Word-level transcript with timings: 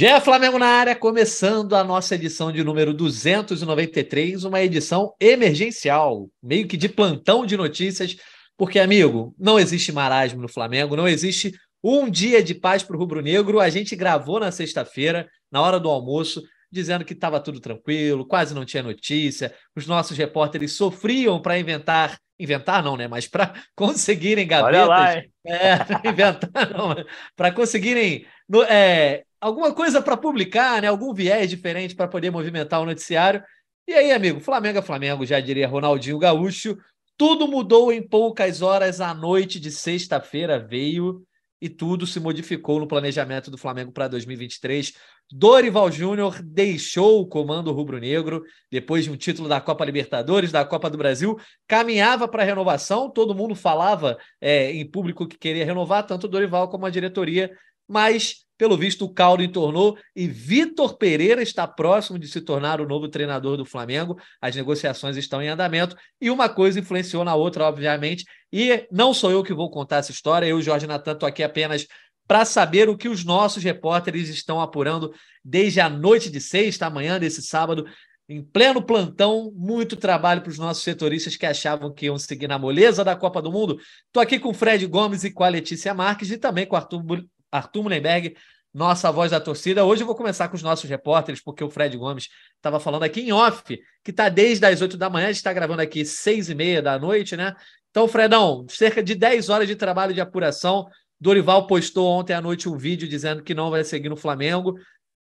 Gé 0.00 0.18
Flamengo 0.18 0.58
na 0.58 0.66
área, 0.66 0.96
começando 0.96 1.76
a 1.76 1.84
nossa 1.84 2.14
edição 2.14 2.50
de 2.50 2.64
número 2.64 2.94
293, 2.94 4.44
uma 4.44 4.62
edição 4.62 5.14
emergencial, 5.20 6.30
meio 6.42 6.66
que 6.66 6.78
de 6.78 6.88
plantão 6.88 7.44
de 7.44 7.54
notícias, 7.54 8.16
porque, 8.56 8.78
amigo, 8.78 9.34
não 9.38 9.58
existe 9.58 9.92
marasmo 9.92 10.40
no 10.40 10.48
Flamengo, 10.48 10.96
não 10.96 11.06
existe 11.06 11.52
um 11.84 12.08
dia 12.08 12.42
de 12.42 12.54
paz 12.54 12.82
para 12.82 12.96
o 12.96 12.98
rubro-negro. 12.98 13.60
A 13.60 13.68
gente 13.68 13.94
gravou 13.94 14.40
na 14.40 14.50
sexta-feira, 14.50 15.28
na 15.52 15.60
hora 15.60 15.78
do 15.78 15.90
almoço, 15.90 16.42
dizendo 16.70 17.04
que 17.04 17.12
estava 17.12 17.40
tudo 17.40 17.60
tranquilo, 17.60 18.26
quase 18.26 18.54
não 18.54 18.64
tinha 18.64 18.82
notícia. 18.82 19.54
Os 19.74 19.86
nossos 19.86 20.16
repórteres 20.16 20.72
sofriam 20.72 21.40
para 21.40 21.58
inventar, 21.58 22.18
inventar 22.38 22.82
não, 22.82 22.96
né? 22.96 23.08
Mas 23.08 23.26
para 23.26 23.52
conseguirem 23.74 24.46
gavetas. 24.46 24.88
Lá? 24.88 25.14
É, 25.46 26.08
inventar 26.08 26.50
não, 26.70 26.94
para 27.34 27.52
conseguirem 27.52 28.26
é, 28.68 29.24
alguma 29.40 29.74
coisa 29.74 30.00
para 30.00 30.16
publicar, 30.16 30.82
né? 30.82 30.88
Algum 30.88 31.12
viés 31.12 31.50
diferente 31.50 31.94
para 31.94 32.08
poder 32.08 32.30
movimentar 32.30 32.80
o 32.80 32.86
noticiário. 32.86 33.42
E 33.88 33.92
aí, 33.92 34.12
amigo, 34.12 34.38
Flamengo 34.38 34.78
é 34.78 34.82
Flamengo, 34.82 35.26
já 35.26 35.40
diria 35.40 35.66
Ronaldinho 35.66 36.18
Gaúcho. 36.18 36.76
Tudo 37.16 37.48
mudou 37.48 37.92
em 37.92 38.06
poucas 38.06 38.62
horas. 38.62 39.00
A 39.00 39.12
noite 39.12 39.58
de 39.58 39.70
sexta-feira 39.70 40.58
veio 40.58 41.26
e 41.60 41.68
tudo 41.68 42.06
se 42.06 42.18
modificou 42.18 42.80
no 42.80 42.86
planejamento 42.86 43.50
do 43.50 43.58
Flamengo 43.58 43.92
para 43.92 44.08
2023. 44.08 44.94
Dorival 45.30 45.90
Júnior 45.92 46.42
deixou 46.42 47.20
o 47.20 47.26
comando 47.26 47.72
rubro-negro 47.72 48.42
depois 48.70 49.04
de 49.04 49.10
um 49.10 49.16
título 49.16 49.48
da 49.48 49.60
Copa 49.60 49.84
Libertadores, 49.84 50.50
da 50.50 50.64
Copa 50.64 50.88
do 50.88 50.98
Brasil, 50.98 51.38
caminhava 51.68 52.26
para 52.26 52.42
a 52.42 52.46
renovação. 52.46 53.10
Todo 53.10 53.34
mundo 53.34 53.54
falava 53.54 54.18
é, 54.40 54.72
em 54.72 54.88
público 54.88 55.26
que 55.26 55.38
queria 55.38 55.64
renovar, 55.64 56.06
tanto 56.06 56.24
o 56.24 56.28
Dorival 56.28 56.68
como 56.68 56.86
a 56.86 56.90
diretoria, 56.90 57.50
mas 57.86 58.46
pelo 58.60 58.76
visto, 58.76 59.06
o 59.06 59.08
caldo 59.08 59.42
entornou 59.42 59.96
e 60.14 60.26
Vitor 60.26 60.98
Pereira 60.98 61.40
está 61.40 61.66
próximo 61.66 62.18
de 62.18 62.28
se 62.28 62.42
tornar 62.42 62.78
o 62.78 62.86
novo 62.86 63.08
treinador 63.08 63.56
do 63.56 63.64
Flamengo. 63.64 64.20
As 64.38 64.54
negociações 64.54 65.16
estão 65.16 65.40
em 65.40 65.48
andamento 65.48 65.96
e 66.20 66.28
uma 66.28 66.46
coisa 66.46 66.78
influenciou 66.78 67.24
na 67.24 67.34
outra, 67.34 67.64
obviamente. 67.64 68.26
E 68.52 68.86
não 68.92 69.14
sou 69.14 69.30
eu 69.30 69.42
que 69.42 69.54
vou 69.54 69.70
contar 69.70 69.96
essa 69.96 70.12
história, 70.12 70.44
eu, 70.44 70.60
Jorge 70.60 70.86
Natan, 70.86 71.12
estou 71.12 71.26
aqui 71.26 71.42
apenas 71.42 71.86
para 72.28 72.44
saber 72.44 72.86
o 72.90 72.98
que 72.98 73.08
os 73.08 73.24
nossos 73.24 73.64
repórteres 73.64 74.28
estão 74.28 74.60
apurando 74.60 75.10
desde 75.42 75.80
a 75.80 75.88
noite 75.88 76.28
de 76.28 76.38
sexta, 76.38 76.84
amanhã 76.84 77.18
desse 77.18 77.40
sábado, 77.40 77.86
em 78.28 78.42
pleno 78.42 78.82
plantão, 78.82 79.50
muito 79.56 79.96
trabalho 79.96 80.42
para 80.42 80.50
os 80.50 80.58
nossos 80.58 80.82
setoristas 80.82 81.34
que 81.34 81.46
achavam 81.46 81.94
que 81.94 82.04
iam 82.04 82.18
seguir 82.18 82.46
na 82.46 82.58
moleza 82.58 83.02
da 83.02 83.16
Copa 83.16 83.40
do 83.40 83.50
Mundo. 83.50 83.78
Estou 84.06 84.22
aqui 84.22 84.38
com 84.38 84.50
o 84.50 84.54
Fred 84.54 84.86
Gomes 84.86 85.24
e 85.24 85.32
com 85.32 85.44
a 85.44 85.48
Letícia 85.48 85.94
Marques 85.94 86.30
e 86.30 86.36
também 86.36 86.66
com 86.66 86.74
o 86.74 86.78
Arthur 86.78 87.02
Arthur 87.50 87.82
Mullenberg, 87.82 88.36
nossa 88.72 89.10
voz 89.10 89.30
da 89.32 89.40
torcida. 89.40 89.84
Hoje 89.84 90.02
eu 90.02 90.06
vou 90.06 90.14
começar 90.14 90.48
com 90.48 90.56
os 90.56 90.62
nossos 90.62 90.88
repórteres, 90.88 91.40
porque 91.40 91.64
o 91.64 91.70
Fred 91.70 91.96
Gomes 91.96 92.28
estava 92.56 92.78
falando 92.78 93.02
aqui 93.02 93.20
em 93.20 93.32
off, 93.32 93.76
que 94.04 94.10
está 94.10 94.28
desde 94.28 94.64
as 94.64 94.80
8 94.80 94.96
da 94.96 95.10
manhã, 95.10 95.26
a 95.26 95.28
gente 95.28 95.38
está 95.38 95.52
gravando 95.52 95.82
aqui 95.82 96.04
seis 96.04 96.48
e 96.48 96.54
meia 96.54 96.80
da 96.80 96.98
noite, 96.98 97.36
né? 97.36 97.54
Então, 97.90 98.06
Fredão, 98.06 98.64
cerca 98.68 99.02
de 99.02 99.14
10 99.14 99.48
horas 99.48 99.66
de 99.66 99.74
trabalho 99.74 100.14
de 100.14 100.20
apuração. 100.20 100.86
Dorival 101.20 101.66
postou 101.66 102.08
ontem 102.08 102.32
à 102.32 102.40
noite 102.40 102.68
um 102.68 102.78
vídeo 102.78 103.08
dizendo 103.08 103.42
que 103.42 103.52
não 103.52 103.70
vai 103.70 103.82
seguir 103.82 104.08
no 104.08 104.16
Flamengo. 104.16 104.78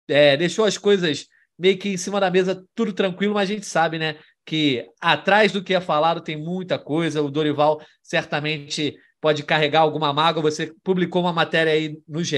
É, 0.07 0.38
deixou 0.38 0.66
as 0.66 0.77
coisas 0.77 1.27
meio 1.57 1.77
que 1.77 1.89
em 1.89 1.97
cima 1.97 2.19
da 2.19 2.30
mesa, 2.30 2.63
tudo 2.73 2.94
tranquilo, 2.94 3.33
mas 3.33 3.50
a 3.50 3.53
gente 3.53 3.66
sabe, 3.66 3.97
né? 3.97 4.17
Que 4.45 4.88
atrás 5.02 5.52
do 5.52 5.63
que 5.63 5.73
é 5.73 5.81
falado 5.81 6.22
tem 6.22 6.38
muita 6.38 6.77
coisa. 6.77 7.22
O 7.22 7.31
Dorival 7.31 7.81
certamente 8.03 8.95
pode 9.22 9.44
carregar 9.44 9.81
alguma 9.81 10.14
mágoa. 10.14 10.44
Você 10.44 10.73
publicou 10.84 11.22
uma 11.22 11.34
matéria 11.34 11.73
aí 11.73 12.02
no 12.08 12.23
GE 12.23 12.38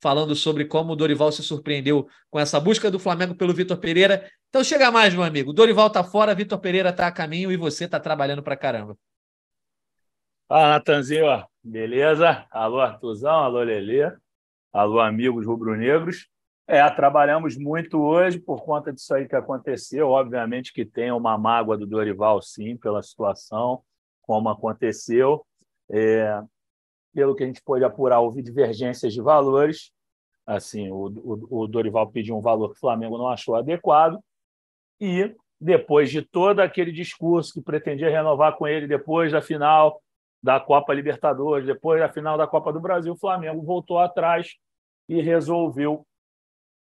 falando 0.00 0.34
sobre 0.34 0.64
como 0.64 0.92
o 0.92 0.96
Dorival 0.96 1.30
se 1.30 1.42
surpreendeu 1.42 2.08
com 2.30 2.38
essa 2.38 2.58
busca 2.58 2.90
do 2.90 2.98
Flamengo 2.98 3.34
pelo 3.34 3.54
Vitor 3.54 3.76
Pereira. 3.78 4.28
Então 4.48 4.64
chega 4.64 4.90
mais, 4.90 5.14
meu 5.14 5.22
amigo. 5.22 5.52
Dorival 5.52 5.88
tá 5.90 6.02
fora, 6.02 6.34
Vitor 6.34 6.58
Pereira 6.58 6.92
tá 6.92 7.06
a 7.06 7.12
caminho 7.12 7.52
e 7.52 7.56
você 7.56 7.86
tá 7.86 8.00
trabalhando 8.00 8.42
pra 8.42 8.56
caramba. 8.56 8.96
Fala, 10.48 10.70
Natanzinho. 10.70 11.24
Beleza? 11.62 12.44
Alô, 12.50 12.80
Artuzão. 12.80 13.44
Alô, 13.44 13.62
Lelê. 13.62 14.12
Alô, 14.72 15.00
amigos 15.00 15.46
rubro-negros. 15.46 16.28
É, 16.66 16.88
trabalhamos 16.90 17.56
muito 17.56 18.00
hoje 18.00 18.38
por 18.38 18.64
conta 18.64 18.92
disso 18.92 19.14
aí 19.14 19.28
que 19.28 19.36
aconteceu. 19.36 20.08
Obviamente 20.08 20.72
que 20.72 20.84
tem 20.84 21.12
uma 21.12 21.38
mágoa 21.38 21.76
do 21.76 21.86
Dorival, 21.86 22.40
sim, 22.42 22.76
pela 22.76 23.02
situação, 23.02 23.82
como 24.22 24.48
aconteceu. 24.48 25.44
É, 25.90 26.42
pelo 27.14 27.34
que 27.34 27.44
a 27.44 27.46
gente 27.46 27.62
pôde 27.62 27.84
apurar, 27.84 28.20
houve 28.20 28.42
divergências 28.42 29.12
de 29.12 29.20
valores. 29.20 29.92
Assim, 30.46 30.90
o, 30.90 31.06
o, 31.06 31.62
o 31.62 31.66
Dorival 31.66 32.10
pediu 32.10 32.36
um 32.36 32.40
valor 32.40 32.70
que 32.70 32.76
o 32.76 32.80
Flamengo 32.80 33.18
não 33.18 33.28
achou 33.28 33.54
adequado. 33.54 34.18
E 35.00 35.34
depois 35.60 36.10
de 36.10 36.22
todo 36.22 36.60
aquele 36.60 36.90
discurso 36.90 37.52
que 37.52 37.60
pretendia 37.60 38.10
renovar 38.10 38.56
com 38.56 38.66
ele 38.66 38.86
depois 38.86 39.30
da 39.30 39.40
final 39.40 40.02
da 40.42 40.58
Copa 40.58 40.92
Libertadores, 40.92 41.66
depois 41.66 42.00
da 42.00 42.08
final 42.08 42.36
da 42.36 42.48
Copa 42.48 42.72
do 42.72 42.80
Brasil, 42.80 43.12
o 43.12 43.18
Flamengo 43.18 43.62
voltou 43.62 43.98
atrás 43.98 44.56
e 45.08 45.20
resolveu 45.20 46.04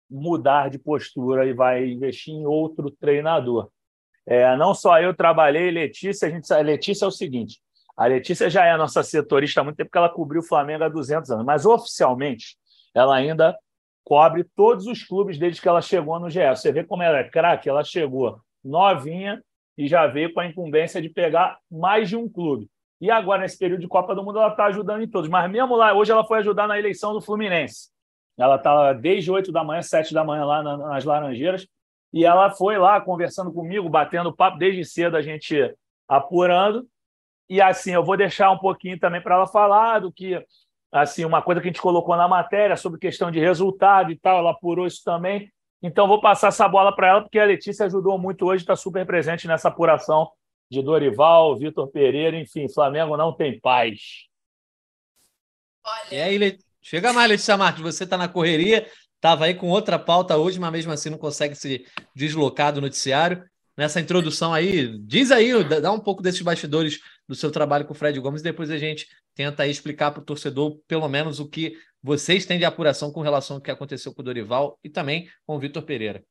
mudar 0.09 0.69
de 0.69 0.77
postura 0.77 1.45
e 1.45 1.53
vai 1.53 1.89
investir 1.89 2.33
em 2.33 2.45
outro 2.45 2.91
treinador. 2.91 3.69
É, 4.25 4.55
não 4.55 4.75
só 4.75 5.01
eu 5.01 5.15
trabalhei, 5.15 5.71
Letícia, 5.71 6.27
a 6.27 6.31
gente, 6.31 6.53
Letícia 6.61 7.05
é 7.05 7.07
o 7.07 7.11
seguinte, 7.11 7.59
a 7.97 8.05
Letícia 8.05 8.49
já 8.49 8.63
é 8.63 8.71
a 8.71 8.77
nossa 8.77 9.01
setorista 9.01 9.61
há 9.61 9.63
muito 9.63 9.77
tempo, 9.77 9.89
porque 9.89 9.97
ela 9.97 10.09
cobriu 10.09 10.41
o 10.41 10.45
Flamengo 10.45 10.83
há 10.83 10.89
200 10.89 11.31
anos, 11.31 11.45
mas 11.45 11.65
oficialmente 11.65 12.55
ela 12.93 13.15
ainda 13.15 13.57
cobre 14.03 14.45
todos 14.55 14.85
os 14.85 15.03
clubes 15.03 15.37
desde 15.37 15.59
que 15.59 15.67
ela 15.67 15.81
chegou 15.81 16.19
no 16.19 16.29
GE. 16.29 16.47
Você 16.49 16.71
vê 16.71 16.83
como 16.83 17.03
ela 17.03 17.17
é 17.17 17.23
craque, 17.23 17.67
ela 17.67 17.83
chegou 17.83 18.39
novinha 18.63 19.43
e 19.77 19.87
já 19.87 20.05
veio 20.07 20.33
com 20.33 20.39
a 20.39 20.45
incumbência 20.45 21.01
de 21.01 21.09
pegar 21.09 21.57
mais 21.69 22.07
de 22.07 22.15
um 22.15 22.29
clube. 22.29 22.69
E 22.99 23.11
agora, 23.11 23.41
nesse 23.41 23.57
período 23.57 23.81
de 23.81 23.87
Copa 23.87 24.15
do 24.15 24.23
Mundo, 24.23 24.39
ela 24.39 24.49
está 24.49 24.65
ajudando 24.65 25.03
em 25.03 25.07
todos. 25.07 25.29
Mas 25.29 25.49
mesmo 25.51 25.75
lá, 25.75 25.93
hoje 25.93 26.11
ela 26.11 26.25
foi 26.25 26.39
ajudar 26.39 26.67
na 26.67 26.79
eleição 26.79 27.13
do 27.13 27.21
Fluminense. 27.21 27.89
Ela 28.37 28.55
está 28.55 28.93
desde 28.93 29.31
8 29.31 29.51
da 29.51 29.63
manhã, 29.63 29.81
7 29.81 30.13
da 30.13 30.23
manhã 30.23 30.45
lá 30.45 30.63
nas 30.77 31.03
Laranjeiras. 31.03 31.67
E 32.13 32.25
ela 32.25 32.49
foi 32.51 32.77
lá 32.77 33.01
conversando 33.01 33.51
comigo, 33.51 33.89
batendo 33.89 34.35
papo 34.35 34.57
desde 34.57 34.85
cedo, 34.85 35.17
a 35.17 35.21
gente 35.21 35.75
apurando. 36.07 36.87
E 37.49 37.61
assim, 37.61 37.91
eu 37.91 38.03
vou 38.03 38.17
deixar 38.17 38.51
um 38.51 38.57
pouquinho 38.57 38.99
também 38.99 39.21
para 39.21 39.35
ela 39.35 39.47
falar 39.47 39.99
do 39.99 40.11
que, 40.11 40.43
assim, 40.91 41.23
uma 41.23 41.41
coisa 41.41 41.61
que 41.61 41.67
a 41.67 41.71
gente 41.71 41.81
colocou 41.81 42.15
na 42.15 42.27
matéria 42.27 42.75
sobre 42.75 42.99
questão 42.99 43.31
de 43.31 43.39
resultado 43.39 44.11
e 44.11 44.17
tal, 44.17 44.39
ela 44.39 44.51
apurou 44.51 44.85
isso 44.85 45.01
também. 45.03 45.51
Então, 45.81 46.07
vou 46.07 46.19
passar 46.19 46.47
essa 46.47 46.67
bola 46.67 46.93
para 46.93 47.07
ela, 47.07 47.21
porque 47.21 47.39
a 47.39 47.45
Letícia 47.45 47.85
ajudou 47.85 48.17
muito 48.17 48.45
hoje, 48.45 48.63
está 48.63 48.75
super 48.75 49.05
presente 49.05 49.47
nessa 49.47 49.69
apuração 49.69 50.29
de 50.69 50.81
Dorival, 50.81 51.55
Vitor 51.55 51.87
Pereira, 51.87 52.37
enfim, 52.37 52.67
Flamengo 52.67 53.15
não 53.15 53.31
tem 53.31 53.59
paz. 53.59 54.25
Olha. 55.85 56.15
E 56.15 56.21
aí, 56.21 56.37
Le... 56.37 56.57
chega 56.81 57.13
mais, 57.13 57.29
Letícia 57.29 57.55
Marques, 57.55 57.81
você 57.81 58.03
está 58.03 58.17
na 58.17 58.27
correria, 58.27 58.87
estava 59.15 59.45
aí 59.45 59.53
com 59.53 59.69
outra 59.69 59.97
pauta 59.97 60.35
hoje, 60.35 60.59
mas 60.59 60.71
mesmo 60.71 60.91
assim 60.91 61.09
não 61.09 61.17
consegue 61.17 61.55
se 61.55 61.85
deslocar 62.13 62.73
do 62.73 62.81
noticiário. 62.81 63.43
Nessa 63.77 64.01
introdução 64.01 64.53
aí, 64.53 64.97
diz 64.99 65.31
aí, 65.31 65.63
dá 65.63 65.91
um 65.91 65.99
pouco 65.99 66.23
desses 66.23 66.41
bastidores 66.41 66.99
do 67.27 67.35
seu 67.35 67.51
trabalho 67.51 67.85
com 67.85 67.93
o 67.93 67.95
Fred 67.95 68.19
Gomes, 68.19 68.41
depois 68.41 68.69
a 68.71 68.77
gente 68.77 69.07
tenta 69.35 69.67
explicar 69.67 70.11
para 70.11 70.21
o 70.21 70.25
torcedor, 70.25 70.79
pelo 70.87 71.07
menos, 71.09 71.39
o 71.39 71.47
que 71.47 71.77
vocês 72.01 72.45
têm 72.45 72.57
de 72.57 72.65
apuração 72.65 73.11
com 73.11 73.21
relação 73.21 73.57
ao 73.57 73.61
que 73.61 73.71
aconteceu 73.71 74.13
com 74.13 74.21
o 74.21 74.25
Dorival 74.25 74.79
e 74.83 74.89
também 74.89 75.29
com 75.45 75.55
o 75.55 75.59
Vitor 75.59 75.83
Pereira. 75.83 76.23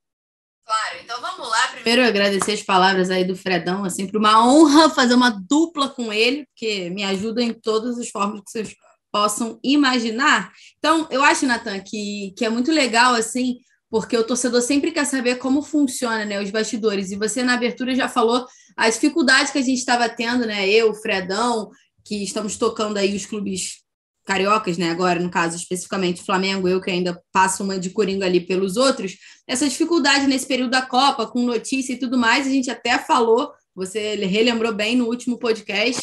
Claro, 0.64 0.98
então 1.04 1.20
vamos 1.20 1.48
lá. 1.48 1.68
Primeiro, 1.68 2.02
agradecer 2.04 2.52
as 2.52 2.62
palavras 2.62 3.08
aí 3.08 3.24
do 3.24 3.36
Fredão. 3.36 3.86
É 3.86 3.90
sempre 3.90 4.18
uma 4.18 4.44
honra 4.44 4.90
fazer 4.90 5.14
uma 5.14 5.30
dupla 5.30 5.88
com 5.88 6.12
ele, 6.12 6.44
porque 6.46 6.90
me 6.90 7.04
ajuda 7.04 7.40
em 7.40 7.52
todas 7.52 7.98
as 7.98 8.08
formas 8.08 8.40
que 8.40 8.50
vocês 8.50 8.74
possam 9.12 9.60
imaginar. 9.62 10.50
Então, 10.78 11.06
eu 11.10 11.22
acho, 11.22 11.46
Natan, 11.46 11.78
que, 11.80 12.34
que 12.36 12.44
é 12.44 12.48
muito 12.48 12.72
legal, 12.72 13.14
assim, 13.14 13.58
porque 13.88 14.16
o 14.16 14.24
torcedor 14.24 14.60
sempre 14.60 14.90
quer 14.90 15.04
saber 15.04 15.36
como 15.36 15.62
funciona, 15.62 16.24
né, 16.24 16.42
os 16.42 16.50
bastidores. 16.50 17.12
E 17.12 17.16
você, 17.16 17.42
na 17.42 17.54
abertura, 17.54 17.94
já 17.94 18.08
falou 18.08 18.44
as 18.76 18.94
dificuldades 18.94 19.50
que 19.50 19.58
a 19.58 19.62
gente 19.62 19.78
estava 19.78 20.08
tendo, 20.08 20.46
né? 20.46 20.68
Eu, 20.68 20.94
Fredão, 20.94 21.70
que 22.04 22.22
estamos 22.22 22.56
tocando 22.56 22.98
aí 22.98 23.16
os 23.16 23.24
clubes 23.24 23.86
cariocas, 24.26 24.76
né? 24.76 24.90
Agora, 24.90 25.20
no 25.20 25.30
caso, 25.30 25.56
especificamente 25.56 26.22
Flamengo, 26.22 26.68
eu 26.68 26.80
que 26.80 26.90
ainda 26.90 27.20
passo 27.32 27.62
uma 27.62 27.78
de 27.78 27.90
coringa 27.90 28.26
ali 28.26 28.40
pelos 28.40 28.76
outros, 28.76 29.16
essa 29.46 29.68
dificuldade 29.68 30.26
nesse 30.26 30.46
período 30.46 30.70
da 30.70 30.82
Copa, 30.82 31.26
com 31.26 31.42
notícia 31.42 31.92
e 31.92 31.98
tudo 31.98 32.18
mais, 32.18 32.46
a 32.46 32.50
gente 32.50 32.70
até 32.70 32.98
falou, 32.98 33.52
você 33.74 34.16
relembrou 34.16 34.74
bem 34.74 34.96
no 34.96 35.06
último 35.06 35.38
podcast, 35.38 36.02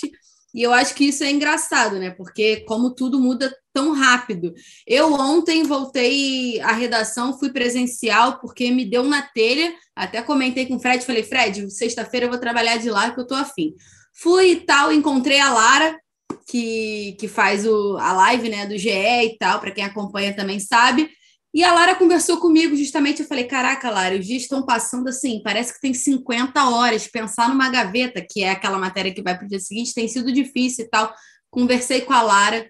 e 0.53 0.61
eu 0.61 0.71
acho 0.71 0.93
que 0.93 1.05
isso 1.05 1.23
é 1.23 1.31
engraçado, 1.31 1.97
né? 1.97 2.11
Porque 2.11 2.57
como 2.67 2.93
tudo 2.93 3.19
muda 3.19 3.53
tão 3.73 3.91
rápido. 3.91 4.53
Eu 4.85 5.11
ontem 5.11 5.63
voltei 5.63 6.61
à 6.61 6.71
redação, 6.71 7.37
fui 7.37 7.51
presencial, 7.51 8.39
porque 8.39 8.69
me 8.69 8.85
deu 8.85 9.03
na 9.03 9.23
telha. 9.23 9.73
Até 9.95 10.21
comentei 10.21 10.67
com 10.67 10.75
o 10.75 10.79
Fred, 10.79 11.03
falei, 11.03 11.23
Fred, 11.23 11.71
sexta-feira 11.71 12.27
eu 12.27 12.29
vou 12.29 12.39
trabalhar 12.39 12.77
de 12.77 12.89
lá 12.89 13.09
que 13.11 13.19
eu 13.19 13.25
tô 13.25 13.33
afim. 13.33 13.73
Fui 14.13 14.51
e 14.51 14.55
tal, 14.57 14.93
encontrei 14.93 15.39
a 15.39 15.51
Lara, 15.51 15.99
que, 16.47 17.15
que 17.19 17.27
faz 17.27 17.65
o, 17.65 17.97
a 17.97 18.13
live 18.13 18.49
né, 18.49 18.67
do 18.67 18.77
GE 18.77 18.89
e 18.91 19.37
tal, 19.39 19.59
para 19.59 19.71
quem 19.71 19.83
acompanha 19.83 20.35
também 20.35 20.59
sabe. 20.59 21.09
E 21.53 21.63
a 21.63 21.71
Lara 21.71 21.95
conversou 21.95 22.37
comigo 22.37 22.75
justamente, 22.75 23.21
eu 23.21 23.27
falei, 23.27 23.43
caraca, 23.43 23.89
Lara, 23.91 24.17
os 24.17 24.25
dias 24.25 24.41
estão 24.41 24.65
passando 24.65 25.07
assim, 25.07 25.39
parece 25.43 25.73
que 25.73 25.81
tem 25.81 25.93
50 25.93 26.67
horas, 26.69 27.07
pensar 27.07 27.47
numa 27.47 27.69
gaveta, 27.69 28.25
que 28.27 28.43
é 28.43 28.49
aquela 28.49 28.79
matéria 28.79 29.13
que 29.13 29.21
vai 29.21 29.37
para 29.37 29.45
o 29.45 29.47
dia 29.47 29.59
seguinte, 29.59 29.93
tem 29.93 30.07
sido 30.07 30.31
difícil 30.31 30.85
e 30.85 30.89
tal. 30.89 31.13
Conversei 31.51 32.01
com 32.01 32.11
a 32.11 32.23
Lara, 32.23 32.67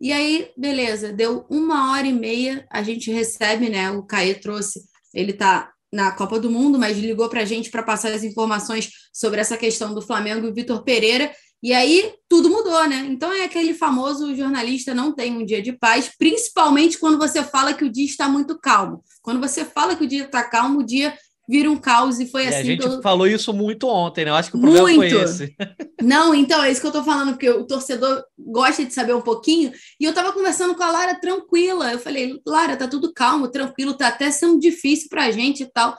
e 0.00 0.12
aí, 0.12 0.50
beleza, 0.56 1.12
deu 1.12 1.46
uma 1.50 1.92
hora 1.92 2.06
e 2.06 2.12
meia, 2.12 2.66
a 2.70 2.82
gente 2.82 3.10
recebe, 3.10 3.68
né, 3.68 3.90
o 3.90 4.04
Caê 4.04 4.34
trouxe, 4.34 4.82
ele 5.12 5.32
tá 5.32 5.72
na 5.92 6.10
Copa 6.12 6.40
do 6.40 6.50
Mundo, 6.50 6.78
mas 6.78 6.98
ligou 6.98 7.28
para 7.28 7.42
a 7.42 7.44
gente 7.44 7.70
para 7.70 7.82
passar 7.82 8.12
as 8.12 8.24
informações 8.24 8.90
sobre 9.12 9.40
essa 9.40 9.56
questão 9.56 9.94
do 9.94 10.00
Flamengo 10.00 10.46
e 10.46 10.52
Vitor 10.52 10.82
Pereira, 10.84 11.32
e 11.62 11.72
aí 11.72 12.14
tudo 12.28 12.50
mudou, 12.50 12.88
né? 12.88 13.06
Então 13.08 13.32
é 13.32 13.44
aquele 13.44 13.72
famoso 13.72 14.34
jornalista 14.34 14.94
não 14.94 15.12
tem 15.12 15.36
um 15.36 15.44
dia 15.44 15.62
de 15.62 15.72
paz, 15.72 16.10
principalmente 16.18 16.98
quando 16.98 17.18
você 17.18 17.42
fala 17.42 17.72
que 17.72 17.84
o 17.84 17.92
dia 17.92 18.04
está 18.04 18.28
muito 18.28 18.58
calmo. 18.58 19.02
Quando 19.22 19.40
você 19.40 19.64
fala 19.64 19.94
que 19.94 20.04
o 20.04 20.08
dia 20.08 20.24
está 20.24 20.42
calmo, 20.42 20.80
o 20.80 20.84
dia 20.84 21.16
vira 21.48 21.70
um 21.70 21.76
caos 21.76 22.18
e 22.18 22.26
foi 22.26 22.44
e 22.44 22.48
assim. 22.48 22.58
A 22.58 22.64
gente 22.64 22.86
eu... 22.86 23.02
falou 23.02 23.26
isso 23.26 23.52
muito 23.52 23.86
ontem, 23.86 24.24
né? 24.24 24.30
Eu 24.30 24.34
acho 24.34 24.50
que 24.50 24.56
o 24.56 24.60
problema 24.60 24.88
muito. 24.88 25.14
foi 25.14 25.24
esse. 25.24 25.54
Não, 26.02 26.34
então 26.34 26.62
é 26.62 26.70
isso 26.70 26.80
que 26.80 26.86
eu 26.86 26.92
tô 26.92 27.04
falando, 27.04 27.30
porque 27.30 27.48
o 27.50 27.64
torcedor 27.64 28.24
gosta 28.38 28.84
de 28.84 28.92
saber 28.92 29.14
um 29.14 29.20
pouquinho. 29.20 29.72
E 30.00 30.04
eu 30.04 30.12
tava 30.12 30.32
conversando 30.32 30.74
com 30.74 30.82
a 30.82 30.90
Lara 30.90 31.14
tranquila. 31.20 31.92
Eu 31.92 31.98
falei, 31.98 32.40
Lara, 32.46 32.76
tá 32.76 32.88
tudo 32.88 33.12
calmo, 33.12 33.48
tranquilo, 33.48 33.94
tá 33.94 34.08
até 34.08 34.30
sendo 34.30 34.58
difícil 34.58 35.08
pra 35.08 35.30
gente 35.30 35.62
e 35.62 35.66
tal. 35.70 35.96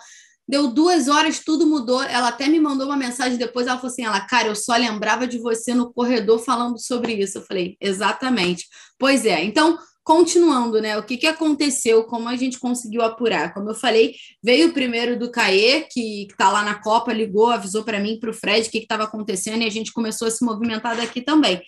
Deu 0.47 0.67
duas 0.67 1.07
horas, 1.07 1.39
tudo 1.39 1.65
mudou. 1.65 2.03
Ela 2.03 2.27
até 2.27 2.47
me 2.47 2.59
mandou 2.59 2.87
uma 2.87 2.97
mensagem 2.97 3.37
depois. 3.37 3.65
Ela 3.65 3.77
falou 3.77 3.91
assim: 3.91 4.03
ela, 4.03 4.19
cara, 4.21 4.49
eu 4.49 4.55
só 4.55 4.75
lembrava 4.75 5.25
de 5.25 5.37
você 5.37 5.73
no 5.73 5.93
corredor 5.93 6.39
falando 6.39 6.77
sobre 6.77 7.13
isso. 7.13 7.37
Eu 7.37 7.45
falei, 7.45 7.77
exatamente. 7.79 8.67
Pois 8.99 9.25
é. 9.25 9.43
Então, 9.43 9.77
continuando, 10.03 10.81
né? 10.81 10.97
O 10.97 11.03
que, 11.03 11.15
que 11.15 11.27
aconteceu? 11.27 12.03
Como 12.03 12.27
a 12.27 12.35
gente 12.35 12.59
conseguiu 12.59 13.01
apurar? 13.01 13.53
Como 13.53 13.69
eu 13.69 13.75
falei, 13.75 14.15
veio 14.43 14.69
o 14.69 14.73
primeiro 14.73 15.17
do 15.17 15.31
Caê, 15.31 15.87
que 15.89 16.27
está 16.29 16.51
lá 16.51 16.61
na 16.63 16.75
Copa, 16.75 17.13
ligou, 17.13 17.47
avisou 17.47 17.83
para 17.83 17.99
mim, 17.99 18.19
para 18.19 18.29
o 18.29 18.33
Fred, 18.33 18.67
o 18.67 18.71
que 18.71 18.79
estava 18.79 19.03
acontecendo, 19.03 19.61
e 19.61 19.67
a 19.67 19.71
gente 19.71 19.93
começou 19.93 20.27
a 20.27 20.31
se 20.31 20.43
movimentar 20.43 20.97
daqui 20.97 21.21
também. 21.21 21.61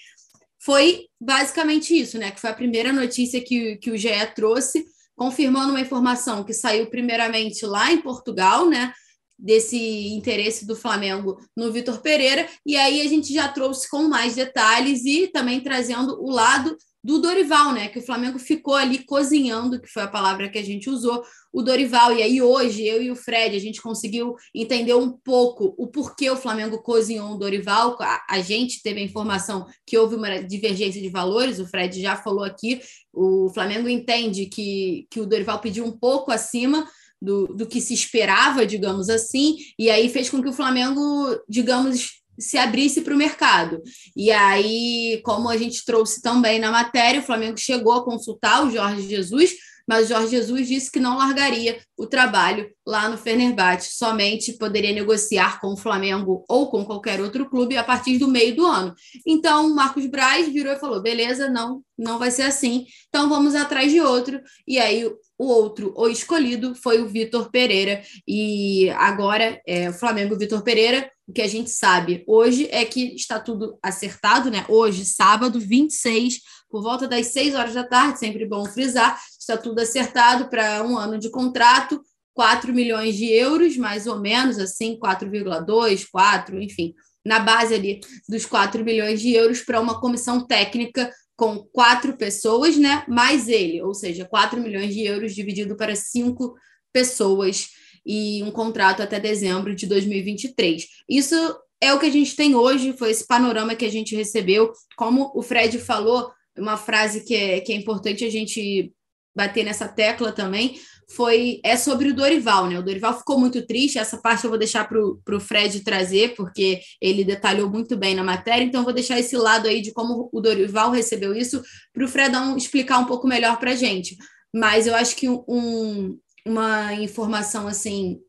Foi 0.60 1.06
basicamente 1.20 1.98
isso, 1.98 2.18
né? 2.18 2.32
Que 2.32 2.42
foi 2.42 2.50
a 2.50 2.54
primeira 2.56 2.92
notícia 2.92 3.42
que, 3.42 3.78
que 3.78 3.92
o 3.92 3.98
GE 3.98 4.10
trouxe 4.36 4.86
confirmando 5.16 5.72
uma 5.72 5.82
informação 5.82 6.44
que 6.44 6.54
saiu 6.54 6.90
primeiramente 6.90 7.66
lá 7.66 7.92
em 7.92 8.02
Portugal, 8.02 8.70
né? 8.70 8.94
Desse 9.38 9.78
interesse 10.10 10.66
do 10.66 10.76
Flamengo 10.76 11.38
no 11.56 11.72
Vitor 11.72 12.02
Pereira, 12.02 12.48
e 12.66 12.78
aí 12.78 13.02
a 13.02 13.08
gente 13.08 13.34
já 13.34 13.50
trouxe 13.50 13.90
com 13.90 14.08
mais 14.08 14.36
detalhes 14.36 15.04
e 15.04 15.28
também 15.28 15.60
trazendo 15.60 16.22
o 16.22 16.30
lado 16.30 16.78
do 17.06 17.20
Dorival, 17.20 17.72
né? 17.72 17.88
Que 17.88 18.00
o 18.00 18.02
Flamengo 18.02 18.40
ficou 18.40 18.74
ali 18.74 18.98
cozinhando, 19.06 19.80
que 19.80 19.88
foi 19.88 20.02
a 20.02 20.08
palavra 20.08 20.50
que 20.50 20.58
a 20.58 20.64
gente 20.64 20.90
usou, 20.90 21.24
o 21.54 21.62
Dorival. 21.62 22.12
E 22.18 22.24
aí 22.24 22.42
hoje, 22.42 22.84
eu 22.84 23.00
e 23.00 23.12
o 23.12 23.16
Fred, 23.16 23.56
a 23.56 23.60
gente 23.60 23.80
conseguiu 23.80 24.34
entender 24.56 24.96
um 24.96 25.12
pouco 25.12 25.76
o 25.78 25.86
porquê 25.86 26.32
o 26.32 26.36
Flamengo 26.36 26.82
cozinhou 26.82 27.30
o 27.30 27.38
Dorival. 27.38 27.96
A, 28.02 28.26
a 28.28 28.42
gente 28.42 28.82
teve 28.82 29.02
a 29.02 29.04
informação 29.04 29.68
que 29.86 29.96
houve 29.96 30.16
uma 30.16 30.42
divergência 30.42 31.00
de 31.00 31.10
valores, 31.10 31.60
o 31.60 31.68
Fred 31.68 32.02
já 32.02 32.16
falou 32.16 32.44
aqui. 32.44 32.82
O 33.14 33.52
Flamengo 33.54 33.88
entende 33.88 34.48
que, 34.48 35.06
que 35.12 35.20
o 35.20 35.28
Dorival 35.28 35.62
pediu 35.62 35.86
um 35.86 35.96
pouco 35.96 36.32
acima. 36.32 36.88
Do, 37.22 37.48
do 37.48 37.66
que 37.66 37.80
se 37.80 37.94
esperava, 37.94 38.66
digamos 38.66 39.10
assim, 39.10 39.56
e 39.80 39.90
aí 39.90 40.10
fez 40.10 40.30
com 40.30 40.44
que 40.44 40.50
o 40.50 40.54
Flamengo, 40.54 41.02
digamos, 41.50 42.22
se 42.38 42.58
abrisse 42.58 43.02
para 43.02 43.14
o 43.14 43.18
mercado. 43.18 43.82
E 44.16 44.32
aí, 44.32 45.22
como 45.24 45.50
a 45.50 45.58
gente 45.58 45.84
trouxe 45.86 46.22
também 46.22 46.60
na 46.60 46.72
matéria, 46.72 47.22
o 47.22 47.26
Flamengo 47.26 47.58
chegou 47.58 47.94
a 47.94 48.04
consultar 48.04 48.66
o 48.66 48.72
Jorge 48.72 49.08
Jesus, 49.08 49.52
mas 49.88 50.06
o 50.06 50.10
Jorge 50.10 50.32
Jesus 50.32 50.68
disse 50.68 50.92
que 50.92 51.00
não 51.00 51.18
largaria 51.18 51.80
o 51.98 52.08
trabalho 52.08 52.70
lá 52.86 53.08
no 53.08 53.18
Fenerbahçe, 53.18 53.96
somente 53.96 54.54
poderia 54.54 54.92
negociar 54.92 55.60
com 55.60 55.74
o 55.74 55.78
Flamengo 55.78 56.44
ou 56.50 56.70
com 56.70 56.84
qualquer 56.84 57.22
outro 57.22 57.48
clube 57.50 57.78
a 57.78 57.84
partir 57.84 58.18
do 58.18 58.28
meio 58.28 58.56
do 58.56 58.66
ano. 58.66 58.94
Então, 59.26 59.68
o 59.68 59.76
Marcos 59.76 60.06
Braz 60.08 60.48
virou 60.48 60.74
e 60.74 60.80
falou: 60.80 61.02
beleza, 61.02 61.50
não, 61.50 61.82
não 61.98 62.18
vai 62.18 62.32
ser 62.32 62.44
assim, 62.44 62.86
então 63.08 63.30
vamos 63.30 63.54
atrás 63.54 63.92
de 63.92 64.02
outro. 64.02 64.42
E 64.68 64.80
aí, 64.80 65.06
o 65.06 65.46
outro, 65.46 65.94
o 65.96 66.08
escolhido, 66.08 66.74
foi 66.76 67.02
o 67.02 67.08
Vitor 67.08 67.52
Pereira. 67.52 68.02
E 68.28 68.90
agora, 68.92 69.62
é, 69.68 69.90
o 69.90 69.94
Flamengo 69.94 70.38
Vitor 70.38 70.64
Pereira 70.64 71.10
o 71.28 71.34
que 71.34 71.42
a 71.42 71.48
gente 71.48 71.70
sabe 71.72 72.24
hoje 72.28 72.68
é 72.72 72.86
que 72.86 73.16
está 73.16 73.40
tudo 73.40 73.78
acertado, 73.82 74.52
né? 74.52 74.66
Hoje, 74.70 75.06
sábado, 75.06 75.60
26, 75.60 76.40
por 76.70 76.84
volta 76.84 77.08
das 77.08 77.28
6 77.28 77.56
horas 77.56 77.74
da 77.74 77.84
tarde, 77.84 78.20
sempre 78.20 78.46
bom 78.46 78.66
frisar, 78.66 79.20
está 79.40 79.58
tudo 79.58 79.80
acertado 79.80 80.50
para 80.50 80.84
um 80.84 80.98
ano 80.98 81.18
de 81.18 81.30
contrato, 81.32 82.02
4 82.34 82.74
milhões 82.74 83.16
de 83.16 83.26
euros, 83.32 83.76
mais 83.78 84.06
ou 84.06 84.20
menos, 84.20 84.60
assim, 84.60 85.00
4,2, 85.00 86.06
4, 86.12 86.62
enfim, 86.62 86.94
na 87.26 87.40
base 87.40 87.74
ali 87.74 88.02
dos 88.30 88.46
4 88.46 88.84
milhões 88.84 89.20
de 89.20 89.34
euros 89.34 89.62
para 89.62 89.82
uma 89.82 90.00
comissão 90.00 90.46
técnica 90.46 91.12
com 91.36 91.58
quatro 91.72 92.16
pessoas, 92.18 92.78
né? 92.78 93.04
Mais 93.08 93.48
ele, 93.48 93.82
ou 93.82 93.94
seja, 93.94 94.26
4 94.26 94.62
milhões 94.62 94.94
de 94.94 95.04
euros 95.04 95.34
dividido 95.34 95.76
para 95.76 95.96
cinco 95.96 96.56
pessoas 96.94 97.70
e 98.06 98.44
um 98.44 98.52
contrato 98.52 99.02
até 99.02 99.20
dezembro 99.20 99.76
de 99.76 99.88
2023. 99.88 100.86
Isso 101.10 101.36
é 101.82 101.94
o 101.94 102.00
que 102.00 102.06
a 102.06 102.12
gente 102.12 102.36
tem 102.36 102.56
hoje, 102.56 102.96
foi 102.98 103.12
esse 103.12 103.26
panorama 103.26 103.76
que 103.76 103.86
a 103.86 103.92
gente 103.92 104.16
recebeu. 104.16 104.72
Como 104.96 105.32
o 105.36 105.42
Fred 105.42 105.80
falou, 105.80 106.32
uma 106.58 106.78
frase 106.78 107.24
que 107.26 107.36
é, 107.36 107.60
que 107.60 107.74
é 107.74 107.76
importante 107.76 108.24
a 108.24 108.30
gente 108.30 108.94
bater 109.36 109.66
nessa 109.66 109.88
tecla 109.88 110.32
também, 110.32 110.80
foi 111.10 111.60
é 111.64 111.78
sobre 111.78 112.10
o 112.10 112.16
Dorival, 112.16 112.68
né? 112.68 112.80
O 112.80 112.84
Dorival 112.84 113.18
ficou 113.18 113.40
muito 113.40 113.66
triste, 113.66 114.00
essa 114.00 114.18
parte 114.18 114.44
eu 114.44 114.50
vou 114.50 114.58
deixar 114.58 114.88
para 114.88 115.00
o 115.36 115.40
Fred 115.40 115.82
trazer, 115.82 116.34
porque 116.36 116.80
ele 117.00 117.24
detalhou 117.24 117.70
muito 117.70 117.96
bem 117.96 118.16
na 118.16 118.24
matéria, 118.24 118.64
então 118.64 118.84
vou 118.84 118.94
deixar 118.94 119.20
esse 119.20 119.36
lado 119.36 119.68
aí 119.68 119.82
de 119.82 119.92
como 119.92 120.30
o 120.32 120.42
Dorival 120.42 120.92
recebeu 120.92 121.36
isso 121.36 121.62
para 121.94 122.06
o 122.06 122.08
Fredão 122.08 122.58
explicar 122.58 122.98
um 122.98 123.06
pouco 123.06 123.28
melhor 123.28 123.60
para 123.60 123.72
a 123.72 123.76
gente. 123.76 124.18
Mas 124.54 124.88
eu 124.88 124.96
acho 124.96 125.16
que 125.16 125.28
um, 125.30 126.18
uma 126.46 126.94
informação 126.94 127.68
assim 127.68 128.20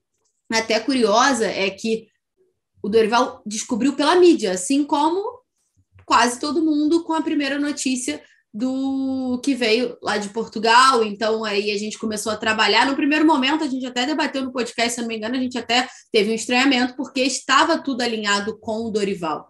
até 0.50 0.80
curiosa 0.80 1.46
é 1.46 1.68
que 1.70 2.08
o 2.82 2.88
Dorival 2.88 3.42
descobriu 3.44 3.94
pela 3.94 4.16
mídia, 4.16 4.52
assim 4.52 4.84
como 4.84 5.40
quase 6.04 6.38
todo 6.38 6.64
mundo 6.64 7.02
com 7.02 7.12
a 7.12 7.22
primeira 7.22 7.58
notícia 7.58 8.22
do 8.54 9.38
que 9.44 9.54
veio 9.54 9.98
lá 10.02 10.16
de 10.16 10.30
Portugal. 10.30 11.04
Então 11.04 11.44
aí 11.44 11.70
a 11.70 11.78
gente 11.78 11.98
começou 11.98 12.32
a 12.32 12.36
trabalhar. 12.36 12.86
No 12.86 12.96
primeiro 12.96 13.26
momento 13.26 13.64
a 13.64 13.68
gente 13.68 13.84
até 13.84 14.06
debateu 14.06 14.42
no 14.42 14.52
podcast, 14.52 14.94
se 14.94 15.00
não 15.00 15.08
me 15.08 15.16
engano, 15.16 15.34
a 15.34 15.40
gente 15.40 15.58
até 15.58 15.86
teve 16.10 16.30
um 16.30 16.34
estranhamento 16.34 16.96
porque 16.96 17.20
estava 17.20 17.76
tudo 17.78 18.00
alinhado 18.00 18.58
com 18.58 18.86
o 18.86 18.90
Dorival. 18.90 19.46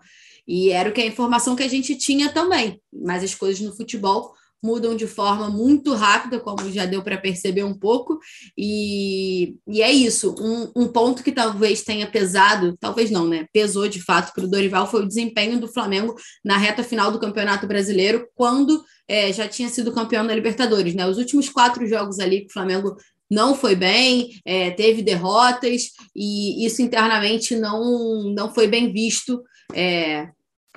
E 0.48 0.70
era 0.70 0.88
o 0.88 0.92
que 0.92 1.00
a 1.00 1.06
informação 1.06 1.54
que 1.54 1.62
a 1.62 1.68
gente 1.68 1.94
tinha 1.96 2.30
também. 2.30 2.80
Mas 2.92 3.22
as 3.22 3.34
coisas 3.34 3.60
no 3.60 3.76
futebol 3.76 4.32
mudam 4.62 4.96
de 4.96 5.06
forma 5.06 5.48
muito 5.48 5.94
rápida, 5.94 6.40
como 6.40 6.70
já 6.70 6.84
deu 6.86 7.02
para 7.02 7.16
perceber 7.16 7.64
um 7.64 7.74
pouco, 7.74 8.18
e, 8.56 9.56
e 9.66 9.82
é 9.82 9.92
isso. 9.92 10.34
Um, 10.38 10.82
um, 10.82 10.88
ponto 10.88 11.22
que 11.22 11.32
talvez 11.32 11.82
tenha 11.82 12.06
pesado, 12.06 12.76
talvez 12.78 13.10
não, 13.10 13.26
né? 13.26 13.46
Pesou 13.52 13.88
de 13.88 14.02
fato 14.02 14.32
para 14.34 14.44
o 14.44 14.48
Dorival 14.48 14.90
foi 14.90 15.02
o 15.02 15.08
desempenho 15.08 15.60
do 15.60 15.68
Flamengo 15.68 16.14
na 16.44 16.56
reta 16.56 16.82
final 16.82 17.12
do 17.12 17.20
Campeonato 17.20 17.66
Brasileiro, 17.66 18.26
quando 18.34 18.82
é, 19.08 19.32
já 19.32 19.46
tinha 19.46 19.68
sido 19.68 19.92
campeão 19.92 20.26
da 20.26 20.34
Libertadores, 20.34 20.94
né? 20.94 21.06
Os 21.06 21.18
últimos 21.18 21.48
quatro 21.48 21.86
jogos 21.86 22.18
ali 22.18 22.40
que 22.40 22.50
o 22.50 22.52
Flamengo 22.52 22.96
não 23.30 23.54
foi 23.54 23.74
bem, 23.74 24.40
é, 24.44 24.70
teve 24.70 25.02
derrotas, 25.02 25.90
e 26.14 26.64
isso 26.64 26.80
internamente 26.80 27.56
não, 27.56 28.32
não 28.32 28.52
foi 28.54 28.66
bem 28.66 28.92
visto. 28.92 29.42
É, 29.74 30.28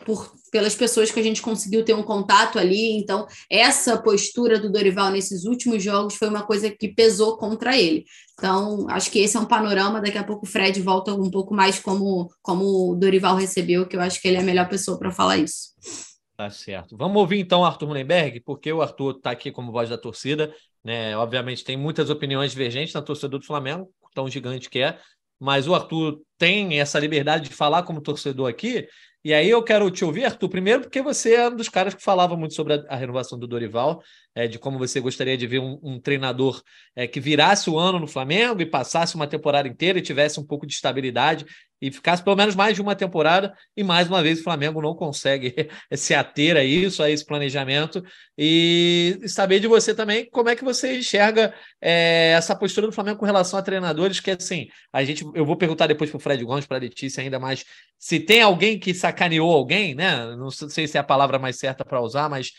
por, 0.06 0.34
pelas 0.52 0.76
pessoas 0.76 1.12
que 1.12 1.20
a 1.20 1.24
gente 1.24 1.42
conseguiu 1.42 1.84
ter 1.84 1.94
um 1.94 2.04
contato 2.04 2.58
ali. 2.58 2.98
Então, 2.98 3.28
essa 3.50 3.98
postura 4.02 4.60
do 4.60 4.72
Dorival 4.72 5.12
nesses 5.12 5.46
últimos 5.46 5.84
jogos 5.84 6.16
foi 6.16 6.28
uma 6.28 6.44
coisa 6.44 6.70
que 6.70 6.88
pesou 6.88 7.38
contra 7.38 7.78
ele. 7.78 8.06
Então, 8.34 8.88
acho 8.90 9.12
que 9.12 9.20
esse 9.20 9.38
é 9.38 9.40
um 9.40 9.46
panorama. 9.46 10.02
Daqui 10.02 10.18
a 10.18 10.24
pouco 10.24 10.46
o 10.46 10.50
Fred 10.50 10.82
volta 10.82 11.14
um 11.14 11.30
pouco 11.30 11.54
mais 11.54 11.80
como, 11.80 12.30
como 12.42 12.92
o 12.92 12.96
Dorival 12.96 13.36
recebeu, 13.36 13.88
que 13.88 13.96
eu 13.96 14.02
acho 14.02 14.22
que 14.22 14.28
ele 14.28 14.38
é 14.38 14.42
a 14.42 14.44
melhor 14.44 14.68
pessoa 14.68 14.98
para 14.98 15.12
falar 15.12 15.38
isso. 15.38 15.70
Tá 16.36 16.50
certo. 16.50 16.96
Vamos 16.96 17.18
ouvir 17.18 17.40
então 17.40 17.62
o 17.62 17.66
Arthur 17.66 17.88
Mullenberg, 17.88 18.40
porque 18.42 18.72
o 18.72 18.82
Arthur 18.82 19.18
está 19.18 19.32
aqui 19.32 19.52
como 19.52 19.72
voz 19.72 19.90
da 19.90 19.98
torcida. 19.98 20.54
Né? 20.84 21.16
Obviamente, 21.18 21.64
tem 21.64 21.76
muitas 21.76 22.10
opiniões 22.10 22.52
divergentes 22.52 22.94
na 22.94 23.02
torcida 23.02 23.28
do 23.28 23.46
Flamengo, 23.46 23.92
tão 24.14 24.30
gigante 24.30 24.70
que 24.70 24.80
é, 24.80 24.98
mas 25.40 25.68
o 25.68 25.74
Arthur 25.74 26.22
tem 26.38 26.80
essa 26.80 27.00
liberdade 27.00 27.50
de 27.50 27.56
falar 27.56 27.84
como 27.84 28.02
torcedor 28.02 28.50
aqui, 28.50 28.88
e 29.24 29.34
aí 29.34 29.50
eu 29.50 29.62
quero 29.62 29.90
te 29.92 30.06
ouvir, 30.06 30.26
Arthur, 30.26 30.50
primeiro 30.50 30.82
porque 30.82 31.02
você 31.02 31.36
é 31.36 31.50
um 31.50 31.56
dos 31.56 31.68
caras 31.68 31.94
que 31.94 32.02
falava 32.02 32.38
muito 32.38 32.54
sobre 32.54 32.74
a, 32.74 32.86
a 32.90 32.96
renovação 32.96 33.38
do 33.38 33.48
Dorival, 33.48 34.02
é, 34.34 34.48
de 34.48 34.58
como 34.58 34.78
você 34.78 35.00
gostaria 35.00 35.38
de 35.38 35.46
ver 35.46 35.60
um, 35.60 35.78
um 35.84 36.00
treinador 36.00 36.62
é, 36.96 37.06
que 37.08 37.20
virasse 37.20 37.70
o 37.70 37.78
ano 37.78 38.00
no 38.00 38.08
Flamengo 38.08 38.62
e 38.62 38.66
passasse 38.66 39.16
uma 39.16 39.28
temporada 39.28 39.68
inteira 39.68 40.00
e 40.00 40.02
tivesse 40.02 40.40
um 40.40 40.46
pouco 40.46 40.66
de 40.66 40.74
estabilidade. 40.74 41.46
E 41.82 41.92
ficasse 41.92 42.24
pelo 42.24 42.36
menos 42.36 42.56
mais 42.56 42.76
de 42.76 42.82
uma 42.82 42.96
temporada. 42.96 43.54
E 43.76 43.84
mais 43.84 44.08
uma 44.08 44.22
vez 44.22 44.40
o 44.40 44.44
Flamengo 44.44 44.82
não 44.82 44.96
consegue 44.96 45.54
se 45.94 46.14
ater 46.14 46.58
a 46.58 46.64
isso, 46.64 47.02
a 47.02 47.10
esse 47.10 47.26
planejamento. 47.26 48.04
E 48.38 49.20
saber 49.28 49.60
de 49.60 49.68
você 49.68 49.94
também 49.94 50.30
como 50.30 50.50
é 50.50 50.56
que 50.56 50.64
você 50.64 50.98
enxerga 50.98 51.54
é, 51.82 52.34
essa 52.36 52.56
postura 52.56 52.88
do 52.88 52.94
Flamengo 52.94 53.20
com 53.20 53.26
relação 53.26 53.58
a 53.58 53.62
treinadores, 53.62 54.20
que 54.20 54.32
assim, 54.32 54.68
a 54.92 55.04
gente, 55.04 55.24
eu 55.34 55.46
vou 55.46 55.56
perguntar 55.56 55.88
depois 55.88 56.10
para 56.10 56.18
o 56.18 56.22
Fred 56.22 56.44
Gomes, 56.44 56.66
para 56.66 56.78
a 56.78 56.82
Letícia 56.82 57.22
ainda 57.22 57.40
mais, 57.40 57.64
se 57.98 58.20
tem 58.20 58.42
alguém 58.42 58.80
que 58.80 58.94
sacaneou 58.94 59.52
alguém, 59.52 59.96
né? 59.96 60.36
Não 60.36 60.50
sei 60.50 60.88
se 60.88 60.98
é 60.98 61.00
a 61.00 61.04
palavra 61.04 61.40
mais 61.40 61.58
certa 61.58 61.86
para 61.86 62.02
usar, 62.02 62.30
mas 62.30 62.52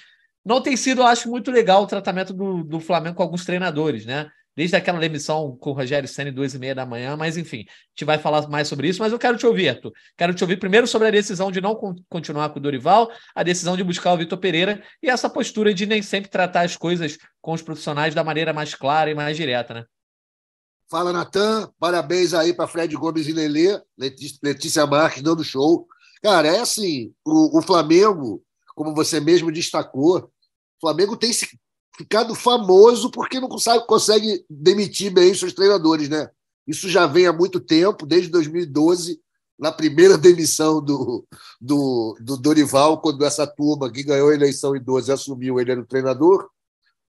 não 0.44 0.62
tem 0.62 0.76
sido, 0.76 1.02
eu 1.02 1.06
acho, 1.06 1.28
muito 1.28 1.50
legal 1.50 1.82
o 1.82 1.86
tratamento 1.86 2.32
do, 2.32 2.64
do 2.64 2.80
Flamengo 2.80 3.16
com 3.16 3.22
alguns 3.22 3.44
treinadores, 3.44 4.06
né? 4.06 4.30
Desde 4.60 4.76
aquela 4.76 4.98
demissão 4.98 5.56
com 5.56 5.70
o 5.70 5.72
Rogério 5.72 6.06
Senna, 6.06 6.30
duas 6.30 6.52
e 6.52 6.58
meia 6.58 6.74
da 6.74 6.84
manhã, 6.84 7.16
mas 7.16 7.38
enfim, 7.38 7.60
a 7.60 7.90
gente 7.90 8.04
vai 8.04 8.18
falar 8.18 8.46
mais 8.48 8.68
sobre 8.68 8.88
isso, 8.88 9.00
mas 9.00 9.10
eu 9.10 9.18
quero 9.18 9.38
te 9.38 9.46
ouvir, 9.46 9.70
Arthur. 9.70 9.90
Quero 10.18 10.34
te 10.34 10.44
ouvir 10.44 10.58
primeiro 10.58 10.86
sobre 10.86 11.08
a 11.08 11.10
decisão 11.10 11.50
de 11.50 11.62
não 11.62 11.74
continuar 12.10 12.50
com 12.50 12.58
o 12.58 12.62
Dorival, 12.62 13.10
a 13.34 13.42
decisão 13.42 13.74
de 13.74 13.82
buscar 13.82 14.12
o 14.12 14.18
Vitor 14.18 14.36
Pereira 14.36 14.82
e 15.02 15.08
essa 15.08 15.30
postura 15.30 15.72
de 15.72 15.86
nem 15.86 16.02
sempre 16.02 16.28
tratar 16.28 16.66
as 16.66 16.76
coisas 16.76 17.16
com 17.40 17.52
os 17.52 17.62
profissionais 17.62 18.14
da 18.14 18.22
maneira 18.22 18.52
mais 18.52 18.74
clara 18.74 19.10
e 19.10 19.14
mais 19.14 19.34
direta, 19.34 19.72
né? 19.72 19.84
Fala, 20.90 21.12
Natan. 21.12 21.72
Parabéns 21.78 22.34
aí 22.34 22.52
para 22.52 22.66
Fred 22.66 22.94
Gomes 22.96 23.28
e 23.28 23.32
Lelê, 23.32 23.80
Letícia 24.42 24.84
Marques 24.84 25.22
dando 25.22 25.42
show. 25.42 25.86
Cara, 26.22 26.48
é 26.48 26.60
assim, 26.60 27.14
o, 27.24 27.58
o 27.58 27.62
Flamengo 27.62 28.42
como 28.80 28.94
você 28.94 29.20
mesmo 29.20 29.52
destacou, 29.52 30.18
o 30.18 30.80
Flamengo 30.80 31.14
tem 31.14 31.30
ficado 32.00 32.34
famoso 32.34 33.10
porque 33.10 33.38
não 33.38 33.48
consegue, 33.48 33.86
consegue 33.86 34.44
demitir 34.48 35.12
bem 35.12 35.34
seus 35.34 35.52
treinadores, 35.52 36.08
né? 36.08 36.30
Isso 36.66 36.88
já 36.88 37.06
vem 37.06 37.26
há 37.26 37.32
muito 37.32 37.60
tempo, 37.60 38.06
desde 38.06 38.30
2012, 38.30 39.20
na 39.58 39.70
primeira 39.70 40.16
demissão 40.18 40.82
do, 40.82 41.26
do, 41.60 42.16
do 42.18 42.38
Dorival, 42.38 43.02
quando 43.02 43.22
essa 43.22 43.46
turma 43.46 43.92
que 43.92 44.02
ganhou 44.02 44.30
a 44.30 44.34
eleição 44.34 44.74
em 44.74 44.82
12 44.82 45.12
assumiu, 45.12 45.60
ele 45.60 45.72
era 45.72 45.80
o 45.80 45.86
treinador, 45.86 46.48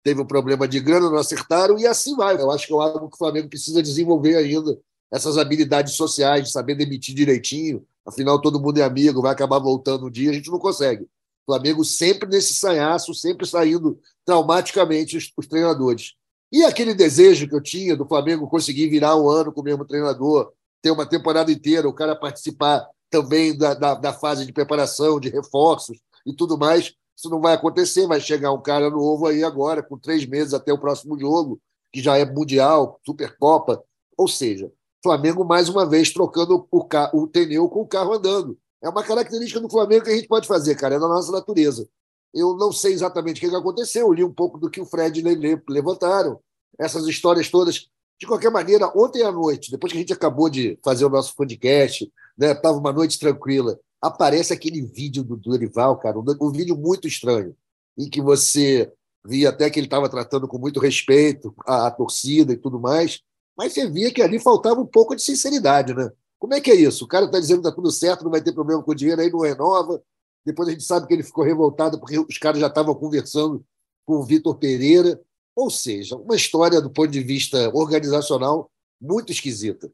teve 0.04 0.20
um 0.20 0.26
problema 0.26 0.68
de 0.68 0.82
grana, 0.82 1.10
não 1.10 1.18
acertaram, 1.18 1.80
e 1.80 1.88
assim 1.88 2.14
vai. 2.18 2.36
Eu 2.36 2.52
acho 2.52 2.68
que 2.68 2.74
é 2.74 2.76
algo 2.76 3.08
que 3.08 3.16
o 3.16 3.18
Flamengo 3.18 3.48
precisa 3.48 3.82
desenvolver 3.82 4.36
ainda, 4.36 4.78
essas 5.10 5.38
habilidades 5.38 5.96
sociais, 5.96 6.46
de 6.46 6.52
saber 6.52 6.76
demitir 6.76 7.16
direitinho, 7.16 7.86
afinal 8.06 8.42
todo 8.42 8.60
mundo 8.60 8.80
é 8.80 8.84
amigo, 8.84 9.22
vai 9.22 9.32
acabar 9.32 9.60
voltando 9.60 10.08
um 10.08 10.12
dia, 10.12 10.32
a 10.32 10.34
gente 10.34 10.52
não 10.52 10.60
consegue. 10.60 11.08
Flamengo 11.46 11.84
sempre 11.84 12.30
nesse 12.30 12.54
sanhaço, 12.54 13.14
sempre 13.14 13.48
saindo 13.48 14.00
traumaticamente 14.26 15.18
os, 15.18 15.32
os, 15.38 15.48
treinadores. 15.48 16.14
E 16.52 16.64
aquele 16.64 16.94
desejo 16.94 17.48
que 17.48 17.56
eu 17.56 17.62
tinha 17.62 17.96
do 17.96 18.08
Flamengo 18.08 18.48
conseguir 18.48 18.88
virar 18.90 19.16
um 19.16 19.30
ano 19.30 19.52
com 19.52 19.62
o 19.62 19.64
mesmo 19.64 19.86
treinador, 19.86 20.52
ter 20.82 20.92
uma 20.92 21.06
temporada 21.06 21.52
inteira, 21.52 21.88
o 21.88 21.94
cara 21.94 22.16
participar 22.16 22.88
também 23.10 23.58
da, 23.58 23.74
da, 23.74 23.94
da 23.94 24.14
fase 24.14 24.46
de 24.46 24.54
preparação, 24.54 25.20
de 25.20 25.30
reforços 25.30 25.98
e 26.26 26.34
tudo 26.34 26.58
mais, 26.58 26.94
isso 27.16 27.30
não 27.30 27.42
vai 27.42 27.54
acontecer. 27.54 28.08
Vai 28.08 28.20
chegar 28.20 28.52
um 28.52 28.62
cara 28.62 28.90
novo 28.90 29.28
aí 29.28 29.44
agora, 29.44 29.84
com 29.84 29.98
três 29.98 30.26
meses 30.26 30.54
até 30.54 30.74
o 30.74 30.80
próximo 30.80 31.20
jogo, 31.20 31.62
que 31.92 32.02
já 32.02 32.18
é 32.18 32.26
Mundial, 32.26 33.00
Supercopa. 33.06 33.84
Ou 34.18 34.28
seja, 34.28 34.72
Flamengo 35.04 35.44
mais 35.44 35.70
uma 35.70 35.86
vez 35.86 36.12
trocando 36.12 36.68
o, 36.72 36.88
o 37.14 37.28
pneu 37.28 37.68
com 37.70 37.82
o 37.82 37.88
carro 37.88 38.14
andando. 38.14 38.58
É 38.82 38.90
uma 38.90 39.04
característica 39.04 39.60
do 39.60 39.70
Flamengo 39.70 40.06
que 40.06 40.12
a 40.12 40.16
gente 40.16 40.28
pode 40.28 40.48
fazer, 40.48 40.76
cara, 40.76 40.96
é 40.96 41.00
da 41.00 41.08
nossa 41.08 41.32
natureza. 41.32 41.88
Eu 42.34 42.56
não 42.56 42.72
sei 42.72 42.94
exatamente 42.94 43.46
o 43.46 43.50
que 43.50 43.56
aconteceu, 43.56 44.08
eu 44.08 44.14
li 44.14 44.24
um 44.24 44.34
pouco 44.34 44.58
do 44.58 44.70
que 44.70 44.82
o 44.82 44.86
Fred 44.86 45.20
e 45.20 45.24
Lele 45.24 45.62
levantaram, 45.70 46.40
essas 46.80 47.06
histórias 47.08 47.50
todas. 47.50 47.88
De 48.20 48.28
qualquer 48.28 48.52
maneira, 48.52 48.92
ontem 48.96 49.24
à 49.24 49.32
noite, 49.32 49.72
depois 49.72 49.92
que 49.92 49.98
a 49.98 50.02
gente 50.02 50.14
acabou 50.14 50.50
de 50.50 50.80
fazer 50.84 51.06
o 51.06 51.10
nosso 51.10 51.36
podcast, 51.36 52.12
né, 52.38 52.60
uma 52.66 52.94
noite 52.94 53.20
tranquila, 53.20 53.80
aparece 54.02 54.54
aquele 54.54 54.82
vídeo 54.82 55.24
do 55.24 55.36
Dorival, 55.36 55.98
cara, 55.98 56.20
um, 56.20 56.26
um 56.42 56.52
vídeo 56.52 56.76
muito 56.76 57.08
estranho, 57.08 57.56
em 57.98 58.10
que 58.10 58.22
você 58.22 58.92
via 59.26 59.50
até 59.50 59.70
que 59.70 59.80
ele 59.80 59.88
estava 59.88 60.10
tratando 60.10 60.48
com 60.48 60.58
muito 60.58 60.80
respeito 60.80 61.54
a, 61.66 61.88
a 61.88 61.92
torcida 61.92 62.54
e 62.54 62.58
tudo 62.58 62.80
mais, 62.80 63.22
mas 63.56 63.74
você 63.74 63.88
via 63.88 64.12
que 64.12 64.22
ali 64.22 64.40
faltava 64.40 64.80
um 64.80 64.86
pouco 64.86 65.16
de 65.16 65.22
sinceridade, 65.22 65.94
né? 65.94 66.12
Como 66.42 66.56
é 66.56 66.60
que 66.60 66.72
é 66.72 66.76
isso? 66.76 67.06
O 67.06 67.08
cara 67.08 67.26
está 67.28 67.40
dizendo 67.40 67.62
que 67.62 67.68
está 67.68 67.76
tudo 67.76 67.92
certo, 67.92 68.24
não 68.24 68.32
vai 68.32 68.42
ter 68.42 68.52
problema 68.52 68.82
com 68.82 68.90
o 68.90 68.96
dinheiro, 68.96 69.22
aí 69.22 69.30
não 69.30 69.42
renova. 69.42 70.02
Depois 70.44 70.68
a 70.68 70.72
gente 70.72 70.84
sabe 70.84 71.06
que 71.06 71.14
ele 71.14 71.22
ficou 71.22 71.44
revoltado 71.44 72.00
porque 72.00 72.18
os 72.18 72.38
caras 72.40 72.60
já 72.60 72.66
estavam 72.66 72.96
conversando 72.96 73.64
com 74.08 74.16
o 74.16 74.26
Vitor 74.26 74.58
Pereira. 74.58 75.22
Ou 75.56 75.70
seja, 75.70 76.16
uma 76.16 76.36
história 76.36 76.82
do 76.82 76.90
ponto 76.90 77.12
de 77.12 77.22
vista 77.22 77.70
organizacional 77.76 78.72
muito 79.00 79.32
esquisita. 79.32 79.92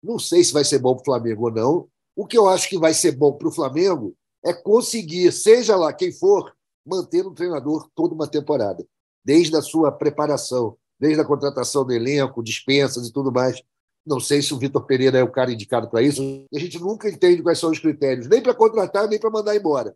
Não 0.00 0.20
sei 0.20 0.44
se 0.44 0.52
vai 0.52 0.64
ser 0.64 0.78
bom 0.78 0.94
para 0.94 1.02
o 1.02 1.04
Flamengo 1.04 1.46
ou 1.46 1.50
não. 1.50 1.88
O 2.14 2.24
que 2.28 2.38
eu 2.38 2.48
acho 2.48 2.68
que 2.68 2.78
vai 2.78 2.94
ser 2.94 3.10
bom 3.16 3.32
para 3.32 3.48
o 3.48 3.52
Flamengo 3.52 4.14
é 4.44 4.52
conseguir, 4.52 5.32
seja 5.32 5.74
lá 5.74 5.92
quem 5.92 6.12
for, 6.12 6.54
manter 6.86 7.26
um 7.26 7.34
treinador 7.34 7.90
toda 7.92 8.14
uma 8.14 8.28
temporada, 8.28 8.86
desde 9.24 9.56
a 9.56 9.62
sua 9.62 9.90
preparação, 9.90 10.76
desde 10.96 11.20
a 11.20 11.24
contratação 11.24 11.84
do 11.84 11.92
elenco, 11.92 12.40
dispensas 12.40 13.08
e 13.08 13.12
tudo 13.12 13.32
mais. 13.32 13.60
Não 14.08 14.18
sei 14.18 14.40
se 14.40 14.54
o 14.54 14.58
Vitor 14.58 14.86
Pereira 14.86 15.18
é 15.18 15.22
o 15.22 15.30
cara 15.30 15.52
indicado 15.52 15.90
para 15.90 16.00
isso. 16.00 16.22
A 16.54 16.58
gente 16.58 16.78
nunca 16.78 17.10
entende 17.10 17.42
quais 17.42 17.58
são 17.58 17.70
os 17.70 17.78
critérios, 17.78 18.26
nem 18.26 18.42
para 18.42 18.54
contratar, 18.54 19.06
nem 19.06 19.20
para 19.20 19.28
mandar 19.28 19.54
embora. 19.54 19.94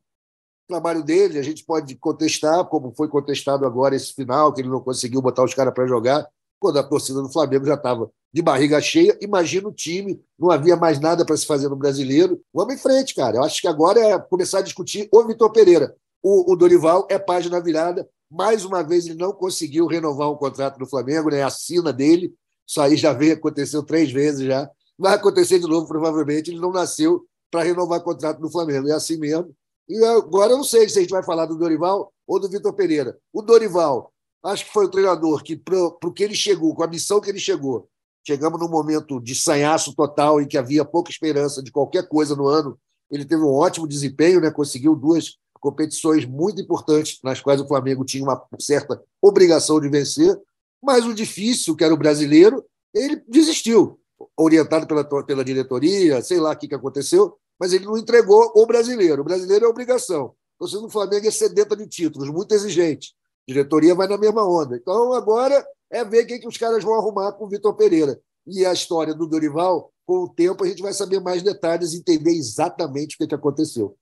O 0.68 0.68
trabalho 0.68 1.02
dele, 1.02 1.38
a 1.38 1.42
gente 1.42 1.64
pode 1.64 1.96
contestar, 1.96 2.62
como 2.66 2.92
foi 2.94 3.08
contestado 3.08 3.64
agora 3.64 3.96
esse 3.96 4.12
final, 4.12 4.52
que 4.52 4.60
ele 4.60 4.68
não 4.68 4.82
conseguiu 4.82 5.22
botar 5.22 5.42
os 5.42 5.54
caras 5.54 5.72
para 5.72 5.86
jogar, 5.86 6.28
quando 6.60 6.78
a 6.78 6.82
torcida 6.82 7.22
do 7.22 7.32
Flamengo 7.32 7.64
já 7.64 7.74
estava 7.74 8.10
de 8.30 8.42
barriga 8.42 8.80
cheia. 8.82 9.16
Imagina 9.22 9.68
o 9.68 9.72
time, 9.72 10.22
não 10.38 10.50
havia 10.50 10.76
mais 10.76 11.00
nada 11.00 11.24
para 11.24 11.36
se 11.36 11.46
fazer 11.46 11.70
no 11.70 11.76
brasileiro. 11.76 12.38
Vamos 12.52 12.74
em 12.74 12.78
frente, 12.78 13.14
cara. 13.14 13.38
Eu 13.38 13.44
acho 13.44 13.62
que 13.62 13.66
agora 13.66 13.98
é 13.98 14.18
começar 14.18 14.58
a 14.58 14.62
discutir 14.62 15.08
o 15.10 15.24
Vitor 15.24 15.50
Pereira. 15.50 15.96
O, 16.22 16.52
o 16.52 16.56
Dorival 16.56 17.08
é 17.10 17.18
página 17.18 17.60
virada. 17.60 18.06
Mais 18.30 18.64
uma 18.64 18.82
vez, 18.82 19.06
ele 19.06 19.18
não 19.18 19.32
conseguiu 19.32 19.86
renovar 19.86 20.30
um 20.30 20.36
contrato 20.36 20.78
do 20.78 20.86
Flamengo, 20.86 21.30
né? 21.30 21.42
a 21.42 21.50
sina 21.50 21.92
dele. 21.92 22.32
Isso 22.72 22.80
aí 22.80 22.96
já 22.96 23.12
veio, 23.12 23.34
aconteceu 23.34 23.82
três 23.82 24.10
vezes 24.10 24.46
já. 24.46 24.66
Vai 24.98 25.14
acontecer 25.14 25.58
de 25.58 25.66
novo, 25.68 25.86
provavelmente. 25.86 26.50
Ele 26.50 26.58
não 26.58 26.72
nasceu 26.72 27.22
para 27.50 27.64
renovar 27.64 28.00
contrato 28.00 28.40
no 28.40 28.50
Flamengo. 28.50 28.88
É 28.88 28.92
assim 28.92 29.18
mesmo. 29.18 29.54
E 29.86 30.02
agora 30.02 30.52
eu 30.52 30.56
não 30.56 30.64
sei 30.64 30.88
se 30.88 30.98
a 30.98 31.02
gente 31.02 31.10
vai 31.10 31.22
falar 31.22 31.44
do 31.44 31.58
Dorival 31.58 32.10
ou 32.26 32.40
do 32.40 32.48
Vitor 32.48 32.72
Pereira. 32.72 33.18
O 33.30 33.42
Dorival, 33.42 34.10
acho 34.42 34.64
que 34.64 34.72
foi 34.72 34.86
o 34.86 34.90
treinador 34.90 35.42
que, 35.42 35.54
para 35.54 35.76
o 35.78 36.12
que 36.14 36.24
ele 36.24 36.34
chegou, 36.34 36.74
com 36.74 36.82
a 36.82 36.86
missão 36.86 37.20
que 37.20 37.28
ele 37.28 37.38
chegou, 37.38 37.90
chegamos 38.26 38.58
num 38.58 38.70
momento 38.70 39.20
de 39.20 39.34
sanhaço 39.34 39.94
total 39.94 40.40
em 40.40 40.48
que 40.48 40.56
havia 40.56 40.82
pouca 40.82 41.10
esperança 41.10 41.62
de 41.62 41.70
qualquer 41.70 42.08
coisa 42.08 42.34
no 42.34 42.48
ano. 42.48 42.78
Ele 43.10 43.26
teve 43.26 43.42
um 43.42 43.52
ótimo 43.52 43.86
desempenho, 43.86 44.40
né? 44.40 44.50
conseguiu 44.50 44.96
duas 44.96 45.36
competições 45.60 46.24
muito 46.24 46.62
importantes, 46.62 47.18
nas 47.22 47.38
quais 47.38 47.60
o 47.60 47.68
Flamengo 47.68 48.02
tinha 48.02 48.24
uma 48.24 48.42
certa 48.58 48.98
obrigação 49.20 49.78
de 49.78 49.90
vencer. 49.90 50.40
Mas 50.82 51.06
o 51.06 51.14
difícil, 51.14 51.76
que 51.76 51.84
era 51.84 51.94
o 51.94 51.98
brasileiro, 51.98 52.64
ele 52.94 53.22
desistiu, 53.28 54.00
orientado 54.36 54.86
pela, 54.86 55.04
pela 55.24 55.44
diretoria, 55.44 56.22
sei 56.22 56.40
lá 56.40 56.52
o 56.52 56.56
que, 56.56 56.68
que 56.68 56.74
aconteceu, 56.74 57.36
mas 57.58 57.72
ele 57.72 57.84
não 57.84 57.96
entregou 57.96 58.52
o 58.56 58.66
brasileiro. 58.66 59.22
O 59.22 59.24
brasileiro 59.24 59.64
é 59.64 59.68
obrigação. 59.68 60.34
Então, 60.56 60.66
se 60.66 60.74
no 60.74 60.90
Flamengo 60.90 61.26
é 61.26 61.30
sedenta 61.30 61.76
de 61.76 61.86
títulos, 61.86 62.28
muito 62.28 62.54
exigente. 62.54 63.14
A 63.48 63.52
diretoria 63.52 63.94
vai 63.94 64.08
na 64.08 64.18
mesma 64.18 64.46
onda. 64.46 64.76
Então, 64.76 65.12
agora 65.12 65.64
é 65.90 66.04
ver 66.04 66.24
o 66.24 66.26
que, 66.26 66.38
que 66.40 66.48
os 66.48 66.56
caras 66.56 66.82
vão 66.82 66.94
arrumar 66.94 67.32
com 67.32 67.44
o 67.44 67.48
Vitor 67.48 67.74
Pereira. 67.74 68.20
E 68.46 68.66
a 68.66 68.72
história 68.72 69.14
do 69.14 69.26
Dorival, 69.26 69.92
com 70.04 70.24
o 70.24 70.28
tempo, 70.28 70.64
a 70.64 70.66
gente 70.66 70.82
vai 70.82 70.92
saber 70.92 71.20
mais 71.20 71.42
detalhes 71.42 71.92
e 71.92 71.98
entender 71.98 72.32
exatamente 72.32 73.14
o 73.14 73.18
que, 73.18 73.26
que 73.26 73.34
aconteceu. 73.34 73.96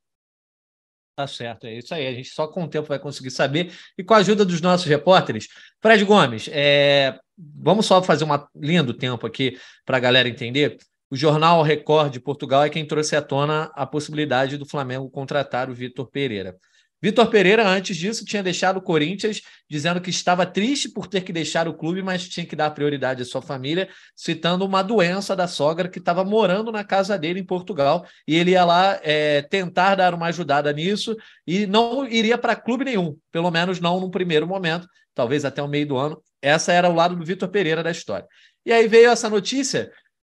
Tá 1.16 1.26
certo, 1.26 1.66
é 1.66 1.74
isso 1.74 1.94
aí. 1.94 2.06
A 2.06 2.12
gente 2.12 2.30
só 2.30 2.48
com 2.48 2.64
o 2.64 2.68
tempo 2.68 2.88
vai 2.88 2.98
conseguir 2.98 3.30
saber. 3.30 3.72
E 3.98 4.02
com 4.02 4.14
a 4.14 4.18
ajuda 4.18 4.44
dos 4.44 4.60
nossos 4.60 4.86
repórteres, 4.86 5.48
Fred 5.80 6.04
Gomes, 6.04 6.48
é... 6.50 7.18
vamos 7.36 7.86
só 7.86 8.02
fazer 8.02 8.24
um 8.24 8.28
lindo 8.56 8.94
tempo 8.94 9.26
aqui 9.26 9.58
para 9.84 9.98
a 9.98 10.00
galera 10.00 10.28
entender. 10.28 10.78
O 11.10 11.16
jornal 11.16 11.62
Record 11.62 12.12
de 12.12 12.20
Portugal 12.20 12.62
é 12.64 12.70
quem 12.70 12.86
trouxe 12.86 13.16
à 13.16 13.22
tona 13.22 13.70
a 13.74 13.84
possibilidade 13.84 14.56
do 14.56 14.64
Flamengo 14.64 15.10
contratar 15.10 15.68
o 15.68 15.74
Vitor 15.74 16.08
Pereira. 16.08 16.56
Vitor 17.02 17.30
Pereira, 17.30 17.66
antes 17.66 17.96
disso, 17.96 18.24
tinha 18.26 18.42
deixado 18.42 18.76
o 18.76 18.82
Corinthians, 18.82 19.40
dizendo 19.68 20.00
que 20.00 20.10
estava 20.10 20.44
triste 20.44 20.88
por 20.90 21.06
ter 21.06 21.22
que 21.22 21.32
deixar 21.32 21.66
o 21.66 21.72
clube, 21.72 22.02
mas 22.02 22.28
tinha 22.28 22.44
que 22.44 22.54
dar 22.54 22.70
prioridade 22.72 23.22
à 23.22 23.24
sua 23.24 23.40
família, 23.40 23.88
citando 24.14 24.66
uma 24.66 24.82
doença 24.82 25.34
da 25.34 25.48
sogra 25.48 25.88
que 25.88 25.98
estava 25.98 26.24
morando 26.24 26.70
na 26.70 26.84
casa 26.84 27.18
dele 27.18 27.40
em 27.40 27.44
Portugal. 27.44 28.06
E 28.28 28.36
ele 28.36 28.50
ia 28.50 28.64
lá 28.64 29.00
é, 29.02 29.40
tentar 29.42 29.94
dar 29.94 30.12
uma 30.14 30.26
ajudada 30.26 30.70
nisso 30.72 31.16
e 31.46 31.66
não 31.66 32.06
iria 32.06 32.36
para 32.36 32.54
clube 32.54 32.84
nenhum, 32.84 33.16
pelo 33.32 33.50
menos 33.50 33.80
não 33.80 33.98
no 33.98 34.10
primeiro 34.10 34.46
momento, 34.46 34.86
talvez 35.14 35.44
até 35.46 35.62
o 35.62 35.68
meio 35.68 35.86
do 35.86 35.96
ano. 35.96 36.22
Essa 36.42 36.72
era 36.72 36.88
o 36.88 36.94
lado 36.94 37.16
do 37.16 37.24
Vitor 37.24 37.48
Pereira 37.48 37.82
da 37.82 37.90
história. 37.90 38.26
E 38.64 38.72
aí 38.72 38.86
veio 38.86 39.10
essa 39.10 39.30
notícia 39.30 39.90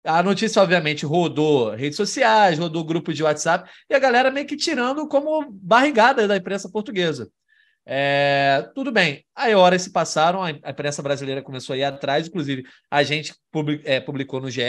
a 0.04 0.22
notícia, 0.22 0.62
obviamente, 0.62 1.04
rodou 1.04 1.70
redes 1.70 1.96
sociais, 1.96 2.58
rodou 2.58 2.84
grupo 2.84 3.12
de 3.12 3.22
WhatsApp, 3.22 3.70
e 3.88 3.94
a 3.94 3.98
galera 3.98 4.30
meio 4.30 4.46
que 4.46 4.56
tirando 4.56 5.06
como 5.08 5.50
barrigada 5.50 6.26
da 6.26 6.36
imprensa 6.36 6.70
portuguesa. 6.70 7.30
É, 7.84 8.70
tudo 8.74 8.92
bem. 8.92 9.24
Aí 9.34 9.54
horas 9.54 9.82
se 9.82 9.90
passaram, 9.90 10.42
a 10.42 10.50
imprensa 10.50 11.02
brasileira 11.02 11.42
começou 11.42 11.74
a 11.74 11.76
ir 11.76 11.84
atrás, 11.84 12.28
inclusive 12.28 12.64
a 12.90 13.02
gente 13.02 13.34
é, 13.84 14.00
publicou 14.00 14.40
no 14.40 14.50
GE, 14.50 14.62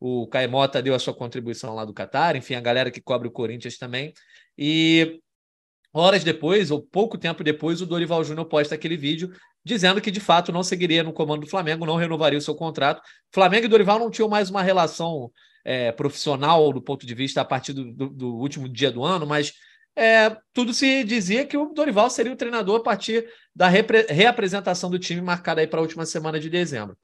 o 0.00 0.26
Caemota 0.26 0.82
deu 0.82 0.94
a 0.94 0.98
sua 0.98 1.14
contribuição 1.14 1.74
lá 1.74 1.84
do 1.84 1.94
Catar, 1.94 2.36
enfim, 2.36 2.54
a 2.54 2.60
galera 2.60 2.90
que 2.90 3.00
cobre 3.00 3.28
o 3.28 3.30
Corinthians 3.30 3.78
também. 3.78 4.12
E 4.58 5.20
horas 5.92 6.24
depois, 6.24 6.70
ou 6.70 6.82
pouco 6.82 7.16
tempo 7.16 7.44
depois, 7.44 7.80
o 7.80 7.86
Dorival 7.86 8.24
Júnior 8.24 8.46
posta 8.46 8.74
aquele 8.74 8.96
vídeo 8.96 9.30
dizendo 9.64 10.00
que 10.00 10.10
de 10.10 10.20
fato 10.20 10.52
não 10.52 10.62
seguiria 10.62 11.02
no 11.02 11.12
comando 11.12 11.42
do 11.42 11.48
Flamengo, 11.48 11.86
não 11.86 11.96
renovaria 11.96 12.38
o 12.38 12.42
seu 12.42 12.54
contrato. 12.54 13.00
Flamengo 13.32 13.66
e 13.66 13.68
Dorival 13.68 13.98
não 13.98 14.10
tinham 14.10 14.28
mais 14.28 14.50
uma 14.50 14.62
relação 14.62 15.30
é, 15.64 15.90
profissional 15.92 16.72
do 16.72 16.82
ponto 16.82 17.06
de 17.06 17.14
vista 17.14 17.40
a 17.40 17.44
partir 17.44 17.72
do, 17.72 17.92
do, 17.92 18.08
do 18.10 18.34
último 18.36 18.68
dia 18.68 18.90
do 18.90 19.02
ano, 19.02 19.26
mas 19.26 19.52
é, 19.96 20.36
tudo 20.52 20.74
se 20.74 21.04
dizia 21.04 21.46
que 21.46 21.56
o 21.56 21.72
Dorival 21.72 22.10
seria 22.10 22.32
o 22.32 22.36
treinador 22.36 22.80
a 22.80 22.82
partir 22.82 23.26
da 23.54 23.68
reapresentação 23.68 24.90
do 24.90 24.98
time 24.98 25.22
marcada 25.22 25.60
aí 25.60 25.66
para 25.66 25.78
a 25.78 25.82
última 25.82 26.04
semana 26.04 26.38
de 26.38 26.50
dezembro. 26.50 26.96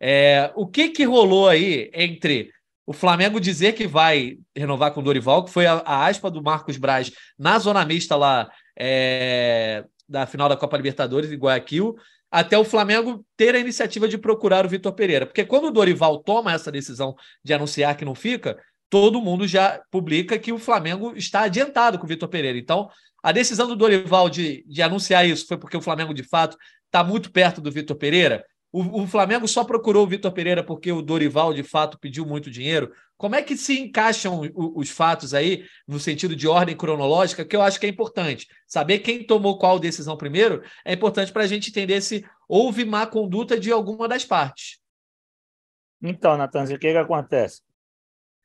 É, 0.00 0.52
o 0.54 0.66
que 0.66 0.90
que 0.90 1.04
rolou 1.04 1.48
aí 1.48 1.90
entre 1.92 2.50
o 2.86 2.92
Flamengo 2.92 3.40
dizer 3.40 3.72
que 3.72 3.86
vai 3.86 4.38
renovar 4.54 4.92
com 4.92 5.00
o 5.00 5.02
Dorival, 5.02 5.44
que 5.44 5.50
foi 5.50 5.66
a, 5.66 5.82
a 5.84 6.06
aspa 6.06 6.30
do 6.30 6.42
Marcos 6.42 6.76
Braz 6.76 7.10
na 7.36 7.58
zona 7.58 7.84
mista 7.84 8.14
lá 8.14 8.48
é, 8.78 9.84
da 10.08 10.26
final 10.26 10.48
da 10.48 10.56
Copa 10.56 10.76
Libertadores 10.76 11.30
em 11.30 11.36
Guayaquil, 11.36 11.96
até 12.30 12.58
o 12.58 12.64
Flamengo 12.64 13.24
ter 13.36 13.54
a 13.54 13.58
iniciativa 13.58 14.08
de 14.08 14.18
procurar 14.18 14.66
o 14.66 14.68
Vitor 14.68 14.92
Pereira. 14.92 15.26
Porque 15.26 15.44
quando 15.44 15.66
o 15.66 15.70
Dorival 15.70 16.22
toma 16.22 16.52
essa 16.52 16.70
decisão 16.70 17.14
de 17.42 17.54
anunciar 17.54 17.96
que 17.96 18.04
não 18.04 18.14
fica, 18.14 18.58
todo 18.90 19.20
mundo 19.20 19.46
já 19.46 19.80
publica 19.90 20.38
que 20.38 20.52
o 20.52 20.58
Flamengo 20.58 21.14
está 21.16 21.42
adiantado 21.42 21.98
com 21.98 22.04
o 22.04 22.08
Vitor 22.08 22.28
Pereira. 22.28 22.58
Então, 22.58 22.88
a 23.22 23.32
decisão 23.32 23.66
do 23.66 23.76
Dorival 23.76 24.28
de, 24.28 24.64
de 24.68 24.82
anunciar 24.82 25.26
isso 25.26 25.46
foi 25.46 25.56
porque 25.56 25.76
o 25.76 25.82
Flamengo, 25.82 26.14
de 26.14 26.22
fato, 26.22 26.56
está 26.84 27.02
muito 27.02 27.30
perto 27.30 27.60
do 27.60 27.70
Vitor 27.70 27.96
Pereira. 27.96 28.44
O, 28.78 29.02
o, 29.02 29.06
Flamengo 29.06 29.46
só 29.48 29.64
procurou 29.64 30.04
o 30.04 30.06
Vitor 30.06 30.32
Pereira 30.32 30.62
porque 30.62 30.92
o 30.92 31.00
Dorival, 31.00 31.54
de 31.54 31.62
fato, 31.62 31.98
pediu 31.98 32.26
muito 32.26 32.50
dinheiro. 32.50 32.92
Como 33.16 33.34
é 33.34 33.42
que 33.42 33.56
se 33.56 33.80
encaixam 33.80 34.40
os, 34.40 34.50
os 34.54 34.90
fatos 34.90 35.32
aí, 35.32 35.64
no 35.86 35.98
sentido 35.98 36.36
de 36.36 36.46
ordem 36.46 36.76
cronológica, 36.76 37.44
que 37.44 37.56
eu 37.56 37.62
acho 37.62 37.80
que 37.80 37.86
é 37.86 37.88
importante. 37.88 38.46
Saber 38.66 38.98
quem 38.98 39.24
tomou 39.24 39.58
qual 39.58 39.78
decisão 39.78 40.16
primeiro 40.16 40.62
é 40.84 40.92
importante 40.92 41.32
para 41.32 41.44
a 41.44 41.46
gente 41.46 41.70
entender 41.70 42.00
se 42.00 42.24
houve 42.48 42.84
má 42.84 43.06
conduta 43.06 43.58
de 43.58 43.72
alguma 43.72 44.06
das 44.06 44.24
partes. 44.24 44.78
Então, 46.02 46.36
Natanzinho, 46.36 46.76
o 46.76 46.80
que, 46.80 46.92
que 46.92 46.98
acontece? 46.98 47.62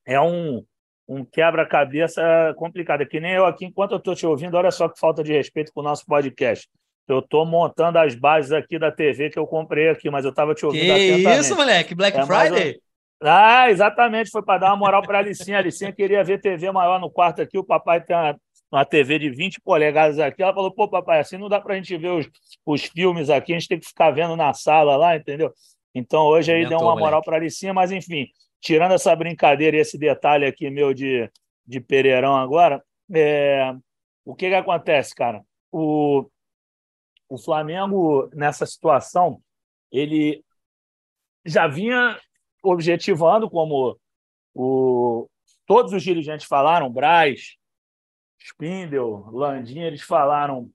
é 0.05 0.19
um, 0.19 0.65
um 1.07 1.25
quebra-cabeça 1.25 2.21
complicado. 2.57 3.01
É 3.01 3.05
que 3.05 3.19
nem 3.19 3.33
eu 3.33 3.45
aqui, 3.45 3.65
enquanto 3.65 3.91
eu 3.91 3.97
estou 3.97 4.15
te 4.15 4.25
ouvindo, 4.25 4.55
olha 4.55 4.71
só 4.71 4.89
que 4.89 4.99
falta 4.99 5.23
de 5.23 5.33
respeito 5.33 5.71
com 5.73 5.81
o 5.81 5.83
nosso 5.83 6.05
podcast. 6.05 6.69
Eu 7.07 7.19
estou 7.19 7.45
montando 7.45 7.97
as 7.99 8.15
bases 8.15 8.51
aqui 8.51 8.79
da 8.79 8.91
TV 8.91 9.29
que 9.29 9.37
eu 9.37 9.45
comprei 9.45 9.89
aqui, 9.89 10.09
mas 10.09 10.23
eu 10.23 10.31
estava 10.31 10.55
te 10.55 10.65
ouvindo 10.65 10.93
que 10.93 11.29
isso, 11.39 11.55
moleque? 11.55 11.93
Black 11.93 12.17
é 12.17 12.25
Friday? 12.25 12.79
Ah, 13.21 13.69
exatamente. 13.69 14.29
Foi 14.29 14.41
para 14.43 14.59
dar 14.59 14.67
uma 14.67 14.77
moral 14.77 15.01
para 15.01 15.17
a 15.17 15.21
Alicinha. 15.21 15.57
A 15.57 15.59
Alicinha 15.59 15.91
queria 15.91 16.23
ver 16.23 16.39
TV 16.39 16.71
maior 16.71 16.99
no 16.99 17.09
quarto 17.09 17.41
aqui. 17.41 17.57
O 17.57 17.63
papai 17.63 18.01
tem 18.01 18.15
uma, 18.15 18.35
uma 18.71 18.85
TV 18.85 19.19
de 19.19 19.29
20 19.29 19.59
polegadas 19.61 20.17
aqui. 20.19 20.41
Ela 20.41 20.53
falou, 20.53 20.71
pô, 20.71 20.87
papai, 20.87 21.19
assim 21.19 21.37
não 21.37 21.49
dá 21.49 21.59
para 21.59 21.73
a 21.73 21.77
gente 21.77 21.95
ver 21.97 22.09
os, 22.09 22.27
os 22.65 22.83
filmes 22.83 23.29
aqui. 23.29 23.53
A 23.53 23.59
gente 23.59 23.67
tem 23.67 23.79
que 23.79 23.87
ficar 23.87 24.11
vendo 24.11 24.35
na 24.35 24.53
sala 24.53 24.95
lá, 24.95 25.15
entendeu? 25.15 25.51
Então 25.93 26.25
hoje 26.25 26.51
aí 26.51 26.67
deu 26.67 26.79
uma 26.79 26.95
moral 26.95 27.21
para 27.21 27.35
a 27.35 27.39
Alicinha, 27.39 27.73
mas 27.73 27.91
enfim 27.91 28.27
tirando 28.61 28.93
essa 28.93 29.13
brincadeira 29.15 29.75
e 29.75 29.79
esse 29.79 29.97
detalhe 29.97 30.45
aqui 30.45 30.69
meu 30.69 30.93
de, 30.93 31.29
de 31.65 31.81
Pereirão 31.81 32.37
agora, 32.37 32.81
é, 33.11 33.73
o 34.23 34.35
que, 34.35 34.47
que 34.47 34.55
acontece, 34.55 35.13
cara? 35.15 35.41
O, 35.71 36.29
o 37.31 37.37
Flamengo, 37.37 38.29
nessa 38.33 38.65
situação, 38.65 39.41
ele 39.89 40.43
já 41.45 41.65
vinha 41.65 42.19
objetivando, 42.61 43.49
como 43.49 43.97
o, 44.53 45.29
todos 45.65 45.93
os 45.93 46.03
dirigentes 46.03 46.45
falaram, 46.45 46.91
Braz, 46.91 47.55
Spindel, 48.37 49.29
Landim, 49.31 49.79
eles 49.79 50.01
falaram 50.01 50.69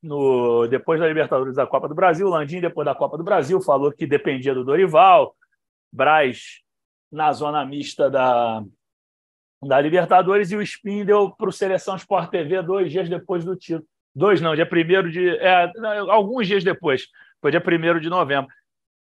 no, 0.00 0.68
depois 0.68 1.00
da 1.00 1.08
Libertadores 1.08 1.56
da 1.56 1.66
Copa 1.66 1.88
do 1.88 1.96
Brasil, 1.96 2.28
Landim, 2.28 2.60
depois 2.60 2.84
da 2.84 2.94
Copa 2.94 3.18
do 3.18 3.24
Brasil, 3.24 3.60
falou 3.60 3.90
que 3.90 4.06
dependia 4.06 4.54
do 4.54 4.64
Dorival, 4.64 5.34
Braz 5.92 6.62
na 7.10 7.32
zona 7.32 7.66
mista 7.66 8.08
da, 8.08 8.62
da 9.64 9.80
Libertadores 9.80 10.52
e 10.52 10.56
o 10.56 10.62
Spindle 10.62 11.34
para 11.36 11.48
o 11.48 11.52
Seleção 11.52 11.96
Sport 11.96 12.30
TV 12.30 12.62
dois 12.62 12.92
dias 12.92 13.08
depois 13.08 13.44
do 13.44 13.56
título. 13.56 13.88
Dois 14.18 14.40
não, 14.40 14.56
dia 14.56 14.66
primeiro 14.66 15.10
de. 15.10 15.28
É, 15.38 15.70
alguns 16.10 16.48
dias 16.48 16.64
depois, 16.64 17.06
foi 17.40 17.52
dia 17.52 17.60
primeiro 17.60 18.00
de 18.00 18.10
novembro. 18.10 18.50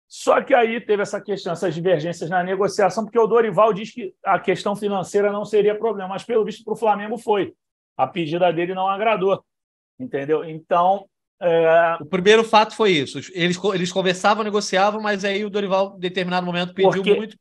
Só 0.07 0.41
que 0.41 0.53
aí 0.53 0.81
teve 0.81 1.01
essa 1.01 1.21
questão, 1.21 1.53
essas 1.53 1.73
divergências 1.73 2.29
na 2.29 2.43
negociação, 2.43 3.05
porque 3.05 3.17
o 3.17 3.25
Dorival 3.25 3.73
diz 3.73 3.91
que 3.91 4.13
a 4.23 4.37
questão 4.37 4.75
financeira 4.75 5.31
não 5.31 5.45
seria 5.45 5.73
problema, 5.73 6.09
mas 6.09 6.23
pelo 6.23 6.43
visto 6.43 6.65
para 6.65 6.73
o 6.73 6.77
Flamengo 6.77 7.17
foi. 7.17 7.53
A 7.97 8.05
pedida 8.05 8.51
dele 8.51 8.73
não 8.73 8.89
agradou. 8.89 9.41
Entendeu? 9.97 10.43
Então. 10.43 11.05
É... 11.41 11.97
O 12.01 12.05
primeiro 12.05 12.43
fato 12.43 12.75
foi 12.75 12.91
isso. 12.91 13.17
Eles, 13.33 13.57
eles 13.73 13.91
conversavam, 13.91 14.43
negociavam, 14.43 15.01
mas 15.01 15.23
aí 15.23 15.45
o 15.45 15.49
Dorival, 15.49 15.95
em 15.95 15.99
determinado 15.99 16.45
momento, 16.45 16.73
pediu 16.73 16.91
porque... 16.91 17.13
muito 17.13 17.37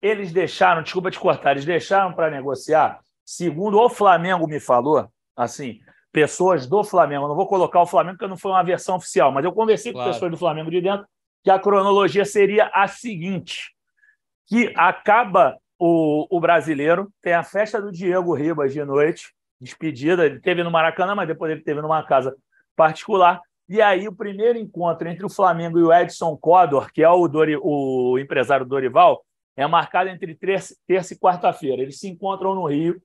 eles 0.00 0.32
deixaram, 0.32 0.82
desculpa 0.82 1.10
te 1.10 1.18
cortar, 1.18 1.52
eles 1.52 1.64
deixaram 1.64 2.12
para 2.12 2.30
negociar, 2.30 3.00
segundo 3.24 3.78
o 3.78 3.88
Flamengo 3.88 4.46
me 4.46 4.60
falou, 4.60 5.08
assim, 5.34 5.80
pessoas 6.16 6.66
do 6.66 6.82
Flamengo, 6.82 7.28
não 7.28 7.36
vou 7.36 7.46
colocar 7.46 7.78
o 7.78 7.86
Flamengo 7.86 8.16
porque 8.16 8.26
não 8.26 8.38
foi 8.38 8.50
uma 8.50 8.62
versão 8.62 8.96
oficial, 8.96 9.30
mas 9.30 9.44
eu 9.44 9.52
conversei 9.52 9.92
claro. 9.92 10.08
com 10.08 10.14
pessoas 10.14 10.30
do 10.30 10.38
Flamengo 10.38 10.70
de 10.70 10.80
dentro 10.80 11.06
que 11.44 11.50
a 11.50 11.58
cronologia 11.58 12.24
seria 12.24 12.70
a 12.72 12.88
seguinte, 12.88 13.74
que 14.46 14.72
acaba 14.74 15.58
o, 15.78 16.26
o 16.34 16.40
brasileiro, 16.40 17.12
tem 17.20 17.34
a 17.34 17.42
festa 17.42 17.82
do 17.82 17.92
Diego 17.92 18.32
Ribas 18.32 18.72
de 18.72 18.82
noite, 18.82 19.34
despedida, 19.60 20.24
ele 20.24 20.40
teve 20.40 20.62
no 20.62 20.70
Maracanã, 20.70 21.14
mas 21.14 21.28
depois 21.28 21.52
ele 21.52 21.60
teve 21.60 21.82
numa 21.82 22.02
casa 22.02 22.34
particular, 22.74 23.38
e 23.68 23.82
aí 23.82 24.08
o 24.08 24.16
primeiro 24.16 24.58
encontro 24.58 25.06
entre 25.08 25.26
o 25.26 25.30
Flamengo 25.30 25.78
e 25.78 25.82
o 25.82 25.92
Edson 25.92 26.34
Codor, 26.38 26.90
que 26.94 27.02
é 27.02 27.10
o, 27.10 27.28
Dori, 27.28 27.58
o 27.60 28.18
empresário 28.18 28.64
Dorival, 28.64 29.22
é 29.54 29.66
marcado 29.66 30.08
entre 30.08 30.34
terça, 30.34 30.74
terça 30.86 31.12
e 31.12 31.18
quarta-feira. 31.18 31.82
Eles 31.82 31.98
se 31.98 32.08
encontram 32.08 32.54
no 32.54 32.64
Rio, 32.64 32.98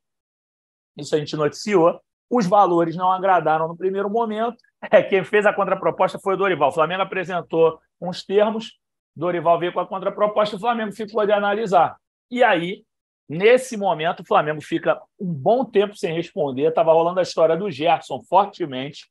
isso 0.98 1.14
a 1.14 1.20
gente 1.20 1.36
noticiou. 1.36 2.00
Os 2.32 2.48
valores 2.48 2.96
não 2.96 3.12
agradaram 3.12 3.68
no 3.68 3.76
primeiro 3.76 4.10
momento. 4.10 4.56
É, 4.90 5.04
quem 5.04 5.22
fez 5.24 5.46
a 5.46 5.54
contraproposta 5.54 6.18
foi 6.18 6.36
o 6.36 6.38
Dorival. 6.38 6.70
O 6.70 6.74
Flamengo 6.74 7.02
apresentou 7.02 7.78
uns 8.00 8.24
termos, 8.26 8.80
Dorival 9.14 9.60
veio 9.60 9.74
com 9.74 9.82
a 9.82 9.88
contraproposta, 9.88 10.56
o 10.56 10.60
Flamengo 10.60 10.94
ficou 10.94 11.26
de 11.26 11.34
analisar. 11.34 11.98
E 12.32 12.42
aí, 12.42 12.84
nesse 13.28 13.76
momento, 13.76 14.22
o 14.22 14.26
Flamengo 14.26 14.62
fica 14.62 15.00
um 15.20 15.28
bom 15.28 15.66
tempo 15.66 15.96
sem 15.96 16.16
responder. 16.16 16.70
Estava 16.70 16.94
rolando 16.94 17.20
a 17.20 17.24
história 17.24 17.58
do 17.58 17.70
Gerson 17.70 18.22
fortemente, 18.30 19.08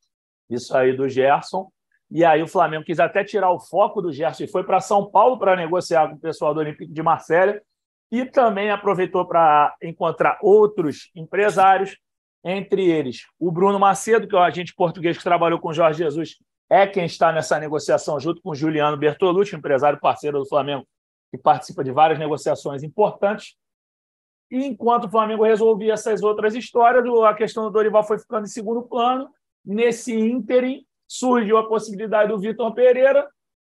isso 0.48 0.74
aí 0.74 0.96
do 0.96 1.06
Gerson. 1.06 1.70
E 2.10 2.24
aí 2.24 2.42
o 2.42 2.48
Flamengo 2.48 2.84
quis 2.84 2.98
até 2.98 3.22
tirar 3.22 3.52
o 3.52 3.60
foco 3.60 4.00
do 4.00 4.12
Gerson 4.12 4.44
e 4.44 4.48
foi 4.48 4.64
para 4.64 4.80
São 4.80 5.10
Paulo 5.10 5.38
para 5.38 5.54
negociar 5.54 6.08
com 6.08 6.16
o 6.16 6.20
pessoal 6.20 6.54
do 6.54 6.60
Olympique 6.60 6.92
de 6.92 7.02
Marselha 7.02 7.62
e 8.10 8.24
também 8.24 8.70
aproveitou 8.70 9.24
para 9.26 9.76
encontrar 9.80 10.38
outros 10.42 11.10
empresários, 11.14 11.96
entre 12.44 12.90
eles 12.90 13.26
o 13.38 13.50
Bruno 13.50 13.78
Macedo, 13.78 14.26
que 14.26 14.34
é 14.34 14.38
o 14.38 14.42
agente 14.42 14.74
português 14.74 15.16
que 15.16 15.24
trabalhou 15.24 15.58
com 15.58 15.72
Jorge 15.72 15.98
Jesus, 15.98 16.36
é 16.68 16.86
quem 16.86 17.04
está 17.04 17.32
nessa 17.32 17.58
negociação 17.58 18.18
junto 18.20 18.40
com 18.40 18.54
Juliano 18.54 18.96
Bertolucci, 18.96 19.56
empresário 19.56 19.98
parceiro 20.00 20.38
do 20.38 20.48
Flamengo, 20.48 20.86
que 21.30 21.38
participa 21.38 21.82
de 21.82 21.90
várias 21.90 22.18
negociações 22.18 22.82
importantes. 22.82 23.56
E 24.50 24.64
enquanto 24.64 25.04
o 25.04 25.10
Flamengo 25.10 25.44
resolvia 25.44 25.94
essas 25.94 26.22
outras 26.22 26.54
histórias, 26.54 27.04
a 27.24 27.34
questão 27.34 27.64
do 27.64 27.70
Dorival 27.70 28.04
foi 28.04 28.18
ficando 28.18 28.44
em 28.44 28.50
segundo 28.50 28.82
plano. 28.82 29.28
Nesse 29.64 30.12
ínterim, 30.12 30.84
surgiu 31.06 31.58
a 31.58 31.68
possibilidade 31.68 32.30
do 32.30 32.38
Vitor 32.38 32.72
Pereira, 32.72 33.28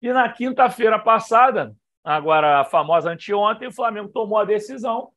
e 0.02 0.12
na 0.12 0.28
quinta-feira 0.30 1.00
passada, 1.00 1.76
agora 2.04 2.60
a 2.60 2.66
famosa 2.66 3.12
anteontem, 3.12 3.68
o 3.68 3.74
Flamengo 3.74 4.10
tomou 4.10 4.38
a 4.38 4.46
decisão, 4.46 5.12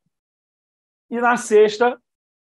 e 1.09 1.19
na 1.19 1.37
sexta, 1.37 1.99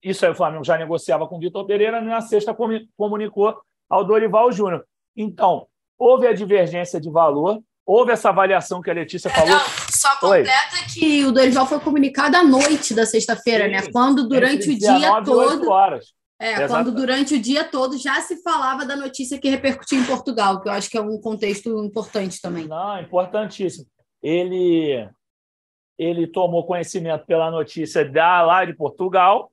isso 0.03 0.25
aí 0.25 0.33
o 0.33 0.35
Flamengo 0.35 0.65
já 0.65 0.77
negociava 0.77 1.27
com 1.27 1.37
o 1.37 1.41
Vitor 1.41 1.67
Pereira, 1.67 2.01
na 2.01 2.21
sexta 2.21 2.57
comunicou 2.97 3.59
ao 3.89 4.05
Dorival 4.05 4.53
Júnior. 4.53 4.87
Então, 5.17 5.67
houve 5.99 6.27
a 6.27 6.33
divergência 6.33 7.01
de 7.01 7.11
valor, 7.11 7.61
houve 7.85 8.13
essa 8.13 8.29
avaliação 8.29 8.83
que 8.83 8.91
a 8.91 8.95
Letícia 8.95 9.31
falou. 9.31 9.51
Não, 9.51 9.65
só 9.91 10.15
completa 10.17 10.77
Oi. 10.77 10.93
que 10.93 11.25
o 11.25 11.33
Dorival 11.33 11.67
foi 11.67 11.81
comunicado 11.81 12.37
à 12.37 12.45
noite 12.45 12.95
da 12.95 13.07
sexta-feira, 13.07 13.69
né? 13.69 13.83
Quando 13.91 14.29
durante 14.29 14.71
o 14.71 14.79
dia 14.79 15.23
todo. 15.23 15.71
Horas. 15.71 16.15
É, 16.39 16.53
Exato. 16.53 16.69
quando 16.69 16.95
durante 16.95 17.35
o 17.35 17.41
dia 17.41 17.65
todo 17.65 17.97
já 17.97 18.21
se 18.21 18.43
falava 18.43 18.85
da 18.85 18.95
notícia 18.95 19.39
que 19.39 19.49
repercutiu 19.49 19.99
em 19.99 20.05
Portugal, 20.05 20.61
que 20.61 20.69
eu 20.69 20.73
acho 20.73 20.91
que 20.91 20.99
é 20.99 21.01
um 21.01 21.19
contexto 21.19 21.83
importante 21.83 22.43
também. 22.43 22.67
Não, 22.67 23.01
importantíssimo. 23.01 23.87
Ele 24.23 25.09
ele 25.99 26.27
tomou 26.27 26.67
conhecimento 26.67 27.25
pela 27.25 27.51
notícia 27.51 28.05
da 28.05 28.43
lá 28.43 28.67
de 28.67 28.75
Portugal 28.75 29.51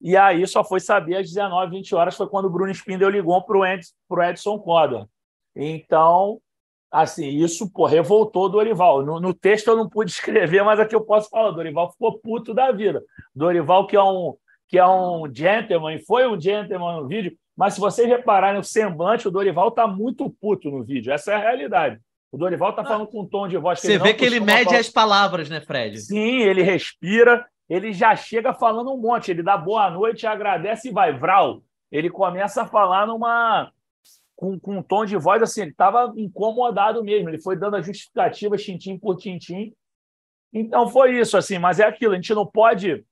E 0.00 0.16
aí 0.16 0.46
só 0.46 0.62
foi 0.62 0.80
saber 0.80 1.16
às 1.16 1.28
19, 1.28 1.70
20 1.70 1.94
horas, 1.94 2.16
foi 2.16 2.28
quando 2.28 2.46
o 2.46 2.50
Bruno 2.50 2.70
Spindel 2.70 3.10
ligou 3.10 3.42
para 3.42 3.56
o 3.56 3.64
Ed, 3.64 3.86
Edson 4.28 4.58
Codor. 4.58 5.06
Então, 5.56 6.40
assim, 6.90 7.28
isso 7.28 7.70
pô, 7.70 7.86
revoltou 7.86 8.44
o 8.44 8.48
Dorival. 8.48 9.04
No, 9.04 9.20
no, 9.20 9.32
texto 9.32 9.68
eu 9.68 9.76
não 9.76 9.88
pude 9.88 10.10
escrever, 10.12 10.62
mas 10.62 10.78
aqui 10.78 10.94
eu 10.94 11.00
posso 11.00 11.28
falar. 11.30 11.50
O 11.50 11.54
Dorival 11.54 11.90
ficou 11.92 12.18
puto 12.18 12.52
da 12.52 12.70
vida. 12.70 13.02
Dorival, 13.34 13.86
que 13.86 13.96
é 13.96 14.02
um, 14.02 14.34
que 14.68 14.78
é 14.78 14.86
um 14.86 15.32
gentleman, 15.32 15.98
foi 16.06 16.26
um 16.26 16.40
gentleman 16.40 17.00
no 17.00 17.08
vídeo, 17.08 17.36
mas 17.56 17.74
se 17.74 17.80
vocês 17.80 18.08
repararem 18.08 18.60
o 18.60 18.64
semblante, 18.64 19.28
o 19.28 19.30
Dorival 19.30 19.68
está 19.68 19.86
muito 19.86 20.28
puto 20.40 20.70
no 20.70 20.82
vídeo. 20.82 21.12
Essa 21.12 21.32
é 21.32 21.34
a 21.36 21.38
realidade. 21.38 22.00
O 22.32 22.36
Dorival 22.36 22.70
está 22.70 22.84
falando 22.84 23.06
com 23.06 23.20
um 23.20 23.28
tom 23.28 23.46
de 23.46 23.56
voz 23.56 23.80
que 23.80 23.86
Você 23.86 23.96
vê 23.96 24.12
que 24.12 24.24
ele 24.24 24.40
mede 24.40 24.64
falar. 24.64 24.78
as 24.80 24.88
palavras, 24.88 25.48
né, 25.48 25.60
Fred? 25.60 26.00
Sim, 26.00 26.40
ele 26.40 26.62
respira, 26.62 27.46
ele 27.68 27.92
já 27.92 28.14
chega 28.14 28.52
falando 28.52 28.92
um 28.92 28.96
monte. 28.96 29.30
Ele 29.30 29.42
dá 29.42 29.56
boa 29.56 29.90
noite, 29.90 30.26
agradece 30.26 30.88
e 30.88 30.92
vai. 30.92 31.16
Vral. 31.16 31.62
Ele 31.90 32.10
começa 32.10 32.62
a 32.62 32.66
falar 32.66 33.06
numa. 33.06 33.72
Com, 34.36 34.58
com 34.58 34.78
um 34.78 34.82
tom 34.82 35.04
de 35.04 35.16
voz 35.16 35.40
assim, 35.42 35.62
ele 35.62 35.70
estava 35.70 36.12
incomodado 36.16 37.04
mesmo. 37.04 37.28
Ele 37.28 37.40
foi 37.40 37.56
dando 37.56 37.76
a 37.76 37.80
justificativa, 37.80 38.56
tintim 38.56 38.98
por 38.98 39.16
tintim. 39.16 39.72
Então 40.52 40.88
foi 40.88 41.18
isso, 41.18 41.36
assim, 41.36 41.58
mas 41.58 41.78
é 41.80 41.84
aquilo, 41.84 42.12
a 42.12 42.16
gente 42.16 42.34
não 42.34 42.46
pode 42.46 43.04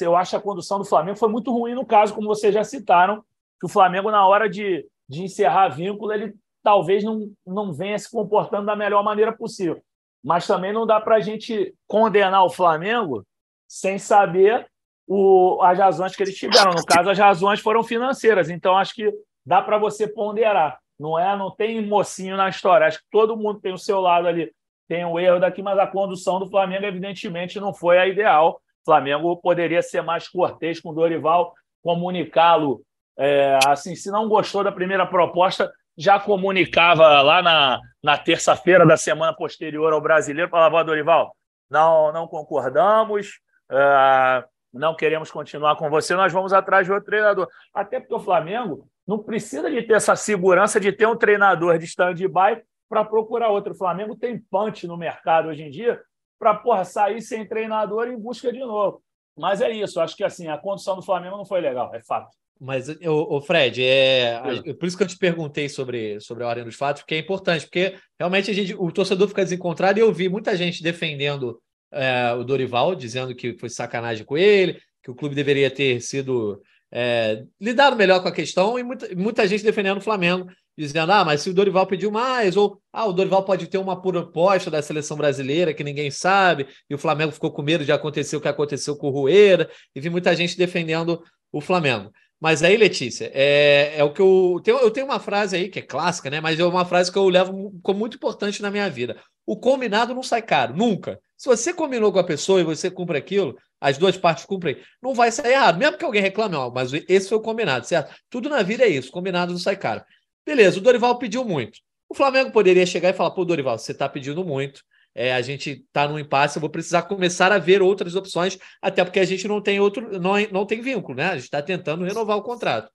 eu 0.00 0.16
acho 0.16 0.30
que 0.30 0.36
a 0.36 0.40
condução 0.40 0.78
do 0.78 0.84
Flamengo 0.84 1.18
foi 1.18 1.28
muito 1.28 1.52
ruim 1.52 1.74
no 1.74 1.86
caso, 1.86 2.14
como 2.14 2.26
vocês 2.26 2.52
já 2.52 2.64
citaram, 2.64 3.22
que 3.58 3.66
o 3.66 3.68
Flamengo, 3.68 4.10
na 4.10 4.26
hora 4.26 4.48
de, 4.48 4.86
de 5.08 5.22
encerrar 5.22 5.68
vínculo, 5.68 6.12
ele 6.12 6.34
talvez 6.62 7.04
não, 7.04 7.30
não 7.46 7.72
venha 7.72 7.98
se 7.98 8.10
comportando 8.10 8.66
da 8.66 8.74
melhor 8.74 9.04
maneira 9.04 9.32
possível. 9.32 9.82
Mas 10.22 10.46
também 10.46 10.72
não 10.72 10.86
dá 10.86 11.00
para 11.00 11.16
a 11.16 11.20
gente 11.20 11.74
condenar 11.86 12.44
o 12.44 12.50
Flamengo 12.50 13.24
sem 13.70 14.00
saber 14.00 14.66
o, 15.06 15.60
as 15.62 15.78
razões 15.78 16.16
que 16.16 16.24
eles 16.24 16.36
tiveram. 16.36 16.72
No 16.72 16.84
caso, 16.84 17.08
as 17.08 17.18
razões 17.18 17.60
foram 17.60 17.84
financeiras. 17.84 18.50
Então, 18.50 18.76
acho 18.76 18.92
que 18.92 19.14
dá 19.46 19.62
para 19.62 19.78
você 19.78 20.08
ponderar. 20.08 20.80
Não 20.98 21.16
é, 21.16 21.36
não 21.36 21.52
tem 21.52 21.80
mocinho 21.86 22.36
na 22.36 22.48
história. 22.48 22.88
Acho 22.88 22.98
que 22.98 23.06
todo 23.12 23.36
mundo 23.36 23.60
tem 23.60 23.72
o 23.72 23.78
seu 23.78 24.00
lado 24.00 24.26
ali. 24.26 24.52
Tem 24.88 25.04
o 25.04 25.20
erro 25.20 25.38
daqui, 25.38 25.62
mas 25.62 25.78
a 25.78 25.86
condução 25.86 26.40
do 26.40 26.50
Flamengo, 26.50 26.84
evidentemente, 26.84 27.60
não 27.60 27.72
foi 27.72 27.96
a 27.96 28.08
ideal. 28.08 28.60
Flamengo 28.84 29.36
poderia 29.36 29.82
ser 29.82 30.02
mais 30.02 30.26
cortês 30.26 30.80
com 30.80 30.90
o 30.90 30.94
Dorival, 30.94 31.54
comunicá-lo. 31.80 32.82
É, 33.16 33.56
assim, 33.64 33.94
se 33.94 34.10
não 34.10 34.28
gostou 34.28 34.64
da 34.64 34.72
primeira 34.72 35.06
proposta, 35.06 35.72
já 35.96 36.18
comunicava 36.18 37.22
lá 37.22 37.40
na, 37.40 37.78
na 38.02 38.18
terça-feira 38.18 38.84
da 38.84 38.96
semana 38.96 39.32
posterior 39.32 39.92
ao 39.92 40.00
brasileiro, 40.00 40.50
falava, 40.50 40.82
Dorival, 40.82 41.36
não, 41.70 42.12
não 42.12 42.26
concordamos, 42.26 43.38
é, 43.70 44.44
não 44.72 44.94
queremos 44.94 45.30
continuar 45.30 45.76
com 45.76 45.88
você, 45.90 46.14
nós 46.14 46.32
vamos 46.32 46.52
atrás 46.52 46.86
de 46.86 46.92
outro 46.92 47.06
treinador. 47.06 47.48
Até 47.74 48.00
porque 48.00 48.14
o 48.14 48.20
Flamengo 48.20 48.88
não 49.06 49.18
precisa 49.18 49.70
de 49.70 49.82
ter 49.82 49.94
essa 49.94 50.14
segurança 50.14 50.78
de 50.78 50.92
ter 50.92 51.06
um 51.06 51.16
treinador 51.16 51.78
de 51.78 51.84
stand-by 51.84 52.62
para 52.88 53.04
procurar 53.04 53.48
outro. 53.48 53.72
O 53.72 53.76
Flamengo 53.76 54.16
tem 54.16 54.38
punch 54.50 54.86
no 54.86 54.96
mercado 54.96 55.48
hoje 55.48 55.62
em 55.62 55.70
dia 55.70 56.00
para 56.38 56.84
sair 56.84 57.20
sem 57.20 57.46
treinador 57.46 58.08
em 58.08 58.18
busca 58.18 58.52
de 58.52 58.60
novo. 58.60 59.02
Mas 59.36 59.60
é 59.60 59.70
isso, 59.70 60.00
acho 60.00 60.16
que 60.16 60.24
assim, 60.24 60.48
a 60.48 60.58
condição 60.58 60.96
do 60.96 61.02
Flamengo 61.02 61.36
não 61.36 61.44
foi 61.44 61.60
legal, 61.60 61.94
é 61.94 62.02
fato. 62.02 62.28
Mas, 62.60 62.88
o 63.06 63.40
Fred, 63.40 63.82
é, 63.82 64.34
é, 64.66 64.74
por 64.74 64.84
isso 64.84 64.96
que 64.96 65.02
eu 65.02 65.06
te 65.06 65.16
perguntei 65.16 65.66
sobre, 65.66 66.20
sobre 66.20 66.44
a 66.44 66.46
ordem 66.46 66.64
dos 66.64 66.76
fatos, 66.76 67.00
porque 67.00 67.14
é 67.14 67.18
importante, 67.18 67.64
porque 67.64 67.96
realmente 68.18 68.50
a 68.50 68.54
gente, 68.54 68.74
o 68.74 68.92
torcedor 68.92 69.28
fica 69.28 69.42
desencontrado 69.42 69.98
e 69.98 70.02
eu 70.02 70.12
vi 70.12 70.28
muita 70.28 70.54
gente 70.54 70.82
defendendo 70.82 71.58
é, 71.92 72.32
o 72.32 72.44
Dorival, 72.44 72.94
dizendo 72.94 73.34
que 73.34 73.56
foi 73.58 73.68
sacanagem 73.68 74.24
com 74.24 74.36
ele, 74.36 74.80
que 75.02 75.10
o 75.10 75.14
clube 75.14 75.34
deveria 75.34 75.70
ter 75.70 76.00
sido 76.00 76.62
é, 76.92 77.44
lidado 77.60 77.96
melhor 77.96 78.20
com 78.20 78.28
a 78.28 78.32
questão, 78.32 78.78
e 78.78 78.82
muita, 78.82 79.08
muita 79.14 79.46
gente 79.46 79.62
defendendo 79.62 79.98
o 79.98 80.02
Flamengo, 80.02 80.48
dizendo: 80.76 81.12
ah, 81.12 81.24
mas 81.24 81.42
se 81.42 81.50
o 81.50 81.54
Dorival 81.54 81.86
pediu 81.86 82.10
mais, 82.10 82.56
ou 82.56 82.80
ah, 82.92 83.06
o 83.06 83.12
Dorival 83.12 83.44
pode 83.44 83.66
ter 83.66 83.78
uma 83.78 84.00
proposta 84.00 84.70
da 84.70 84.82
seleção 84.82 85.16
brasileira 85.16 85.74
que 85.74 85.84
ninguém 85.84 86.10
sabe, 86.10 86.66
e 86.88 86.94
o 86.94 86.98
Flamengo 86.98 87.32
ficou 87.32 87.52
com 87.52 87.62
medo 87.62 87.84
de 87.84 87.92
acontecer 87.92 88.36
o 88.36 88.40
que 88.40 88.48
aconteceu 88.48 88.96
com 88.96 89.08
o 89.08 89.10
Rueira, 89.10 89.70
e 89.94 90.00
vi 90.00 90.10
muita 90.10 90.34
gente 90.34 90.56
defendendo 90.56 91.22
o 91.52 91.60
Flamengo. 91.60 92.10
Mas 92.40 92.62
aí, 92.62 92.76
Letícia, 92.76 93.30
é, 93.34 93.98
é 93.98 94.02
o 94.02 94.12
que 94.12 94.22
eu 94.22 94.60
tenho. 94.64 94.78
Eu 94.78 94.90
tenho 94.90 95.06
uma 95.06 95.20
frase 95.20 95.56
aí 95.56 95.68
que 95.68 95.78
é 95.78 95.82
clássica, 95.82 96.30
né? 96.30 96.40
Mas 96.40 96.58
é 96.58 96.64
uma 96.64 96.86
frase 96.86 97.12
que 97.12 97.18
eu 97.18 97.28
levo 97.28 97.78
como 97.82 97.98
muito 97.98 98.16
importante 98.16 98.62
na 98.62 98.70
minha 98.70 98.88
vida. 98.88 99.16
O 99.46 99.58
combinado 99.58 100.14
não 100.14 100.22
sai 100.22 100.40
caro, 100.40 100.74
nunca. 100.74 101.20
Se 101.40 101.48
você 101.48 101.72
combinou 101.72 102.12
com 102.12 102.18
a 102.18 102.24
pessoa 102.24 102.60
e 102.60 102.64
você 102.64 102.90
cumpre 102.90 103.16
aquilo, 103.16 103.56
as 103.80 103.96
duas 103.96 104.14
partes 104.14 104.44
cumprem, 104.44 104.76
não 105.02 105.14
vai 105.14 105.32
sair 105.32 105.52
errado. 105.52 105.78
Mesmo 105.78 105.96
que 105.96 106.04
alguém 106.04 106.20
reclame, 106.20 106.54
ó, 106.54 106.70
mas 106.70 106.92
esse 107.08 107.30
foi 107.30 107.38
o 107.38 107.40
combinado, 107.40 107.86
certo? 107.86 108.14
Tudo 108.28 108.50
na 108.50 108.62
vida 108.62 108.84
é 108.84 108.88
isso, 108.90 109.10
combinado 109.10 109.50
não 109.50 109.58
sai 109.58 109.74
caro. 109.74 110.04
Beleza, 110.44 110.76
o 110.76 110.82
Dorival 110.82 111.18
pediu 111.18 111.42
muito. 111.42 111.80
O 112.10 112.14
Flamengo 112.14 112.52
poderia 112.52 112.84
chegar 112.84 113.08
e 113.08 113.14
falar: 113.14 113.30
pô, 113.30 113.42
Dorival, 113.46 113.78
você 113.78 113.92
está 113.92 114.06
pedindo 114.06 114.44
muito. 114.44 114.82
É, 115.14 115.32
a 115.32 115.40
gente 115.40 115.82
está 115.86 116.06
no 116.06 116.18
impasse, 116.18 116.58
eu 116.58 116.60
vou 116.60 116.68
precisar 116.68 117.04
começar 117.04 117.50
a 117.50 117.58
ver 117.58 117.80
outras 117.80 118.14
opções, 118.14 118.58
até 118.82 119.02
porque 119.02 119.18
a 119.18 119.24
gente 119.24 119.48
não 119.48 119.62
tem 119.62 119.80
outro, 119.80 120.20
não, 120.20 120.34
não 120.52 120.66
tem 120.66 120.82
vínculo, 120.82 121.16
né? 121.16 121.28
A 121.28 121.36
gente 121.36 121.44
está 121.44 121.62
tentando 121.62 122.04
renovar 122.04 122.36
o 122.36 122.42
contrato. 122.42 122.92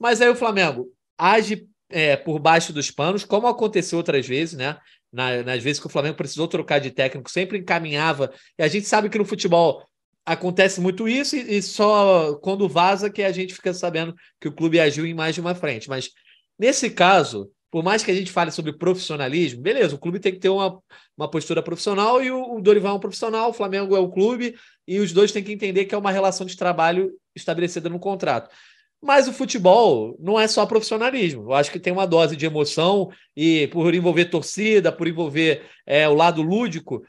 Mas 0.00 0.20
aí 0.20 0.28
o 0.28 0.34
Flamengo 0.34 0.88
age 1.16 1.68
é, 1.88 2.16
por 2.16 2.40
baixo 2.40 2.72
dos 2.72 2.90
panos, 2.90 3.24
como 3.24 3.46
aconteceu 3.46 3.98
outras 3.98 4.26
vezes, 4.26 4.56
né? 4.58 4.76
Na, 5.14 5.42
nas 5.42 5.62
vezes 5.62 5.80
que 5.80 5.86
o 5.86 5.90
Flamengo 5.90 6.16
precisou 6.16 6.48
trocar 6.48 6.80
de 6.80 6.90
técnico, 6.90 7.30
sempre 7.30 7.58
encaminhava. 7.58 8.32
E 8.58 8.62
a 8.62 8.68
gente 8.68 8.86
sabe 8.86 9.08
que 9.08 9.18
no 9.18 9.24
futebol 9.24 9.86
acontece 10.26 10.80
muito 10.80 11.06
isso, 11.08 11.36
e, 11.36 11.58
e 11.58 11.62
só 11.62 12.34
quando 12.42 12.68
vaza 12.68 13.10
que 13.10 13.22
a 13.22 13.32
gente 13.32 13.54
fica 13.54 13.72
sabendo 13.72 14.14
que 14.40 14.48
o 14.48 14.52
clube 14.52 14.80
agiu 14.80 15.06
em 15.06 15.14
mais 15.14 15.34
de 15.34 15.40
uma 15.40 15.54
frente. 15.54 15.88
Mas 15.88 16.10
Nesse 16.58 16.90
caso, 16.90 17.50
por 17.70 17.82
mais 17.82 18.04
que 18.04 18.10
a 18.10 18.14
gente 18.14 18.30
fale 18.30 18.50
sobre 18.50 18.72
profissionalismo, 18.72 19.60
beleza, 19.60 19.94
o 19.94 19.98
clube 19.98 20.20
tem 20.20 20.32
que 20.32 20.38
ter 20.38 20.48
uma, 20.48 20.78
uma 21.16 21.28
postura 21.28 21.62
profissional 21.62 22.22
e 22.22 22.30
o, 22.30 22.56
o 22.56 22.60
Dorival 22.60 22.94
é 22.94 22.96
um 22.96 23.00
profissional, 23.00 23.50
o 23.50 23.52
Flamengo 23.52 23.96
é 23.96 23.98
o 23.98 24.10
clube, 24.10 24.54
e 24.86 25.00
os 25.00 25.12
dois 25.12 25.32
têm 25.32 25.42
que 25.42 25.52
entender 25.52 25.86
que 25.86 25.94
é 25.94 25.98
uma 25.98 26.12
relação 26.12 26.46
de 26.46 26.56
trabalho 26.56 27.12
estabelecida 27.34 27.88
no 27.88 27.98
contrato. 27.98 28.54
Mas 29.04 29.28
o 29.28 29.34
futebol 29.34 30.16
não 30.18 30.40
é 30.40 30.48
só 30.48 30.64
profissionalismo. 30.64 31.42
Eu 31.42 31.52
acho 31.52 31.70
que 31.70 31.78
tem 31.78 31.92
uma 31.92 32.06
dose 32.06 32.34
de 32.34 32.46
emoção 32.46 33.10
e 33.36 33.66
por 33.66 33.94
envolver 33.94 34.24
torcida, 34.24 34.90
por 34.90 35.06
envolver 35.06 35.62
é, 35.84 36.08
o 36.08 36.14
lado 36.14 36.40
lúdico, 36.40 37.04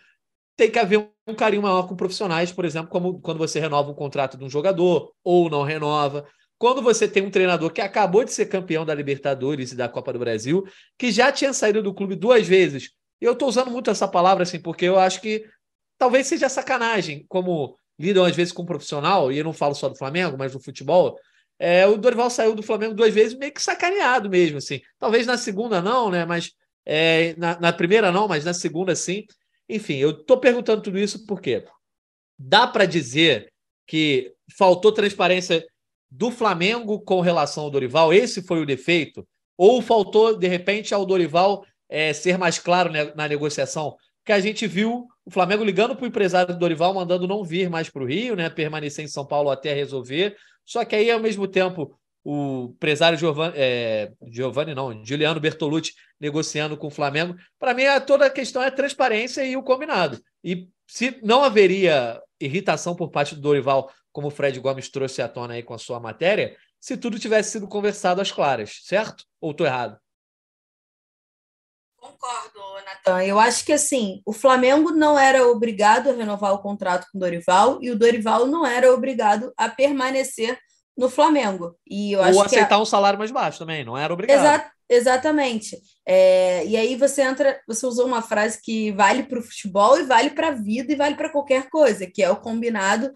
tem 0.58 0.69
que 0.69 0.77
haver 0.77 1.10
um 1.25 1.34
carinho 1.34 1.62
maior 1.62 1.88
com 1.88 1.95
profissionais, 1.95 2.51
por 2.51 2.65
exemplo, 2.65 2.89
como 2.89 3.21
quando 3.21 3.38
você 3.38 3.62
renova 3.62 3.91
um 3.91 3.93
contrato 3.93 4.38
de 4.38 4.43
um 4.43 4.49
jogador 4.49 5.13
ou 5.23 5.49
não 5.49 5.63
renova. 5.63 6.27
Quando 6.58 6.81
você 6.81 7.08
tem 7.08 7.23
um 7.23 7.31
treinador 7.31 7.71
que 7.71 7.79
acabou 7.79 8.25
de 8.25 8.34
ser 8.34 8.47
campeão 8.47 8.86
da 8.86 8.93
Libertadores 8.93 9.71
e 9.71 9.75
da 9.77 9.88
Copa 9.88 10.12
do 10.12 10.19
Brasil, 10.19 10.65
que 10.97 11.12
já 11.12 11.31
tinha 11.31 11.53
saído 11.53 11.81
do 11.81 11.93
clube 11.93 12.17
duas 12.17 12.45
vezes. 12.45 12.89
Eu 13.21 13.31
estou 13.31 13.47
usando 13.47 13.71
muito 13.71 13.89
essa 13.89 14.05
palavra 14.05 14.43
assim, 14.43 14.60
porque 14.60 14.84
eu 14.84 14.99
acho 14.99 15.21
que 15.21 15.45
talvez 15.97 16.27
seja 16.27 16.49
sacanagem, 16.49 17.25
como 17.29 17.77
lidam 17.97 18.25
às 18.25 18.36
vezes 18.36 18.51
com 18.51 18.63
um 18.63 18.65
profissional, 18.65 19.31
e 19.31 19.38
eu 19.38 19.45
não 19.45 19.53
falo 19.53 19.73
só 19.73 19.88
do 19.88 19.97
Flamengo, 19.97 20.38
mas 20.38 20.51
do 20.51 20.60
futebol. 20.60 21.17
É, 21.58 21.88
o 21.88 21.98
Dorival 21.98 22.30
saiu 22.30 22.54
do 22.54 22.63
Flamengo 22.63 22.94
duas 22.94 23.13
vezes, 23.13 23.38
meio 23.38 23.54
que 23.54 23.62
sacaneado 23.62 24.30
mesmo, 24.30 24.58
assim. 24.58 24.82
Talvez 25.00 25.26
na 25.26 25.38
segunda 25.38 25.82
não, 25.82 26.10
né? 26.10 26.26
Mas 26.26 26.52
é, 26.86 27.34
na, 27.38 27.60
na, 27.60 27.74
primeira 27.74 28.12
não, 28.12 28.28
mas 28.28 28.44
na 28.44 28.54
segunda 28.54 28.96
sim. 28.96 29.26
Enfim, 29.68 29.96
eu 29.96 30.12
estou 30.12 30.38
perguntando 30.38 30.82
tudo 30.82 31.00
isso 31.00 31.26
porque 31.26 31.63
dá 32.38 32.68
para 32.68 32.86
dizer 32.86 33.52
que 33.88 34.34
faltou 34.58 34.91
transparência 34.91 35.65
do 36.12 36.30
Flamengo 36.30 37.00
com 37.02 37.22
relação 37.22 37.63
ao 37.63 37.72
Dorival? 37.72 38.13
Esse 38.13 38.41
foi 38.41 38.62
o 38.62 38.65
defeito? 38.65 39.28
Ou 39.58 39.82
faltou, 39.82 40.38
de 40.38 40.48
repente, 40.48 40.94
ao 40.94 41.06
Dorival 41.06 41.65
é, 41.89 42.13
ser 42.13 42.38
mais 42.38 42.60
claro 42.60 42.91
né, 42.91 43.13
na 43.15 43.28
negociação? 43.28 43.96
Que 44.26 44.32
a 44.32 44.40
gente 44.40 44.68
viu 44.68 45.08
o 45.24 45.32
Flamengo 45.32 45.64
ligando 45.64 45.96
para 45.96 46.04
o 46.04 46.08
empresário 46.08 46.54
do 46.54 46.60
Dorival, 46.60 46.94
mandando 46.94 47.28
não 47.28 47.44
vir 47.44 47.70
mais 47.70 47.90
para 47.90 48.04
o 48.04 48.06
Rio, 48.06 48.36
né, 48.36 48.50
permanecer 48.50 49.06
em 49.06 49.08
São 49.08 49.26
Paulo 49.26 49.50
até 49.50 49.74
resolver. 49.74 50.36
Só 50.66 50.84
que 50.84 50.96
aí, 50.96 51.10
ao 51.10 51.20
mesmo 51.20 51.48
tempo, 51.48 51.98
o 52.24 52.72
empresário 52.74 53.18
Giovanni, 53.18 53.54
é, 53.56 54.12
não, 54.76 55.06
Juliano 55.06 55.40
Bertolucci 55.40 55.94
negociando 56.20 56.76
com 56.76 56.88
o 56.88 56.92
Flamengo. 56.92 57.36
Para 57.60 57.74
mim, 57.74 57.84
é, 57.84 58.00
toda 58.00 58.26
a 58.26 58.30
questão 58.32 58.64
é 58.64 58.72
transparência 58.72 59.46
e 59.46 59.56
o 59.56 59.62
combinado. 59.62 60.20
E 60.44 60.68
se 60.88 61.20
não 61.22 61.44
haveria 61.44 62.20
irritação 62.40 62.96
por 62.96 63.12
parte 63.12 63.36
do 63.36 63.42
Dorival 63.42 63.92
como 64.12 64.28
o 64.28 64.32
Fred 64.32 64.60
Gomes 64.60 64.90
trouxe 64.90 65.22
à 65.22 65.28
tona 65.28 65.54
aí 65.54 65.62
com 65.62 65.74
a 65.74 65.78
sua 65.78 66.00
matéria, 66.00 66.56
se 66.80 66.98
tudo 66.98 67.20
tivesse 67.20 67.52
sido 67.52 67.68
conversado 67.68 68.22
às 68.22 68.32
claras, 68.32 68.80
certo? 68.84 69.24
Ou 69.40 69.52
estou 69.52 69.68
errado? 69.68 70.00
Concordo, 72.06 72.86
Natan. 72.86 73.24
Eu 73.24 73.39
acho 73.39 73.65
que 73.65 73.74
assim, 73.74 74.22
o 74.26 74.32
Flamengo 74.32 74.91
não 74.91 75.18
era 75.18 75.48
obrigado 75.48 76.10
a 76.10 76.13
renovar 76.13 76.54
o 76.54 76.60
contrato 76.60 77.08
com 77.12 77.18
o 77.18 77.22
Dorival 77.22 77.80
e 77.82 77.89
o 77.89 77.98
Dorival 77.98 78.46
não 78.46 78.65
era 78.65 78.94
obrigado 78.94 79.52
a 79.58 79.70
permanecer 79.70 80.58
no 80.96 81.10
Flamengo. 81.10 81.76
E 81.86 82.13
eu 82.13 82.20
Ou 82.20 82.44
aceitar 82.44 82.76
a... 82.76 82.82
um 82.82 82.86
salário 82.86 83.18
mais 83.18 83.32
baixo 83.32 83.60
também, 83.60 83.84
não 83.84 83.98
era 83.98 84.13
obrigado. 84.13 84.39
Exa 84.39 84.72
exatamente. 84.88 85.78
É... 86.06 86.65
E 86.65 86.78
aí 86.78 86.96
você 86.96 87.24
entra, 87.24 87.60
você 87.68 87.86
usou 87.86 88.06
uma 88.06 88.22
frase 88.22 88.62
que 88.62 88.91
vale 88.91 89.24
para 89.24 89.39
o 89.39 89.44
futebol 89.44 90.00
e 90.00 90.04
vale 90.04 90.30
para 90.30 90.50
a 90.50 90.52
vida 90.52 90.94
e 90.94 90.96
vale 90.96 91.15
para 91.15 91.32
qualquer 91.32 91.70
coisa, 91.70 92.06
que 92.06 92.22
é 92.22 92.30
o 92.30 92.38
combinado 92.38 93.12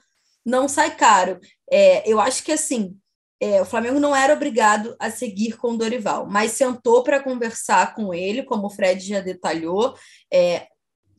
não 0.46 0.68
sai 0.68 0.96
caro. 0.96 1.40
É, 1.72 2.10
eu 2.10 2.20
acho 2.20 2.44
que 2.44 2.52
assim, 2.52 2.96
é, 3.40 3.62
o 3.62 3.66
Flamengo 3.66 4.00
não 4.00 4.16
era 4.16 4.34
obrigado 4.34 4.96
a 5.00 5.10
seguir 5.10 5.58
com 5.58 5.72
o 5.72 5.78
Dorival, 5.78 6.28
mas 6.28 6.52
sentou 6.52 7.04
para 7.04 7.24
conversar 7.24 7.96
com 7.96 8.14
ele, 8.14 8.44
como 8.44 8.68
o 8.68 8.70
Fred 8.70 9.00
já 9.06 9.22
detalhou, 9.22 9.96
é, 10.32 10.68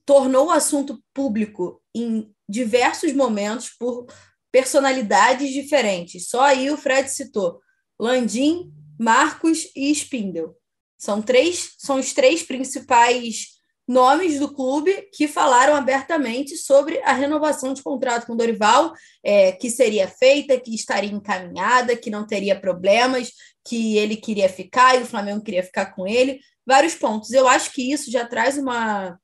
tornou 0.04 0.48
o 0.48 0.50
assunto 0.50 1.02
público 1.14 1.80
em 1.94 2.30
diversos 2.48 3.12
momentos 3.14 3.70
por 3.70 4.06
personalidades 4.52 5.50
diferentes. 5.50 6.28
Só 6.28 6.42
aí 6.42 6.70
o 6.70 6.76
Fred 6.76 7.09
citou 7.09 7.61
Landim, 7.98 8.72
Marcos 8.98 9.70
e 9.74 9.90
Spindle. 9.92 10.54
São 10.98 11.22
três, 11.22 11.74
são 11.78 11.98
os 11.98 12.12
três 12.12 12.42
principais 12.42 13.59
nomes 13.90 14.38
do 14.38 14.55
clube 14.55 15.09
que 15.12 15.26
falaram 15.26 15.74
abertamente 15.74 16.57
sobre 16.57 17.03
a 17.03 17.12
renovação 17.12 17.74
de 17.74 17.83
contrato 17.83 18.24
com 18.24 18.37
Dorival, 18.37 18.92
é, 19.20 19.50
que 19.50 19.68
seria 19.68 20.07
feita, 20.07 20.61
que 20.61 20.72
estaria 20.72 21.11
encaminhada, 21.11 21.96
que 21.96 22.09
não 22.09 22.24
teria 22.24 22.59
problemas, 22.59 23.33
que 23.66 23.98
ele 23.98 24.14
queria 24.14 24.48
ficar 24.48 24.94
e 24.94 25.03
o 25.03 25.07
Flamengo 25.07 25.42
queria 25.42 25.64
ficar 25.64 25.87
com 25.87 26.07
ele. 26.07 26.38
Vários 26.64 26.94
pontos. 26.94 27.33
Eu 27.33 27.48
acho 27.48 27.72
que 27.72 27.90
isso 27.90 28.12
já 28.12 28.24
traz 28.24 28.57
uma, 28.57 29.18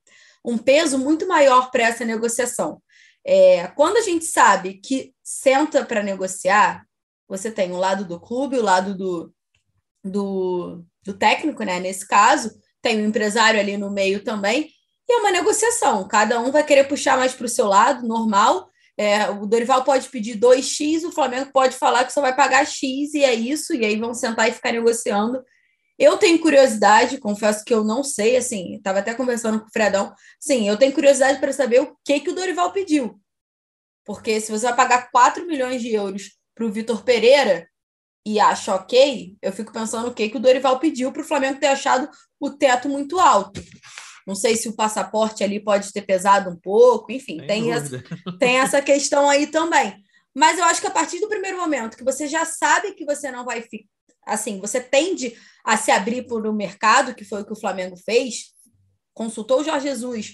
um 0.45 0.59
peso 0.59 0.99
muito 0.99 1.29
maior 1.29 1.71
para 1.71 1.85
essa 1.85 2.05
negociação. 2.05 2.83
É, 3.25 3.69
quando 3.69 3.99
a 3.99 4.03
gente 4.03 4.25
sabe 4.25 4.81
que 4.83 5.15
senta 5.23 5.85
para 5.85 6.03
negociar, 6.03 6.85
você 7.29 7.53
tem 7.53 7.71
o 7.71 7.79
lado 7.79 8.05
do 8.05 8.19
clube, 8.19 8.59
o 8.59 8.65
lado 8.65 8.97
do, 8.97 9.33
do, 10.03 10.85
do 11.05 11.15
técnico, 11.15 11.63
né? 11.63 11.79
Nesse 11.79 12.05
caso, 12.05 12.51
tem 12.83 13.01
um 13.03 13.07
empresário 13.07 13.59
ali 13.59 13.77
no 13.77 13.91
meio 13.91 14.23
também, 14.23 14.71
e 15.09 15.13
é 15.13 15.17
uma 15.19 15.31
negociação. 15.31 16.07
Cada 16.09 16.41
um 16.41 16.51
vai 16.51 16.65
querer 16.65 16.85
puxar 16.85 17.17
mais 17.17 17.33
para 17.33 17.47
o 17.47 17.49
seu 17.49 17.67
lado, 17.67 18.07
normal. 18.07 18.69
É, 18.99 19.29
o 19.29 19.47
Dorival 19.47 19.85
pode 19.85 20.09
pedir 20.09 20.39
2x, 20.39 21.05
o 21.05 21.13
Flamengo 21.13 21.51
pode 21.53 21.77
falar 21.77 22.05
que 22.05 22.13
só 22.13 22.21
vai 22.21 22.35
pagar 22.35 22.67
X 22.67 23.15
e 23.15 23.23
é 23.23 23.35
isso, 23.35 23.75
e 23.75 23.85
aí 23.85 23.97
vão 23.97 24.15
sentar 24.15 24.49
e 24.49 24.53
ficar 24.53 24.73
negociando. 24.73 25.43
Eu 25.99 26.19
tenho 26.19 26.39
curiosidade, 26.41 27.19
confesso 27.19 27.65
que 27.65 27.73
eu 27.73 27.83
não 27.85 28.03
sei, 28.03 28.37
assim, 28.37 28.75
estava 28.75 28.99
até 28.99 29.15
conversando 29.15 29.61
com 29.61 29.67
o 29.67 29.73
Fredão. 29.73 30.15
Sim, 30.41 30.69
eu 30.69 30.77
tenho 30.77 30.93
curiosidade 30.93 31.41
para 31.41 31.53
saber 31.53 31.81
o 31.81 31.97
que, 32.05 32.21
que 32.21 32.31
o 32.31 32.35
Dorival 32.35 32.73
pediu. 32.73 33.19
Porque 34.05 34.41
se 34.41 34.53
você 34.53 34.67
vai 34.67 34.77
pagar 34.77 35.11
4 35.11 35.47
milhões 35.47 35.81
de 35.83 35.93
euros 35.93 36.37
para 36.55 36.67
o 36.67 36.73
Vitor 36.73 37.03
Pereira, 37.03 37.69
e 38.27 38.41
acha 38.41 38.75
ok, 38.75 39.37
eu 39.41 39.53
fico 39.53 39.73
pensando 39.73 40.09
o 40.09 40.13
que, 40.13 40.29
que 40.29 40.37
o 40.37 40.41
Dorival 40.41 40.81
pediu 40.81 41.13
para 41.13 41.23
o 41.23 41.25
Flamengo 41.25 41.61
ter 41.61 41.69
achado 41.69 42.11
o 42.41 42.51
teto 42.51 42.89
muito 42.89 43.21
alto. 43.21 43.63
Não 44.27 44.35
sei 44.35 44.57
se 44.57 44.69
o 44.69 44.75
passaporte 44.75 45.45
ali 45.45 45.61
pode 45.61 45.93
ter 45.93 46.03
pesado 46.03 46.51
um 46.51 46.57
pouco, 46.57 47.13
enfim, 47.13 47.39
tem 47.47 47.73
essa, 47.73 48.03
tem 48.41 48.59
essa 48.59 48.83
questão 48.83 49.31
aí 49.31 49.47
também. 49.47 50.03
Mas 50.35 50.59
eu 50.59 50.65
acho 50.65 50.81
que 50.81 50.89
a 50.89 50.91
partir 50.91 51.21
do 51.21 51.29
primeiro 51.29 51.57
momento 51.57 51.97
que 51.97 52.03
você 52.03 52.27
já 52.27 52.45
sabe 52.45 52.95
que 52.95 53.05
você 53.05 53.31
não 53.31 53.45
vai 53.45 53.63
ficar. 53.63 53.87
Assim, 54.27 54.59
você 54.59 54.81
tende 54.81 55.33
a 55.65 55.77
se 55.77 55.93
abrir 55.93 56.27
para 56.27 56.51
o 56.51 56.53
mercado, 56.53 57.15
que 57.15 57.25
foi 57.25 57.43
o 57.43 57.45
que 57.45 57.53
o 57.53 57.61
Flamengo 57.61 57.97
fez, 57.97 58.47
consultou 59.15 59.61
o 59.61 59.65
Jorge 59.65 59.87
Jesus, 59.87 60.33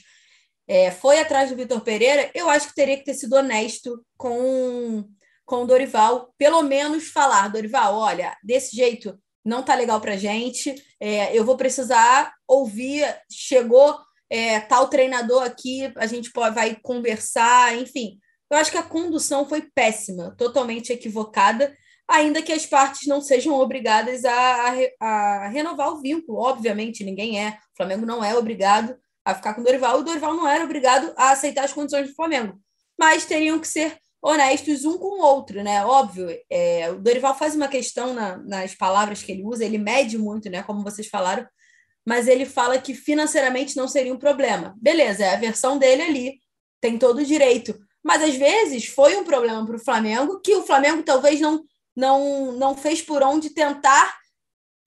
é, 0.66 0.90
foi 0.90 1.20
atrás 1.20 1.50
do 1.50 1.56
Vitor 1.56 1.82
Pereira, 1.82 2.30
eu 2.34 2.48
acho 2.48 2.68
que 2.68 2.74
teria 2.74 2.96
que 2.96 3.04
ter 3.04 3.12
sido 3.12 3.34
honesto 3.34 4.02
com 4.16 5.04
com 5.44 5.62
o 5.62 5.66
Dorival, 5.66 6.32
pelo 6.38 6.62
menos 6.62 7.08
falar, 7.08 7.48
Dorival, 7.48 7.94
olha, 7.96 8.36
desse 8.42 8.76
jeito 8.76 9.18
não 9.44 9.62
tá 9.62 9.74
legal 9.74 10.00
pra 10.00 10.16
gente, 10.16 10.74
é, 11.00 11.36
eu 11.36 11.44
vou 11.44 11.56
precisar 11.56 12.32
ouvir, 12.46 13.04
chegou 13.30 13.98
é, 14.30 14.60
tal 14.60 14.88
treinador 14.88 15.42
aqui, 15.42 15.92
a 15.96 16.06
gente 16.06 16.30
pode, 16.30 16.54
vai 16.54 16.76
conversar, 16.80 17.76
enfim. 17.76 18.18
Eu 18.50 18.56
acho 18.56 18.70
que 18.70 18.78
a 18.78 18.82
condução 18.82 19.48
foi 19.48 19.62
péssima, 19.74 20.34
totalmente 20.36 20.92
equivocada, 20.92 21.74
ainda 22.08 22.42
que 22.42 22.52
as 22.52 22.66
partes 22.66 23.06
não 23.08 23.20
sejam 23.20 23.54
obrigadas 23.54 24.24
a, 24.24 24.74
a, 25.00 25.06
a 25.06 25.48
renovar 25.48 25.92
o 25.92 26.00
vínculo. 26.00 26.38
Obviamente, 26.38 27.04
ninguém 27.04 27.42
é. 27.42 27.50
O 27.50 27.76
Flamengo 27.76 28.06
não 28.06 28.22
é 28.22 28.36
obrigado 28.36 28.96
a 29.24 29.34
ficar 29.34 29.54
com 29.54 29.60
o 29.60 29.64
Dorival, 29.64 29.98
e 29.98 30.00
o 30.00 30.04
Dorival 30.04 30.34
não 30.34 30.48
era 30.48 30.64
obrigado 30.64 31.12
a 31.16 31.30
aceitar 31.30 31.64
as 31.64 31.72
condições 31.72 32.08
do 32.08 32.14
Flamengo. 32.14 32.60
Mas 32.98 33.24
teriam 33.24 33.58
que 33.58 33.68
ser 33.68 33.98
honestos 34.22 34.84
um 34.84 34.96
com 34.96 35.20
o 35.20 35.24
outro, 35.24 35.62
né? 35.64 35.84
Óbvio, 35.84 36.28
é, 36.48 36.90
o 36.90 37.00
Dorival 37.00 37.36
faz 37.36 37.56
uma 37.56 37.66
questão 37.66 38.14
na, 38.14 38.36
nas 38.38 38.74
palavras 38.74 39.22
que 39.22 39.32
ele 39.32 39.44
usa, 39.44 39.64
ele 39.64 39.78
mede 39.78 40.16
muito, 40.16 40.48
né? 40.48 40.62
Como 40.62 40.84
vocês 40.84 41.08
falaram, 41.08 41.44
mas 42.06 42.28
ele 42.28 42.46
fala 42.46 42.78
que 42.78 42.94
financeiramente 42.94 43.76
não 43.76 43.88
seria 43.88 44.14
um 44.14 44.18
problema. 44.18 44.76
Beleza, 44.80 45.24
é 45.24 45.34
a 45.34 45.38
versão 45.38 45.76
dele 45.76 46.02
ali, 46.02 46.40
tem 46.80 46.96
todo 46.96 47.18
o 47.18 47.24
direito. 47.24 47.76
Mas 48.02 48.22
às 48.22 48.36
vezes 48.36 48.86
foi 48.86 49.16
um 49.16 49.24
problema 49.24 49.66
para 49.66 49.76
o 49.76 49.84
Flamengo 49.84 50.40
que 50.40 50.54
o 50.54 50.62
Flamengo 50.62 51.02
talvez 51.02 51.40
não, 51.40 51.62
não, 51.96 52.52
não 52.52 52.76
fez 52.76 53.02
por 53.02 53.22
onde 53.22 53.50
tentar 53.50 54.16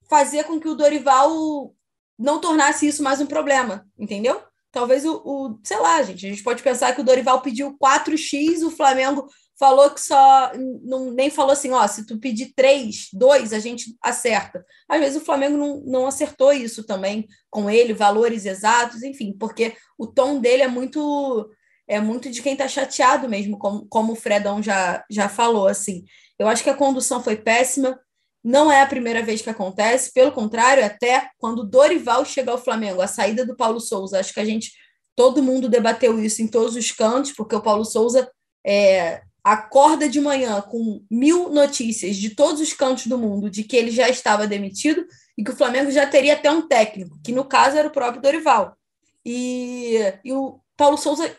fazer 0.09 0.45
com 0.45 0.59
que 0.59 0.67
o 0.67 0.75
Dorival 0.75 1.73
não 2.17 2.39
tornasse 2.39 2.87
isso 2.87 3.03
mais 3.03 3.19
um 3.19 3.25
problema, 3.25 3.85
entendeu? 3.97 4.41
Talvez 4.75 5.05
o, 5.05 5.21
o, 5.23 5.59
sei 5.63 5.77
lá, 5.77 6.03
gente, 6.03 6.25
a 6.25 6.29
gente 6.29 6.43
pode 6.43 6.61
pensar 6.61 6.93
que 6.93 6.99
o 6.99 7.03
Dorival 7.03 7.41
pediu 7.41 7.77
4x, 7.81 8.61
o 8.61 8.69
Flamengo 8.69 9.25
falou 9.57 9.89
que 9.89 10.01
só 10.01 10.51
não, 10.83 11.11
nem 11.11 11.29
falou 11.29 11.53
assim, 11.53 11.71
ó, 11.71 11.87
se 11.87 12.05
tu 12.05 12.19
pedir 12.19 12.51
3, 12.53 13.07
2, 13.13 13.53
a 13.53 13.59
gente 13.59 13.95
acerta. 14.03 14.65
Às 14.89 14.99
vezes 14.99 15.15
o 15.15 15.23
Flamengo 15.23 15.55
não, 15.55 15.81
não 15.85 16.05
acertou 16.05 16.51
isso 16.51 16.83
também 16.83 17.25
com 17.49 17.69
ele, 17.69 17.93
valores 17.93 18.45
exatos, 18.45 19.01
enfim, 19.01 19.33
porque 19.39 19.77
o 19.97 20.05
tom 20.05 20.41
dele 20.41 20.63
é 20.63 20.67
muito 20.67 21.49
é 21.87 22.01
muito 22.01 22.29
de 22.29 22.41
quem 22.41 22.51
está 22.51 22.67
chateado 22.67 23.29
mesmo, 23.29 23.57
como, 23.57 23.87
como 23.87 24.11
o 24.11 24.17
Fredão 24.17 24.61
já, 24.61 25.05
já 25.09 25.29
falou, 25.29 25.67
assim. 25.67 26.03
Eu 26.37 26.49
acho 26.49 26.63
que 26.63 26.69
a 26.69 26.75
condução 26.75 27.23
foi 27.23 27.37
péssima, 27.37 27.97
não 28.45 28.71
é 28.71 28.79
a 28.79 28.85
primeira 28.85 29.23
vez 29.23 29.41
que 29.41 29.49
acontece, 29.49 30.13
pelo 30.13 30.31
contrário, 30.31 30.85
até 30.85 31.31
quando 31.39 31.65
Dorival 31.65 32.23
chega 32.23 32.51
ao 32.51 32.63
Flamengo, 32.63 33.01
a 33.01 33.07
saída 33.07 33.43
do 33.43 33.55
Paulo 33.55 33.79
Souza, 33.79 34.19
acho 34.19 34.31
que 34.31 34.39
a 34.39 34.45
gente, 34.45 34.71
todo 35.15 35.41
mundo 35.41 35.67
debateu 35.67 36.23
isso 36.23 36.43
em 36.43 36.47
todos 36.47 36.75
os 36.75 36.91
cantos, 36.91 37.31
porque 37.31 37.55
o 37.55 37.61
Paulo 37.61 37.83
Souza 37.83 38.29
é, 38.63 39.23
acorda 39.43 40.07
de 40.07 40.21
manhã 40.21 40.61
com 40.61 41.03
mil 41.09 41.49
notícias 41.49 42.17
de 42.17 42.35
todos 42.35 42.61
os 42.61 42.71
cantos 42.71 43.07
do 43.07 43.17
mundo 43.17 43.49
de 43.49 43.63
que 43.63 43.75
ele 43.75 43.89
já 43.89 44.09
estava 44.09 44.45
demitido 44.45 45.03
e 45.35 45.43
que 45.43 45.49
o 45.49 45.55
Flamengo 45.55 45.89
já 45.89 46.05
teria 46.05 46.33
até 46.33 46.51
um 46.51 46.67
técnico, 46.67 47.17
que 47.23 47.31
no 47.31 47.45
caso 47.45 47.77
era 47.77 47.87
o 47.87 47.91
próprio 47.91 48.21
Dorival. 48.21 48.77
E, 49.25 49.97
e 50.23 50.31
o 50.31 50.59
Paulo 50.77 50.97
Souza 50.97 51.35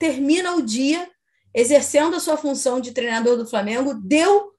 termina 0.00 0.56
o 0.56 0.62
dia 0.62 1.08
exercendo 1.54 2.16
a 2.16 2.20
sua 2.20 2.36
função 2.36 2.80
de 2.80 2.90
treinador 2.90 3.36
do 3.36 3.46
Flamengo, 3.46 3.94
deu 3.94 4.50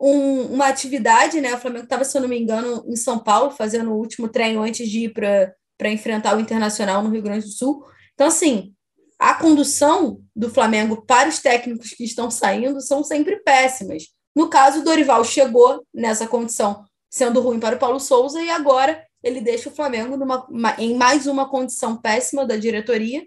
um, 0.00 0.54
uma 0.54 0.66
atividade, 0.66 1.40
né? 1.40 1.54
O 1.54 1.58
Flamengo 1.58 1.84
estava, 1.84 2.04
se 2.04 2.16
eu 2.16 2.22
não 2.22 2.28
me 2.28 2.38
engano, 2.38 2.84
em 2.86 2.96
São 2.96 3.18
Paulo, 3.18 3.50
fazendo 3.50 3.90
o 3.90 3.96
último 3.96 4.28
treino 4.28 4.62
antes 4.62 4.88
de 4.88 5.04
ir 5.04 5.12
para 5.12 5.90
enfrentar 5.90 6.36
o 6.36 6.40
Internacional 6.40 7.02
no 7.02 7.10
Rio 7.10 7.22
Grande 7.22 7.46
do 7.46 7.52
Sul. 7.52 7.84
Então, 8.14 8.26
assim, 8.26 8.74
a 9.18 9.34
condução 9.34 10.22
do 10.34 10.48
Flamengo 10.48 11.04
para 11.04 11.28
os 11.28 11.40
técnicos 11.40 11.90
que 11.90 12.04
estão 12.04 12.30
saindo 12.30 12.80
são 12.80 13.02
sempre 13.02 13.36
péssimas. 13.42 14.04
No 14.34 14.48
caso, 14.48 14.80
o 14.80 14.84
Dorival 14.84 15.24
chegou 15.24 15.84
nessa 15.92 16.26
condição 16.26 16.84
sendo 17.10 17.40
ruim 17.40 17.58
para 17.58 17.76
o 17.76 17.78
Paulo 17.78 17.98
Souza 17.98 18.40
e 18.40 18.50
agora 18.50 19.02
ele 19.22 19.40
deixa 19.40 19.68
o 19.68 19.74
Flamengo 19.74 20.16
numa, 20.16 20.46
em 20.78 20.94
mais 20.94 21.26
uma 21.26 21.48
condição 21.48 21.96
péssima 21.96 22.46
da 22.46 22.56
diretoria 22.56 23.26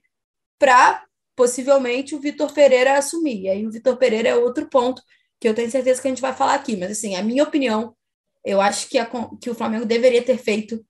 para 0.57 1.03
possivelmente 1.35 2.15
o 2.15 2.19
Vitor 2.19 2.53
Pereira 2.53 2.97
assumir. 2.97 3.41
E 3.41 3.49
aí 3.49 3.67
o 3.67 3.71
Vitor 3.71 3.97
Pereira 3.97 4.29
é 4.29 4.35
outro 4.35 4.69
ponto 4.69 5.01
que 5.41 5.49
eu 5.49 5.55
tenho 5.55 5.71
certeza 5.71 5.99
que 5.99 6.07
a 6.07 6.11
gente 6.11 6.21
vai 6.21 6.33
falar 6.33 6.53
aqui, 6.53 6.77
mas 6.77 6.91
assim, 6.91 7.15
a 7.15 7.23
minha 7.23 7.43
opinião, 7.43 7.95
eu 8.45 8.61
acho 8.61 8.87
que, 8.87 8.99
a, 8.99 9.09
que 9.41 9.49
o 9.49 9.55
Flamengo 9.55 9.87
deveria 9.87 10.21
ter 10.21 10.37
feito, 10.37 10.85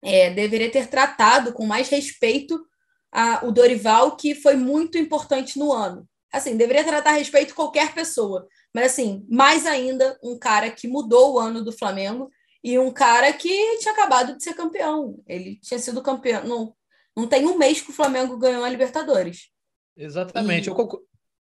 é, 0.00 0.30
deveria 0.30 0.70
ter 0.70 0.86
tratado 0.86 1.52
com 1.52 1.66
mais 1.66 1.88
respeito 1.88 2.64
a, 3.10 3.44
o 3.44 3.50
Dorival, 3.50 4.16
que 4.16 4.36
foi 4.36 4.54
muito 4.54 4.96
importante 4.96 5.58
no 5.58 5.72
ano. 5.72 6.08
Assim, 6.32 6.56
deveria 6.56 6.84
tratar 6.84 7.10
a 7.10 7.16
respeito 7.16 7.56
qualquer 7.56 7.92
pessoa, 7.92 8.46
mas 8.72 8.92
assim, 8.92 9.26
mais 9.28 9.66
ainda 9.66 10.16
um 10.22 10.38
cara 10.38 10.70
que 10.70 10.86
mudou 10.86 11.34
o 11.34 11.38
ano 11.40 11.62
do 11.64 11.72
Flamengo 11.72 12.30
e 12.62 12.78
um 12.78 12.90
cara 12.90 13.32
que 13.32 13.78
tinha 13.78 13.92
acabado 13.92 14.36
de 14.36 14.44
ser 14.44 14.54
campeão. 14.54 15.20
Ele 15.26 15.56
tinha 15.56 15.78
sido 15.80 16.00
campeão. 16.00 16.44
Não, 16.44 16.74
não 17.16 17.26
tem 17.26 17.46
um 17.46 17.58
mês 17.58 17.80
que 17.80 17.90
o 17.90 17.94
Flamengo 17.94 18.38
ganhou 18.38 18.64
a 18.64 18.70
Libertadores. 18.70 19.50
Exatamente. 19.96 20.68
E... 20.68 20.70
Eu, 20.70 20.74
concordo, 20.76 21.04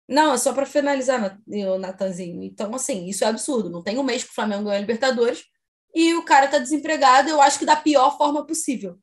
não, 0.08 0.34
é 0.34 0.38
só 0.38 0.52
para 0.52 0.66
finalizar, 0.66 1.40
Natanzinho. 1.80 2.42
Então, 2.42 2.74
assim, 2.74 3.06
isso 3.06 3.24
é 3.24 3.26
absurdo. 3.26 3.70
Não 3.70 3.82
tem 3.82 3.98
um 3.98 4.04
mês 4.04 4.22
que 4.22 4.30
o 4.30 4.34
Flamengo 4.34 4.64
ganha 4.64 4.80
Libertadores 4.80 5.44
e 5.94 6.14
o 6.14 6.22
cara 6.22 6.46
tá 6.46 6.58
desempregado, 6.58 7.28
eu 7.28 7.40
acho 7.40 7.58
que 7.58 7.64
da 7.64 7.74
pior 7.74 8.16
forma 8.18 8.46
possível. 8.46 8.98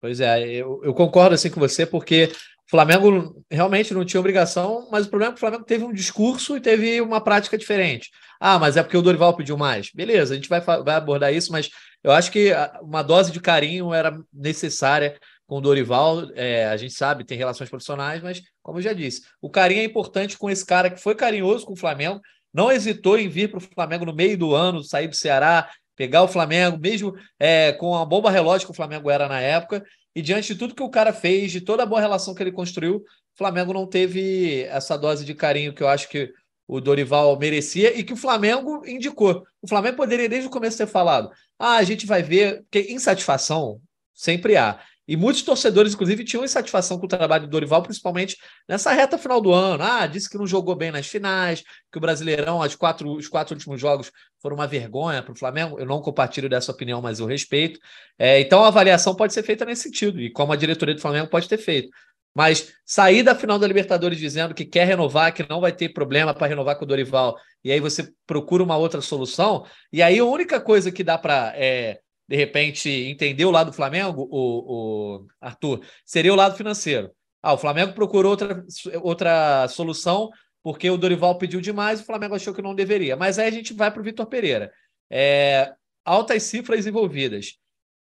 Pois 0.00 0.20
é, 0.20 0.48
eu, 0.48 0.80
eu 0.84 0.94
concordo 0.94 1.34
assim 1.34 1.50
com 1.50 1.60
você, 1.60 1.84
porque 1.84 2.30
o 2.66 2.70
Flamengo 2.70 3.44
realmente 3.50 3.92
não 3.92 4.04
tinha 4.04 4.20
obrigação, 4.20 4.88
mas 4.90 5.06
o 5.06 5.10
problema 5.10 5.32
é 5.32 5.34
que 5.34 5.38
o 5.38 5.40
Flamengo 5.40 5.64
teve 5.64 5.84
um 5.84 5.92
discurso 5.92 6.56
e 6.56 6.60
teve 6.60 7.00
uma 7.00 7.20
prática 7.20 7.58
diferente. 7.58 8.10
Ah, 8.40 8.58
mas 8.58 8.76
é 8.76 8.82
porque 8.82 8.96
o 8.96 9.02
Dorival 9.02 9.36
pediu 9.36 9.56
mais. 9.56 9.90
Beleza, 9.92 10.32
a 10.32 10.36
gente 10.36 10.48
vai, 10.48 10.60
vai 10.60 10.94
abordar 10.94 11.34
isso, 11.34 11.52
mas 11.52 11.68
eu 12.02 12.10
acho 12.12 12.30
que 12.30 12.52
uma 12.80 13.02
dose 13.02 13.30
de 13.30 13.40
carinho 13.40 13.92
era 13.92 14.16
necessária 14.32 15.18
com 15.52 15.58
o 15.58 15.60
Dorival, 15.60 16.30
é, 16.34 16.64
a 16.64 16.78
gente 16.78 16.94
sabe, 16.94 17.24
tem 17.24 17.36
relações 17.36 17.68
profissionais, 17.68 18.22
mas, 18.22 18.40
como 18.62 18.78
eu 18.78 18.82
já 18.82 18.94
disse, 18.94 19.20
o 19.38 19.50
carinho 19.50 19.82
é 19.82 19.84
importante 19.84 20.38
com 20.38 20.48
esse 20.48 20.64
cara 20.64 20.88
que 20.88 20.98
foi 20.98 21.14
carinhoso 21.14 21.66
com 21.66 21.74
o 21.74 21.76
Flamengo, 21.76 22.22
não 22.54 22.72
hesitou 22.72 23.18
em 23.18 23.28
vir 23.28 23.50
para 23.50 23.58
o 23.58 23.60
Flamengo 23.60 24.06
no 24.06 24.14
meio 24.14 24.38
do 24.38 24.54
ano, 24.54 24.82
sair 24.82 25.08
do 25.08 25.14
Ceará, 25.14 25.70
pegar 25.94 26.22
o 26.22 26.28
Flamengo, 26.28 26.78
mesmo 26.80 27.12
é, 27.38 27.70
com 27.72 27.94
a 27.94 28.02
bomba 28.06 28.30
relógio 28.30 28.66
que 28.66 28.72
o 28.72 28.74
Flamengo 28.74 29.10
era 29.10 29.28
na 29.28 29.40
época. 29.40 29.84
E 30.16 30.22
diante 30.22 30.54
de 30.54 30.58
tudo 30.58 30.74
que 30.74 30.82
o 30.82 30.88
cara 30.88 31.12
fez, 31.12 31.52
de 31.52 31.60
toda 31.60 31.82
a 31.82 31.86
boa 31.86 32.00
relação 32.00 32.34
que 32.34 32.42
ele 32.42 32.50
construiu, 32.50 32.96
o 32.96 33.02
Flamengo 33.36 33.74
não 33.74 33.86
teve 33.86 34.62
essa 34.70 34.96
dose 34.96 35.22
de 35.22 35.34
carinho 35.34 35.74
que 35.74 35.82
eu 35.82 35.88
acho 35.88 36.08
que 36.08 36.32
o 36.66 36.80
Dorival 36.80 37.38
merecia 37.38 37.94
e 37.94 38.02
que 38.02 38.14
o 38.14 38.16
Flamengo 38.16 38.86
indicou. 38.86 39.44
O 39.60 39.68
Flamengo 39.68 39.98
poderia 39.98 40.30
desde 40.30 40.48
o 40.48 40.50
começo 40.50 40.78
ter 40.78 40.86
falado: 40.86 41.30
ah, 41.58 41.76
a 41.76 41.82
gente 41.82 42.06
vai 42.06 42.22
ver, 42.22 42.62
porque 42.62 42.90
insatisfação 42.90 43.82
sempre 44.14 44.56
há. 44.56 44.80
E 45.12 45.16
muitos 45.16 45.42
torcedores, 45.42 45.92
inclusive, 45.92 46.24
tinham 46.24 46.42
insatisfação 46.42 46.98
com 46.98 47.04
o 47.04 47.08
trabalho 47.08 47.42
do 47.42 47.50
Dorival, 47.50 47.82
principalmente 47.82 48.38
nessa 48.66 48.92
reta 48.92 49.18
final 49.18 49.42
do 49.42 49.52
ano. 49.52 49.84
Ah, 49.84 50.06
disse 50.06 50.26
que 50.26 50.38
não 50.38 50.46
jogou 50.46 50.74
bem 50.74 50.90
nas 50.90 51.06
finais, 51.06 51.62
que 51.92 51.98
o 51.98 52.00
Brasileirão, 52.00 52.62
as 52.62 52.74
quatro, 52.74 53.12
os 53.12 53.28
quatro 53.28 53.54
últimos 53.54 53.78
jogos 53.78 54.10
foram 54.40 54.56
uma 54.56 54.66
vergonha 54.66 55.22
para 55.22 55.34
o 55.34 55.38
Flamengo. 55.38 55.78
Eu 55.78 55.84
não 55.84 56.00
compartilho 56.00 56.48
dessa 56.48 56.72
opinião, 56.72 57.02
mas 57.02 57.18
eu 57.18 57.26
respeito. 57.26 57.78
É, 58.18 58.40
então 58.40 58.64
a 58.64 58.68
avaliação 58.68 59.14
pode 59.14 59.34
ser 59.34 59.42
feita 59.42 59.66
nesse 59.66 59.82
sentido, 59.82 60.18
e 60.18 60.32
como 60.32 60.50
a 60.50 60.56
diretoria 60.56 60.94
do 60.94 61.00
Flamengo 61.02 61.28
pode 61.28 61.46
ter 61.46 61.58
feito. 61.58 61.90
Mas 62.34 62.72
sair 62.82 63.22
da 63.22 63.34
final 63.34 63.58
da 63.58 63.66
Libertadores 63.66 64.16
dizendo 64.18 64.54
que 64.54 64.64
quer 64.64 64.86
renovar, 64.86 65.34
que 65.34 65.46
não 65.46 65.60
vai 65.60 65.72
ter 65.72 65.90
problema 65.90 66.32
para 66.32 66.46
renovar 66.46 66.76
com 66.76 66.86
o 66.86 66.88
Dorival, 66.88 67.36
e 67.62 67.70
aí 67.70 67.80
você 67.80 68.10
procura 68.26 68.62
uma 68.62 68.78
outra 68.78 69.02
solução, 69.02 69.66
e 69.92 70.02
aí 70.02 70.18
a 70.18 70.24
única 70.24 70.58
coisa 70.58 70.90
que 70.90 71.04
dá 71.04 71.18
para, 71.18 71.52
é, 71.54 72.00
de 72.32 72.38
repente, 72.38 72.88
entender 72.88 73.44
o 73.44 73.50
lado 73.50 73.70
do 73.70 73.76
Flamengo, 73.76 74.26
o, 74.30 75.18
o, 75.20 75.26
Arthur, 75.38 75.84
seria 76.02 76.32
o 76.32 76.36
lado 76.36 76.56
financeiro. 76.56 77.10
Ah, 77.42 77.52
o 77.52 77.58
Flamengo 77.58 77.92
procurou 77.92 78.30
outra, 78.30 78.64
outra 79.02 79.68
solução 79.68 80.30
porque 80.62 80.88
o 80.88 80.96
Dorival 80.96 81.36
pediu 81.36 81.60
demais, 81.60 82.00
o 82.00 82.06
Flamengo 82.06 82.34
achou 82.34 82.54
que 82.54 82.62
não 82.62 82.74
deveria. 82.74 83.16
Mas 83.16 83.38
aí 83.38 83.48
a 83.48 83.50
gente 83.50 83.74
vai 83.74 83.90
para 83.90 84.00
o 84.00 84.04
Vitor 84.04 84.24
Pereira. 84.24 84.72
É, 85.10 85.74
altas 86.06 86.44
cifras 86.44 86.86
envolvidas 86.86 87.58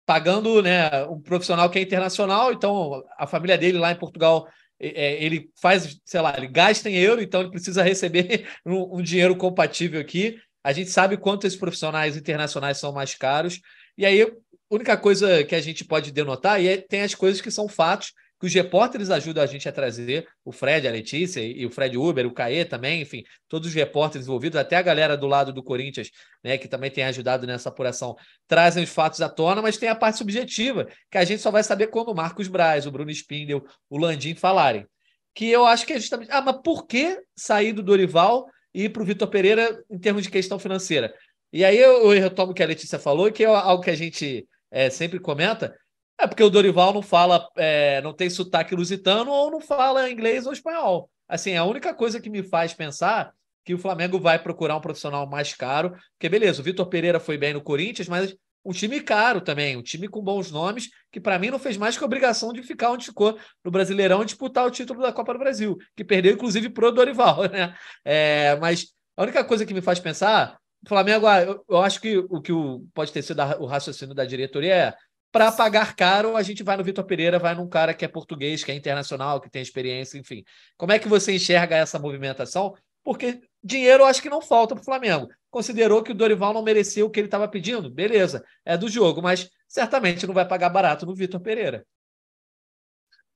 pagando 0.05 0.61
né, 0.61 1.05
um 1.05 1.19
profissional 1.19 1.67
que 1.71 1.79
é 1.79 1.81
internacional, 1.81 2.51
então 2.51 3.03
a 3.17 3.25
família 3.25 3.57
dele 3.57 3.79
lá 3.79 3.93
em 3.93 3.97
Portugal 3.97 4.47
é, 4.79 5.23
ele 5.23 5.49
faz, 5.59 5.97
sei 6.05 6.21
lá, 6.21 6.35
ele 6.37 6.47
gasta 6.47 6.87
em 6.87 6.95
euro, 6.95 7.21
então 7.21 7.41
ele 7.41 7.49
precisa 7.49 7.81
receber 7.81 8.47
um, 8.63 8.97
um, 8.97 9.01
dinheiro 9.01 9.35
compatível 9.35 9.99
aqui. 9.99 10.37
A 10.63 10.71
gente 10.71 10.91
sabe 10.91 11.17
quanto 11.17 11.47
esses 11.47 11.57
profissionais 11.57 12.15
internacionais 12.17 12.77
são 12.77 12.91
mais 12.91 13.15
caros. 13.15 13.59
E 13.97 14.05
aí, 14.05 14.21
a 14.21 14.29
única 14.69 14.97
coisa 14.97 15.43
que 15.43 15.55
a 15.55 15.61
gente 15.61 15.85
pode 15.85 16.11
denotar, 16.11 16.61
e 16.61 16.67
é, 16.67 16.77
tem 16.77 17.01
as 17.01 17.13
coisas 17.13 17.41
que 17.41 17.51
são 17.51 17.67
fatos, 17.67 18.13
que 18.43 18.47
os 18.47 18.53
repórteres 18.53 19.09
ajudam 19.09 19.41
a 19.41 19.47
gente 19.47 19.69
a 19.69 19.71
trazer, 19.71 20.27
o 20.43 20.51
Fred, 20.51 20.85
a 20.85 20.91
Letícia 20.91 21.39
e 21.39 21.65
o 21.65 21.69
Fred 21.69 21.97
Uber, 21.97 22.27
o 22.27 22.33
Caê 22.33 22.65
também, 22.65 23.01
enfim, 23.01 23.23
todos 23.47 23.69
os 23.69 23.73
repórteres 23.73 24.27
envolvidos, 24.27 24.59
até 24.59 24.75
a 24.75 24.81
galera 24.81 25.15
do 25.15 25.27
lado 25.27 25.53
do 25.53 25.63
Corinthians, 25.63 26.09
né, 26.43 26.57
que 26.57 26.67
também 26.67 26.91
tem 26.91 27.05
ajudado 27.05 27.47
nessa 27.47 27.69
apuração, 27.69 28.17
trazem 28.45 28.83
os 28.83 28.89
fatos 28.89 29.21
à 29.21 29.29
tona, 29.29 29.61
mas 29.61 29.77
tem 29.77 29.87
a 29.87 29.95
parte 29.95 30.17
subjetiva, 30.17 30.89
que 31.09 31.17
a 31.17 31.23
gente 31.23 31.41
só 31.41 31.51
vai 31.51 31.63
saber 31.63 31.87
quando 31.87 32.09
o 32.09 32.13
Marcos 32.15 32.49
Braz, 32.49 32.85
o 32.85 32.91
Bruno 32.91 33.11
Spindel, 33.11 33.63
o 33.89 33.97
Landim 33.97 34.35
falarem. 34.35 34.85
Que 35.33 35.49
eu 35.49 35.65
acho 35.65 35.85
que 35.85 35.93
é 35.93 35.99
justamente. 35.99 36.29
Ah, 36.29 36.41
mas 36.41 36.57
por 36.61 36.85
que 36.85 37.19
sair 37.35 37.71
do 37.71 37.81
Dorival 37.81 38.45
e 38.73 38.83
ir 38.83 38.89
para 38.89 39.01
o 39.01 39.05
Vitor 39.05 39.29
Pereira 39.29 39.81
em 39.89 39.97
termos 39.97 40.23
de 40.23 40.29
questão 40.29 40.59
financeira? 40.59 41.13
E 41.53 41.63
aí 41.63 41.77
eu, 41.77 42.11
eu 42.11 42.21
retomo 42.21 42.51
o 42.51 42.55
que 42.55 42.63
a 42.63 42.67
Letícia 42.67 42.99
falou, 42.99 43.31
que 43.31 43.43
é 43.43 43.47
algo 43.47 43.83
que 43.83 43.91
a 43.91 43.95
gente 43.95 44.47
é, 44.71 44.89
sempre 44.89 45.19
comenta 45.19 45.73
é 46.19 46.27
porque 46.27 46.43
o 46.43 46.49
Dorival 46.49 46.93
não 46.93 47.01
fala, 47.01 47.47
é, 47.55 48.01
não 48.01 48.13
tem 48.13 48.29
sotaque 48.29 48.75
lusitano 48.75 49.31
ou 49.31 49.51
não 49.51 49.59
fala 49.59 50.09
inglês 50.09 50.45
ou 50.45 50.53
espanhol. 50.53 51.09
Assim, 51.27 51.55
a 51.55 51.63
única 51.65 51.93
coisa 51.93 52.19
que 52.19 52.29
me 52.29 52.43
faz 52.43 52.73
pensar 52.73 53.33
que 53.65 53.73
o 53.73 53.77
Flamengo 53.77 54.19
vai 54.19 54.37
procurar 54.41 54.75
um 54.75 54.81
profissional 54.81 55.27
mais 55.27 55.53
caro, 55.53 55.91
porque 56.13 56.29
beleza, 56.29 56.61
o 56.61 56.63
Vitor 56.63 56.85
Pereira 56.87 57.19
foi 57.19 57.37
bem 57.37 57.53
no 57.53 57.61
Corinthians, 57.61 58.07
mas 58.07 58.35
um 58.63 58.71
time 58.71 59.01
caro 59.01 59.41
também, 59.41 59.75
um 59.75 59.81
time 59.81 60.07
com 60.07 60.21
bons 60.21 60.51
nomes, 60.51 60.89
que 61.11 61.19
para 61.19 61.37
mim 61.37 61.49
não 61.49 61.59
fez 61.59 61.75
mais 61.77 61.97
que 61.97 62.03
a 62.03 62.07
obrigação 62.07 62.53
de 62.53 62.63
ficar 62.63 62.91
onde 62.91 63.05
ficou 63.05 63.37
no 63.63 63.71
Brasileirão 63.71 64.21
e 64.21 64.25
disputar 64.25 64.65
o 64.65 64.71
título 64.71 65.01
da 65.01 65.11
Copa 65.11 65.33
do 65.33 65.39
Brasil, 65.39 65.77
que 65.95 66.03
perdeu 66.03 66.33
inclusive 66.33 66.69
pro 66.69 66.91
Dorival, 66.91 67.43
né? 67.51 67.75
É, 68.05 68.55
mas 68.57 68.93
a 69.17 69.23
única 69.23 69.43
coisa 69.43 69.65
que 69.65 69.73
me 69.73 69.81
faz 69.81 69.99
pensar, 69.99 70.57
Flamengo, 70.87 71.27
ah, 71.27 71.41
eu, 71.41 71.77
acho 71.81 72.01
que 72.01 72.17
o 72.17 72.41
que 72.41 72.51
pode 72.93 73.11
ter 73.11 73.21
sido 73.21 73.41
o 73.59 73.65
raciocínio 73.65 74.13
da 74.13 74.25
diretoria 74.25 74.73
é 74.73 74.93
para 75.31 75.51
pagar 75.51 75.95
caro, 75.95 76.37
a 76.37 76.43
gente 76.43 76.61
vai 76.61 76.77
no 76.77 76.83
Vitor 76.83 77.03
Pereira, 77.05 77.39
vai 77.39 77.55
num 77.55 77.67
cara 77.67 77.93
que 77.93 78.05
é 78.05 78.07
português, 78.07 78.63
que 78.63 78.71
é 78.71 78.75
internacional, 78.75 79.41
que 79.41 79.49
tem 79.49 79.61
experiência, 79.61 80.17
enfim. 80.17 80.43
Como 80.77 80.91
é 80.91 80.99
que 80.99 81.07
você 81.07 81.33
enxerga 81.33 81.75
essa 81.75 81.97
movimentação? 81.97 82.75
Porque 83.03 83.41
dinheiro 83.63 84.03
eu 84.03 84.07
acho 84.07 84.21
que 84.21 84.29
não 84.29 84.41
falta 84.41 84.75
para 84.75 84.81
o 84.81 84.85
Flamengo. 84.85 85.27
Considerou 85.49 86.03
que 86.03 86.11
o 86.11 86.15
Dorival 86.15 86.53
não 86.53 86.61
merecia 86.61 87.05
o 87.05 87.09
que 87.09 87.19
ele 87.19 87.27
estava 87.27 87.47
pedindo? 87.47 87.89
Beleza, 87.89 88.43
é 88.63 88.77
do 88.77 88.87
jogo, 88.87 89.21
mas 89.21 89.49
certamente 89.67 90.27
não 90.27 90.33
vai 90.33 90.47
pagar 90.47 90.69
barato 90.69 91.05
no 91.05 91.15
Vitor 91.15 91.39
Pereira. 91.39 91.85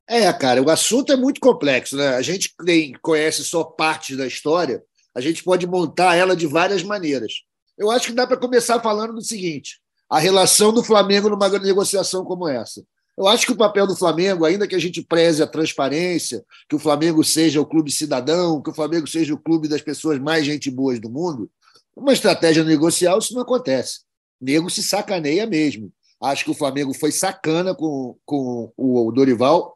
É, 0.07 0.31
cara, 0.31 0.61
o 0.61 0.69
assunto 0.69 1.11
é 1.11 1.17
muito 1.17 1.41
complexo, 1.41 1.97
né? 1.97 2.09
A 2.09 2.21
gente 2.21 2.53
conhece 3.01 3.43
só 3.43 3.63
parte 3.63 4.15
da 4.15 4.25
história, 4.25 4.81
a 5.17 5.21
gente 5.21 5.43
pode 5.43 5.65
montar 5.65 6.15
ela 6.15 6.35
de 6.35 6.45
várias 6.45 6.83
maneiras. 6.83 7.41
Eu 7.75 7.89
acho 7.89 8.05
que 8.07 8.13
dá 8.13 8.27
para 8.27 8.37
começar 8.37 8.79
falando 8.79 9.13
do 9.13 9.21
seguinte: 9.23 9.79
a 10.07 10.19
relação 10.19 10.71
do 10.71 10.83
Flamengo 10.83 11.27
numa 11.27 11.49
negociação 11.49 12.23
como 12.23 12.47
essa. 12.47 12.85
Eu 13.17 13.27
acho 13.27 13.47
que 13.47 13.51
o 13.51 13.57
papel 13.57 13.87
do 13.87 13.95
Flamengo, 13.95 14.45
ainda 14.45 14.67
que 14.67 14.75
a 14.75 14.79
gente 14.79 15.01
preze 15.01 15.41
a 15.41 15.47
transparência, 15.47 16.45
que 16.69 16.75
o 16.75 16.79
Flamengo 16.79 17.23
seja 17.23 17.59
o 17.59 17.65
clube 17.65 17.91
cidadão, 17.91 18.61
que 18.61 18.69
o 18.69 18.73
Flamengo 18.75 19.07
seja 19.07 19.33
o 19.33 19.39
clube 19.39 19.67
das 19.67 19.81
pessoas 19.81 20.19
mais 20.19 20.45
gente 20.45 20.69
boas 20.69 20.99
do 20.99 21.09
mundo, 21.09 21.49
uma 21.95 22.13
estratégia 22.13 22.63
negocial 22.63 23.17
isso 23.17 23.33
não 23.33 23.41
acontece. 23.41 24.01
O 24.39 24.45
nego 24.45 24.69
se 24.69 24.83
sacaneia 24.83 25.47
mesmo. 25.47 25.91
Acho 26.21 26.45
que 26.45 26.51
o 26.51 26.55
Flamengo 26.55 26.93
foi 26.93 27.11
sacana 27.11 27.73
com, 27.73 28.15
com 28.23 28.71
o 28.77 29.11
Dorival. 29.11 29.75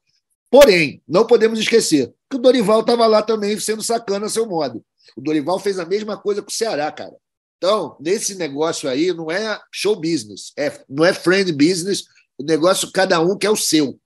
Porém, 0.51 1.01
não 1.08 1.25
podemos 1.25 1.60
esquecer 1.60 2.13
que 2.30 2.36
o 2.36 2.39
Dorival 2.39 2.82
estava 2.82 3.08
lá 3.08 3.23
também 3.23 3.60
sendo 3.60 3.82
sacana 3.82 4.27
a 4.27 4.30
seu 4.30 4.45
modo. 4.45 4.86
O 5.15 5.21
Dorival 5.21 5.59
fez 5.59 5.79
a 5.79 5.85
mesma 5.85 6.17
coisa 6.17 6.41
com 6.41 6.49
o 6.49 6.53
Ceará, 6.53 6.91
cara. 6.91 7.15
Então, 7.57 7.95
nesse 7.99 8.35
negócio 8.35 8.89
aí, 8.89 9.13
não 9.13 9.29
é 9.29 9.59
show 9.71 9.95
business, 9.95 10.51
é, 10.57 10.83
não 10.89 11.05
é 11.05 11.13
friend 11.13 11.51
business, 11.51 12.05
o 12.37 12.43
negócio 12.43 12.91
cada 12.91 13.19
um 13.19 13.37
quer 13.37 13.51
o 13.51 13.55
seu. 13.55 13.89
O 13.89 13.99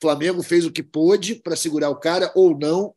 Flamengo 0.00 0.42
fez 0.42 0.64
o 0.64 0.72
que 0.72 0.82
pôde 0.82 1.34
para 1.34 1.54
segurar 1.54 1.90
o 1.90 1.96
cara 1.96 2.32
ou 2.34 2.58
não. 2.58 2.94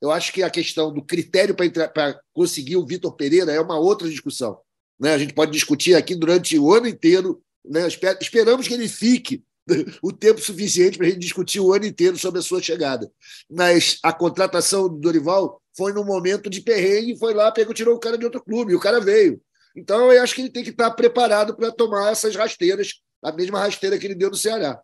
Eu 0.00 0.10
acho 0.10 0.32
que 0.32 0.42
a 0.42 0.48
questão 0.48 0.92
do 0.92 1.02
critério 1.02 1.54
para 1.54 2.18
conseguir 2.32 2.76
o 2.76 2.86
Vitor 2.86 3.14
Pereira 3.14 3.52
é 3.52 3.60
uma 3.60 3.78
outra 3.78 4.08
discussão. 4.08 4.58
Né? 4.98 5.12
A 5.12 5.18
gente 5.18 5.34
pode 5.34 5.52
discutir 5.52 5.94
aqui 5.94 6.14
durante 6.14 6.58
o 6.58 6.72
ano 6.72 6.88
inteiro. 6.88 7.42
Né? 7.62 7.86
Esperamos 8.18 8.66
que 8.66 8.72
ele 8.72 8.88
fique 8.88 9.44
o 10.02 10.12
tempo 10.12 10.40
suficiente 10.40 10.98
para 10.98 11.06
a 11.06 11.10
gente 11.10 11.20
discutir 11.20 11.60
o 11.60 11.72
ano 11.72 11.86
inteiro 11.86 12.18
sobre 12.18 12.40
a 12.40 12.42
sua 12.42 12.62
chegada. 12.62 13.10
Mas 13.48 13.98
a 14.02 14.12
contratação 14.12 14.88
do 14.88 14.98
Dorival 14.98 15.60
foi 15.76 15.92
num 15.92 16.04
momento 16.04 16.50
de 16.50 16.60
perrengue, 16.60 17.18
foi 17.18 17.34
lá, 17.34 17.50
pegou, 17.52 17.74
tirou 17.74 17.94
o 17.94 18.00
cara 18.00 18.18
de 18.18 18.24
outro 18.24 18.42
clube, 18.42 18.72
e 18.72 18.76
o 18.76 18.80
cara 18.80 19.00
veio. 19.00 19.40
Então, 19.76 20.12
eu 20.12 20.22
acho 20.22 20.34
que 20.34 20.40
ele 20.42 20.50
tem 20.50 20.64
que 20.64 20.70
estar 20.70 20.90
preparado 20.90 21.54
para 21.56 21.70
tomar 21.70 22.10
essas 22.10 22.34
rasteiras, 22.34 22.94
a 23.22 23.32
mesma 23.32 23.60
rasteira 23.60 23.98
que 23.98 24.06
ele 24.06 24.14
deu 24.14 24.30
no 24.30 24.36
Ceará. 24.36 24.80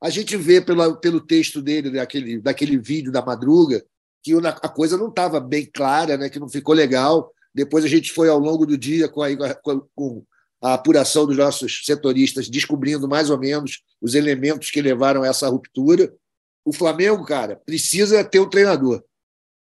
A 0.00 0.10
gente 0.10 0.36
vê 0.36 0.60
pela, 0.60 0.98
pelo 0.98 1.20
texto 1.20 1.62
dele, 1.62 1.90
daquele, 1.90 2.40
daquele 2.40 2.78
vídeo 2.78 3.12
da 3.12 3.24
madruga, 3.24 3.84
que 4.22 4.32
a 4.34 4.68
coisa 4.68 4.96
não 4.96 5.08
estava 5.08 5.38
bem 5.38 5.66
clara, 5.66 6.16
né, 6.16 6.30
que 6.30 6.40
não 6.40 6.48
ficou 6.48 6.74
legal. 6.74 7.30
Depois 7.54 7.84
a 7.84 7.88
gente 7.88 8.10
foi 8.10 8.28
ao 8.28 8.38
longo 8.38 8.64
do 8.66 8.76
dia 8.76 9.06
com 9.06 9.22
a, 9.22 9.28
com 9.94 10.24
a 10.64 10.74
apuração 10.74 11.26
dos 11.26 11.36
nossos 11.36 11.84
setoristas, 11.84 12.48
descobrindo 12.48 13.06
mais 13.06 13.28
ou 13.28 13.38
menos 13.38 13.82
os 14.00 14.14
elementos 14.14 14.70
que 14.70 14.80
levaram 14.80 15.22
a 15.22 15.26
essa 15.26 15.48
ruptura. 15.48 16.14
O 16.64 16.72
Flamengo, 16.72 17.24
cara, 17.24 17.56
precisa 17.56 18.24
ter 18.24 18.40
um 18.40 18.48
treinador. 18.48 19.04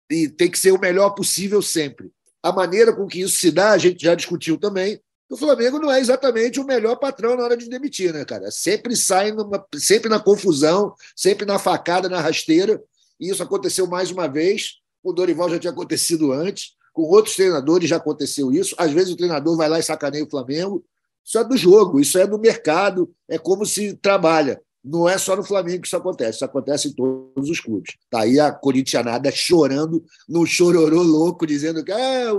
E 0.09 0.29
tem 0.29 0.51
que 0.51 0.59
ser 0.59 0.71
o 0.71 0.79
melhor 0.79 1.11
possível 1.11 1.61
sempre 1.61 2.11
a 2.43 2.51
maneira 2.51 2.93
com 2.93 3.07
que 3.07 3.21
isso 3.21 3.37
se 3.37 3.49
dá, 3.49 3.71
a 3.71 3.77
gente 3.77 4.03
já 4.03 4.13
discutiu 4.13 4.57
também. 4.57 4.99
O 5.29 5.37
Flamengo 5.37 5.79
não 5.79 5.89
é 5.89 5.99
exatamente 5.99 6.59
o 6.59 6.65
melhor 6.65 6.97
patrão 6.97 7.37
na 7.37 7.43
hora 7.43 7.55
de 7.55 7.69
demitir, 7.69 8.13
né, 8.13 8.25
cara? 8.25 8.51
Sempre 8.51 8.97
sai 8.97 9.31
numa, 9.31 9.65
sempre 9.77 10.09
na 10.09 10.19
confusão, 10.19 10.93
sempre 11.15 11.45
na 11.45 11.57
facada, 11.57 12.09
na 12.09 12.19
rasteira. 12.19 12.83
E 13.17 13.29
isso 13.29 13.41
aconteceu 13.41 13.87
mais 13.87 14.11
uma 14.11 14.27
vez. 14.27 14.81
O 15.01 15.13
Dorival 15.13 15.49
já 15.49 15.57
tinha 15.57 15.71
acontecido 15.71 16.33
antes. 16.33 16.73
Com 16.93 17.01
outros 17.01 17.35
treinadores 17.35 17.89
já 17.89 17.97
aconteceu 17.97 18.51
isso. 18.51 18.75
Às 18.77 18.91
vezes 18.91 19.11
o 19.11 19.17
treinador 19.17 19.57
vai 19.57 19.67
lá 19.67 19.79
e 19.79 19.83
sacaneia 19.83 20.23
o 20.23 20.29
Flamengo. 20.29 20.85
Isso 21.25 21.37
é 21.37 21.43
do 21.43 21.57
jogo, 21.57 21.99
isso 21.99 22.17
é 22.17 22.27
do 22.27 22.37
mercado, 22.37 23.13
é 23.27 23.37
como 23.37 23.65
se 23.65 23.93
trabalha. 23.95 24.61
Não 24.83 25.07
é 25.07 25.17
só 25.17 25.35
no 25.35 25.43
Flamengo 25.43 25.81
que 25.81 25.87
isso 25.87 25.95
acontece, 25.95 26.35
isso 26.35 26.45
acontece 26.45 26.89
em 26.89 26.93
todos 26.93 27.49
os 27.49 27.61
clubes. 27.61 27.95
Tá 28.09 28.21
aí 28.21 28.37
a 28.37 28.51
corintianada 28.51 29.31
chorando, 29.31 30.03
no 30.27 30.45
chororô 30.45 31.01
louco, 31.01 31.47
dizendo 31.47 31.83
que 31.83 31.91
ah, 31.91 32.33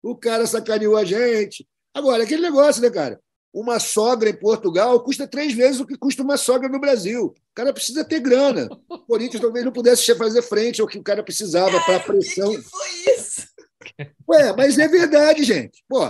o, 0.00 0.14
cara 0.14 0.46
sacaneou 0.46 0.96
a 0.96 1.04
gente. 1.04 1.66
Agora, 1.92 2.22
aquele 2.22 2.42
negócio, 2.42 2.80
né, 2.80 2.88
cara? 2.88 3.20
Uma 3.52 3.80
sogra 3.80 4.30
em 4.30 4.38
Portugal 4.38 5.02
custa 5.02 5.26
três 5.26 5.52
vezes 5.52 5.80
o 5.80 5.86
que 5.86 5.98
custa 5.98 6.22
uma 6.22 6.36
sogra 6.36 6.68
no 6.68 6.78
Brasil. 6.78 7.24
O 7.24 7.34
cara 7.54 7.72
precisa 7.72 8.04
ter 8.04 8.20
grana. 8.20 8.68
O 8.88 8.98
Corinthians 8.98 9.42
talvez 9.42 9.64
não 9.64 9.72
pudesse 9.72 10.14
fazer 10.14 10.42
frente 10.42 10.80
ao 10.80 10.86
que 10.86 10.98
o 10.98 11.02
cara 11.02 11.24
precisava 11.24 11.80
para 11.80 11.96
a 11.96 12.00
pressão. 12.00 12.50
Que, 12.50 12.58
que 12.58 12.62
foi 12.62 12.88
isso? 13.16 13.47
Ué, 14.28 14.54
mas 14.56 14.78
é 14.78 14.88
verdade, 14.88 15.44
gente. 15.44 15.82
Pô, 15.88 16.00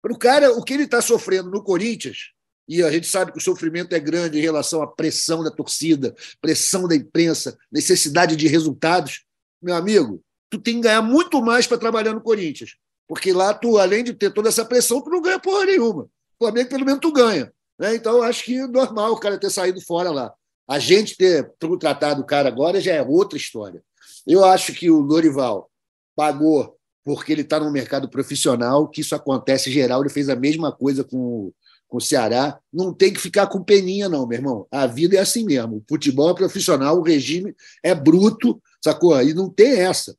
para 0.00 0.12
o 0.12 0.18
cara, 0.18 0.52
o 0.52 0.62
que 0.62 0.74
ele 0.74 0.84
está 0.84 1.00
sofrendo 1.00 1.50
no 1.50 1.62
Corinthians, 1.62 2.32
e 2.68 2.82
a 2.82 2.90
gente 2.90 3.06
sabe 3.06 3.32
que 3.32 3.38
o 3.38 3.42
sofrimento 3.42 3.94
é 3.94 4.00
grande 4.00 4.38
em 4.38 4.42
relação 4.42 4.82
à 4.82 4.86
pressão 4.86 5.42
da 5.42 5.50
torcida, 5.50 6.14
pressão 6.40 6.88
da 6.88 6.94
imprensa, 6.94 7.58
necessidade 7.70 8.36
de 8.36 8.48
resultados, 8.48 9.24
meu 9.60 9.74
amigo, 9.74 10.22
tu 10.50 10.58
tem 10.58 10.76
que 10.76 10.82
ganhar 10.82 11.02
muito 11.02 11.40
mais 11.40 11.66
para 11.66 11.78
trabalhar 11.78 12.12
no 12.12 12.20
Corinthians. 12.20 12.76
Porque 13.08 13.32
lá, 13.32 13.52
tu, 13.52 13.78
além 13.78 14.02
de 14.02 14.14
ter 14.14 14.32
toda 14.32 14.48
essa 14.48 14.64
pressão, 14.64 15.00
tu 15.00 15.10
não 15.10 15.20
ganha 15.20 15.38
porra 15.38 15.66
nenhuma. 15.66 16.08
Flamengo, 16.38 16.70
pelo 16.70 16.84
menos, 16.84 17.00
tu 17.00 17.12
ganha. 17.12 17.52
Né? 17.78 17.94
Então, 17.94 18.22
acho 18.22 18.44
que 18.44 18.56
é 18.56 18.66
normal 18.66 19.12
o 19.12 19.20
cara 19.20 19.38
ter 19.38 19.50
saído 19.50 19.80
fora 19.80 20.10
lá. 20.10 20.32
A 20.68 20.78
gente 20.78 21.16
ter 21.16 21.52
tratado 21.78 22.22
o 22.22 22.26
cara 22.26 22.48
agora 22.48 22.80
já 22.80 22.94
é 22.94 23.02
outra 23.02 23.36
história. 23.36 23.82
Eu 24.26 24.44
acho 24.44 24.72
que 24.72 24.90
o 24.90 25.02
Dorival 25.02 25.70
pagou 26.16 26.78
porque 27.04 27.32
ele 27.32 27.42
está 27.42 27.58
no 27.58 27.70
mercado 27.70 28.08
profissional, 28.08 28.88
que 28.88 29.00
isso 29.00 29.14
acontece 29.14 29.70
geral. 29.70 30.00
Ele 30.00 30.10
fez 30.10 30.28
a 30.28 30.36
mesma 30.36 30.72
coisa 30.72 31.02
com, 31.02 31.52
com 31.88 31.96
o 31.96 32.00
Ceará. 32.00 32.58
Não 32.72 32.92
tem 32.92 33.12
que 33.12 33.20
ficar 33.20 33.46
com 33.46 33.62
peninha, 33.62 34.08
não, 34.08 34.26
meu 34.26 34.38
irmão. 34.38 34.66
A 34.70 34.86
vida 34.86 35.16
é 35.16 35.20
assim 35.20 35.44
mesmo. 35.44 35.76
O 35.76 35.84
futebol 35.88 36.30
é 36.30 36.34
profissional, 36.34 36.98
o 36.98 37.02
regime 37.02 37.54
é 37.82 37.94
bruto, 37.94 38.60
sacou? 38.82 39.20
E 39.22 39.34
não 39.34 39.48
tem 39.48 39.80
essa. 39.80 40.16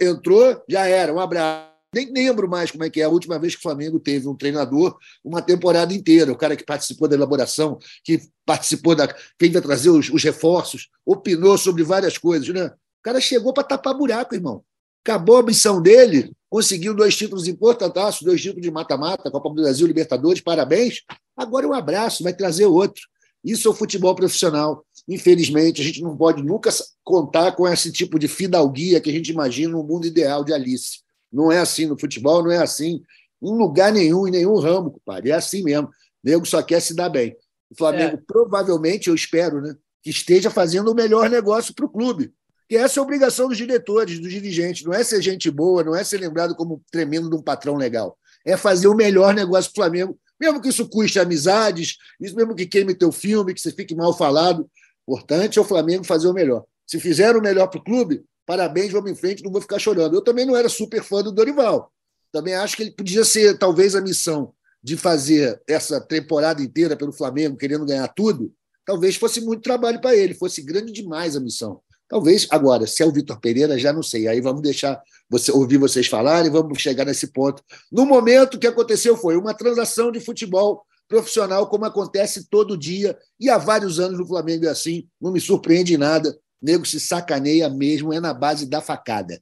Entrou, 0.00 0.60
já 0.68 0.86
era. 0.86 1.14
Um 1.14 1.20
abraço 1.20 1.68
nem 1.94 2.12
lembro 2.12 2.48
mais 2.48 2.70
como 2.70 2.84
é 2.84 2.90
que 2.90 3.00
é 3.00 3.04
a 3.04 3.08
última 3.08 3.38
vez 3.38 3.54
que 3.54 3.60
o 3.60 3.62
Flamengo 3.62 3.98
teve 3.98 4.28
um 4.28 4.36
treinador 4.36 4.98
uma 5.24 5.40
temporada 5.40 5.94
inteira, 5.94 6.30
o 6.30 6.36
cara 6.36 6.56
que 6.56 6.64
participou 6.64 7.08
da 7.08 7.16
elaboração, 7.16 7.78
que 8.04 8.20
participou 8.44 8.94
da. 8.94 9.08
quem 9.38 9.50
vai 9.50 9.62
trazer 9.62 9.90
os, 9.90 10.10
os 10.10 10.22
reforços, 10.22 10.88
opinou 11.04 11.56
sobre 11.56 11.82
várias 11.82 12.18
coisas, 12.18 12.48
né? 12.48 12.66
O 12.66 13.02
cara 13.02 13.20
chegou 13.20 13.52
para 13.54 13.64
tapar 13.64 13.94
buraco, 13.94 14.34
irmão. 14.34 14.62
Acabou 15.08 15.38
a 15.38 15.42
missão 15.42 15.80
dele, 15.80 16.30
conseguiu 16.50 16.92
dois 16.92 17.16
títulos 17.16 17.48
importantes, 17.48 18.20
dois 18.20 18.42
títulos 18.42 18.60
de 18.60 18.70
mata-mata, 18.70 19.30
Copa 19.30 19.48
do 19.48 19.54
Brasil, 19.54 19.86
Libertadores, 19.86 20.42
parabéns. 20.42 21.02
Agora 21.34 21.66
um 21.66 21.72
abraço, 21.72 22.22
vai 22.22 22.34
trazer 22.34 22.66
outro. 22.66 23.00
Isso 23.42 23.68
é 23.68 23.70
o 23.70 23.74
futebol 23.74 24.14
profissional. 24.14 24.84
Infelizmente, 25.08 25.80
a 25.80 25.84
gente 25.84 26.02
não 26.02 26.14
pode 26.14 26.42
nunca 26.42 26.68
contar 27.02 27.52
com 27.52 27.66
esse 27.66 27.90
tipo 27.90 28.18
de 28.18 28.28
fidalguia 28.28 29.00
que 29.00 29.08
a 29.08 29.12
gente 29.12 29.32
imagina 29.32 29.72
no 29.72 29.82
mundo 29.82 30.06
ideal 30.06 30.44
de 30.44 30.52
Alice. 30.52 30.98
Não 31.32 31.50
é 31.50 31.58
assim 31.58 31.86
no 31.86 31.98
futebol, 31.98 32.42
não 32.42 32.50
é 32.50 32.58
assim 32.58 33.02
em 33.40 33.56
lugar 33.56 33.90
nenhum, 33.90 34.28
em 34.28 34.30
nenhum 34.30 34.58
ramo, 34.58 34.90
compadre. 34.90 35.30
É 35.30 35.36
assim 35.36 35.62
mesmo. 35.62 35.88
O 35.88 35.90
nego 36.22 36.44
só 36.44 36.62
quer 36.62 36.80
se 36.80 36.94
dar 36.94 37.08
bem. 37.08 37.34
O 37.70 37.74
Flamengo, 37.74 38.16
é. 38.16 38.22
provavelmente, 38.26 39.08
eu 39.08 39.14
espero, 39.14 39.62
né, 39.62 39.74
que 40.02 40.10
esteja 40.10 40.50
fazendo 40.50 40.92
o 40.92 40.94
melhor 40.94 41.30
negócio 41.30 41.74
para 41.74 41.86
o 41.86 41.88
clube. 41.88 42.30
Que 42.68 42.76
essa 42.76 42.98
é 42.98 43.00
a 43.00 43.02
obrigação 43.02 43.48
dos 43.48 43.56
diretores, 43.56 44.18
dos 44.18 44.30
dirigentes. 44.30 44.84
Não 44.84 44.92
é 44.92 45.02
ser 45.02 45.22
gente 45.22 45.50
boa, 45.50 45.82
não 45.82 45.94
é 45.94 46.04
ser 46.04 46.18
lembrado 46.18 46.54
como 46.54 46.82
tremendo 46.90 47.30
de 47.30 47.36
um 47.36 47.42
patrão 47.42 47.76
legal. 47.76 48.18
É 48.44 48.56
fazer 48.56 48.88
o 48.88 48.94
melhor 48.94 49.34
negócio 49.34 49.72
para 49.72 49.80
o 49.80 49.84
Flamengo, 49.84 50.18
mesmo 50.40 50.60
que 50.60 50.68
isso 50.68 50.88
custe 50.88 51.18
amizades, 51.18 51.96
isso 52.20 52.36
mesmo 52.36 52.54
que 52.54 52.66
queime 52.66 52.94
teu 52.94 53.10
filme, 53.10 53.54
que 53.54 53.60
você 53.60 53.72
fique 53.72 53.94
mal 53.94 54.16
falado. 54.16 54.70
Importante 55.02 55.58
é 55.58 55.62
o 55.62 55.64
Flamengo 55.64 56.04
fazer 56.04 56.28
o 56.28 56.34
melhor. 56.34 56.64
Se 56.86 57.00
fizer 57.00 57.34
o 57.34 57.42
melhor 57.42 57.66
para 57.68 57.80
o 57.80 57.84
clube, 57.84 58.22
parabéns, 58.46 58.92
vamos 58.92 59.10
em 59.10 59.14
frente, 59.14 59.42
não 59.42 59.50
vou 59.50 59.60
ficar 59.60 59.78
chorando. 59.78 60.14
Eu 60.14 60.22
também 60.22 60.46
não 60.46 60.56
era 60.56 60.68
super 60.68 61.02
fã 61.02 61.22
do 61.22 61.32
Dorival. 61.32 61.92
Também 62.30 62.54
acho 62.54 62.76
que 62.76 62.82
ele 62.82 62.90
podia 62.90 63.24
ser, 63.24 63.58
talvez, 63.58 63.94
a 63.94 64.00
missão 64.00 64.52
de 64.82 64.96
fazer 64.96 65.60
essa 65.66 66.00
temporada 66.00 66.62
inteira 66.62 66.96
pelo 66.96 67.12
Flamengo, 67.12 67.56
querendo 67.56 67.84
ganhar 67.84 68.08
tudo, 68.08 68.52
talvez 68.86 69.16
fosse 69.16 69.40
muito 69.40 69.62
trabalho 69.62 70.00
para 70.00 70.16
ele, 70.16 70.34
fosse 70.34 70.62
grande 70.62 70.92
demais 70.92 71.36
a 71.36 71.40
missão. 71.40 71.80
Talvez, 72.08 72.46
agora, 72.50 72.86
se 72.86 73.02
é 73.02 73.06
o 73.06 73.12
Vitor 73.12 73.38
Pereira, 73.38 73.78
já 73.78 73.92
não 73.92 74.02
sei. 74.02 74.26
Aí 74.28 74.40
vamos 74.40 74.62
deixar 74.62 75.00
você 75.28 75.52
ouvir 75.52 75.76
vocês 75.76 76.06
falarem, 76.06 76.50
vamos 76.50 76.80
chegar 76.80 77.04
nesse 77.04 77.32
ponto. 77.32 77.62
No 77.92 78.06
momento, 78.06 78.54
o 78.54 78.58
que 78.58 78.66
aconteceu 78.66 79.16
foi 79.16 79.36
uma 79.36 79.52
transação 79.52 80.10
de 80.10 80.20
futebol 80.20 80.82
profissional, 81.06 81.66
como 81.68 81.84
acontece 81.84 82.48
todo 82.48 82.76
dia, 82.76 83.16
e 83.38 83.48
há 83.48 83.58
vários 83.58 83.98
anos 83.98 84.18
no 84.18 84.26
Flamengo 84.26 84.66
é 84.66 84.68
assim, 84.68 85.06
não 85.20 85.32
me 85.32 85.40
surpreende 85.40 85.96
nada 85.96 86.38
nego 86.60 86.84
se 86.84 87.00
sacaneia 87.00 87.68
mesmo, 87.70 88.12
é 88.12 88.20
na 88.20 88.34
base 88.34 88.68
da 88.68 88.80
facada. 88.80 89.40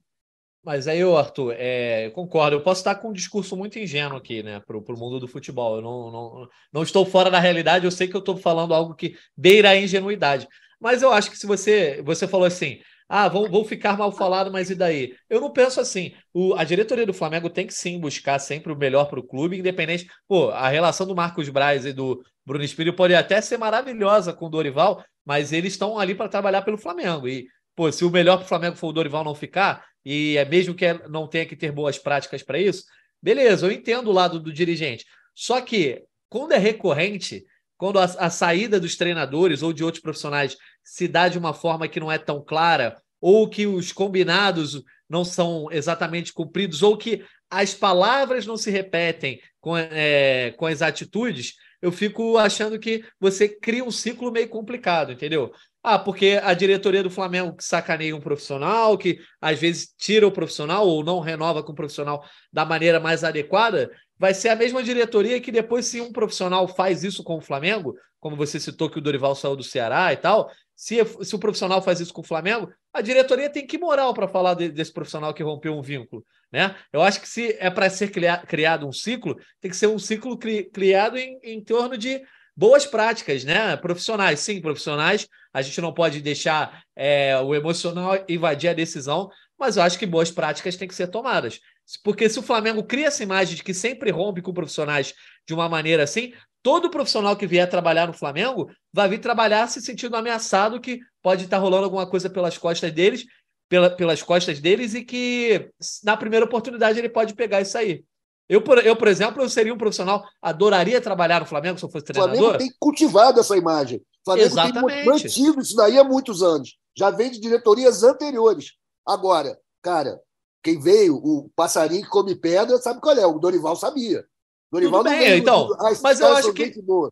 Mas 0.63 0.89
aí, 0.89 1.01
Arthur, 1.01 1.55
é, 1.57 2.07
eu 2.07 2.11
concordo. 2.11 2.57
Eu 2.57 2.61
posso 2.61 2.81
estar 2.81 2.97
com 2.97 3.11
um 3.11 3.13
discurso 3.13 3.57
muito 3.57 3.79
ingênuo 3.79 4.19
aqui, 4.19 4.43
né, 4.43 4.61
para 4.61 4.77
o 4.77 4.99
mundo 4.99 5.21
do 5.21 5.29
futebol. 5.29 5.77
Eu 5.77 5.83
não, 5.83 6.11
não, 6.11 6.49
não 6.73 6.83
estou 6.83 7.07
fora 7.07 7.31
da 7.31 7.39
realidade, 7.39 7.85
eu 7.85 7.91
sei 7.91 8.09
que 8.09 8.17
eu 8.17 8.21
estou 8.21 8.37
falando 8.37 8.75
algo 8.75 8.95
que 8.95 9.17
beira 9.37 9.71
a 9.71 9.77
ingenuidade. 9.77 10.49
Mas 10.81 11.03
eu 11.03 11.13
acho 11.13 11.31
que 11.31 11.39
se 11.39 11.47
você, 11.47 12.03
você 12.03 12.29
falou 12.29 12.47
assim, 12.47 12.81
ah, 13.09 13.29
vou, 13.29 13.49
vou 13.49 13.65
ficar 13.65 13.97
mal 13.97 14.11
falado, 14.11 14.51
mas 14.51 14.69
e 14.69 14.75
daí? 14.75 15.15
Eu 15.31 15.41
não 15.41 15.53
penso 15.53 15.81
assim. 15.81 16.13
O, 16.35 16.55
a 16.55 16.65
diretoria 16.65 17.07
do 17.07 17.15
Flamengo 17.15 17.49
tem 17.49 17.67
que 17.67 17.75
sim 17.75 18.01
buscar 18.01 18.39
sempre 18.39 18.73
o 18.73 18.77
melhor 18.77 19.07
para 19.07 19.21
o 19.21 19.27
clube, 19.27 19.59
independente. 19.59 20.07
Pô, 20.27 20.51
a 20.51 20.69
relação 20.69 21.07
do 21.07 21.15
Marcos 21.15 21.49
Braz 21.49 21.87
e 21.87 21.93
do 21.93 22.21
Bruno 22.45 22.65
Espírito 22.65 22.97
pode 22.97 23.15
até 23.15 23.41
ser 23.41 23.59
maravilhosa 23.59 24.33
com 24.33 24.47
o 24.47 24.51
Dorival, 24.51 25.05
mas 25.25 25.53
eles 25.53 25.75
estão 25.75 25.99
ali 25.99 26.15
para 26.15 26.29
trabalhar 26.29 26.63
pelo 26.63 26.79
Flamengo. 26.79 27.29
E, 27.29 27.47
pô, 27.77 27.91
se 27.93 28.05
o 28.05 28.11
melhor 28.11 28.39
para 28.39 28.45
o 28.45 28.49
Flamengo 28.49 28.77
for 28.77 28.89
o 28.89 28.93
Dorival 28.93 29.23
não 29.23 29.35
ficar, 29.35 29.87
e 30.05 30.37
é 30.37 30.45
mesmo 30.45 30.75
que 30.75 30.93
não 31.09 31.29
tenha 31.29 31.47
que 31.47 31.57
ter 31.57 31.71
boas 31.71 31.99
práticas 31.99 32.43
para 32.43 32.59
isso, 32.59 32.85
beleza, 33.23 33.67
eu 33.67 33.73
entendo 33.73 34.11
o 34.11 34.13
lado 34.13 34.41
do 34.41 34.53
dirigente. 34.53 35.05
Só 35.35 35.61
que, 35.61 36.03
quando 36.29 36.53
é 36.53 36.59
recorrente, 36.59 37.45
quando 37.77 37.99
a, 37.99 38.05
a, 38.05 38.31
saída 38.31 38.81
dos 38.81 38.97
treinadores 38.97 39.63
ou 39.63 39.73
de 39.73 39.85
outros 39.85 40.03
profissionais 40.03 40.57
se 40.83 41.07
dá 41.07 41.29
de 41.29 41.39
uma 41.39 41.53
forma 41.53 41.89
que 41.89 42.01
não 42.01 42.11
é 42.11 42.19
tão 42.19 42.43
clara, 42.43 42.97
ou 43.21 43.49
que 43.49 43.67
os 43.67 43.93
combinados 43.93 44.83
não 45.09 45.25
são 45.25 45.69
exatamente 45.71 46.33
cumpridos, 46.33 46.83
ou 46.83 46.97
que 46.97 47.25
as 47.51 47.75
palavras 47.75 48.47
não 48.47 48.57
se 48.57 48.71
repetem 48.71 49.41
com, 49.61 49.77
é, 49.77 50.53
com 50.57 50.67
as 50.67 50.83
atitudes, 50.83 51.55
eu 51.81 51.93
fico 51.93 52.37
achando 52.39 52.79
que 52.79 53.05
você 53.21 53.49
cria 53.49 53.85
um 53.85 53.91
ciclo 53.91 54.33
meio 54.33 54.49
complicado, 54.49 55.13
entendeu? 55.13 55.53
Ah, 55.83 55.99
porque 55.99 56.41
a 56.43 56.53
diretoria 56.53 57.03
do 57.03 57.11
Flamengo 57.11 57.55
que 57.55 57.63
sacaneia 57.63 58.17
um 58.17 58.21
profissional, 58.21 58.99
que 58.99 59.21
às 59.41 59.59
vezes 59.61 59.95
tira 59.97 60.27
o 60.27 60.33
profissional 60.33 60.87
ou 60.87 61.05
não 61.05 61.21
renova 61.21 61.63
com 61.63 61.71
o 61.71 61.77
profissional 61.77 62.25
da 62.53 62.65
maneira 62.65 62.99
mais 62.99 63.23
adequada, 63.23 63.89
vai 64.19 64.35
ser 64.35 64.49
a 64.49 64.57
mesma 64.57 64.83
diretoria 64.83 65.41
que 65.41 65.53
depois, 65.53 65.87
se 65.87 66.01
um 66.01 66.13
profissional 66.13 66.67
faz 66.69 67.05
isso 67.05 67.23
com 67.23 67.37
o 67.37 67.41
Flamengo, 67.41 67.97
como 68.19 68.37
você 68.37 68.59
citou 68.59 68.91
que 68.91 68.99
o 68.99 69.03
Dorival 69.03 69.35
saiu 69.35 69.57
do 69.57 69.63
Ceará 69.63 70.13
e 70.13 70.17
tal, 70.17 70.51
se, 70.75 70.97
se 71.23 71.35
o 71.35 71.39
profissional 71.39 71.81
faz 71.81 72.01
isso 72.01 72.13
com 72.13 72.21
o 72.21 72.25
Flamengo, 72.25 72.71
a 72.93 73.01
diretoria 73.01 73.51
tem 73.51 73.67
que 73.67 73.79
moral 73.79 74.13
para 74.13 74.29
falar 74.29 74.55
de, 74.55 74.69
desse 74.69 74.93
profissional 74.93 75.33
que 75.33 75.43
rompeu 75.43 75.75
um 75.75 75.83
vínculo. 75.83 76.25
Né? 76.53 76.75
Eu 76.93 77.03
acho 77.03 77.21
que 77.21 77.29
se 77.29 77.57
é 77.59 77.71
para 77.71 77.89
ser 77.89 78.11
criado 78.47 78.87
um 78.87 78.93
ciclo, 78.93 79.37
tem 79.61 79.71
que 79.71 79.77
ser 79.77 79.87
um 79.87 79.99
ciclo 79.99 80.37
cri, 80.37 80.65
criado 80.65 81.17
em, 81.17 81.39
em 81.43 81.63
torno 81.63 81.97
de 81.97 82.23
boas 82.57 82.87
práticas, 82.87 83.45
né? 83.45 83.77
Profissionais, 83.77 84.41
sim, 84.41 84.61
profissionais. 84.61 85.29
A 85.53 85.61
gente 85.61 85.81
não 85.81 85.93
pode 85.93 86.21
deixar 86.21 86.83
é, 86.95 87.39
o 87.39 87.55
emocional 87.55 88.25
invadir 88.29 88.71
a 88.71 88.75
decisão, 88.75 89.31
mas 89.59 89.77
eu 89.77 89.83
acho 89.83 89.99
que 89.99 90.07
boas 90.07 90.31
práticas 90.31 90.77
têm 90.77 90.89
que 90.89 90.95
ser 90.95 91.09
tomadas. 91.09 91.61
Porque 92.03 92.29
se 92.29 92.39
o 92.39 92.43
Flamengo 92.43 92.83
cria 92.83 93.07
essa 93.07 93.23
imagem 93.23 93.57
de 93.57 93.63
que 93.63 93.73
sempre 93.73 94.11
rompe 94.11 94.43
com 94.43 94.53
profissionais 94.53 95.15
de 95.47 95.55
uma 95.55 95.69
maneira 95.69 96.03
assim, 96.03 96.33
todo 96.63 96.91
profissional 96.91 97.37
que 97.37 97.47
vier 97.47 97.69
trabalhar 97.69 98.09
no 98.09 98.13
Flamengo 98.13 98.69
vai 98.93 99.09
vir 99.09 99.21
trabalhar 99.21 99.69
se 99.69 99.81
sentindo 99.81 100.17
ameaçado 100.17 100.81
que 100.81 100.99
pode 101.23 101.45
estar 101.45 101.59
rolando 101.59 101.85
alguma 101.85 102.09
coisa 102.09 102.29
pelas 102.29 102.59
costas 102.59 102.91
deles, 102.93 103.25
pela, 103.69 103.89
pelas 103.89 104.23
costas 104.23 104.59
deles 104.59 104.95
e 104.95 105.05
que 105.05 105.71
na 106.03 106.17
primeira 106.17 106.45
oportunidade 106.45 106.99
ele 106.99 107.09
pode 107.09 107.35
pegar 107.35 107.61
isso 107.61 107.79
aí. 107.79 108.05
Eu, 108.49 108.63
por, 108.63 108.85
eu, 108.85 108.97
por 108.97 109.09
exemplo, 109.09 109.43
eu 109.43 109.49
seria 109.49 109.75
um 109.75 109.79
profissional, 109.79 110.25
adoraria 110.41 111.01
trabalhar 111.01 111.41
no 111.41 111.47
Flamengo 111.47 111.79
se 111.79 111.85
eu 111.85 111.91
fosse 111.91 112.05
treinador. 112.05 112.35
O 112.35 112.39
Flamengo 112.39 112.59
tem 112.59 112.73
cultivado 112.79 113.41
essa 113.41 113.57
imagem. 113.57 113.99
O 113.99 114.25
Flamengo 114.25 114.47
Exatamente. 114.47 114.95
tem 114.95 115.05
mantido 115.05 115.61
isso 115.61 115.77
daí 115.77 115.99
há 115.99 116.05
muitos 116.05 116.43
anos. 116.43 116.77
Já 116.97 117.11
vem 117.11 117.31
de 117.31 117.41
diretorias 117.41 118.03
anteriores. 118.03 118.73
Agora, 119.05 119.59
cara, 119.83 120.21
quem 120.67 120.81
veio, 120.81 121.15
o 121.15 121.49
passarinho 121.55 122.03
que 122.03 122.09
come 122.09 122.35
pedra, 122.35 122.77
sabe 122.79 123.01
qual 123.01 123.17
é? 123.17 123.25
O 123.25 123.39
Dorival 123.39 123.77
sabia. 123.77 124.25
Dorival 124.73 125.05
Tudo 125.05 125.17
bem, 125.17 125.39
então. 125.39 125.69
mas 126.03 126.19
eu 126.19 126.35
acho 126.35 126.53
que. 126.53 126.83
Boa, 126.83 127.09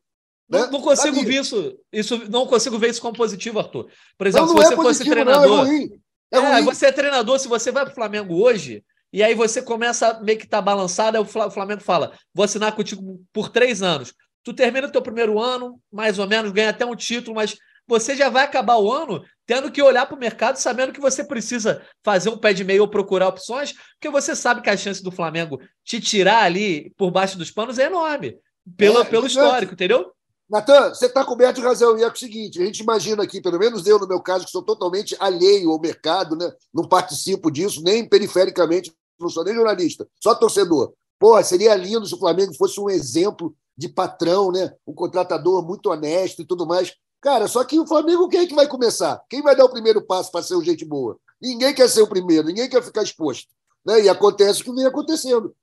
né? 0.48 0.62
não, 0.62 0.72
não, 0.72 0.80
consigo 0.80 1.22
ver 1.22 1.40
isso, 1.40 1.78
isso. 1.92 2.28
Não 2.28 2.48
consigo 2.48 2.76
ver 2.80 2.90
isso 2.90 3.00
como 3.00 3.16
positivo, 3.16 3.60
Arthur. 3.60 3.88
Por 4.18 4.26
exemplo, 4.26 4.48
não, 4.48 4.54
não 4.54 4.62
se 4.62 4.68
você 4.68 4.74
é 4.74 4.76
fosse 4.76 5.04
treinador. 5.04 5.48
Não, 5.48 5.62
é 5.62 5.66
ruim. 5.66 6.00
É, 6.32 6.38
é 6.38 6.62
você 6.62 6.86
é 6.86 6.92
treinador, 6.92 7.38
se 7.38 7.46
você 7.46 7.70
vai 7.70 7.84
para 7.84 7.92
o 7.92 7.94
Flamengo 7.94 8.34
hoje, 8.34 8.84
e 9.12 9.22
aí 9.22 9.36
você 9.36 9.62
começa 9.62 10.20
meio 10.20 10.36
que 10.36 10.48
tá 10.48 10.60
balançado, 10.60 11.16
aí 11.16 11.22
o 11.22 11.50
Flamengo 11.50 11.80
fala: 11.80 12.12
vou 12.34 12.44
assinar 12.44 12.74
contigo 12.74 13.24
por 13.32 13.50
três 13.50 13.84
anos. 13.84 14.12
Tu 14.42 14.52
termina 14.52 14.88
o 14.88 14.90
teu 14.90 15.00
primeiro 15.00 15.38
ano, 15.38 15.80
mais 15.92 16.18
ou 16.18 16.26
menos, 16.26 16.50
ganha 16.50 16.70
até 16.70 16.84
um 16.84 16.96
título, 16.96 17.36
mas 17.36 17.56
você 17.86 18.16
já 18.16 18.28
vai 18.28 18.44
acabar 18.44 18.76
o 18.76 18.90
ano 18.90 19.22
tendo 19.46 19.70
que 19.70 19.82
olhar 19.82 20.06
para 20.06 20.16
o 20.16 20.18
mercado, 20.18 20.56
sabendo 20.56 20.92
que 20.92 21.00
você 21.00 21.22
precisa 21.22 21.82
fazer 22.02 22.30
um 22.30 22.38
pé 22.38 22.52
de 22.52 22.64
meio 22.64 22.82
ou 22.82 22.88
procurar 22.88 23.28
opções, 23.28 23.74
porque 23.94 24.08
você 24.10 24.34
sabe 24.34 24.62
que 24.62 24.70
a 24.70 24.76
chance 24.76 25.02
do 25.02 25.12
Flamengo 25.12 25.60
te 25.84 26.00
tirar 26.00 26.44
ali 26.44 26.92
por 26.96 27.10
baixo 27.10 27.36
dos 27.36 27.50
panos 27.50 27.78
é 27.78 27.84
enorme, 27.84 28.38
pelo, 28.76 29.00
é, 29.00 29.04
pelo 29.04 29.26
histórico, 29.26 29.74
entendeu? 29.74 30.12
Natan, 30.48 30.90
você 30.90 31.06
está 31.06 31.24
coberto 31.24 31.60
de 31.60 31.66
razão. 31.66 31.98
E 31.98 32.02
é 32.02 32.08
o 32.08 32.16
seguinte: 32.16 32.60
a 32.60 32.64
gente 32.64 32.80
imagina 32.80 33.22
aqui, 33.22 33.40
pelo 33.40 33.58
menos 33.58 33.86
eu, 33.86 33.98
no 33.98 34.06
meu 34.06 34.20
caso, 34.20 34.44
que 34.44 34.50
sou 34.50 34.62
totalmente 34.62 35.16
alheio 35.18 35.70
ao 35.70 35.80
mercado, 35.80 36.36
né? 36.36 36.50
não 36.72 36.88
participo 36.88 37.50
disso, 37.50 37.82
nem 37.82 38.08
perifericamente 38.08 38.92
não 39.18 39.28
sou 39.28 39.44
nem 39.44 39.54
jornalista, 39.54 40.06
só 40.20 40.34
torcedor. 40.34 40.92
Pô, 41.18 41.42
seria 41.42 41.74
lindo 41.74 42.04
se 42.04 42.14
o 42.14 42.18
Flamengo 42.18 42.54
fosse 42.54 42.80
um 42.80 42.90
exemplo 42.90 43.54
de 43.76 43.88
patrão, 43.88 44.50
né? 44.50 44.72
Um 44.86 44.92
contratador 44.92 45.64
muito 45.64 45.90
honesto 45.90 46.42
e 46.42 46.44
tudo 46.44 46.66
mais. 46.66 46.94
Cara, 47.24 47.48
só 47.48 47.64
que 47.64 47.80
o 47.80 47.86
Flamengo 47.86 48.28
quem 48.28 48.40
é 48.40 48.46
que 48.46 48.54
vai 48.54 48.68
começar? 48.68 49.18
Quem 49.30 49.40
vai 49.40 49.56
dar 49.56 49.64
o 49.64 49.70
primeiro 49.70 50.02
passo 50.02 50.30
para 50.30 50.42
ser 50.42 50.56
um 50.56 50.62
gente 50.62 50.84
boa? 50.84 51.18
Ninguém 51.40 51.74
quer 51.74 51.88
ser 51.88 52.02
o 52.02 52.06
primeiro, 52.06 52.46
ninguém 52.46 52.68
quer 52.68 52.82
ficar 52.82 53.02
exposto. 53.02 53.48
Né? 53.82 54.02
E 54.02 54.08
acontece 54.10 54.60
o 54.60 54.64
que 54.64 54.74
vem 54.74 54.84
acontecendo. 54.84 55.56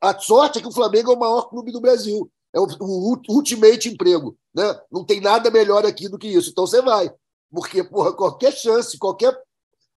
A 0.00 0.18
sorte 0.18 0.58
é 0.58 0.62
que 0.62 0.68
o 0.68 0.72
Flamengo 0.72 1.12
é 1.12 1.14
o 1.14 1.18
maior 1.18 1.50
clube 1.50 1.70
do 1.70 1.82
Brasil. 1.82 2.30
É 2.50 2.58
o, 2.58 2.66
o 2.80 3.18
ultimate 3.28 3.90
emprego. 3.90 4.38
Né? 4.54 4.74
Não 4.90 5.04
tem 5.04 5.20
nada 5.20 5.50
melhor 5.50 5.84
aqui 5.84 6.08
do 6.08 6.16
que 6.16 6.28
isso. 6.28 6.48
Então 6.48 6.66
você 6.66 6.80
vai. 6.80 7.12
Porque, 7.52 7.84
porra, 7.84 8.14
qualquer 8.14 8.54
chance, 8.54 8.96
qualquer 8.96 9.38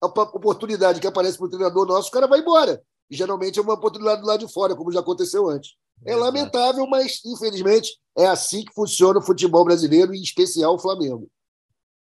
oportunidade 0.01 0.99
que 0.99 1.05
aparece 1.05 1.37
para 1.37 1.45
o 1.45 1.49
treinador 1.49 1.85
nosso, 1.85 2.09
o 2.09 2.11
cara 2.11 2.25
vai 2.25 2.39
embora. 2.39 2.81
E 3.07 3.15
geralmente 3.15 3.59
é 3.59 3.61
uma 3.61 3.75
oportunidade 3.75 4.21
do 4.21 4.27
lado 4.27 4.47
de 4.47 4.51
fora, 4.51 4.75
como 4.75 4.91
já 4.91 5.01
aconteceu 5.01 5.47
antes. 5.47 5.75
É 6.05 6.15
lamentável, 6.15 6.87
mas 6.87 7.21
infelizmente 7.25 7.97
é 8.17 8.25
assim 8.25 8.63
que 8.63 8.73
funciona 8.73 9.19
o 9.19 9.23
futebol 9.23 9.65
brasileiro, 9.65 10.13
em 10.13 10.21
especial 10.21 10.75
o 10.75 10.79
Flamengo. 10.79 11.29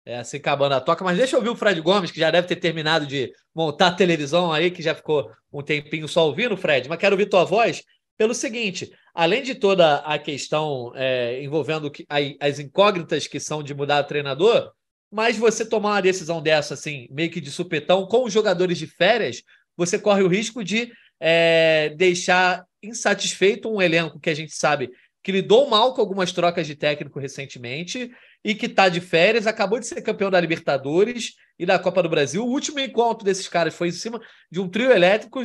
É 0.05 0.17
assim 0.17 0.37
acabando 0.37 0.73
a 0.73 0.81
toca, 0.81 1.03
mas 1.03 1.17
deixa 1.17 1.35
eu 1.35 1.39
ouvir 1.39 1.49
o 1.49 1.55
Fred 1.55 1.79
Gomes, 1.81 2.09
que 2.09 2.19
já 2.19 2.31
deve 2.31 2.47
ter 2.47 2.55
terminado 2.55 3.05
de 3.05 3.31
montar 3.53 3.87
a 3.87 3.95
televisão 3.95 4.51
aí, 4.51 4.71
que 4.71 4.81
já 4.81 4.95
ficou 4.95 5.29
um 5.51 5.61
tempinho 5.61 6.07
só 6.07 6.25
ouvindo, 6.25 6.57
Fred, 6.57 6.89
mas 6.89 6.97
quero 6.97 7.13
ouvir 7.13 7.27
tua 7.27 7.43
voz 7.43 7.83
pelo 8.17 8.33
seguinte: 8.33 8.91
além 9.13 9.43
de 9.43 9.55
toda 9.55 9.97
a 9.97 10.17
questão 10.17 10.91
é, 10.95 11.43
envolvendo 11.43 11.91
as 12.39 12.59
incógnitas 12.59 13.27
que 13.27 13.39
são 13.39 13.61
de 13.61 13.73
mudar 13.73 14.03
o 14.03 14.07
treinador, 14.07 14.71
mas 15.11 15.37
você 15.37 15.65
tomar 15.65 15.91
uma 15.91 16.01
decisão 16.01 16.41
dessa, 16.41 16.73
assim, 16.73 17.07
meio 17.11 17.31
que 17.31 17.41
de 17.41 17.51
supetão, 17.51 18.05
com 18.05 18.25
os 18.25 18.33
jogadores 18.33 18.77
de 18.77 18.87
férias, 18.87 19.41
você 19.75 19.97
corre 19.97 20.21
o 20.23 20.27
risco 20.27 20.63
de 20.63 20.91
é, 21.19 21.93
deixar 21.97 22.65
insatisfeito 22.81 23.69
um 23.69 23.81
elenco 23.81 24.19
que 24.19 24.29
a 24.29 24.33
gente 24.33 24.55
sabe 24.55 24.89
que 25.21 25.31
lidou 25.31 25.69
mal 25.69 25.93
com 25.93 26.01
algumas 26.01 26.31
trocas 26.31 26.65
de 26.65 26.75
técnico 26.75 27.19
recentemente 27.19 28.11
e 28.43 28.55
que 28.55 28.67
está 28.67 28.87
de 28.87 29.01
férias, 29.01 29.45
acabou 29.45 29.79
de 29.79 29.85
ser 29.85 30.01
campeão 30.01 30.31
da 30.31 30.39
Libertadores 30.39 31.33
e 31.57 31.65
da 31.65 31.77
Copa 31.77 32.01
do 32.01 32.09
Brasil. 32.09 32.45
O 32.45 32.49
último 32.49 32.79
encontro 32.79 33.25
desses 33.25 33.47
caras 33.47 33.75
foi 33.75 33.89
em 33.89 33.91
cima 33.91 34.21
de 34.49 34.61
um 34.61 34.69
trio 34.69 34.91
elétrico, 34.91 35.43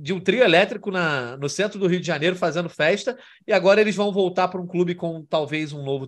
de 0.00 0.12
um 0.12 0.20
trio 0.20 0.42
elétrico 0.42 0.90
na, 0.90 1.36
no 1.36 1.48
centro 1.48 1.78
do 1.78 1.86
Rio 1.86 2.00
de 2.00 2.06
Janeiro 2.06 2.36
fazendo 2.36 2.70
festa, 2.70 3.18
e 3.46 3.52
agora 3.52 3.80
eles 3.80 3.94
vão 3.94 4.12
voltar 4.12 4.48
para 4.48 4.60
um 4.60 4.66
clube 4.66 4.94
com 4.94 5.24
talvez 5.26 5.72
um 5.72 5.84
novo 5.84 6.06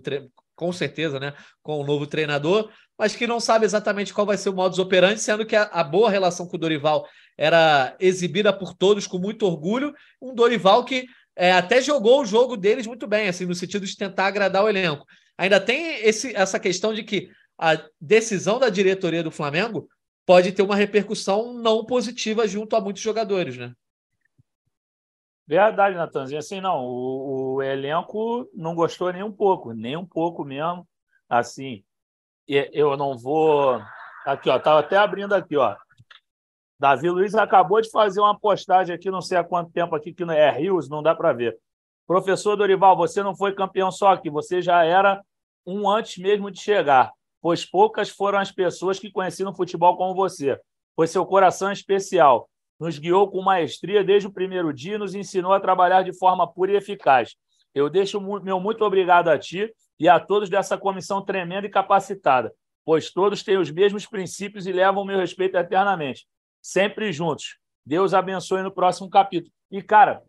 com 0.55 0.71
certeza, 0.71 1.19
né, 1.19 1.33
com 1.61 1.81
um 1.81 1.85
novo 1.85 2.07
treinador, 2.07 2.69
mas 2.97 3.15
que 3.15 3.27
não 3.27 3.39
sabe 3.39 3.65
exatamente 3.65 4.13
qual 4.13 4.25
vai 4.25 4.37
ser 4.37 4.49
o 4.49 4.53
modus 4.53 4.79
operandi, 4.79 5.19
sendo 5.19 5.45
que 5.45 5.55
a, 5.55 5.63
a 5.63 5.83
boa 5.83 6.09
relação 6.09 6.47
com 6.47 6.55
o 6.55 6.59
Dorival 6.59 7.05
era 7.37 7.95
exibida 7.99 8.53
por 8.53 8.73
todos 8.73 9.05
com 9.05 9.17
muito 9.17 9.45
orgulho, 9.45 9.93
um 10.21 10.33
Dorival 10.33 10.85
que 10.85 11.05
é, 11.35 11.51
até 11.51 11.81
jogou 11.81 12.21
o 12.21 12.25
jogo 12.25 12.55
deles 12.55 12.87
muito 12.87 13.05
bem, 13.05 13.27
assim, 13.27 13.45
no 13.45 13.53
sentido 13.53 13.85
de 13.85 13.97
tentar 13.97 14.27
agradar 14.27 14.63
o 14.63 14.69
elenco. 14.69 15.05
Ainda 15.37 15.59
tem 15.59 15.99
esse, 16.05 16.33
essa 16.33 16.57
questão 16.59 16.93
de 16.93 17.03
que 17.03 17.29
a 17.57 17.81
decisão 17.99 18.57
da 18.57 18.69
diretoria 18.69 19.21
do 19.21 19.31
Flamengo 19.31 19.89
pode 20.25 20.51
ter 20.53 20.61
uma 20.61 20.75
repercussão 20.75 21.53
não 21.53 21.85
positiva 21.85 22.47
junto 22.47 22.75
a 22.75 22.81
muitos 22.81 23.01
jogadores, 23.01 23.57
né? 23.57 23.73
Verdade, 25.47 25.95
Natanzinho. 25.95 26.39
Assim, 26.39 26.59
não, 26.59 26.83
o, 26.85 27.55
o, 27.55 27.61
elenco 27.61 28.49
não 28.53 28.73
gostou 28.73 29.11
nem 29.13 29.23
um 29.23 29.31
pouco, 29.31 29.73
nem 29.73 29.95
um 29.95 30.05
pouco 30.05 30.43
mesmo. 30.43 30.87
Assim, 31.29 31.83
eu 32.47 32.97
não 32.97 33.17
vou. 33.17 33.81
Aqui, 34.25 34.49
ó, 34.49 34.57
estava 34.57 34.79
até 34.79 34.97
abrindo 34.97 35.33
aqui, 35.33 35.55
ó. 35.55 35.75
Davi 36.79 37.09
Luiz 37.09 37.33
acabou 37.35 37.79
de 37.79 37.89
fazer 37.89 38.19
uma 38.19 38.37
postagem 38.37 38.93
aqui, 38.93 39.09
não 39.09 39.21
sei 39.21 39.37
há 39.37 39.43
quanto 39.43 39.71
tempo 39.71 39.95
aqui, 39.95 40.13
que 40.13 40.25
não 40.25 40.33
é 40.33 40.49
Rios, 40.51 40.89
não 40.89 41.01
dá 41.01 41.15
para 41.15 41.31
ver. 41.31 41.57
Professor 42.05 42.55
Dorival, 42.55 42.97
você 42.97 43.23
não 43.23 43.35
foi 43.35 43.53
campeão 43.53 43.91
só 43.91 44.09
aqui, 44.09 44.29
você 44.29 44.61
já 44.61 44.83
era 44.83 45.23
um 45.65 45.89
antes 45.89 46.17
mesmo 46.17 46.51
de 46.51 46.59
chegar, 46.59 47.11
pois 47.41 47.65
poucas 47.65 48.09
foram 48.09 48.39
as 48.39 48.51
pessoas 48.51 48.99
que 48.99 49.11
conheciam 49.11 49.51
o 49.51 49.55
futebol 49.55 49.95
como 49.97 50.13
você, 50.13 50.59
pois 50.95 51.09
seu 51.09 51.25
coração 51.25 51.69
é 51.69 51.73
especial. 51.73 52.49
Nos 52.79 52.99
guiou 52.99 53.29
com 53.29 53.41
maestria 53.41 54.03
desde 54.03 54.27
o 54.27 54.31
primeiro 54.31 54.73
dia 54.73 54.95
e 54.95 54.97
nos 54.97 55.15
ensinou 55.15 55.53
a 55.53 55.59
trabalhar 55.59 56.03
de 56.03 56.17
forma 56.17 56.51
pura 56.51 56.73
e 56.73 56.75
eficaz. 56.75 57.35
Eu 57.73 57.89
deixo 57.89 58.21
meu 58.41 58.59
muito 58.59 58.83
obrigado 58.83 59.29
a 59.29 59.37
ti 59.37 59.73
e 59.99 60.09
a 60.09 60.19
todos 60.19 60.49
dessa 60.49 60.77
comissão 60.77 61.23
tremenda 61.23 61.67
e 61.67 61.69
capacitada, 61.69 62.53
pois 62.83 63.11
todos 63.11 63.43
têm 63.43 63.57
os 63.57 63.71
mesmos 63.71 64.05
princípios 64.05 64.65
e 64.65 64.71
levam 64.71 65.03
o 65.03 65.05
meu 65.05 65.17
respeito 65.17 65.57
eternamente 65.57 66.25
sempre 66.65 67.13
juntos. 67.13 67.59
Deus 67.85 68.15
abençoe 68.15 68.63
no 68.63 68.71
próximo 68.71 69.07
capítulo. 69.07 69.53
E, 69.69 69.83
cara, 69.83 70.23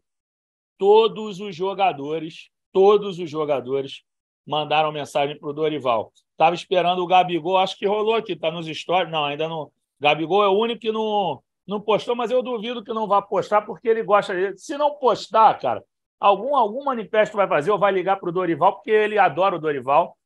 todos 0.77 1.41
os 1.41 1.57
jogadores, 1.57 2.51
todos 2.71 3.19
os 3.19 3.31
jogadores 3.31 4.03
mandaram 4.47 4.93
mensagem 4.93 5.39
para 5.39 5.49
o 5.49 5.55
Dorival. 5.55 6.13
Estava 6.33 6.55
esperando 6.55 7.03
o 7.03 7.07
Gabigol, 7.07 7.57
acho 7.57 7.79
que 7.79 7.87
rolou 7.87 8.15
aqui, 8.15 8.33
está 8.33 8.51
nos 8.51 8.67
stories. 8.67 9.11
Não, 9.11 9.25
ainda 9.25 9.49
não. 9.49 9.73
Gabigol 9.99 10.45
é 10.45 10.49
o 10.49 10.59
único 10.59 10.83
que 10.83 10.93
não, 10.93 11.43
não 11.67 11.81
postou, 11.81 12.15
mas 12.15 12.31
eu 12.31 12.43
duvido 12.43 12.85
que 12.85 12.93
não 12.93 13.09
vá 13.09 13.21
postar, 13.21 13.63
porque 13.63 13.89
ele 13.89 14.03
gosta 14.03 14.33
dele. 14.33 14.57
Se 14.57 14.79
não 14.79 14.95
postar, 14.95 15.59
cara, 15.59 15.83
algum, 16.21 16.55
algum 16.55 16.85
manifesto 16.85 17.37
vai 17.37 17.49
fazer 17.49 17.71
ou 17.71 17.79
vai 17.79 17.93
ligar 17.93 18.17
para 18.17 18.29
o 18.29 18.33
Dorival, 18.33 18.75
porque 18.75 18.91
ele 18.91 19.19
adora 19.19 19.57
o 19.57 19.59
Dorival. 19.59 20.17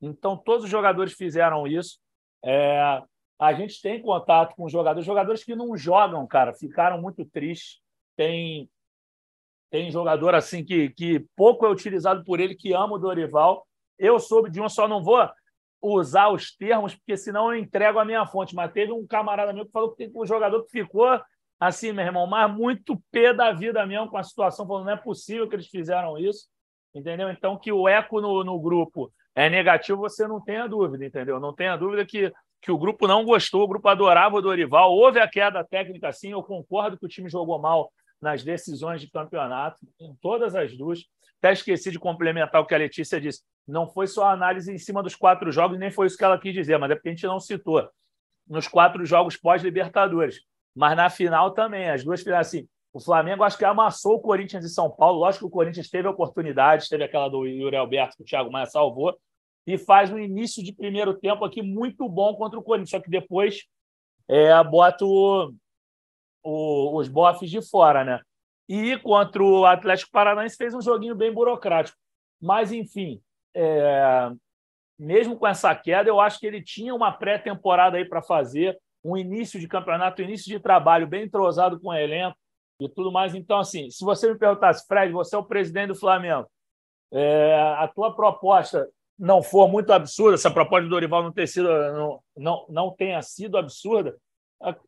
Então, 0.00 0.36
todos 0.36 0.64
os 0.64 0.70
jogadores 0.70 1.12
fizeram 1.12 1.66
isso. 1.66 1.98
É, 2.44 3.02
a 3.38 3.52
gente 3.52 3.80
tem 3.82 4.00
contato 4.00 4.54
com 4.56 4.68
jogadores, 4.68 5.06
jogadores 5.06 5.44
que 5.44 5.54
não 5.54 5.76
jogam, 5.76 6.26
cara, 6.26 6.54
ficaram 6.54 7.00
muito 7.00 7.24
tristes. 7.24 7.80
Tem 8.16 8.68
tem 9.68 9.90
jogador 9.90 10.34
assim 10.34 10.64
que, 10.64 10.90
que 10.90 11.26
pouco 11.36 11.66
é 11.66 11.68
utilizado 11.68 12.24
por 12.24 12.38
ele, 12.38 12.54
que 12.54 12.72
ama 12.72 12.94
o 12.94 12.98
Dorival. 12.98 13.66
Eu 13.98 14.18
soube 14.18 14.48
de 14.48 14.60
um, 14.60 14.68
só 14.68 14.86
não 14.86 15.02
vou 15.02 15.28
usar 15.94 16.28
os 16.28 16.54
termos, 16.54 16.94
porque 16.94 17.16
senão 17.16 17.52
eu 17.52 17.58
entrego 17.58 17.98
a 17.98 18.04
minha 18.04 18.26
fonte. 18.26 18.54
Mas 18.54 18.72
teve 18.72 18.92
um 18.92 19.06
camarada 19.06 19.52
meu 19.52 19.66
que 19.66 19.72
falou 19.72 19.90
que 19.90 20.08
tem 20.08 20.12
um 20.14 20.26
jogador 20.26 20.62
que 20.64 20.70
ficou 20.70 21.20
assim, 21.58 21.92
meu 21.92 22.04
irmão, 22.04 22.26
mas 22.26 22.52
muito 22.52 23.02
pé 23.10 23.32
da 23.32 23.52
vida 23.52 23.84
mesmo 23.86 24.08
com 24.08 24.18
a 24.18 24.22
situação, 24.22 24.66
falando 24.66 24.84
não 24.84 24.92
é 24.92 24.96
possível 24.96 25.48
que 25.48 25.56
eles 25.56 25.68
fizeram 25.68 26.18
isso, 26.18 26.46
entendeu? 26.94 27.30
Então, 27.30 27.58
que 27.58 27.72
o 27.72 27.88
eco 27.88 28.20
no, 28.20 28.44
no 28.44 28.60
grupo 28.60 29.10
é 29.34 29.48
negativo, 29.48 29.98
você 29.98 30.26
não 30.28 30.38
tenha 30.38 30.66
dúvida, 30.66 31.04
entendeu? 31.04 31.40
Não 31.40 31.54
tenha 31.54 31.76
dúvida 31.76 32.04
que 32.04 32.30
que 32.66 32.72
o 32.72 32.78
grupo 32.78 33.06
não 33.06 33.24
gostou, 33.24 33.62
o 33.62 33.68
grupo 33.68 33.88
adorava 33.88 34.36
o 34.36 34.42
Dorival. 34.42 34.92
Houve 34.92 35.20
a 35.20 35.28
queda 35.28 35.62
técnica, 35.64 36.12
sim, 36.12 36.32
eu 36.32 36.42
concordo 36.42 36.98
que 36.98 37.06
o 37.06 37.08
time 37.08 37.28
jogou 37.28 37.60
mal 37.60 37.92
nas 38.20 38.42
decisões 38.42 39.00
de 39.00 39.08
campeonato, 39.08 39.78
em 40.00 40.14
todas 40.20 40.56
as 40.56 40.76
duas. 40.76 41.04
Até 41.38 41.52
esqueci 41.52 41.92
de 41.92 41.98
complementar 41.98 42.60
o 42.60 42.66
que 42.66 42.74
a 42.74 42.78
Letícia 42.78 43.20
disse. 43.20 43.42
Não 43.66 43.88
foi 43.88 44.06
só 44.06 44.26
a 44.26 44.32
análise 44.32 44.72
em 44.72 44.78
cima 44.78 45.02
dos 45.02 45.16
quatro 45.16 45.50
jogos, 45.50 45.78
nem 45.78 45.90
foi 45.90 46.06
isso 46.06 46.16
que 46.16 46.24
ela 46.24 46.38
quis 46.38 46.54
dizer, 46.54 46.78
mas 46.78 46.90
é 46.90 46.94
porque 46.94 47.08
a 47.08 47.12
gente 47.12 47.26
não 47.26 47.40
citou. 47.40 47.88
Nos 48.48 48.68
quatro 48.68 49.04
jogos 49.04 49.36
pós-Libertadores. 49.36 50.40
Mas 50.74 50.96
na 50.96 51.10
final 51.10 51.52
também, 51.52 51.90
as 51.90 52.04
duas 52.04 52.22
finais, 52.22 52.46
assim, 52.46 52.68
o 52.92 53.00
Flamengo 53.00 53.42
acho 53.42 53.58
que 53.58 53.64
amassou 53.64 54.14
o 54.14 54.20
Corinthians 54.20 54.64
e 54.64 54.68
São 54.68 54.90
Paulo. 54.90 55.18
Lógico 55.18 55.44
que 55.44 55.48
o 55.48 55.50
Corinthians 55.50 55.90
teve 55.90 56.06
oportunidades, 56.06 56.88
teve 56.88 57.04
aquela 57.04 57.28
do 57.28 57.44
Yuri 57.44 57.76
Alberto 57.76 58.16
que 58.16 58.22
o 58.22 58.26
Thiago 58.26 58.50
Maia 58.50 58.66
salvou, 58.66 59.18
e 59.66 59.76
faz 59.76 60.12
um 60.12 60.18
início 60.18 60.62
de 60.62 60.72
primeiro 60.72 61.12
tempo 61.12 61.44
aqui 61.44 61.60
muito 61.60 62.08
bom 62.08 62.34
contra 62.36 62.58
o 62.58 62.62
Corinthians. 62.62 62.90
Só 62.90 63.00
que 63.00 63.10
depois 63.10 63.64
é, 64.28 64.62
bota 64.62 65.04
o, 65.04 65.52
o, 66.42 66.96
os 66.96 67.08
bofes 67.08 67.50
de 67.50 67.60
fora, 67.60 68.04
né? 68.04 68.20
E 68.68 68.96
contra 68.98 69.42
o 69.42 69.66
Atlético 69.66 70.12
Paranaense 70.12 70.56
fez 70.56 70.72
um 70.72 70.80
joguinho 70.80 71.14
bem 71.14 71.32
burocrático. 71.32 71.98
Mas, 72.40 72.72
enfim, 72.72 73.20
é, 73.56 74.30
mesmo 74.98 75.36
com 75.36 75.46
essa 75.46 75.74
queda, 75.74 76.08
eu 76.10 76.20
acho 76.20 76.38
que 76.38 76.46
ele 76.46 76.62
tinha 76.62 76.94
uma 76.94 77.10
pré-temporada 77.10 77.96
aí 77.96 78.04
para 78.04 78.22
fazer, 78.22 78.78
um 79.02 79.16
início 79.16 79.58
de 79.58 79.66
campeonato, 79.66 80.20
um 80.20 80.24
início 80.24 80.48
de 80.48 80.60
trabalho 80.60 81.06
bem 81.06 81.24
entrosado 81.24 81.80
com 81.80 81.88
o 81.88 81.94
elenco 81.94 82.36
e 82.80 82.88
tudo 82.88 83.10
mais. 83.10 83.34
Então, 83.34 83.58
assim, 83.58 83.88
se 83.88 84.04
você 84.04 84.30
me 84.30 84.38
perguntasse, 84.38 84.86
Fred, 84.86 85.12
você 85.12 85.34
é 85.34 85.38
o 85.38 85.44
presidente 85.44 85.88
do 85.88 85.94
Flamengo, 85.94 86.46
é, 87.12 87.54
a 87.78 87.88
tua 87.88 88.14
proposta 88.14 88.86
não 89.18 89.42
for 89.42 89.68
muito 89.68 89.92
absurda, 89.92 90.36
se 90.36 90.46
a 90.46 90.50
proposta 90.50 90.84
do 90.84 90.90
Dorival 90.90 91.22
não, 91.22 91.32
ter 91.32 91.46
sido, 91.46 91.68
não, 91.68 92.20
não, 92.36 92.66
não 92.68 92.90
tenha 92.90 93.22
sido 93.22 93.56
absurda, 93.56 94.14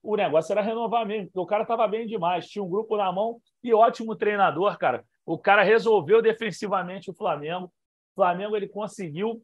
o 0.03 0.17
negócio 0.17 0.53
era 0.53 0.61
renovar 0.61 1.07
mesmo, 1.07 1.27
porque 1.27 1.41
o 1.41 1.47
cara 1.47 1.63
estava 1.63 1.87
bem 1.87 2.07
demais, 2.07 2.49
tinha 2.49 2.63
um 2.63 2.69
grupo 2.69 2.97
na 2.97 3.11
mão 3.13 3.39
e 3.63 3.73
ótimo 3.73 4.17
treinador, 4.17 4.77
cara. 4.79 5.05
O 5.25 5.39
cara 5.39 5.63
resolveu 5.63 6.23
defensivamente 6.23 7.11
o 7.11 7.15
Flamengo. 7.15 7.71
Flamengo 8.19 8.57
ele 8.57 8.67
conseguiu 8.67 9.41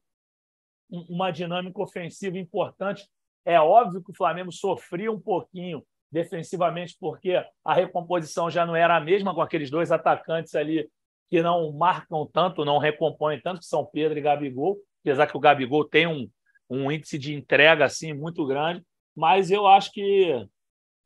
uma 0.91 1.31
dinâmica 1.31 1.81
ofensiva 1.81 2.37
importante. 2.37 3.09
É 3.45 3.61
óbvio 3.61 4.03
que 4.03 4.11
o 4.11 4.16
Flamengo 4.16 4.51
sofria 4.51 5.12
um 5.12 5.20
pouquinho 5.20 5.81
defensivamente, 6.11 6.97
porque 6.99 7.41
a 7.64 7.72
recomposição 7.72 8.51
já 8.51 8.66
não 8.66 8.75
era 8.75 8.97
a 8.97 9.01
mesma 9.01 9.33
com 9.33 9.41
aqueles 9.41 9.70
dois 9.70 9.93
atacantes 9.93 10.57
ali 10.57 10.89
que 11.31 11.41
não 11.41 11.72
marcam 11.72 12.29
tanto, 12.33 12.64
não 12.64 12.79
recompõem 12.79 13.41
tanto, 13.41 13.61
que 13.61 13.66
são 13.66 13.87
Pedro 13.87 14.18
e 14.18 14.22
Gabigol, 14.22 14.77
apesar 15.03 15.29
que 15.29 15.37
o 15.37 15.41
Gabigol 15.41 15.85
tem 15.85 16.09
um, 16.09 16.29
um 16.68 16.91
índice 16.91 17.16
de 17.16 17.33
entrega 17.33 17.85
assim 17.85 18.12
muito 18.12 18.45
grande, 18.45 18.85
mas 19.16 19.53
eu 19.53 19.68
acho 19.68 19.93
que 19.93 20.47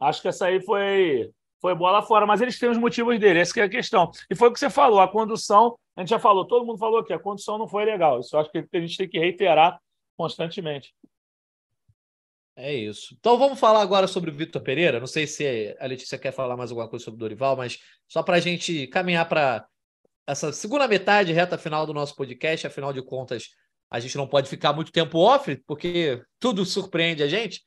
acho 0.00 0.22
que 0.22 0.28
essa 0.28 0.46
aí 0.46 0.62
foi 0.62 1.30
foi 1.60 1.74
bola 1.74 2.02
fora, 2.02 2.24
mas 2.24 2.40
eles 2.40 2.58
têm 2.58 2.70
os 2.70 2.78
motivos 2.78 3.18
dele, 3.18 3.40
essa 3.40 3.60
é 3.60 3.64
a 3.64 3.68
questão. 3.68 4.10
E 4.30 4.34
foi 4.34 4.48
o 4.48 4.52
que 4.52 4.58
você 4.58 4.70
falou, 4.70 5.00
a 5.00 5.08
condução, 5.08 5.76
a 5.98 6.02
gente 6.02 6.10
já 6.10 6.18
falou, 6.20 6.46
todo 6.46 6.64
mundo 6.64 6.78
falou 6.78 7.02
que 7.02 7.12
a 7.12 7.18
condução 7.18 7.58
não 7.58 7.66
foi 7.66 7.84
legal. 7.84 8.20
Isso 8.20 8.36
eu 8.36 8.40
acho 8.40 8.52
que 8.52 8.58
a 8.72 8.80
gente 8.80 8.96
tem 8.96 9.08
que 9.08 9.18
reiterar 9.18 9.80
constantemente. 10.16 10.94
É 12.54 12.72
isso. 12.72 13.16
Então 13.18 13.36
vamos 13.36 13.58
falar 13.58 13.82
agora 13.82 14.06
sobre 14.06 14.30
o 14.30 14.32
Vitor 14.32 14.62
Pereira. 14.62 15.00
Não 15.00 15.08
sei 15.08 15.26
se 15.26 15.76
a 15.80 15.86
Letícia 15.86 16.16
quer 16.16 16.30
falar 16.30 16.56
mais 16.56 16.70
alguma 16.70 16.88
coisa 16.88 17.04
sobre 17.04 17.16
o 17.16 17.18
Dorival, 17.18 17.56
mas 17.56 17.80
só 18.06 18.22
para 18.22 18.36
a 18.36 18.40
gente 18.40 18.86
caminhar 18.86 19.28
para 19.28 19.66
essa 20.24 20.52
segunda 20.52 20.86
metade, 20.86 21.32
reta 21.32 21.58
final 21.58 21.84
do 21.84 21.92
nosso 21.92 22.14
podcast. 22.14 22.64
Afinal 22.64 22.92
de 22.92 23.02
contas, 23.02 23.48
a 23.90 23.98
gente 23.98 24.16
não 24.16 24.28
pode 24.28 24.48
ficar 24.48 24.72
muito 24.72 24.92
tempo 24.92 25.18
off, 25.18 25.56
porque 25.66 26.22
tudo 26.38 26.64
surpreende 26.64 27.24
a 27.24 27.28
gente. 27.28 27.60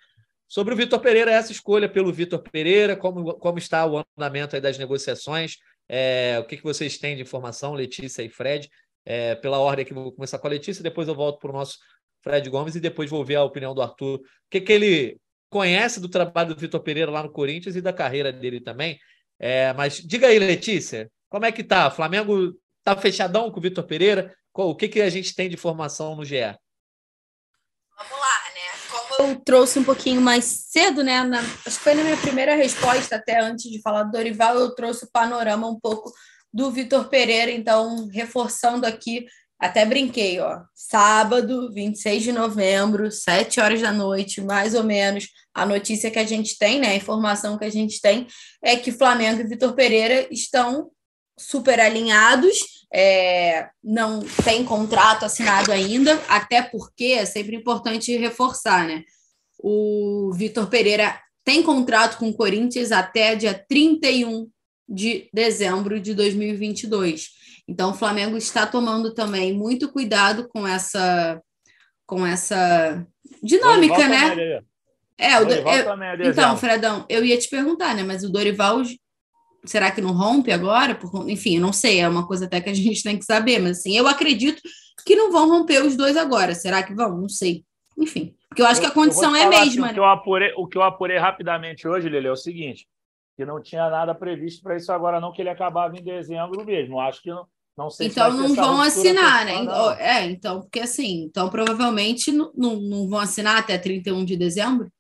Sobre 0.48 0.74
o 0.74 0.78
Vitor 0.78 1.02
Pereira, 1.02 1.32
essa 1.32 1.52
escolha 1.52 1.90
pelo 1.90 2.14
Vitor 2.14 2.42
Pereira, 2.42 2.96
como, 2.96 3.34
como 3.34 3.58
está 3.58 3.86
o 3.86 4.02
andamento 4.18 4.60
das 4.62 4.78
negociações, 4.78 5.58
é, 5.94 6.40
o 6.40 6.46
que, 6.46 6.56
que 6.56 6.64
vocês 6.64 6.98
têm 6.98 7.18
de 7.18 7.22
informação, 7.22 7.74
Letícia 7.74 8.24
e 8.24 8.30
Fred? 8.30 8.70
É, 9.04 9.36
pela 9.36 9.60
ordem 9.60 9.84
que 9.84 9.94
vou 9.94 10.14
começar 10.14 10.40
com 10.40 10.48
a 10.48 10.50
Letícia, 10.52 10.82
depois 10.82 11.10
eu 11.10 11.16
volto 11.16 11.38
para 11.38 11.50
o 11.50 11.54
nosso 11.54 11.78
Fred 12.22 12.50
Gomes, 12.50 12.76
e 12.76 12.80
depois 12.80 13.10
vou 13.10 13.26
ver 13.26 13.36
a 13.36 13.44
opinião 13.44 13.76
do 13.76 13.82
Arthur. 13.82 14.20
O 14.20 14.22
que, 14.50 14.62
que 14.62 14.72
ele 14.72 15.20
conhece 15.50 16.00
do 16.00 16.08
trabalho 16.08 16.56
do 16.56 16.62
Vitor 16.62 16.80
Pereira 16.80 17.12
lá 17.12 17.22
no 17.22 17.32
Corinthians 17.32 17.76
e 17.76 17.82
da 17.82 17.92
carreira 17.92 18.32
dele 18.32 18.62
também. 18.62 18.98
É, 19.38 19.74
mas 19.74 19.98
diga 19.98 20.28
aí, 20.28 20.40
Letícia, 20.40 21.12
como 21.30 21.46
é 21.46 21.52
que 21.52 21.62
tá? 21.62 21.92
Flamengo 21.92 22.58
tá 22.86 22.96
fechadão 22.96 23.52
com 23.52 23.60
o 23.60 23.62
Vitor 23.62 23.84
Pereira? 23.84 24.34
O 24.54 24.74
que, 24.74 24.88
que 24.88 25.02
a 25.02 25.10
gente 25.10 25.36
tem 25.36 25.50
de 25.50 25.58
formação 25.58 26.16
no 26.16 26.24
GE? 26.24 26.40
Vamos 27.98 28.18
lá, 28.18 28.44
né? 28.56 28.62
Como 28.90 29.21
trouxe 29.36 29.80
um 29.80 29.84
pouquinho 29.84 30.22
mais 30.22 30.46
cedo, 30.46 31.04
né? 31.04 31.24
Na, 31.24 31.40
acho 31.40 31.78
que 31.78 31.84
foi 31.84 31.94
na 31.94 32.04
minha 32.04 32.18
primeira 32.18 32.56
resposta, 32.56 33.16
até 33.16 33.40
antes 33.40 33.70
de 33.70 33.82
falar 33.82 34.04
do 34.04 34.12
Dorival, 34.12 34.58
eu 34.58 34.76
trouxe 34.76 35.06
o 35.06 35.12
panorama 35.12 35.68
um 35.68 35.80
pouco 35.80 36.12
do 36.54 36.72
Vitor 36.72 37.08
Pereira, 37.08 37.52
então 37.52 38.08
reforçando 38.12 38.86
aqui 38.86 39.26
até 39.62 39.86
brinquei, 39.86 40.40
ó. 40.40 40.62
Sábado, 40.74 41.72
26 41.72 42.24
de 42.24 42.32
novembro, 42.32 43.12
7 43.12 43.60
horas 43.60 43.80
da 43.80 43.92
noite, 43.92 44.42
mais 44.42 44.74
ou 44.74 44.84
menos. 44.84 45.28
A 45.54 45.68
notícia 45.68 46.10
que 46.10 46.18
a 46.18 46.26
gente 46.26 46.58
tem, 46.58 46.80
né? 46.80 46.88
A 46.88 46.96
informação 46.96 47.60
que 47.60 47.66
a 47.66 47.70
gente 47.70 48.02
tem 48.02 48.26
é 48.60 48.76
que 48.76 48.92
Flamengo 48.92 49.40
e 49.40 49.48
Vitor 49.48 49.74
Pereira 49.74 50.28
estão 50.32 50.90
super 51.38 51.80
alinhados. 51.80 52.58
É, 52.92 53.70
não 53.84 54.22
tem 54.44 54.66
contrato 54.66 55.26
assinado 55.26 55.72
ainda, 55.72 56.20
até 56.28 56.64
porque 56.64 57.16
é 57.20 57.26
sempre 57.26 57.56
importante 57.56 58.18
reforçar, 58.18 58.88
né? 58.88 59.04
O 59.64 60.32
Vitor 60.34 60.68
Pereira 60.68 61.20
tem 61.44 61.64
contrato 61.64 62.18
com 62.18 62.30
o 62.30 62.34
Corinthians 62.34 62.92
até 62.92 63.36
dia 63.36 63.54
31 63.54 64.50
de 64.88 65.30
dezembro 65.34 66.00
de 66.00 66.14
2022. 66.14 67.30
Então, 67.68 67.92
o 67.92 67.94
Flamengo 67.94 68.36
está 68.36 68.66
tomando 68.66 69.14
também 69.14 69.54
muito 69.54 69.90
cuidado 69.90 70.50
com 70.50 70.68
essa, 70.68 71.42
com 72.06 72.26
essa 72.26 73.06
dinâmica, 73.42 74.08
né? 74.08 74.62
É, 75.18 75.40
o 75.40 75.46
Dorival 75.46 76.02
é, 76.02 76.28
então, 76.28 76.58
Fredão, 76.58 77.06
eu 77.08 77.24
ia 77.24 77.38
te 77.38 77.48
perguntar, 77.48 77.96
né? 77.96 78.04
Mas 78.04 78.24
o 78.24 78.30
Dorival, 78.30 78.82
será 79.64 79.92
que 79.92 80.02
não 80.02 80.12
rompe 80.12 80.52
agora? 80.52 80.96
Por, 80.96 81.30
enfim, 81.30 81.56
eu 81.56 81.62
não 81.62 81.72
sei, 81.72 82.00
é 82.00 82.10
uma 82.10 82.28
coisa 82.28 82.46
até 82.46 82.60
que 82.60 82.70
a 82.70 82.74
gente 82.74 83.04
tem 83.04 83.18
que 83.18 83.24
saber, 83.24 83.60
mas 83.60 83.80
assim, 83.80 83.96
eu 83.96 84.08
acredito 84.08 84.62
que 85.06 85.16
não 85.16 85.32
vão 85.32 85.48
romper 85.48 85.84
os 85.84 85.96
dois 85.96 86.18
agora. 86.18 86.56
Será 86.56 86.84
que 86.84 86.94
vão? 86.94 87.18
Não 87.18 87.30
sei. 87.30 87.64
Enfim, 87.98 88.36
porque 88.52 88.62
eu 88.62 88.66
acho 88.66 88.82
eu, 88.82 88.86
que 88.86 88.92
a 88.92 88.94
condição 88.94 89.34
é 89.34 89.46
a 89.46 89.50
mesma. 89.50 89.64
Assim, 89.64 89.80
né? 89.80 89.92
o, 89.92 89.94
que 89.94 90.00
eu 90.00 90.06
apurei, 90.06 90.54
o 90.58 90.68
que 90.68 90.78
eu 90.78 90.84
apurei 90.84 91.18
rapidamente 91.18 91.88
hoje, 91.88 92.10
Lele, 92.10 92.28
é 92.28 92.32
o 92.32 92.36
seguinte: 92.36 92.86
que 93.38 93.46
não 93.46 93.62
tinha 93.62 93.90
nada 93.90 94.14
previsto 94.14 94.62
para 94.62 94.76
isso 94.76 94.92
agora, 94.92 95.22
não, 95.22 95.32
que 95.32 95.42
ele 95.42 95.50
acabava 95.50 95.96
em 95.96 96.04
dezembro 96.04 96.66
mesmo. 96.66 97.00
Acho 97.00 97.22
que 97.22 97.30
não, 97.30 97.48
não 97.78 97.90
sei 97.90 98.08
então 98.08 98.30
não 98.34 98.54
vão 98.54 98.82
assinar, 98.82 99.46
né? 99.46 99.56
Então, 99.56 99.92
é, 99.94 100.26
então, 100.26 100.62
porque 100.64 100.82
assim, 100.82 101.24
então 101.24 101.50
provavelmente 101.50 102.30
não, 102.30 102.52
não, 102.54 102.76
não 102.76 103.08
vão 103.08 103.20
assinar 103.20 103.58
até 103.58 103.78
31 103.78 104.26
de 104.26 104.36
dezembro. 104.36 104.92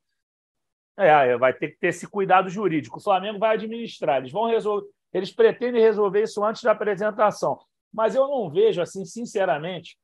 É, 0.97 1.35
vai 1.37 1.53
ter 1.53 1.71
que 1.71 1.77
ter 1.77 1.87
esse 1.87 2.07
cuidado 2.07 2.47
jurídico. 2.47 2.99
O 2.99 3.03
Flamengo 3.03 3.37
vai 3.37 3.55
administrar, 3.55 4.19
eles 4.19 4.31
vão 4.31 4.45
resolver, 4.45 4.87
eles 5.13 5.29
pretendem 5.29 5.81
resolver 5.81 6.23
isso 6.23 6.41
antes 6.41 6.63
da 6.63 6.71
apresentação. 6.71 7.59
Mas 7.93 8.15
eu 8.15 8.29
não 8.29 8.49
vejo, 8.49 8.81
assim, 8.81 9.03
sinceramente, 9.03 9.97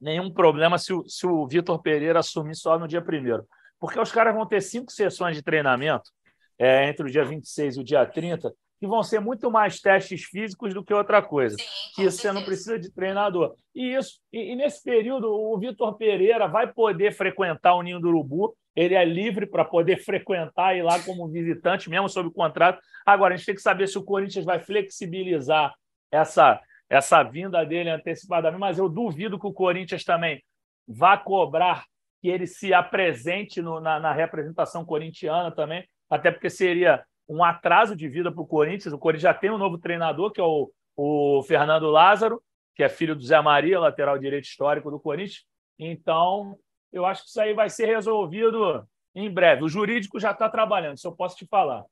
nenhum 0.00 0.32
problema 0.32 0.78
se 0.78 0.92
o, 0.92 1.08
se 1.08 1.26
o 1.26 1.46
Vitor 1.46 1.80
Pereira 1.80 2.20
assumir 2.20 2.54
só 2.54 2.78
no 2.78 2.88
dia 2.88 3.02
primeiro. 3.02 3.44
Porque 3.78 4.00
os 4.00 4.10
caras 4.10 4.34
vão 4.34 4.46
ter 4.46 4.60
cinco 4.60 4.90
sessões 4.90 5.36
de 5.36 5.42
treinamento 5.42 6.10
é, 6.58 6.88
entre 6.88 7.06
o 7.06 7.10
dia 7.10 7.24
26 7.24 7.76
e 7.76 7.80
o 7.80 7.84
dia 7.84 8.04
30, 8.04 8.52
que 8.80 8.86
vão 8.86 9.02
ser 9.02 9.20
muito 9.20 9.50
mais 9.50 9.80
testes 9.80 10.24
físicos 10.24 10.72
do 10.72 10.84
que 10.84 10.94
outra 10.94 11.20
coisa. 11.20 11.56
Sim, 11.56 11.64
que 11.94 12.02
isso 12.04 12.18
você 12.18 12.32
não 12.32 12.44
precisa 12.44 12.78
de 12.78 12.92
treinador. 12.92 13.54
E 13.74 13.94
isso, 13.94 14.20
e, 14.32 14.52
e 14.52 14.56
nesse 14.56 14.82
período, 14.82 15.28
o 15.28 15.58
Vitor 15.58 15.96
Pereira 15.96 16.46
vai 16.46 16.72
poder 16.72 17.12
frequentar 17.12 17.74
o 17.74 17.82
Ninho 17.82 18.00
do 18.00 18.08
Urubu, 18.08 18.56
ele 18.74 18.94
é 18.94 19.04
livre 19.04 19.44
para 19.46 19.64
poder 19.64 19.96
frequentar 20.04 20.74
e 20.74 20.78
ir 20.78 20.82
lá 20.82 21.00
como 21.00 21.28
visitante, 21.28 21.90
mesmo 21.90 22.08
sob 22.08 22.30
contrato. 22.32 22.80
Agora, 23.04 23.34
a 23.34 23.36
gente 23.36 23.46
tem 23.46 23.54
que 23.56 23.60
saber 23.60 23.88
se 23.88 23.98
o 23.98 24.04
Corinthians 24.04 24.44
vai 24.44 24.60
flexibilizar 24.60 25.74
essa, 26.12 26.60
essa 26.88 27.22
vinda 27.22 27.64
dele 27.64 27.90
antecipadamente, 27.90 28.60
mas 28.60 28.78
eu 28.78 28.88
duvido 28.88 29.38
que 29.38 29.46
o 29.46 29.52
Corinthians 29.52 30.04
também 30.04 30.42
vá 30.86 31.16
cobrar 31.18 31.84
que 32.20 32.28
ele 32.28 32.46
se 32.46 32.72
apresente 32.72 33.60
no, 33.60 33.80
na, 33.80 34.00
na 34.00 34.12
representação 34.12 34.84
corintiana 34.84 35.50
também, 35.50 35.86
até 36.10 36.30
porque 36.30 36.50
seria 36.50 37.04
um 37.28 37.44
atraso 37.44 37.94
de 37.94 38.08
vida 38.08 38.32
para 38.32 38.42
o 38.42 38.46
Corinthians. 38.46 38.92
O 38.92 38.98
Corinthians 38.98 39.22
já 39.22 39.34
tem 39.34 39.50
um 39.50 39.58
novo 39.58 39.78
treinador, 39.78 40.32
que 40.32 40.40
é 40.40 40.44
o, 40.44 40.72
o 40.96 41.42
Fernando 41.42 41.90
Lázaro, 41.90 42.42
que 42.74 42.82
é 42.82 42.88
filho 42.88 43.14
do 43.14 43.22
Zé 43.22 43.40
Maria, 43.40 43.78
lateral 43.78 44.18
direito 44.18 44.44
histórico 44.46 44.90
do 44.90 44.98
Corinthians. 44.98 45.44
Então, 45.78 46.58
eu 46.92 47.04
acho 47.04 47.22
que 47.22 47.28
isso 47.28 47.40
aí 47.40 47.52
vai 47.52 47.68
ser 47.68 47.86
resolvido 47.86 48.86
em 49.14 49.30
breve. 49.30 49.62
O 49.62 49.68
jurídico 49.68 50.18
já 50.18 50.30
está 50.30 50.48
trabalhando, 50.48 50.96
isso 50.96 51.06
eu 51.06 51.14
posso 51.14 51.36
te 51.36 51.46
falar. 51.46 51.84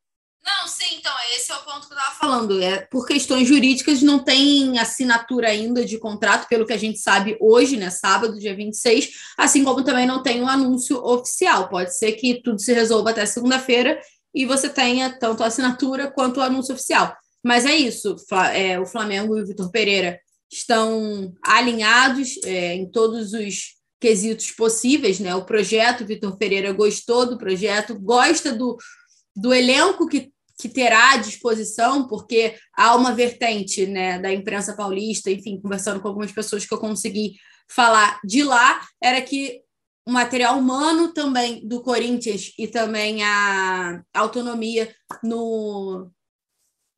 Não, 0.43 0.69
sim, 0.69 0.97
então, 0.97 1.13
esse 1.35 1.51
é 1.51 1.57
o 1.57 1.65
ponto 1.65 1.87
que 1.87 1.93
eu 1.93 1.99
falando. 2.17 2.62
É, 2.62 2.79
por 2.91 3.07
questões 3.07 3.47
jurídicas, 3.47 4.03
não 4.03 4.19
tem 4.19 4.79
assinatura 4.79 5.49
ainda 5.49 5.85
de 5.85 5.99
contrato, 5.99 6.49
pelo 6.49 6.67
que 6.67 6.73
a 6.73 6.79
gente 6.79 6.99
sabe 6.99 7.37
hoje, 7.41 7.77
né? 7.77 7.91
Sábado, 7.91 8.39
dia 8.39 8.55
26, 8.55 9.11
assim 9.39 9.64
como 9.64 9.85
também 9.85 10.07
não 10.07 10.23
tem 10.23 10.43
um 10.43 10.49
anúncio 10.49 10.97
oficial. 11.05 11.69
Pode 11.69 11.97
ser 11.97 12.12
que 12.12 12.43
tudo 12.43 12.61
se 12.61 12.73
resolva 12.73 13.11
até 13.11 13.25
segunda-feira 13.27 14.01
e 14.35 14.45
você 14.45 14.69
tenha 14.69 15.11
tanto 15.19 15.43
a 15.43 15.47
assinatura 15.47 16.11
quanto 16.11 16.39
o 16.39 16.43
anúncio 16.43 16.75
oficial. 16.75 17.17
Mas 17.45 17.64
é 17.64 17.75
isso, 17.75 18.17
é, 18.53 18.79
o 18.79 18.85
Flamengo 18.85 19.37
e 19.37 19.43
o 19.43 19.47
Vitor 19.47 19.71
Pereira 19.71 20.19
estão 20.51 21.33
alinhados 21.43 22.37
é, 22.45 22.75
em 22.75 22.91
todos 22.91 23.33
os 23.33 23.77
quesitos 24.01 24.51
possíveis, 24.51 25.19
né? 25.21 25.35
O 25.35 25.45
projeto, 25.45 26.03
o 26.03 26.07
Vitor 26.07 26.37
Pereira 26.37 26.73
gostou 26.73 27.27
do 27.27 27.39
projeto, 27.39 27.99
gosta 27.99 28.53
do, 28.53 28.77
do 29.35 29.55
elenco 29.55 30.07
que, 30.07 30.31
que 30.59 30.69
terá 30.69 31.13
à 31.13 31.17
disposição, 31.19 32.07
porque 32.07 32.57
há 32.75 32.97
uma 32.97 33.13
vertente 33.13 33.87
né, 33.87 34.19
da 34.19 34.33
imprensa 34.33 34.75
paulista, 34.75 35.31
enfim, 35.31 35.61
conversando 35.61 36.01
com 36.01 36.09
algumas 36.09 36.33
pessoas 36.33 36.65
que 36.65 36.73
eu 36.73 36.79
consegui 36.79 37.35
falar 37.69 38.19
de 38.25 38.43
lá, 38.43 38.81
era 39.03 39.21
que 39.21 39.61
o 40.07 40.13
material 40.13 40.59
humano 40.59 41.13
também 41.13 41.67
do 41.67 41.83
Corinthians 41.83 42.53
e 42.57 42.69
também 42.69 43.23
a 43.25 44.03
autonomia 44.15 44.95
no, 45.23 46.11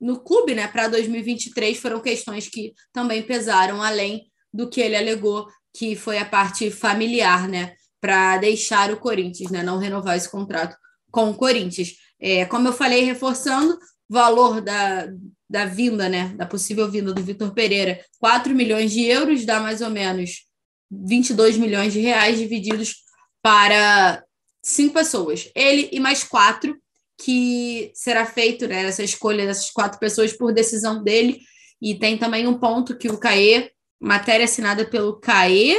no 0.00 0.20
clube, 0.20 0.54
né, 0.54 0.68
para 0.68 0.88
2023 0.88 1.78
foram 1.78 2.00
questões 2.00 2.48
que 2.48 2.74
também 2.92 3.22
pesaram 3.22 3.82
além 3.82 4.30
do 4.52 4.68
que 4.68 4.80
ele 4.80 4.96
alegou 4.96 5.48
que 5.74 5.96
foi 5.96 6.18
a 6.18 6.24
parte 6.24 6.70
familiar, 6.70 7.48
né, 7.48 7.74
para 8.00 8.36
deixar 8.38 8.92
o 8.92 8.98
Corinthians, 8.98 9.50
né, 9.50 9.62
não 9.62 9.78
renovar 9.78 10.16
esse 10.16 10.30
contrato 10.30 10.76
com 11.10 11.30
o 11.30 11.34
Corinthians. 11.34 11.94
É, 12.20 12.44
como 12.44 12.68
eu 12.68 12.72
falei, 12.72 13.04
reforçando 13.04 13.78
valor 14.08 14.60
da, 14.60 15.08
da 15.48 15.64
vinda, 15.64 16.08
né, 16.08 16.34
da 16.36 16.46
possível 16.46 16.90
vinda 16.90 17.12
do 17.12 17.22
Vitor 17.22 17.52
Pereira, 17.52 18.00
4 18.18 18.54
milhões 18.54 18.90
de 18.90 19.04
euros 19.04 19.44
dá 19.44 19.60
mais 19.60 19.80
ou 19.80 19.90
menos 19.90 20.46
22 20.90 21.56
milhões 21.58 21.92
de 21.92 22.00
reais 22.00 22.38
divididos 22.38 22.96
para 23.42 24.24
cinco 24.62 24.94
pessoas. 24.94 25.50
Ele 25.54 25.88
e 25.92 26.00
mais 26.00 26.24
quatro, 26.24 26.76
que 27.20 27.90
será 27.94 28.24
feito 28.24 28.66
né, 28.66 28.84
essa 28.84 29.02
escolha 29.02 29.46
dessas 29.46 29.70
quatro 29.70 29.98
pessoas 29.98 30.32
por 30.32 30.52
decisão 30.52 31.02
dele. 31.02 31.40
E 31.80 31.98
tem 31.98 32.16
também 32.16 32.46
um 32.46 32.58
ponto 32.58 32.96
que 32.96 33.08
o 33.08 33.18
CAE, 33.18 33.70
matéria 34.00 34.44
assinada 34.44 34.84
pelo 34.84 35.18
CAE, 35.18 35.76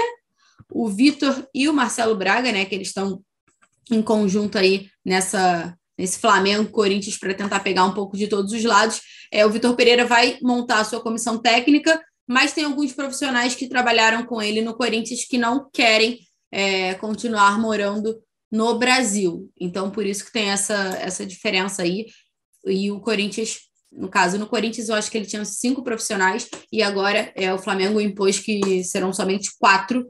o 0.72 0.88
Vitor 0.88 1.48
e 1.54 1.68
o 1.68 1.74
Marcelo 1.74 2.16
Braga, 2.16 2.52
né, 2.52 2.66
que 2.66 2.76
eles 2.76 2.90
estão 2.90 3.24
em 3.92 4.02
conjunto 4.02 4.58
aí 4.58 4.88
nessa 5.04 5.76
nesse 6.00 6.18
Flamengo 6.18 6.72
Corinthians 6.72 7.18
para 7.18 7.34
tentar 7.34 7.60
pegar 7.60 7.84
um 7.84 7.94
pouco 7.94 8.18
de 8.18 8.28
todos 8.28 8.54
os 8.54 8.64
lados. 8.64 9.02
É, 9.32 9.46
o 9.46 9.52
Vitor 9.52 9.76
Pereira 9.76 10.06
vai 10.06 10.40
montar 10.42 10.80
a 10.80 10.86
sua 10.86 11.02
comissão 11.02 11.38
técnica 11.38 12.02
mas 12.30 12.54
tem 12.54 12.64
alguns 12.64 12.94
profissionais 12.94 13.56
que 13.56 13.68
trabalharam 13.68 14.24
com 14.24 14.40
ele 14.40 14.62
no 14.62 14.76
Corinthians 14.76 15.26
que 15.26 15.36
não 15.36 15.68
querem 15.74 16.20
é, 16.52 16.94
continuar 16.94 17.60
morando 17.60 18.22
no 18.52 18.78
Brasil. 18.78 19.52
Então, 19.60 19.90
por 19.90 20.06
isso 20.06 20.26
que 20.26 20.32
tem 20.32 20.52
essa, 20.52 20.76
essa 21.02 21.26
diferença 21.26 21.82
aí. 21.82 22.06
e 22.68 22.92
o 22.92 23.00
Corinthians, 23.00 23.62
no 23.92 24.08
caso, 24.08 24.38
no 24.38 24.46
Corinthians 24.46 24.90
eu 24.90 24.96
acho 24.96 25.10
que 25.10 25.18
ele 25.18 25.26
tinha 25.26 25.44
cinco 25.44 25.84
profissionais 25.84 26.48
e 26.72 26.84
agora 26.84 27.34
é 27.36 27.52
o 27.52 27.58
Flamengo 27.58 28.00
impôs 28.00 28.38
que 28.38 28.84
serão 28.84 29.12
somente 29.12 29.50
quatro, 29.58 30.06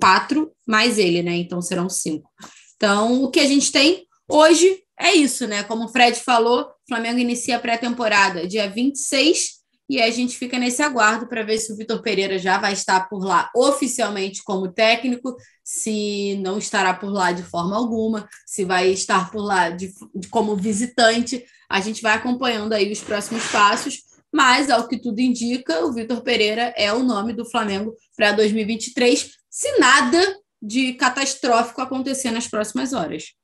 quatro 0.00 0.52
mais 0.66 0.98
ele, 0.98 1.22
né? 1.22 1.36
Então 1.36 1.62
serão 1.62 1.88
cinco. 1.88 2.28
Então, 2.74 3.22
o 3.22 3.30
que 3.30 3.38
a 3.38 3.46
gente 3.46 3.70
tem 3.70 4.04
hoje 4.28 4.81
é 4.98 5.12
isso, 5.12 5.46
né? 5.46 5.62
Como 5.64 5.84
o 5.84 5.88
Fred 5.88 6.18
falou, 6.20 6.62
o 6.62 6.72
Flamengo 6.88 7.18
inicia 7.18 7.56
a 7.56 7.60
pré-temporada 7.60 8.46
dia 8.46 8.68
26 8.68 9.62
e 9.88 10.00
a 10.00 10.10
gente 10.10 10.38
fica 10.38 10.58
nesse 10.58 10.82
aguardo 10.82 11.26
para 11.26 11.42
ver 11.42 11.58
se 11.58 11.72
o 11.72 11.76
Vitor 11.76 12.00
Pereira 12.00 12.38
já 12.38 12.58
vai 12.58 12.72
estar 12.72 13.08
por 13.08 13.22
lá 13.22 13.50
oficialmente 13.54 14.42
como 14.42 14.72
técnico, 14.72 15.36
se 15.64 16.36
não 16.40 16.56
estará 16.56 16.94
por 16.94 17.10
lá 17.10 17.32
de 17.32 17.42
forma 17.42 17.76
alguma, 17.76 18.28
se 18.46 18.64
vai 18.64 18.88
estar 18.90 19.30
por 19.30 19.42
lá 19.42 19.70
de, 19.70 19.92
de, 20.14 20.28
como 20.28 20.56
visitante. 20.56 21.44
A 21.68 21.80
gente 21.80 22.00
vai 22.00 22.14
acompanhando 22.14 22.72
aí 22.72 22.90
os 22.90 23.00
próximos 23.00 23.44
passos, 23.48 23.98
mas 24.32 24.70
ao 24.70 24.88
que 24.88 24.98
tudo 24.98 25.20
indica, 25.20 25.84
o 25.84 25.92
Vitor 25.92 26.22
Pereira 26.22 26.72
é 26.76 26.92
o 26.92 27.02
nome 27.02 27.34
do 27.34 27.44
Flamengo 27.44 27.94
para 28.16 28.32
2023, 28.32 29.30
se 29.50 29.78
nada 29.78 30.38
de 30.62 30.94
catastrófico 30.94 31.82
acontecer 31.82 32.30
nas 32.30 32.46
próximas 32.46 32.92
horas. 32.92 33.34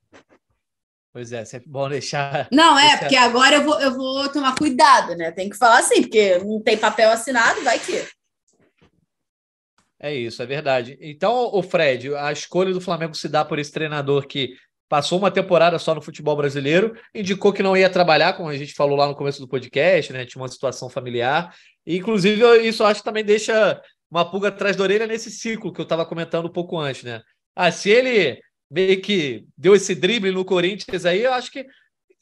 Pois 1.11 1.31
é, 1.31 1.43
sempre 1.43 1.69
bom 1.69 1.89
deixar. 1.89 2.47
Não, 2.51 2.77
é, 2.77 2.83
deixar... 2.83 2.99
porque 2.99 3.15
agora 3.15 3.55
eu 3.55 3.63
vou, 3.63 3.81
eu 3.81 3.95
vou 3.95 4.29
tomar 4.29 4.55
cuidado, 4.55 5.15
né? 5.15 5.31
Tem 5.31 5.49
que 5.49 5.57
falar 5.57 5.79
assim, 5.79 6.01
porque 6.01 6.37
não 6.39 6.61
tem 6.61 6.77
papel 6.77 7.09
assinado, 7.09 7.63
vai 7.63 7.79
que. 7.79 8.07
É 9.99 10.13
isso, 10.13 10.41
é 10.41 10.45
verdade. 10.45 10.97
Então, 11.01 11.49
o 11.53 11.61
Fred, 11.61 12.15
a 12.15 12.31
escolha 12.31 12.71
do 12.71 12.79
Flamengo 12.79 13.15
se 13.15 13.27
dá 13.27 13.43
por 13.43 13.59
esse 13.59 13.71
treinador 13.71 14.27
que 14.27 14.55
passou 14.87 15.19
uma 15.19 15.29
temporada 15.29 15.77
só 15.77 15.93
no 15.93 16.01
futebol 16.01 16.35
brasileiro, 16.35 16.95
indicou 17.13 17.51
que 17.51 17.61
não 17.61 17.75
ia 17.75 17.89
trabalhar, 17.89 18.33
como 18.33 18.49
a 18.49 18.57
gente 18.57 18.73
falou 18.73 18.97
lá 18.97 19.07
no 19.07 19.15
começo 19.15 19.39
do 19.39 19.47
podcast, 19.47 20.13
né? 20.13 20.25
Tinha 20.25 20.41
uma 20.41 20.47
situação 20.47 20.89
familiar. 20.89 21.53
E, 21.85 21.97
inclusive, 21.97 22.43
isso 22.67 22.83
eu 22.83 22.87
acho 22.87 23.01
que 23.01 23.05
também 23.05 23.23
deixa 23.23 23.79
uma 24.09 24.29
pulga 24.29 24.47
atrás 24.47 24.75
da 24.75 24.83
orelha 24.83 25.05
nesse 25.05 25.29
ciclo 25.29 25.71
que 25.71 25.81
eu 25.81 25.83
estava 25.83 26.05
comentando 26.05 26.47
um 26.47 26.51
pouco 26.51 26.77
antes, 26.77 27.03
né? 27.03 27.21
Ah, 27.55 27.71
se 27.71 27.89
ele 27.89 28.39
meio 28.69 29.01
que 29.01 29.45
deu 29.57 29.75
esse 29.75 29.95
drible 29.95 30.31
no 30.31 30.45
Corinthians 30.45 31.05
aí, 31.05 31.23
eu 31.23 31.33
acho 31.33 31.51
que 31.51 31.65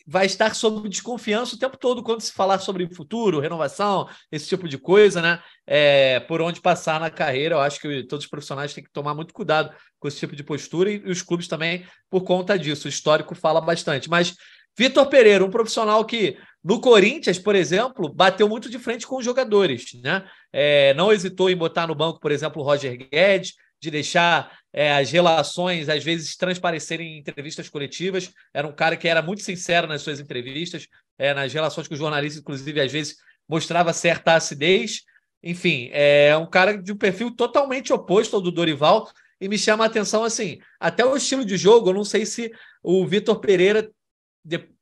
vai 0.09 0.25
estar 0.25 0.55
sob 0.55 0.87
desconfiança 0.87 1.55
o 1.55 1.59
tempo 1.59 1.75
todo 1.77 2.01
quando 2.01 2.21
se 2.21 2.31
falar 2.31 2.59
sobre 2.59 2.87
futuro, 2.87 3.41
renovação, 3.41 4.07
esse 4.31 4.47
tipo 4.47 4.65
de 4.65 4.77
coisa, 4.77 5.21
né? 5.21 5.41
É, 5.65 6.21
por 6.21 6.39
onde 6.39 6.61
passar 6.61 6.97
na 6.97 7.09
carreira, 7.09 7.55
eu 7.55 7.59
acho 7.59 7.81
que 7.81 8.03
todos 8.03 8.23
os 8.23 8.29
profissionais 8.29 8.73
têm 8.73 8.85
que 8.85 8.89
tomar 8.89 9.13
muito 9.13 9.33
cuidado 9.33 9.75
com 9.99 10.07
esse 10.07 10.17
tipo 10.17 10.33
de 10.33 10.43
postura 10.43 10.89
e, 10.89 11.11
os 11.11 11.21
clubes 11.21 11.49
também 11.49 11.85
por 12.09 12.23
conta 12.23 12.57
disso. 12.57 12.87
O 12.87 12.89
histórico 12.89 13.35
fala 13.35 13.59
bastante. 13.59 14.09
Mas 14.09 14.33
Vitor 14.77 15.07
Pereira, 15.07 15.43
um 15.43 15.49
profissional 15.49 16.05
que 16.05 16.37
no 16.63 16.79
Corinthians, 16.79 17.37
por 17.37 17.55
exemplo, 17.55 18.13
bateu 18.13 18.47
muito 18.47 18.69
de 18.69 18.79
frente 18.79 19.05
com 19.05 19.17
os 19.17 19.25
jogadores, 19.25 19.87
né? 20.01 20.23
É, 20.53 20.93
não 20.93 21.11
hesitou 21.11 21.49
em 21.49 21.55
botar 21.55 21.85
no 21.85 21.95
banco, 21.95 22.21
por 22.21 22.31
exemplo, 22.31 22.61
o 22.61 22.65
Roger 22.65 22.97
Guedes, 22.97 23.55
de 23.79 23.91
deixar 23.91 24.57
é, 24.73 24.93
as 24.93 25.11
relações, 25.11 25.89
às 25.89 26.03
vezes, 26.03 26.35
transparecerem 26.35 27.15
em 27.15 27.19
entrevistas 27.19 27.69
coletivas. 27.69 28.31
Era 28.53 28.67
um 28.67 28.73
cara 28.73 28.97
que 28.97 29.07
era 29.07 29.21
muito 29.21 29.41
sincero 29.41 29.87
nas 29.87 30.01
suas 30.01 30.19
entrevistas, 30.19 30.87
é, 31.17 31.33
nas 31.33 31.53
relações 31.53 31.87
com 31.87 31.93
os 31.93 31.99
jornalistas, 31.99 32.41
inclusive, 32.41 32.81
às 32.81 32.91
vezes 32.91 33.15
mostrava 33.47 33.93
certa 33.93 34.35
acidez. 34.35 35.01
Enfim, 35.43 35.89
é 35.91 36.35
um 36.37 36.49
cara 36.49 36.77
de 36.77 36.91
um 36.91 36.97
perfil 36.97 37.31
totalmente 37.35 37.93
oposto 37.93 38.35
ao 38.35 38.41
do 38.41 38.51
Dorival. 38.51 39.09
E 39.39 39.47
me 39.47 39.57
chama 39.57 39.83
a 39.83 39.87
atenção, 39.87 40.23
assim, 40.23 40.59
até 40.79 41.05
o 41.05 41.15
estilo 41.15 41.45
de 41.45 41.57
jogo, 41.57 41.89
eu 41.89 41.93
não 41.93 42.03
sei 42.03 42.25
se 42.25 42.51
o 42.81 43.05
Vitor 43.05 43.39
Pereira 43.39 43.87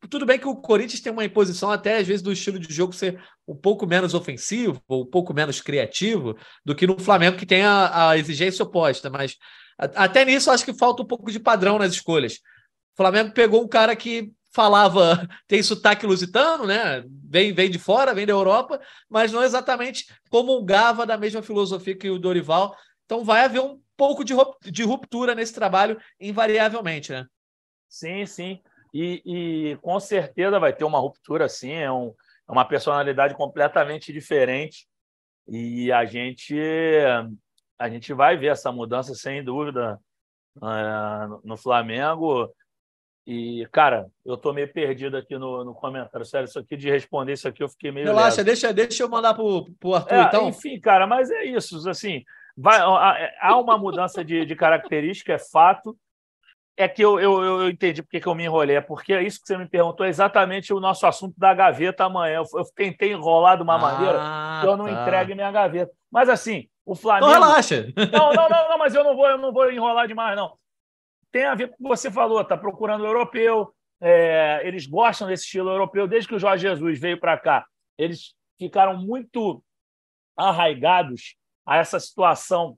tudo 0.10 0.26
bem 0.26 0.38
que 0.38 0.48
o 0.48 0.56
Corinthians 0.56 1.02
tem 1.02 1.12
uma 1.12 1.26
imposição 1.26 1.72
até 1.72 1.98
às 1.98 2.08
vezes 2.08 2.22
do 2.22 2.32
estilo 2.32 2.60
de 2.60 2.72
jogo 2.72 2.94
ser 2.94 3.22
um 3.48 3.56
pouco 3.56 3.88
menos 3.88 4.14
ofensivo 4.14 4.82
um 4.90 5.06
pouco 5.06 5.34
menos 5.34 5.60
criativo 5.60 6.38
do 6.64 6.76
que 6.76 6.86
no 6.86 7.00
Flamengo 7.00 7.38
que 7.38 7.46
tem 7.46 7.64
a, 7.64 8.10
a 8.10 8.18
exigência 8.18 8.64
oposta, 8.64 9.10
mas 9.10 9.38
até 9.78 10.24
nisso 10.24 10.52
acho 10.52 10.64
que 10.64 10.74
falta 10.74 11.04
um 11.04 11.08
pouco 11.08 11.32
de 11.32 11.40
padrão 11.40 11.78
nas 11.78 11.94
escolhas. 11.94 12.36
O 12.94 12.98
Flamengo 12.98 13.34
pegou 13.34 13.64
um 13.64 13.68
cara 13.68 13.96
que 13.96 14.32
falava, 14.54 15.28
tem 15.48 15.62
sotaque 15.62 16.06
lusitano, 16.06 16.66
né? 16.66 17.04
Vem, 17.30 17.54
vem 17.54 17.70
de 17.70 17.78
fora, 17.78 18.14
vem 18.14 18.26
da 18.26 18.32
Europa, 18.32 18.80
mas 19.10 19.32
não 19.32 19.44
exatamente 19.44 20.06
comungava 20.30 21.06
da 21.06 21.18
mesma 21.18 21.42
filosofia 21.42 21.98
que 21.98 22.10
o 22.10 22.18
Dorival. 22.18 22.76
Então 23.04 23.24
vai 23.24 23.44
haver 23.44 23.62
um 23.62 23.80
pouco 23.98 24.24
de 24.24 24.84
ruptura 24.84 25.36
nesse 25.36 25.54
trabalho, 25.54 26.00
invariavelmente, 26.20 27.12
né? 27.12 27.26
Sim, 27.90 28.26
sim. 28.26 28.62
E, 28.98 29.22
e, 29.26 29.76
com 29.82 30.00
certeza 30.00 30.58
vai 30.58 30.72
ter 30.72 30.86
uma 30.86 31.00
ruptura, 31.00 31.50
sim, 31.50 31.74
é, 31.74 31.92
um, 31.92 32.14
é 32.48 32.52
uma 32.54 32.64
personalidade 32.64 33.36
completamente 33.36 34.14
diferente. 34.14 34.88
E 35.46 35.92
a 35.92 36.06
gente, 36.06 36.58
a 37.78 37.90
gente 37.90 38.14
vai 38.14 38.38
ver 38.38 38.54
essa 38.54 38.72
mudança, 38.72 39.14
sem 39.14 39.44
dúvida, 39.44 40.00
uh, 40.60 41.42
no 41.44 41.58
Flamengo. 41.58 42.50
E, 43.28 43.68
cara, 43.70 44.08
eu 44.26 44.38
tô 44.38 44.54
meio 44.54 44.72
perdido 44.72 45.18
aqui 45.18 45.38
no, 45.38 45.66
no 45.66 45.76
comentário. 45.76 46.26
Sério, 46.26 46.46
isso 46.48 46.58
aqui 46.58 46.78
de 46.78 46.90
responder 46.90 47.34
isso 47.34 47.50
aqui, 47.50 47.62
eu 47.62 47.70
fiquei 47.70 47.92
meio. 47.92 48.06
Relaxa, 48.06 48.46
deixa, 48.46 48.72
deixa 48.72 49.04
eu 49.04 49.10
mandar 49.10 49.34
pro, 49.34 49.66
pro 49.78 49.96
Arthur, 49.96 50.16
é, 50.16 50.24
então. 50.24 50.48
Enfim, 50.48 50.80
cara, 50.80 51.06
mas 51.06 51.30
é 51.30 51.44
isso. 51.44 51.90
Assim, 51.90 52.24
vai, 52.56 52.80
há 52.80 53.58
uma 53.58 53.78
mudança 53.78 54.24
de, 54.24 54.46
de 54.46 54.56
característica, 54.56 55.34
é 55.34 55.38
fato 55.38 55.98
é 56.78 56.88
que 56.88 57.02
eu, 57.02 57.20
eu, 57.20 57.42
eu 57.42 57.70
entendi 57.70 58.04
porque 58.04 58.20
que 58.20 58.28
eu 58.28 58.36
me 58.36 58.44
enrolei. 58.44 58.76
É 58.76 58.82
porque 58.82 59.14
é 59.14 59.24
isso 59.24 59.40
que 59.40 59.48
você 59.48 59.58
me 59.58 59.68
perguntou 59.68 60.06
é 60.06 60.10
exatamente 60.10 60.74
o 60.74 60.80
nosso 60.80 61.08
assunto 61.08 61.34
da 61.38 61.54
gaveta 61.54 62.04
amanhã. 62.04 62.36
Eu, 62.38 62.60
eu 62.60 62.66
tentei 62.76 63.14
enrolar 63.14 63.58
de 63.58 63.64
uma 63.64 63.76
ah, 63.76 63.78
maneira 63.78 64.20
que 64.62 64.68
eu 64.68 64.78
não 64.78 64.86
tá. 64.86 64.92
entregue 64.92 65.36
minha 65.36 65.52
gaveta. 65.52 65.92
Mas 66.12 66.28
assim, 66.28 66.68
o 66.86 66.94
Flamengo. 66.94 67.32
Então 67.32 67.42
relaxa. 67.42 67.88
Não, 68.12 68.34
não, 68.34 68.50
não, 68.50 68.70
não, 68.70 68.78
mas 68.80 68.94
eu 68.94 69.04
não 69.04 69.16
vou, 69.16 69.28
eu 69.28 69.38
não 69.38 69.54
vou 69.54 69.72
enrolar 69.72 70.08
demais, 70.08 70.36
não. 70.36 70.58
Tem 71.32 71.46
a 71.46 71.56
ver 71.56 71.70
com 71.70 71.74
o 71.74 71.78
que 71.78 71.84
você 71.84 72.12
falou, 72.12 72.44
tá 72.44 72.58
procurando 72.58 73.02
o 73.02 73.08
europeu. 73.08 73.74
É, 74.02 74.62
eles 74.66 74.86
gostam 74.86 75.28
desse 75.28 75.46
estilo 75.46 75.70
europeu 75.70 76.08
desde 76.08 76.28
que 76.28 76.36
o 76.36 76.40
Jorge 76.40 76.68
Jesus 76.68 77.00
veio 77.00 77.20
para 77.20 77.38
cá. 77.38 77.66
Eles 77.98 78.36
ficaram 78.60 78.98
muito 78.98 79.64
arraigados 80.38 81.36
a 81.66 81.78
essa 81.78 82.00
situação 82.00 82.78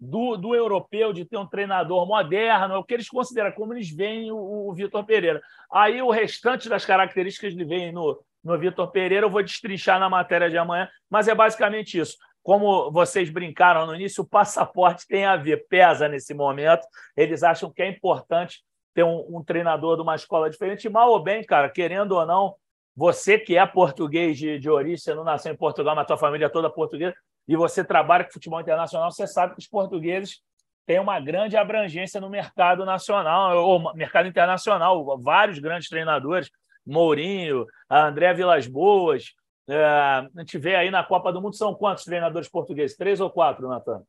do, 0.00 0.36
do 0.36 0.54
europeu, 0.54 1.12
de 1.12 1.24
ter 1.24 1.36
um 1.36 1.46
treinador 1.46 2.06
moderno, 2.06 2.74
é 2.74 2.78
o 2.78 2.84
que 2.84 2.94
eles 2.94 3.08
consideram, 3.08 3.52
como 3.52 3.74
eles 3.74 3.90
veem 3.90 4.30
o, 4.30 4.68
o 4.68 4.72
Vitor 4.72 5.04
Pereira. 5.04 5.40
Aí 5.72 6.00
o 6.00 6.10
restante 6.10 6.68
das 6.68 6.84
características 6.84 7.52
ele 7.52 7.64
vem 7.64 7.92
no, 7.92 8.20
no 8.42 8.58
Vitor 8.58 8.90
Pereira, 8.90 9.26
eu 9.26 9.30
vou 9.30 9.42
destrinchar 9.42 9.98
na 9.98 10.08
matéria 10.08 10.48
de 10.48 10.56
amanhã, 10.56 10.88
mas 11.10 11.26
é 11.28 11.34
basicamente 11.34 11.98
isso. 11.98 12.16
Como 12.42 12.90
vocês 12.90 13.28
brincaram 13.28 13.86
no 13.86 13.94
início, 13.94 14.22
o 14.22 14.26
passaporte 14.26 15.06
tem 15.06 15.26
a 15.26 15.36
ver, 15.36 15.66
pesa 15.68 16.08
nesse 16.08 16.32
momento. 16.32 16.86
Eles 17.16 17.42
acham 17.42 17.70
que 17.70 17.82
é 17.82 17.88
importante 17.88 18.62
ter 18.94 19.02
um, 19.02 19.36
um 19.36 19.44
treinador 19.44 19.96
de 19.96 20.02
uma 20.02 20.14
escola 20.14 20.48
diferente. 20.48 20.88
Mal 20.88 21.10
ou 21.10 21.22
bem, 21.22 21.44
cara, 21.44 21.68
querendo 21.68 22.12
ou 22.12 22.24
não, 22.24 22.54
você 22.96 23.38
que 23.38 23.56
é 23.56 23.66
português 23.66 24.38
de, 24.38 24.58
de 24.58 24.70
origem, 24.70 24.98
você 24.98 25.14
não 25.14 25.24
nasceu 25.24 25.52
em 25.52 25.56
Portugal, 25.56 25.94
mas 25.94 26.06
tua 26.06 26.16
família 26.16 26.46
é 26.46 26.48
toda 26.48 26.70
portuguesa, 26.70 27.14
e 27.48 27.56
você 27.56 27.82
trabalha 27.82 28.24
com 28.24 28.32
futebol 28.32 28.60
internacional, 28.60 29.10
você 29.10 29.26
sabe 29.26 29.54
que 29.54 29.60
os 29.60 29.66
portugueses 29.66 30.42
têm 30.86 31.00
uma 31.00 31.18
grande 31.18 31.56
abrangência 31.56 32.20
no 32.20 32.28
mercado 32.28 32.84
nacional, 32.84 33.56
ou 33.64 33.94
mercado 33.94 34.28
internacional, 34.28 35.18
vários 35.18 35.58
grandes 35.58 35.88
treinadores, 35.88 36.50
Mourinho, 36.86 37.66
André 37.90 38.32
Vilas 38.34 38.66
Boas, 38.66 39.32
é, 39.68 39.84
a 39.84 40.28
gente 40.38 40.56
vê 40.56 40.74
aí 40.74 40.90
na 40.90 41.04
Copa 41.04 41.30
do 41.30 41.42
Mundo, 41.42 41.54
são 41.54 41.74
quantos 41.74 42.04
treinadores 42.04 42.48
portugueses? 42.48 42.96
Três 42.96 43.20
ou 43.20 43.30
quatro, 43.30 43.68
Natan? 43.68 44.02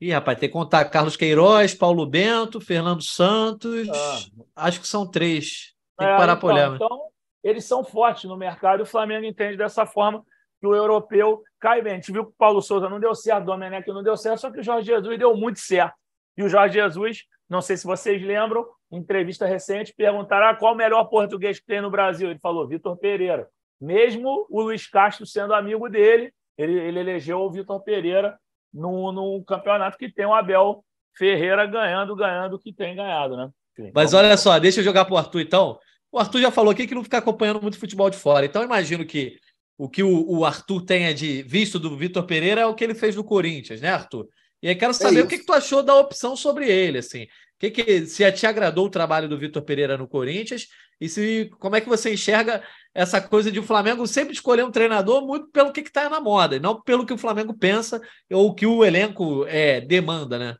Ih, 0.00 0.10
rapaz, 0.10 0.38
tem 0.38 0.48
que 0.48 0.52
contar 0.52 0.84
Carlos 0.86 1.16
Queiroz, 1.16 1.72
Paulo 1.72 2.04
Bento, 2.04 2.60
Fernando 2.60 3.02
Santos, 3.02 3.88
ah. 3.88 4.66
acho 4.66 4.80
que 4.80 4.88
são 4.88 5.08
três. 5.08 5.72
Tem 5.96 6.08
que 6.08 6.12
é, 6.12 6.16
parar 6.16 6.32
então, 6.32 6.40
para 6.40 6.54
olhar. 6.54 6.74
Então, 6.74 7.00
eles 7.44 7.64
são 7.64 7.84
fortes 7.84 8.24
no 8.24 8.36
mercado 8.36 8.80
e 8.80 8.82
o 8.82 8.86
Flamengo 8.86 9.24
entende 9.24 9.56
dessa 9.56 9.86
forma 9.86 10.24
que 10.64 10.68
o 10.68 10.74
europeu 10.74 11.42
cai 11.60 11.82
bem. 11.82 11.92
A 11.92 11.96
gente 11.96 12.10
viu 12.10 12.24
que 12.24 12.30
o 12.30 12.36
Paulo 12.38 12.62
Souza 12.62 12.88
não 12.88 12.98
deu 12.98 13.14
certo, 13.14 13.42
o 13.42 13.46
Domenech 13.46 13.86
não 13.88 14.02
deu 14.02 14.16
certo, 14.16 14.40
só 14.40 14.50
que 14.50 14.60
o 14.60 14.62
Jorge 14.62 14.86
Jesus 14.86 15.18
deu 15.18 15.36
muito 15.36 15.60
certo. 15.60 15.94
E 16.38 16.42
o 16.42 16.48
Jorge 16.48 16.74
Jesus, 16.74 17.24
não 17.48 17.60
sei 17.60 17.76
se 17.76 17.84
vocês 17.84 18.22
lembram, 18.22 18.66
em 18.90 18.96
entrevista 18.96 19.44
recente, 19.44 19.92
perguntaram 19.94 20.48
ah, 20.48 20.54
qual 20.54 20.72
o 20.72 20.76
melhor 20.76 21.04
português 21.04 21.60
que 21.60 21.66
tem 21.66 21.82
no 21.82 21.90
Brasil. 21.90 22.30
Ele 22.30 22.38
falou 22.38 22.66
Vitor 22.66 22.96
Pereira. 22.96 23.46
Mesmo 23.78 24.46
o 24.48 24.62
Luiz 24.62 24.86
Castro 24.88 25.26
sendo 25.26 25.52
amigo 25.52 25.86
dele, 25.90 26.32
ele, 26.56 26.80
ele 26.80 27.00
elegeu 27.00 27.40
o 27.40 27.50
Vitor 27.50 27.82
Pereira 27.82 28.38
num, 28.72 29.12
num 29.12 29.44
campeonato 29.44 29.98
que 29.98 30.10
tem 30.10 30.24
o 30.24 30.32
Abel 30.32 30.82
Ferreira 31.14 31.66
ganhando, 31.66 32.16
ganhando 32.16 32.56
o 32.56 32.58
que 32.58 32.72
tem 32.72 32.96
ganhado, 32.96 33.36
né? 33.36 33.50
Mas 33.92 34.14
olha 34.14 34.36
só, 34.36 34.58
deixa 34.58 34.80
eu 34.80 34.84
jogar 34.84 35.04
para 35.04 35.14
o 35.14 35.18
Arthur 35.18 35.40
então. 35.40 35.78
O 36.10 36.18
Arthur 36.18 36.40
já 36.40 36.50
falou 36.50 36.70
aqui 36.70 36.86
que 36.86 36.94
não 36.94 37.04
fica 37.04 37.18
acompanhando 37.18 37.60
muito 37.60 37.78
futebol 37.78 38.08
de 38.08 38.16
fora. 38.16 38.46
Então, 38.46 38.62
imagino 38.62 39.04
que 39.04 39.36
o 39.76 39.88
que 39.88 40.02
o, 40.02 40.30
o 40.30 40.44
Arthur 40.44 40.84
tenha 40.84 41.12
de 41.12 41.42
visto 41.42 41.78
do 41.78 41.96
Vitor 41.96 42.24
Pereira 42.24 42.60
é 42.60 42.66
o 42.66 42.74
que 42.74 42.84
ele 42.84 42.94
fez 42.94 43.16
no 43.16 43.24
Corinthians, 43.24 43.80
né, 43.80 43.90
Arthur? 43.90 44.28
E 44.62 44.68
aí 44.68 44.74
quero 44.74 44.92
é 44.92 44.94
saber 44.94 45.20
é 45.20 45.22
o 45.22 45.26
que, 45.26 45.38
que, 45.38 45.44
tu 45.44 45.52
achou 45.52 45.82
da 45.82 45.94
opção 45.94 46.36
sobre 46.36 46.70
ele, 46.70 46.98
assim. 46.98 47.26
Que 47.58 47.70
que 47.70 48.06
se 48.06 48.30
te 48.32 48.46
agradou 48.46 48.86
o 48.86 48.90
trabalho 48.90 49.28
do 49.28 49.38
Vitor 49.38 49.62
Pereira 49.62 49.98
no 49.98 50.08
Corinthians 50.08 50.68
e 51.00 51.08
se 51.08 51.50
como 51.58 51.76
é 51.76 51.80
que 51.80 51.88
você 51.88 52.14
enxerga 52.14 52.62
essa 52.94 53.20
coisa 53.20 53.50
de 53.50 53.58
o 53.58 53.64
Flamengo 53.64 54.06
sempre 54.06 54.32
escolher 54.32 54.64
um 54.64 54.70
treinador 54.70 55.26
muito 55.26 55.48
pelo 55.48 55.72
que 55.72 55.80
está 55.80 56.08
na 56.08 56.20
moda, 56.20 56.56
e 56.56 56.60
não 56.60 56.80
pelo 56.80 57.04
que 57.04 57.12
o 57.12 57.18
Flamengo 57.18 57.52
pensa 57.52 58.00
ou 58.30 58.48
o 58.48 58.54
que 58.54 58.66
o 58.66 58.84
elenco 58.84 59.44
é, 59.46 59.80
demanda, 59.80 60.38
né? 60.38 60.56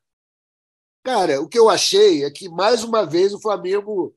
Cara, 1.04 1.40
o 1.40 1.48
que 1.48 1.58
eu 1.58 1.68
achei 1.68 2.24
é 2.24 2.30
que 2.30 2.48
mais 2.48 2.82
uma 2.82 3.06
vez 3.06 3.32
o 3.32 3.40
Flamengo 3.40 4.14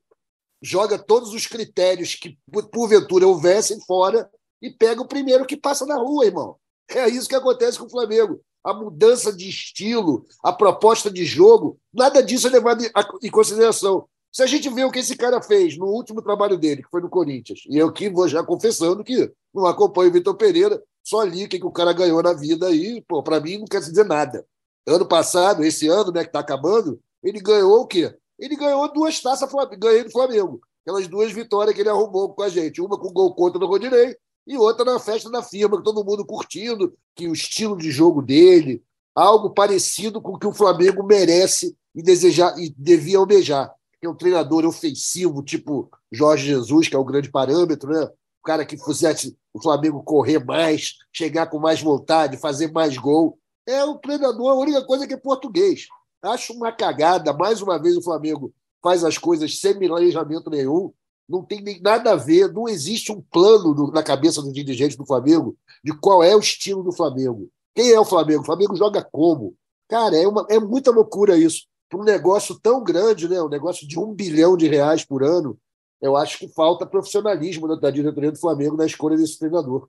joga 0.60 0.98
todos 0.98 1.32
os 1.32 1.46
critérios 1.46 2.14
que 2.14 2.36
porventura 2.72 3.26
houvessem 3.26 3.78
fora 3.86 4.28
e 4.60 4.70
pega 4.70 5.00
o 5.00 5.08
primeiro 5.08 5.46
que 5.46 5.56
passa 5.56 5.86
na 5.86 5.96
rua, 5.96 6.26
irmão. 6.26 6.56
É 6.90 7.08
isso 7.08 7.28
que 7.28 7.34
acontece 7.34 7.78
com 7.78 7.86
o 7.86 7.90
Flamengo 7.90 8.40
a 8.68 8.74
mudança 8.74 9.32
de 9.32 9.48
estilo, 9.48 10.26
a 10.42 10.52
proposta 10.52 11.10
de 11.10 11.24
jogo, 11.24 11.78
nada 11.92 12.22
disso 12.22 12.46
é 12.48 12.50
levado 12.50 12.84
em 13.22 13.30
consideração. 13.30 14.06
Se 14.30 14.42
a 14.42 14.46
gente 14.46 14.68
vê 14.68 14.84
o 14.84 14.90
que 14.90 14.98
esse 14.98 15.16
cara 15.16 15.40
fez 15.40 15.78
no 15.78 15.86
último 15.86 16.20
trabalho 16.20 16.58
dele, 16.58 16.82
que 16.82 16.90
foi 16.90 17.00
no 17.00 17.08
Corinthians, 17.08 17.60
e 17.68 17.78
eu 17.78 17.90
que 17.90 18.10
vou 18.10 18.28
já 18.28 18.42
confessando 18.42 19.02
que 19.02 19.32
não 19.54 19.64
acompanho 19.64 20.10
o 20.10 20.12
Vitor 20.12 20.36
Pereira, 20.36 20.82
só 21.02 21.22
li 21.22 21.44
o 21.44 21.48
que, 21.48 21.58
que 21.58 21.66
o 21.66 21.72
cara 21.72 21.94
ganhou 21.94 22.22
na 22.22 22.34
vida 22.34 22.66
aí, 22.66 23.00
pô, 23.08 23.22
para 23.22 23.40
mim 23.40 23.58
não 23.58 23.64
quer 23.64 23.80
dizer 23.80 24.04
nada. 24.04 24.44
Ano 24.86 25.06
passado, 25.06 25.64
esse 25.64 25.88
ano, 25.88 26.12
né, 26.12 26.22
que 26.22 26.28
está 26.28 26.40
acabando, 26.40 27.00
ele 27.22 27.40
ganhou 27.40 27.80
o 27.80 27.86
quê? 27.86 28.14
Ele 28.38 28.54
ganhou 28.54 28.92
duas 28.92 29.18
taças 29.20 29.48
ganhei 29.78 30.04
do 30.04 30.10
Flamengo. 30.10 30.60
Aquelas 30.82 31.08
duas 31.08 31.32
vitórias 31.32 31.74
que 31.74 31.80
ele 31.80 31.88
arrumou 31.88 32.34
com 32.34 32.42
a 32.42 32.48
gente. 32.48 32.80
Uma 32.80 32.98
com 32.98 33.12
gol 33.12 33.34
contra 33.34 33.62
o 33.62 33.66
Rodinei 33.66 34.16
e 34.48 34.56
outra 34.56 34.82
na 34.82 34.98
festa 34.98 35.30
da 35.30 35.42
firma, 35.42 35.76
que 35.76 35.84
todo 35.84 36.02
mundo 36.02 36.24
curtindo, 36.24 36.94
que 37.14 37.28
o 37.28 37.34
estilo 37.34 37.76
de 37.76 37.90
jogo 37.90 38.22
dele, 38.22 38.82
algo 39.14 39.50
parecido 39.50 40.22
com 40.22 40.32
o 40.32 40.38
que 40.38 40.46
o 40.46 40.54
Flamengo 40.54 41.04
merece 41.04 41.76
e 41.94 42.02
desejar 42.02 42.58
e 42.58 42.74
devia 42.74 43.18
almejar. 43.18 43.70
Que 44.00 44.06
é 44.06 44.10
um 44.10 44.14
treinador 44.14 44.64
ofensivo, 44.64 45.42
tipo 45.42 45.90
Jorge 46.10 46.46
Jesus, 46.46 46.88
que 46.88 46.96
é 46.96 46.98
o 46.98 47.04
grande 47.04 47.30
parâmetro, 47.30 47.92
né? 47.92 48.04
O 48.04 48.42
cara 48.42 48.64
que 48.64 48.78
fizesse 48.78 49.36
o 49.52 49.60
Flamengo 49.60 50.02
correr 50.02 50.42
mais, 50.42 50.94
chegar 51.12 51.48
com 51.48 51.58
mais 51.58 51.82
vontade, 51.82 52.38
fazer 52.38 52.72
mais 52.72 52.96
gol. 52.96 53.38
É 53.66 53.84
um 53.84 53.98
treinador, 53.98 54.48
a 54.48 54.54
única 54.54 54.82
coisa 54.82 55.06
que 55.06 55.12
é 55.12 55.18
português. 55.18 55.88
Acho 56.22 56.54
uma 56.54 56.72
cagada. 56.72 57.34
Mais 57.34 57.60
uma 57.60 57.78
vez 57.78 57.98
o 57.98 58.02
Flamengo 58.02 58.50
faz 58.82 59.04
as 59.04 59.18
coisas 59.18 59.60
sem 59.60 59.78
planejamento 59.78 60.48
nenhum 60.48 60.90
não 61.28 61.44
tem 61.44 61.60
nem 61.60 61.80
nada 61.80 62.12
a 62.12 62.16
ver, 62.16 62.52
não 62.52 62.68
existe 62.68 63.12
um 63.12 63.20
plano 63.20 63.74
do, 63.74 63.92
na 63.92 64.02
cabeça 64.02 64.40
dos 64.40 64.52
dirigentes 64.52 64.96
do 64.96 65.04
Flamengo 65.04 65.56
de 65.84 65.92
qual 65.92 66.22
é 66.22 66.34
o 66.34 66.40
estilo 66.40 66.82
do 66.82 66.92
Flamengo. 66.92 67.50
Quem 67.74 67.90
é 67.90 68.00
o 68.00 68.04
Flamengo? 68.04 68.42
O 68.42 68.46
Flamengo 68.46 68.74
joga 68.74 69.06
como? 69.12 69.54
Cara, 69.88 70.16
é, 70.16 70.26
uma, 70.26 70.46
é 70.48 70.58
muita 70.58 70.90
loucura 70.90 71.36
isso. 71.36 71.66
Para 71.88 72.00
um 72.00 72.04
negócio 72.04 72.58
tão 72.58 72.82
grande, 72.82 73.28
né? 73.28 73.40
um 73.40 73.48
negócio 73.48 73.86
de 73.86 73.98
um 73.98 74.12
bilhão 74.12 74.56
de 74.56 74.66
reais 74.66 75.04
por 75.04 75.22
ano, 75.22 75.58
eu 76.00 76.16
acho 76.16 76.38
que 76.38 76.48
falta 76.48 76.86
profissionalismo 76.86 77.76
da 77.76 77.90
diretoria 77.90 78.32
do 78.32 78.38
Flamengo 78.38 78.76
na 78.76 78.86
escolha 78.86 79.16
desse 79.16 79.38
treinador. 79.38 79.88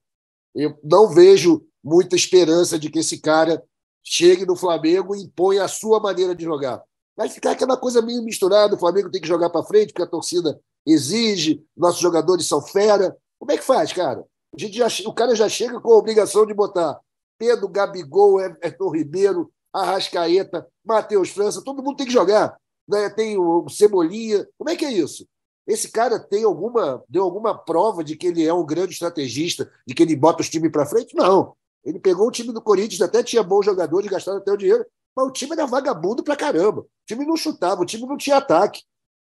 Eu 0.55 0.77
não 0.83 1.09
vejo 1.09 1.65
muita 1.83 2.15
esperança 2.15 2.77
de 2.79 2.89
que 2.89 2.99
esse 2.99 3.19
cara 3.19 3.63
chegue 4.03 4.45
no 4.45 4.55
Flamengo 4.55 5.15
e 5.15 5.23
imponha 5.23 5.63
a 5.63 5.67
sua 5.67 5.99
maneira 5.99 6.35
de 6.35 6.43
jogar. 6.43 6.81
Vai 7.15 7.29
ficar 7.29 7.51
aquela 7.51 7.77
coisa 7.77 8.01
meio 8.01 8.23
misturada, 8.23 8.75
o 8.75 8.79
Flamengo 8.79 9.11
tem 9.11 9.21
que 9.21 9.27
jogar 9.27 9.49
para 9.49 9.65
frente, 9.65 9.91
porque 9.91 10.03
a 10.03 10.07
torcida 10.07 10.59
exige, 10.85 11.63
nossos 11.75 11.99
jogadores 11.99 12.47
são 12.47 12.61
fera. 12.61 13.15
Como 13.37 13.51
é 13.51 13.57
que 13.57 13.63
faz, 13.63 13.93
cara? 13.93 14.23
A 14.53 14.59
gente 14.59 14.77
já, 14.77 14.87
o 15.05 15.13
cara 15.13 15.35
já 15.35 15.47
chega 15.47 15.79
com 15.79 15.93
a 15.93 15.97
obrigação 15.97 16.45
de 16.45 16.53
botar 16.53 16.99
Pedro, 17.37 17.67
Gabigol, 17.67 18.41
Everton 18.41 18.89
Ribeiro, 18.89 19.51
Arrascaeta, 19.73 20.67
Matheus 20.83 21.29
França, 21.29 21.63
todo 21.63 21.83
mundo 21.83 21.97
tem 21.97 22.07
que 22.07 22.13
jogar. 22.13 22.57
Né? 22.87 23.09
Tem 23.09 23.37
o 23.37 23.69
Cebolinha. 23.69 24.47
Como 24.57 24.69
é 24.69 24.75
que 24.75 24.85
é 24.85 24.91
isso? 24.91 25.27
Esse 25.67 25.91
cara 25.91 26.19
tem 26.19 26.43
alguma, 26.43 27.03
deu 27.07 27.23
alguma 27.23 27.55
prova 27.55 28.03
de 28.03 28.15
que 28.15 28.27
ele 28.27 28.43
é 28.43 28.51
um 28.51 28.65
grande 28.65 28.93
estrategista, 28.93 29.71
de 29.85 29.93
que 29.93 30.01
ele 30.01 30.15
bota 30.15 30.41
os 30.41 30.49
times 30.49 30.71
para 30.71 30.85
frente? 30.85 31.15
Não. 31.15 31.53
Ele 31.85 31.99
pegou 31.99 32.27
o 32.27 32.31
time 32.31 32.51
do 32.51 32.61
Corinthians, 32.61 33.01
até 33.01 33.21
tinha 33.21 33.43
bons 33.43 33.65
jogadores, 33.65 34.09
gastaram 34.09 34.39
até 34.39 34.51
o 34.51 34.57
dinheiro, 34.57 34.83
mas 35.15 35.27
o 35.27 35.31
time 35.31 35.53
era 35.53 35.67
vagabundo 35.67 36.23
pra 36.23 36.35
caramba. 36.35 36.81
O 36.81 36.87
time 37.05 37.25
não 37.25 37.37
chutava, 37.37 37.81
o 37.81 37.85
time 37.85 38.05
não 38.07 38.17
tinha 38.17 38.37
ataque. 38.37 38.81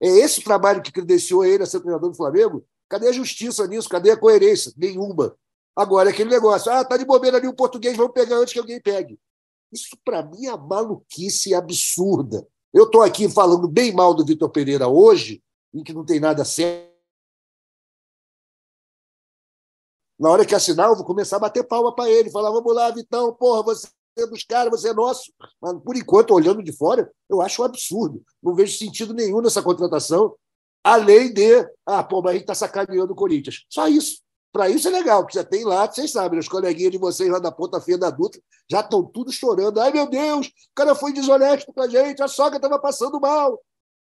É 0.01 0.07
esse 0.07 0.41
trabalho 0.41 0.81
que 0.81 0.91
credenciou 0.91 1.45
ele 1.45 1.63
a 1.63 1.65
ser 1.65 1.79
treinador 1.79 2.09
do 2.09 2.15
Flamengo? 2.15 2.65
Cadê 2.87 3.07
a 3.07 3.11
justiça 3.11 3.67
nisso? 3.67 3.89
Cadê 3.89 4.11
a 4.11 4.17
coerência? 4.17 4.73
Nenhuma. 4.77 5.35
Agora, 5.75 6.09
aquele 6.09 6.29
negócio, 6.29 6.71
ah, 6.71 6.83
tá 6.83 6.97
de 6.97 7.05
bobeira 7.05 7.37
ali 7.37 7.47
o 7.47 7.53
português, 7.53 7.95
vamos 7.95 8.13
pegar 8.13 8.37
antes 8.37 8.53
que 8.53 8.59
alguém 8.59 8.81
pegue. 8.81 9.19
Isso, 9.71 9.97
para 10.03 10.23
mim, 10.23 10.47
é 10.47 10.57
maluquice 10.57 11.53
absurda. 11.53 12.47
Eu 12.73 12.85
estou 12.85 13.01
aqui 13.01 13.29
falando 13.29 13.67
bem 13.67 13.93
mal 13.93 14.13
do 14.13 14.25
Vitor 14.25 14.49
Pereira 14.49 14.87
hoje, 14.87 15.43
em 15.73 15.83
que 15.83 15.93
não 15.93 16.05
tem 16.05 16.19
nada 16.19 16.43
certo. 16.43 16.89
Na 20.19 20.29
hora 20.29 20.45
que 20.45 20.53
assinar, 20.53 20.89
eu 20.89 20.95
vou 20.95 21.05
começar 21.05 21.37
a 21.37 21.39
bater 21.39 21.63
palma 21.63 21.95
para 21.95 22.09
ele, 22.09 22.29
falar: 22.29 22.51
vamos 22.51 22.75
lá, 22.75 22.91
Vitão, 22.91 23.33
porra, 23.33 23.63
você 23.63 23.87
é 23.87 23.89
dos 24.15 24.43
caras, 24.43 24.71
você 24.71 24.89
é 24.89 24.93
nosso. 24.93 25.31
Mas, 25.61 25.73
por 25.83 25.95
enquanto, 25.95 26.33
olhando 26.33 26.63
de 26.63 26.71
fora, 26.71 27.11
eu 27.29 27.41
acho 27.41 27.61
um 27.61 27.65
absurdo. 27.65 28.21
Não 28.41 28.55
vejo 28.55 28.77
sentido 28.77 29.13
nenhum 29.13 29.41
nessa 29.41 29.61
contratação, 29.61 30.35
além 30.83 31.33
de, 31.33 31.67
ah, 31.85 32.03
pô, 32.03 32.21
mas 32.21 32.31
a 32.31 32.33
gente 32.33 32.43
está 32.43 32.55
sacaneando 32.55 33.13
o 33.13 33.15
Corinthians. 33.15 33.65
Só 33.69 33.87
isso. 33.87 34.21
Para 34.51 34.67
isso 34.67 34.87
é 34.87 34.91
legal, 34.91 35.21
porque 35.21 35.37
já 35.37 35.43
tem 35.43 35.63
lá, 35.63 35.85
vocês 35.85 36.11
sabem, 36.11 36.39
os 36.39 36.47
coleguinhas 36.47 36.91
de 36.91 36.97
vocês 36.97 37.29
lá 37.29 37.37
da 37.37 37.51
ponta 37.51 37.79
feia 37.79 37.99
da 37.99 38.09
Dutra 38.09 38.41
já 38.69 38.79
estão 38.79 39.03
tudo 39.03 39.31
chorando. 39.31 39.79
Ai, 39.79 39.91
meu 39.91 40.09
Deus, 40.09 40.47
o 40.47 40.51
cara 40.75 40.95
foi 40.95 41.13
desonesto 41.13 41.71
com 41.71 41.81
a 41.81 41.87
gente, 41.87 42.23
a 42.23 42.27
sogra 42.27 42.57
estava 42.57 42.79
passando 42.79 43.19
mal. 43.19 43.61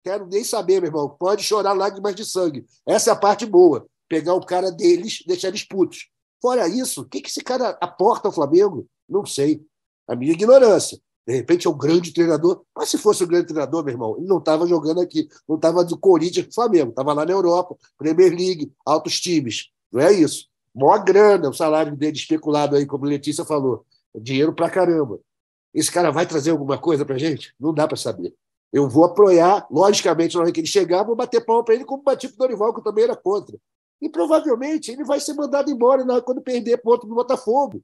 Quero 0.04 0.28
nem 0.28 0.44
saber, 0.44 0.80
meu 0.80 0.90
irmão. 0.90 1.10
Pode 1.10 1.44
chorar 1.44 1.74
lágrimas 1.74 2.16
de 2.16 2.24
sangue. 2.24 2.66
Essa 2.86 3.10
é 3.10 3.14
a 3.14 3.16
parte 3.16 3.46
boa. 3.46 3.88
Pegar 4.08 4.36
o 4.36 4.46
cara 4.46 4.72
deles, 4.72 5.24
deixar 5.26 5.48
eles 5.48 5.68
putos. 5.68 6.08
Fora 6.40 6.68
isso, 6.68 7.02
o 7.02 7.06
que, 7.06 7.20
que 7.20 7.30
esse 7.30 7.42
cara 7.42 7.76
aporta 7.82 8.28
ao 8.28 8.32
Flamengo? 8.32 8.88
Não 9.10 9.26
sei 9.26 9.66
a 10.08 10.16
minha 10.16 10.32
ignorância. 10.32 11.00
De 11.28 11.34
repente 11.36 11.68
é 11.68 11.70
um 11.70 11.78
grande 11.78 12.14
treinador. 12.14 12.64
Mas 12.76 12.90
se 12.90 12.98
fosse 12.98 13.24
um 13.24 13.28
grande 13.28 13.48
treinador, 13.48 13.84
meu 13.84 13.94
irmão, 13.94 14.16
ele 14.18 14.28
não 14.28 14.38
estava 14.38 14.66
jogando 14.66 15.02
aqui, 15.02 15.28
não 15.48 15.58
estava 15.58 15.84
do 15.84 15.98
Corinthians 15.98 16.48
do 16.48 16.54
Flamengo, 16.54 16.90
estava 16.90 17.12
lá 17.14 17.26
na 17.26 17.32
Europa, 17.34 17.76
Premier 17.98 18.30
League, 18.30 18.72
altos 18.86 19.20
times. 19.20 19.70
Não 19.92 20.02
é 20.02 20.14
isso. 20.14 20.48
Mó 20.74 20.98
grana, 21.00 21.50
o 21.50 21.54
salário 21.54 21.96
dele 21.96 22.16
especulado 22.16 22.76
aí, 22.76 22.86
como 22.86 23.06
Letícia 23.06 23.44
falou. 23.44 23.86
Dinheiro 24.16 24.54
pra 24.54 24.70
caramba. 24.70 25.20
Esse 25.74 25.92
cara 25.92 26.12
vai 26.12 26.26
trazer 26.26 26.52
alguma 26.52 26.78
coisa 26.78 27.06
pra 27.06 27.18
gente? 27.18 27.54
Não 27.60 27.74
dá 27.74 27.88
para 27.88 27.98
saber. 27.98 28.34
Eu 28.72 28.88
vou 28.88 29.04
apoiar, 29.04 29.68
logicamente, 29.72 30.36
na 30.36 30.42
hora 30.42 30.52
que 30.52 30.60
ele 30.60 30.68
chegar, 30.68 31.04
vou 31.04 31.16
bater 31.16 31.46
palma 31.46 31.64
para 31.64 31.76
ele, 31.76 31.86
como 31.86 32.04
bati 32.04 32.28
pro 32.28 32.38
Dorival, 32.38 32.74
que 32.74 32.80
eu 32.80 32.84
também 32.84 33.04
era 33.04 33.16
contra. 33.16 33.58
E 34.02 34.10
provavelmente 34.10 34.92
ele 34.92 35.04
vai 35.04 35.20
ser 35.20 35.34
mandado 35.34 35.72
embora 35.72 36.04
quando 36.22 36.42
perder 36.42 36.78
ponto 36.78 37.08
do 37.08 37.16
Botafogo. 37.16 37.82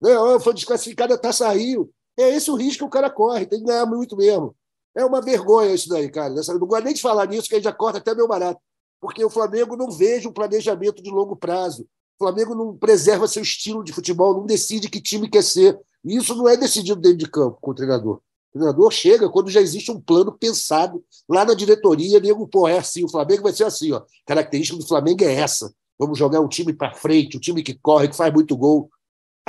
Né? 0.00 0.10
Foi 0.40 0.54
desclassificado, 0.54 1.14
a 1.14 1.18
taça 1.18 1.48
Rio. 1.52 1.90
É 2.18 2.28
esse 2.34 2.50
o 2.50 2.56
risco 2.56 2.78
que 2.78 2.84
o 2.84 2.90
cara 2.90 3.10
corre, 3.10 3.46
tem 3.46 3.60
que 3.60 3.66
ganhar 3.66 3.86
muito 3.86 4.16
mesmo. 4.16 4.54
É 4.94 5.04
uma 5.04 5.20
vergonha 5.20 5.72
isso 5.72 5.88
daí, 5.88 6.10
cara. 6.10 6.34
Não 6.34 6.66
gosto 6.66 6.84
nem 6.84 6.94
de 6.94 7.00
falar 7.00 7.26
nisso, 7.26 7.48
que 7.48 7.54
aí 7.54 7.62
já 7.62 7.72
corta 7.72 7.98
até 7.98 8.14
meu 8.14 8.26
barato. 8.26 8.60
Porque 9.00 9.24
o 9.24 9.30
Flamengo 9.30 9.76
não 9.76 9.90
vejo 9.90 10.28
um 10.28 10.32
planejamento 10.32 11.02
de 11.02 11.10
longo 11.10 11.36
prazo. 11.36 11.86
O 12.18 12.24
Flamengo 12.24 12.54
não 12.54 12.76
preserva 12.76 13.26
seu 13.26 13.42
estilo 13.42 13.82
de 13.82 13.92
futebol, 13.92 14.34
não 14.34 14.44
decide 14.44 14.90
que 14.90 15.00
time 15.00 15.30
quer 15.30 15.42
ser. 15.42 15.78
E 16.04 16.16
isso 16.16 16.34
não 16.34 16.48
é 16.48 16.56
decidido 16.56 17.00
dentro 17.00 17.18
de 17.18 17.30
campo 17.30 17.58
com 17.60 17.70
o 17.70 17.74
treinador. 17.74 18.20
O 18.52 18.58
treinador 18.58 18.90
chega 18.90 19.30
quando 19.30 19.48
já 19.48 19.60
existe 19.60 19.90
um 19.90 20.00
plano 20.00 20.32
pensado 20.32 21.02
lá 21.28 21.44
na 21.44 21.54
diretoria, 21.54 22.18
nego, 22.20 22.46
pô, 22.48 22.66
é 22.66 22.78
assim, 22.78 23.04
o 23.04 23.08
Flamengo 23.08 23.44
vai 23.44 23.52
ser 23.52 23.64
assim, 23.64 23.92
ó. 23.92 24.02
Característica 24.26 24.76
do 24.76 24.86
Flamengo 24.86 25.24
é 25.24 25.34
essa. 25.34 25.72
Vamos 25.98 26.18
jogar 26.18 26.40
um 26.40 26.48
time 26.48 26.72
para 26.72 26.92
frente, 26.94 27.36
um 27.36 27.40
time 27.40 27.62
que 27.62 27.74
corre, 27.74 28.08
que 28.08 28.16
faz 28.16 28.32
muito 28.32 28.56
gol. 28.56 28.90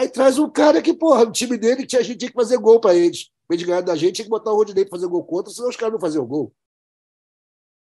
Aí 0.02 0.10
traz 0.10 0.40
um 0.40 0.50
cara 0.50 0.82
que, 0.82 0.96
porra, 0.96 1.22
o 1.22 1.32
time 1.32 1.56
dele 1.60 1.86
tinha, 1.86 2.02
a 2.02 2.04
gente 2.04 2.18
tinha 2.18 2.32
que 2.32 2.36
fazer 2.36 2.58
gol 2.58 2.80
para 2.80 2.96
eles. 2.96 3.30
Pra 3.48 3.56
eles 3.56 3.68
ganhar 3.68 3.82
da 3.82 3.96
gente, 3.96 4.16
tinha 4.16 4.26
que 4.26 4.32
botar 4.32 4.52
o 4.52 4.56
Rodinei 4.56 4.84
para 4.84 4.98
fazer 4.98 5.06
gol 5.06 5.24
contra, 5.24 5.54
senão 5.54 5.70
os 5.70 5.76
caras 5.76 5.94
não 5.94 6.02
faziam 6.02 6.26
gol. 6.26 6.52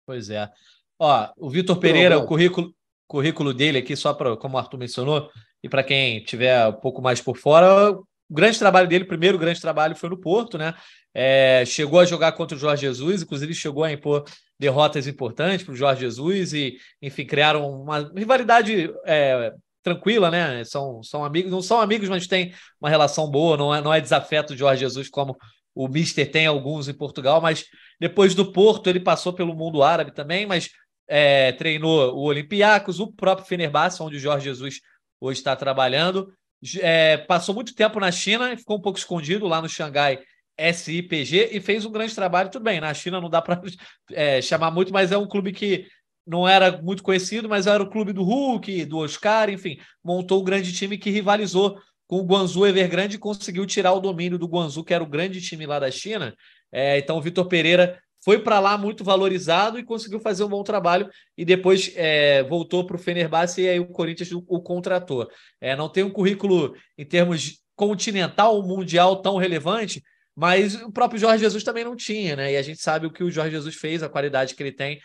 Pois 0.04 0.28
é. 0.28 0.50
Ó, 0.98 1.28
o 1.36 1.48
Vitor 1.48 1.78
Pereira, 1.78 2.16
não. 2.16 2.24
o 2.24 2.26
currículo, 2.26 2.74
currículo 3.06 3.54
dele 3.54 3.78
aqui, 3.78 3.94
só 3.94 4.12
para, 4.12 4.36
como 4.36 4.56
o 4.56 4.58
Arthur 4.58 4.76
mencionou, 4.76 5.30
e 5.62 5.68
para 5.68 5.84
quem 5.84 6.20
tiver 6.24 6.66
um 6.66 6.80
pouco 6.80 7.00
mais 7.00 7.20
por 7.20 7.36
fora, 7.36 7.92
o 7.92 8.04
grande 8.28 8.58
trabalho 8.58 8.88
dele, 8.88 9.04
o 9.04 9.08
primeiro 9.08 9.38
grande 9.38 9.60
trabalho 9.60 9.94
foi 9.94 10.08
no 10.08 10.18
Porto, 10.18 10.58
né? 10.58 10.74
É, 11.14 11.64
chegou 11.64 12.00
a 12.00 12.04
jogar 12.04 12.32
contra 12.32 12.56
o 12.56 12.60
Jorge 12.60 12.82
Jesus, 12.82 13.22
inclusive 13.22 13.54
chegou 13.54 13.84
a 13.84 13.92
impor 13.92 14.24
derrotas 14.58 15.06
importantes 15.06 15.64
para 15.64 15.74
o 15.74 15.76
Jorge 15.76 16.00
Jesus 16.00 16.54
e, 16.54 16.76
enfim, 17.00 17.24
criaram 17.24 17.70
uma 17.70 18.10
rivalidade 18.16 18.92
é, 19.04 19.54
tranquila, 19.82 20.30
né? 20.30 20.64
São, 20.64 21.02
são 21.02 21.24
amigos, 21.24 21.50
não 21.50 21.62
são 21.62 21.80
amigos, 21.80 22.08
mas 22.08 22.26
têm 22.26 22.54
uma 22.80 22.90
relação 22.90 23.30
boa, 23.30 23.56
não 23.56 23.74
é, 23.74 23.80
não 23.80 23.92
é 23.92 24.00
desafeto 24.00 24.52
de 24.52 24.60
Jorge 24.60 24.80
Jesus 24.80 25.08
como 25.08 25.36
o 25.74 25.88
Mister 25.88 26.30
tem 26.30 26.46
alguns 26.46 26.88
em 26.88 26.94
Portugal, 26.94 27.40
mas 27.40 27.64
depois 27.98 28.34
do 28.34 28.52
Porto 28.52 28.88
ele 28.88 29.00
passou 29.00 29.32
pelo 29.32 29.54
mundo 29.54 29.82
árabe 29.82 30.12
também, 30.12 30.46
mas 30.46 30.68
é, 31.08 31.52
treinou 31.52 32.14
o 32.14 32.22
Olympiacos, 32.22 33.00
o 33.00 33.12
próprio 33.12 33.46
Fenerbahçe, 33.46 34.02
onde 34.02 34.16
o 34.16 34.20
Jorge 34.20 34.44
Jesus 34.44 34.80
hoje 35.20 35.38
está 35.38 35.56
trabalhando. 35.56 36.32
É, 36.80 37.16
passou 37.16 37.54
muito 37.54 37.74
tempo 37.74 37.98
na 37.98 38.12
China 38.12 38.54
ficou 38.56 38.76
um 38.76 38.80
pouco 38.80 38.98
escondido 38.98 39.46
lá 39.46 39.62
no 39.62 39.68
Xangai 39.68 40.20
SIPG 40.58 41.50
e 41.52 41.60
fez 41.60 41.86
um 41.86 41.90
grande 41.90 42.14
trabalho. 42.14 42.50
Tudo 42.50 42.64
bem, 42.64 42.80
na 42.80 42.92
China 42.92 43.20
não 43.20 43.30
dá 43.30 43.40
para 43.40 43.60
é, 44.12 44.42
chamar 44.42 44.70
muito, 44.70 44.92
mas 44.92 45.10
é 45.10 45.16
um 45.16 45.26
clube 45.26 45.52
que 45.52 45.86
não 46.30 46.46
era 46.46 46.80
muito 46.80 47.02
conhecido, 47.02 47.48
mas 47.48 47.66
era 47.66 47.82
o 47.82 47.90
clube 47.90 48.12
do 48.12 48.22
Hulk, 48.22 48.84
do 48.84 48.98
Oscar, 48.98 49.50
enfim, 49.50 49.78
montou 50.02 50.40
um 50.40 50.44
grande 50.44 50.72
time 50.72 50.96
que 50.96 51.10
rivalizou 51.10 51.76
com 52.06 52.20
o 52.20 52.24
Guangzhou 52.24 52.68
Evergrande 52.68 53.16
e 53.16 53.18
conseguiu 53.18 53.66
tirar 53.66 53.92
o 53.94 54.00
domínio 54.00 54.38
do 54.38 54.46
Guangzhou, 54.46 54.84
que 54.84 54.94
era 54.94 55.02
o 55.02 55.08
grande 55.08 55.40
time 55.40 55.66
lá 55.66 55.80
da 55.80 55.90
China. 55.90 56.32
É, 56.70 56.98
então 56.98 57.18
o 57.18 57.20
Vitor 57.20 57.48
Pereira 57.48 58.00
foi 58.22 58.38
para 58.38 58.60
lá 58.60 58.78
muito 58.78 59.02
valorizado 59.02 59.76
e 59.76 59.82
conseguiu 59.82 60.20
fazer 60.20 60.44
um 60.44 60.48
bom 60.48 60.62
trabalho 60.62 61.10
e 61.36 61.44
depois 61.44 61.92
é, 61.96 62.44
voltou 62.44 62.86
para 62.86 62.94
o 62.94 62.98
Fenerbahçe 62.98 63.62
e 63.62 63.68
aí 63.68 63.80
o 63.80 63.88
Corinthians 63.88 64.30
o, 64.30 64.44
o 64.46 64.62
contratou. 64.62 65.28
É, 65.60 65.74
não 65.74 65.88
tem 65.88 66.04
um 66.04 66.10
currículo 66.10 66.76
em 66.96 67.04
termos 67.04 67.58
continental, 67.74 68.62
mundial 68.62 69.20
tão 69.20 69.36
relevante, 69.36 70.00
mas 70.36 70.80
o 70.80 70.92
próprio 70.92 71.18
Jorge 71.18 71.42
Jesus 71.42 71.64
também 71.64 71.84
não 71.84 71.96
tinha, 71.96 72.36
né? 72.36 72.52
E 72.52 72.56
a 72.56 72.62
gente 72.62 72.80
sabe 72.80 73.06
o 73.06 73.10
que 73.10 73.24
o 73.24 73.30
Jorge 73.30 73.50
Jesus 73.50 73.74
fez, 73.74 74.02
a 74.02 74.08
qualidade 74.08 74.54
que 74.54 74.62
ele 74.62 74.72
tem. 74.72 75.00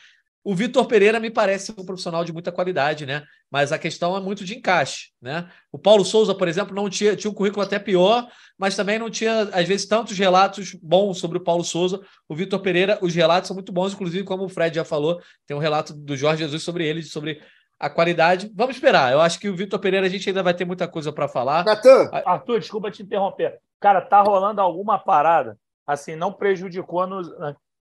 O 0.46 0.54
Vitor 0.54 0.86
Pereira 0.86 1.20
me 1.20 1.32
parece 1.32 1.74
um 1.76 1.84
profissional 1.84 2.24
de 2.24 2.32
muita 2.32 2.52
qualidade, 2.52 3.04
né? 3.04 3.24
Mas 3.50 3.72
a 3.72 3.80
questão 3.80 4.16
é 4.16 4.20
muito 4.20 4.46
de 4.46 4.56
encaixe, 4.56 5.10
né? 5.20 5.50
O 5.72 5.80
Paulo 5.80 6.06
Souza, 6.06 6.36
por 6.36 6.48
exemplo, 6.48 6.76
não 6.76 6.88
tinha, 6.88 7.16
tinha 7.16 7.32
um 7.32 7.34
currículo 7.34 7.66
até 7.66 7.80
pior, 7.80 8.28
mas 8.56 8.76
também 8.76 9.00
não 9.00 9.10
tinha, 9.10 9.42
às 9.52 9.68
vezes, 9.68 9.88
tantos 9.88 10.16
relatos 10.16 10.76
bons 10.76 11.18
sobre 11.18 11.40
o 11.40 11.44
Paulo 11.44 11.64
Souza. 11.64 12.00
O 12.30 12.36
Vitor 12.36 12.60
Pereira, 12.60 13.00
os 13.02 13.16
relatos 13.16 13.48
são 13.48 13.56
muito 13.56 13.72
bons, 13.72 13.94
inclusive, 13.94 14.24
como 14.24 14.44
o 14.44 14.50
Fred 14.50 14.76
já 14.76 14.86
falou, 14.86 15.20
tem 15.48 15.58
um 15.58 15.60
relato 15.60 15.96
do 15.96 16.16
Jorge 16.16 16.44
Jesus 16.44 16.62
sobre 16.62 16.88
ele, 16.88 17.02
sobre 17.02 17.42
a 17.80 17.90
qualidade. 17.90 18.52
Vamos 18.54 18.76
esperar. 18.76 19.12
Eu 19.12 19.22
acho 19.22 19.40
que 19.40 19.50
o 19.50 19.56
Vitor 19.56 19.80
Pereira 19.80 20.06
a 20.06 20.10
gente 20.10 20.30
ainda 20.30 20.44
vai 20.44 20.54
ter 20.54 20.64
muita 20.64 20.88
coisa 20.88 21.12
para 21.12 21.28
falar. 21.28 21.66
Natan. 21.66 22.08
Arthur, 22.24 22.60
desculpa 22.60 22.92
te 22.92 23.02
interromper. 23.02 23.60
Cara, 23.80 24.00
tá 24.00 24.22
rolando 24.22 24.62
alguma 24.62 25.00
parada, 25.00 25.58
assim, 25.88 26.16
não 26.16 26.32
prejudicou 26.32 27.08
nos. 27.08 27.32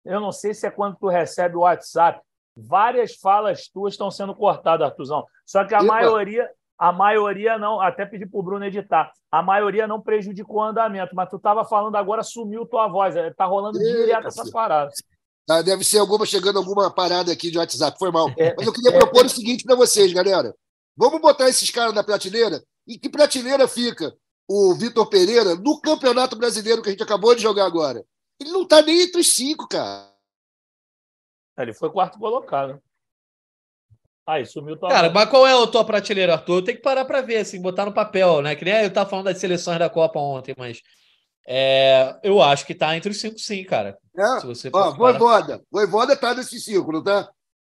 Eu 0.05 0.19
não 0.19 0.31
sei 0.31 0.53
se 0.53 0.67
é 0.67 0.69
quando 0.69 0.95
tu 0.95 1.07
recebe 1.07 1.55
o 1.55 1.61
WhatsApp 1.61 2.21
várias 2.55 3.15
falas 3.15 3.67
tuas 3.67 3.93
estão 3.93 4.11
sendo 4.11 4.35
cortadas, 4.35 4.85
Artuzão. 4.85 5.25
Só 5.45 5.65
que 5.65 5.73
a 5.73 5.77
Epa. 5.77 5.87
maioria, 5.87 6.49
a 6.77 6.91
maioria 6.91 7.57
não, 7.57 7.79
até 7.79 8.05
pedi 8.05 8.25
para 8.25 8.39
o 8.39 8.43
Bruno 8.43 8.65
editar, 8.65 9.11
a 9.31 9.41
maioria 9.41 9.87
não 9.87 10.01
prejudicou 10.01 10.57
o 10.57 10.63
andamento, 10.63 11.15
mas 11.15 11.29
tu 11.29 11.37
estava 11.37 11.63
falando 11.63 11.95
agora, 11.95 12.23
sumiu 12.23 12.65
tua 12.65 12.87
voz, 12.87 13.15
está 13.15 13.45
rolando 13.45 13.81
Eita, 13.81 13.97
direto 13.97 14.27
essa 14.27 14.49
parada. 14.51 14.91
Tá, 15.45 15.61
deve 15.61 15.83
ser 15.83 15.99
alguma 15.99 16.25
chegando 16.25 16.59
alguma 16.59 16.93
parada 16.93 17.31
aqui 17.31 17.49
de 17.49 17.57
WhatsApp, 17.57 17.97
foi 17.97 18.11
mal. 18.11 18.29
É, 18.37 18.53
mas 18.55 18.65
eu 18.65 18.73
queria 18.73 18.91
é, 18.91 18.99
propor 18.99 19.23
é, 19.23 19.25
o 19.25 19.29
seguinte 19.29 19.63
para 19.63 19.75
vocês, 19.75 20.11
galera. 20.13 20.53
Vamos 20.95 21.21
botar 21.21 21.49
esses 21.49 21.69
caras 21.69 21.93
na 21.93 22.03
prateleira? 22.03 22.61
E 22.87 22.97
que 22.97 23.09
prateleira 23.09 23.67
fica 23.67 24.13
o 24.47 24.75
Vitor 24.75 25.07
Pereira 25.07 25.55
no 25.55 25.79
Campeonato 25.79 26.35
Brasileiro 26.35 26.81
que 26.81 26.89
a 26.89 26.91
gente 26.91 27.03
acabou 27.03 27.33
de 27.33 27.41
jogar 27.41 27.65
agora? 27.65 28.03
Ele 28.39 28.51
não 28.51 28.63
está 28.63 28.81
nem 28.81 29.01
entre 29.03 29.21
os 29.21 29.33
cinco, 29.33 29.67
cara. 29.67 30.10
Ele 31.61 31.73
foi 31.73 31.89
quarto 31.89 32.19
colocado. 32.19 32.81
Aí, 34.27 34.45
sumiu 34.45 34.77
tua. 34.77 34.89
Cara, 34.89 35.09
mas 35.09 35.29
qual 35.29 35.45
é 35.47 35.51
a 35.53 35.67
tua 35.67 35.83
prateleira, 35.83 36.33
Arthur? 36.33 36.57
Eu 36.57 36.63
tenho 36.63 36.77
que 36.77 36.83
parar 36.83 37.05
para 37.05 37.21
ver, 37.21 37.37
assim, 37.37 37.61
botar 37.61 37.85
no 37.85 37.93
papel, 37.93 38.41
né? 38.41 38.55
Que 38.55 38.63
nem 38.63 38.75
eu 38.83 38.93
tava 38.93 39.09
falando 39.09 39.25
das 39.25 39.39
seleções 39.39 39.79
da 39.79 39.89
Copa 39.89 40.19
ontem, 40.19 40.53
mas 40.57 40.81
é, 41.47 42.19
eu 42.23 42.41
acho 42.41 42.65
que 42.65 42.75
tá 42.75 42.95
entre 42.95 43.11
os 43.11 43.19
cinco, 43.19 43.39
sim, 43.39 43.63
cara. 43.63 43.97
É? 44.15 44.39
Se 44.39 44.45
você 44.45 44.69
Ó, 44.71 44.91
Voivoda. 44.91 45.61
Voivoda 45.71 46.15
tá 46.15 46.33
nesse 46.33 46.73
não 46.73 47.03
tá? 47.03 47.29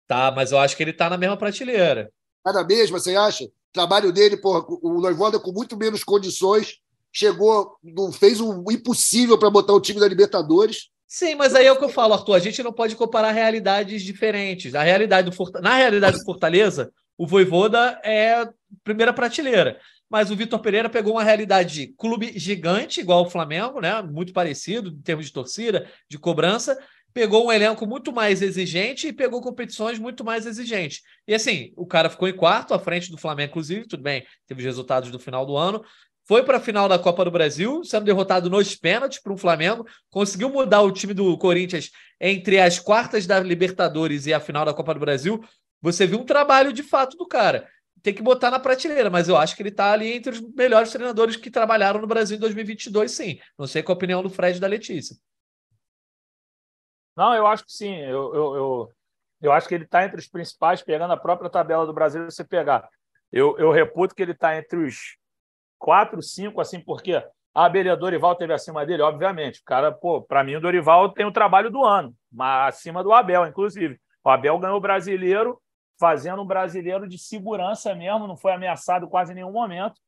Tá, 0.07 0.31
mas 0.31 0.51
eu 0.51 0.59
acho 0.59 0.75
que 0.75 0.83
ele 0.83 0.93
tá 0.93 1.09
na 1.09 1.17
mesma 1.17 1.37
prateleira. 1.37 2.11
Tá 2.43 2.51
na 2.51 2.63
mesma, 2.63 2.99
você 2.99 3.15
acha? 3.15 3.45
O 3.45 3.49
trabalho 3.71 4.11
dele, 4.11 4.35
porra, 4.35 4.65
o 4.67 4.99
Voivoda 4.99 5.39
com 5.39 5.51
muito 5.51 5.77
menos 5.77 6.03
condições, 6.03 6.79
chegou, 7.13 7.77
fez 8.13 8.41
o 8.41 8.65
impossível 8.71 9.37
para 9.37 9.49
botar 9.49 9.73
o 9.73 9.81
time 9.81 9.99
da 9.99 10.07
Libertadores. 10.07 10.89
Sim, 11.13 11.35
mas 11.35 11.53
aí 11.53 11.65
é 11.65 11.71
o 11.73 11.77
que 11.77 11.83
eu 11.83 11.89
falo, 11.89 12.13
Arthur. 12.13 12.35
A 12.35 12.39
gente 12.39 12.63
não 12.63 12.71
pode 12.71 12.95
comparar 12.95 13.31
realidades 13.31 14.01
diferentes. 14.01 14.73
A 14.73 14.81
realidade 14.81 15.29
do 15.29 15.61
Na 15.61 15.75
realidade 15.75 16.17
do 16.17 16.23
Fortaleza, 16.23 16.89
o 17.17 17.27
Voivoda 17.27 17.99
é 18.01 18.47
primeira 18.81 19.11
prateleira. 19.11 19.77
Mas 20.09 20.31
o 20.31 20.37
Vitor 20.37 20.59
Pereira 20.59 20.89
pegou 20.89 21.15
uma 21.15 21.23
realidade 21.23 21.73
de 21.73 21.87
clube 21.97 22.31
gigante, 22.39 23.01
igual 23.01 23.25
o 23.25 23.29
Flamengo, 23.29 23.81
né? 23.81 24.01
Muito 24.01 24.31
parecido 24.31 24.89
em 24.89 25.01
termos 25.01 25.25
de 25.25 25.33
torcida, 25.33 25.85
de 26.09 26.17
cobrança. 26.17 26.77
Pegou 27.13 27.45
um 27.45 27.51
elenco 27.51 27.85
muito 27.85 28.13
mais 28.13 28.41
exigente 28.41 29.09
e 29.09 29.13
pegou 29.13 29.41
competições 29.41 29.99
muito 29.99 30.23
mais 30.23 30.45
exigentes. 30.45 31.01
E 31.27 31.33
assim, 31.33 31.73
o 31.75 31.85
cara 31.85 32.09
ficou 32.09 32.29
em 32.29 32.35
quarto, 32.37 32.73
à 32.73 32.79
frente 32.79 33.11
do 33.11 33.17
Flamengo, 33.17 33.49
inclusive, 33.49 33.85
tudo 33.85 34.01
bem, 34.01 34.25
teve 34.47 34.61
os 34.61 34.65
resultados 34.65 35.11
do 35.11 35.19
final 35.19 35.45
do 35.45 35.57
ano, 35.57 35.83
foi 36.31 36.43
para 36.43 36.59
a 36.59 36.61
final 36.61 36.87
da 36.87 36.97
Copa 36.97 37.25
do 37.25 37.29
Brasil, 37.29 37.83
sendo 37.83 38.05
derrotado 38.05 38.49
nos 38.49 38.73
pênaltis 38.73 39.19
para 39.19 39.33
o 39.33 39.37
Flamengo, 39.37 39.85
conseguiu 40.09 40.47
mudar 40.47 40.79
o 40.79 40.89
time 40.89 41.13
do 41.13 41.37
Corinthians 41.37 41.91
entre 42.21 42.57
as 42.57 42.79
quartas 42.79 43.27
da 43.27 43.37
Libertadores 43.41 44.27
e 44.27 44.33
a 44.33 44.39
final 44.39 44.63
da 44.63 44.73
Copa 44.73 44.93
do 44.93 44.99
Brasil. 45.01 45.43
Você 45.81 46.07
viu 46.07 46.21
um 46.21 46.25
trabalho 46.25 46.71
de 46.71 46.83
fato 46.83 47.17
do 47.17 47.27
cara. 47.27 47.67
Tem 48.01 48.13
que 48.13 48.21
botar 48.23 48.49
na 48.49 48.61
prateleira, 48.61 49.09
mas 49.09 49.27
eu 49.27 49.35
acho 49.35 49.57
que 49.57 49.61
ele 49.61 49.71
está 49.71 49.91
ali 49.91 50.09
entre 50.13 50.31
os 50.31 50.39
melhores 50.55 50.89
treinadores 50.89 51.35
que 51.35 51.51
trabalharam 51.51 51.99
no 51.99 52.07
Brasil 52.07 52.37
em 52.37 52.39
2022, 52.39 53.11
sim. 53.11 53.37
Não 53.59 53.67
sei 53.67 53.83
qual 53.83 53.93
a 53.93 53.97
opinião 53.97 54.23
do 54.23 54.29
Fred 54.29 54.57
e 54.57 54.61
da 54.61 54.67
Letícia. 54.67 55.17
Não, 57.13 57.35
eu 57.35 57.45
acho 57.45 57.65
que 57.65 57.73
sim. 57.73 57.93
Eu, 58.03 58.33
eu, 58.33 58.55
eu, 58.55 58.91
eu 59.41 59.51
acho 59.51 59.67
que 59.67 59.75
ele 59.75 59.83
está 59.83 60.05
entre 60.05 60.17
os 60.17 60.29
principais, 60.29 60.81
pegando 60.81 61.11
a 61.11 61.17
própria 61.17 61.49
tabela 61.49 61.85
do 61.85 61.91
Brasil, 61.91 62.23
você 62.23 62.45
pegar. 62.45 62.87
Eu, 63.33 63.57
eu 63.57 63.69
reputo 63.69 64.15
que 64.15 64.21
ele 64.21 64.31
está 64.31 64.57
entre 64.57 64.77
os 64.77 65.19
quatro, 65.81 66.21
cinco, 66.21 66.61
assim, 66.61 66.79
porque 66.79 67.21
a 67.53 67.67
beleza, 67.67 67.97
Dorival 67.97 68.35
teve 68.35 68.53
acima 68.53 68.85
dele, 68.85 69.01
obviamente. 69.01 69.59
O 69.59 69.65
cara, 69.65 69.91
pô, 69.91 70.21
para 70.21 70.43
mim 70.43 70.55
o 70.55 70.61
Dorival 70.61 71.09
tem 71.09 71.25
o 71.25 71.31
trabalho 71.31 71.71
do 71.71 71.83
ano, 71.83 72.15
mas 72.31 72.75
acima 72.75 73.03
do 73.03 73.11
Abel, 73.11 73.47
inclusive. 73.47 73.99
O 74.23 74.29
Abel 74.29 74.59
ganhou 74.59 74.77
o 74.77 74.81
brasileiro 74.81 75.59
fazendo 75.99 76.41
um 76.41 76.45
brasileiro 76.45 77.07
de 77.07 77.17
segurança 77.17 77.93
mesmo, 77.95 78.27
não 78.27 78.37
foi 78.37 78.53
ameaçado 78.53 79.07
quase 79.07 79.31
em 79.31 79.35
nenhum 79.35 79.51
momento. 79.51 79.99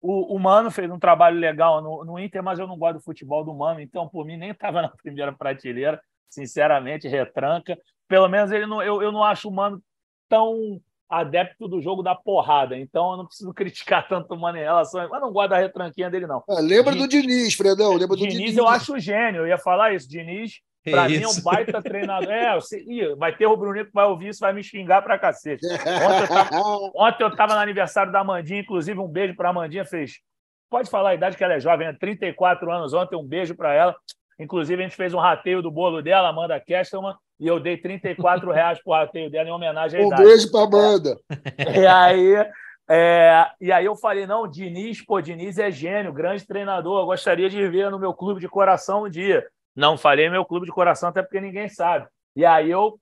O, 0.00 0.36
o 0.36 0.38
Mano 0.38 0.70
fez 0.70 0.90
um 0.90 0.98
trabalho 0.98 1.38
legal 1.38 1.82
no, 1.82 2.04
no 2.04 2.18
Inter, 2.18 2.42
mas 2.42 2.58
eu 2.58 2.66
não 2.66 2.76
gosto 2.76 2.98
do 2.98 3.02
futebol 3.02 3.42
do 3.42 3.54
Mano, 3.54 3.80
então, 3.80 4.06
por 4.06 4.26
mim, 4.26 4.36
nem 4.36 4.50
estava 4.50 4.80
na 4.82 4.90
primeira 4.90 5.32
prateleira, 5.32 6.00
sinceramente, 6.28 7.08
retranca. 7.08 7.78
Pelo 8.06 8.28
menos 8.28 8.52
ele 8.52 8.66
não, 8.66 8.82
eu, 8.82 9.02
eu 9.02 9.10
não 9.10 9.24
acho 9.24 9.48
o 9.48 9.52
Mano 9.52 9.82
tão 10.28 10.78
adepto 11.20 11.68
do 11.68 11.80
jogo 11.80 12.02
da 12.02 12.14
porrada, 12.14 12.76
então 12.76 13.12
eu 13.12 13.16
não 13.18 13.26
preciso 13.26 13.52
criticar 13.54 14.06
tanto 14.08 14.34
o 14.34 14.38
Mano 14.38 14.58
em 14.58 14.62
relação. 14.62 15.08
Mas 15.08 15.20
não 15.20 15.32
gosto 15.32 15.50
da 15.50 15.58
retranquinha 15.58 16.10
dele, 16.10 16.26
não. 16.26 16.42
Ah, 16.48 16.60
lembra 16.60 16.94
do 16.94 17.08
Diniz, 17.08 17.54
Fredão. 17.54 17.94
Lembra 17.94 18.16
Diniz, 18.16 18.34
do 18.34 18.38
Diniz, 18.38 18.56
eu 18.56 18.68
acho 18.68 18.98
gênio, 18.98 19.42
eu 19.42 19.46
ia 19.46 19.58
falar 19.58 19.94
isso. 19.94 20.08
Diniz, 20.08 20.60
para 20.84 21.08
mim, 21.08 21.22
é 21.22 21.28
um 21.28 21.40
baita 21.42 21.82
treinador. 21.82 22.30
É, 22.30 22.54
você... 22.54 22.80
Ih, 22.80 23.14
vai 23.16 23.34
ter 23.34 23.46
o 23.46 23.56
Bruninho 23.56 23.86
que 23.86 23.92
vai 23.92 24.06
ouvir 24.06 24.28
isso, 24.28 24.40
vai 24.40 24.52
me 24.52 24.62
xingar 24.62 25.02
pra 25.02 25.18
cacete. 25.18 25.66
Ontem 25.66 26.22
eu, 26.22 26.28
tava... 26.28 26.58
Ontem 26.94 27.24
eu 27.24 27.36
tava 27.36 27.54
no 27.54 27.60
aniversário 27.60 28.12
da 28.12 28.20
Amandinha, 28.20 28.60
inclusive 28.60 28.98
um 28.98 29.08
beijo 29.08 29.34
pra 29.34 29.50
Amandinha, 29.50 29.84
fez. 29.84 30.20
Pode 30.68 30.90
falar 30.90 31.10
a 31.10 31.14
idade 31.14 31.36
que 31.36 31.44
ela 31.44 31.54
é 31.54 31.60
jovem, 31.60 31.86
né? 31.86 31.96
34 31.98 32.70
anos 32.70 32.92
ontem, 32.92 33.16
um 33.16 33.24
beijo 33.24 33.54
para 33.54 33.72
ela. 33.72 33.96
Inclusive, 34.38 34.82
a 34.82 34.86
gente 34.86 34.96
fez 34.96 35.14
um 35.14 35.18
rateio 35.18 35.62
do 35.62 35.70
bolo 35.70 36.02
dela, 36.02 36.28
Amanda 36.28 36.58
Kestelman, 36.58 37.14
e 37.38 37.46
eu 37.46 37.58
dei 37.58 37.76
34 37.76 38.50
reais 38.52 38.82
pro 38.82 38.92
rateio 38.92 39.30
dela 39.30 39.48
em 39.48 39.52
homenagem 39.52 40.00
à 40.00 40.02
um 40.02 40.06
idade. 40.06 40.22
Um 40.22 40.24
beijo 40.26 40.50
para 40.50 40.64
Amanda. 40.64 41.18
E 41.80 41.86
aí, 41.86 42.46
é, 42.88 43.50
e 43.60 43.72
aí 43.72 43.84
eu 43.84 43.96
falei, 43.96 44.26
não, 44.26 44.48
Diniz, 44.48 45.04
pô, 45.04 45.20
Diniz 45.20 45.58
é 45.58 45.70
gênio, 45.70 46.12
grande 46.12 46.46
treinador, 46.46 47.00
eu 47.02 47.06
gostaria 47.06 47.48
de 47.48 47.68
ver 47.68 47.90
no 47.90 47.98
meu 47.98 48.14
clube 48.14 48.40
de 48.40 48.48
coração 48.48 49.04
um 49.04 49.10
dia. 49.10 49.46
Não 49.74 49.98
falei 49.98 50.30
meu 50.30 50.44
clube 50.44 50.66
de 50.66 50.72
coração, 50.72 51.08
até 51.08 51.22
porque 51.22 51.40
ninguém 51.40 51.68
sabe. 51.68 52.06
E 52.36 52.44
aí 52.44 52.70
eu 52.70 52.98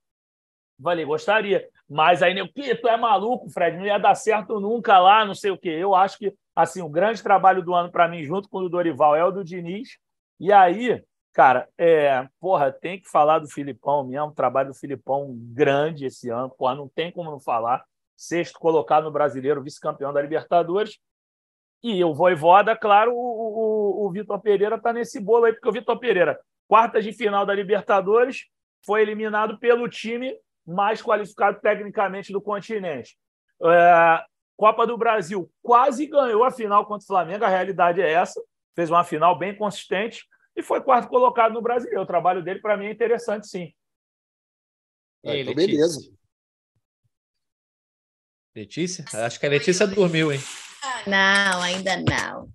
falei, 0.83 1.05
gostaria. 1.05 1.66
Mas 1.89 2.22
aí, 2.22 2.35
que 2.49 2.74
tu 2.76 2.89
é 2.89 2.97
maluco, 2.97 3.51
Fred, 3.51 3.76
não 3.76 3.85
ia 3.85 3.99
dar 3.99 4.14
certo 4.14 4.59
nunca 4.59 4.99
lá, 4.99 5.24
não 5.24 5.35
sei 5.35 5.51
o 5.51 5.59
quê. 5.59 5.68
Eu 5.68 5.95
acho 5.95 6.16
que, 6.16 6.33
assim, 6.57 6.80
o 6.80 6.89
grande 6.89 7.22
trabalho 7.22 7.62
do 7.62 7.74
ano 7.74 7.91
para 7.91 8.09
mim, 8.09 8.24
junto 8.24 8.49
com 8.49 8.59
o 8.59 8.62
do 8.62 8.70
Dorival, 8.70 9.14
é 9.14 9.22
o 9.22 9.30
do 9.30 9.45
Diniz. 9.45 9.99
E 10.41 10.51
aí, 10.51 11.03
Cara, 11.33 11.66
é, 11.78 12.28
porra, 12.39 12.70
tem 12.70 13.01
que 13.01 13.09
falar 13.09 13.39
do 13.39 13.49
Filipão 13.49 14.05
mesmo, 14.05 14.28
o 14.28 14.35
trabalho 14.35 14.68
do 14.68 14.74
Filipão 14.74 15.35
grande 15.35 16.05
esse 16.05 16.28
ano, 16.28 16.51
porra, 16.51 16.74
não 16.74 16.89
tem 16.89 17.11
como 17.11 17.30
não 17.30 17.41
falar. 17.41 17.85
Sexto 18.14 18.59
colocado 18.59 19.05
no 19.05 19.11
brasileiro, 19.11 19.62
vice-campeão 19.62 20.12
da 20.12 20.20
Libertadores. 20.20 20.99
E 21.83 22.05
o 22.05 22.14
Voivoda, 22.14 22.76
claro, 22.76 23.12
o, 23.12 23.16
o, 23.16 24.07
o 24.07 24.11
Vitor 24.12 24.39
Pereira 24.41 24.76
está 24.76 24.93
nesse 24.93 25.18
bolo 25.18 25.47
aí, 25.47 25.53
porque 25.55 25.68
o 25.68 25.72
Vitor 25.72 25.99
Pereira, 25.99 26.39
quarta 26.68 27.01
de 27.01 27.12
final 27.12 27.47
da 27.47 27.55
Libertadores, 27.55 28.47
foi 28.85 29.01
eliminado 29.01 29.59
pelo 29.59 29.89
time 29.89 30.37
mais 30.66 31.03
qualificado 31.03 31.61
tecnicamente 31.61 32.30
do 32.30 32.41
continente. 32.41 33.16
É, 33.64 34.22
Copa 34.55 34.87
do 34.87 34.99
Brasil 34.99 35.51
quase 35.62 36.07
ganhou 36.07 36.45
a 36.45 36.51
final 36.51 36.85
contra 36.85 37.05
o 37.05 37.07
Flamengo, 37.07 37.45
a 37.45 37.49
realidade 37.49 38.03
é 38.03 38.12
essa. 38.12 38.41
Fez 38.76 38.91
uma 38.91 39.03
final 39.03 39.37
bem 39.37 39.57
consistente 39.57 40.24
e 40.57 40.62
foi 40.62 40.82
quarto 40.82 41.09
colocado 41.09 41.53
no 41.53 41.62
Brasil. 41.62 42.00
O 42.00 42.07
trabalho 42.07 42.42
dele, 42.42 42.61
para 42.61 42.76
mim, 42.76 42.86
é 42.86 42.92
interessante, 42.92 43.46
sim. 43.46 43.72
Ah, 45.24 45.36
então, 45.36 45.55
beleza. 45.55 46.00
Letícia? 48.55 49.05
Acho 49.12 49.40
que 49.40 49.46
a 49.46 49.50
Letícia 49.50 49.86
dormiu, 49.86 50.32
hein? 50.32 50.40
Não, 51.07 51.62
ainda 51.62 51.96
não. 51.96 52.48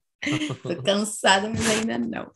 Tô 0.61 0.83
cansada, 0.83 1.49
mas 1.49 1.69
ainda 1.69 1.97
não. 1.97 2.31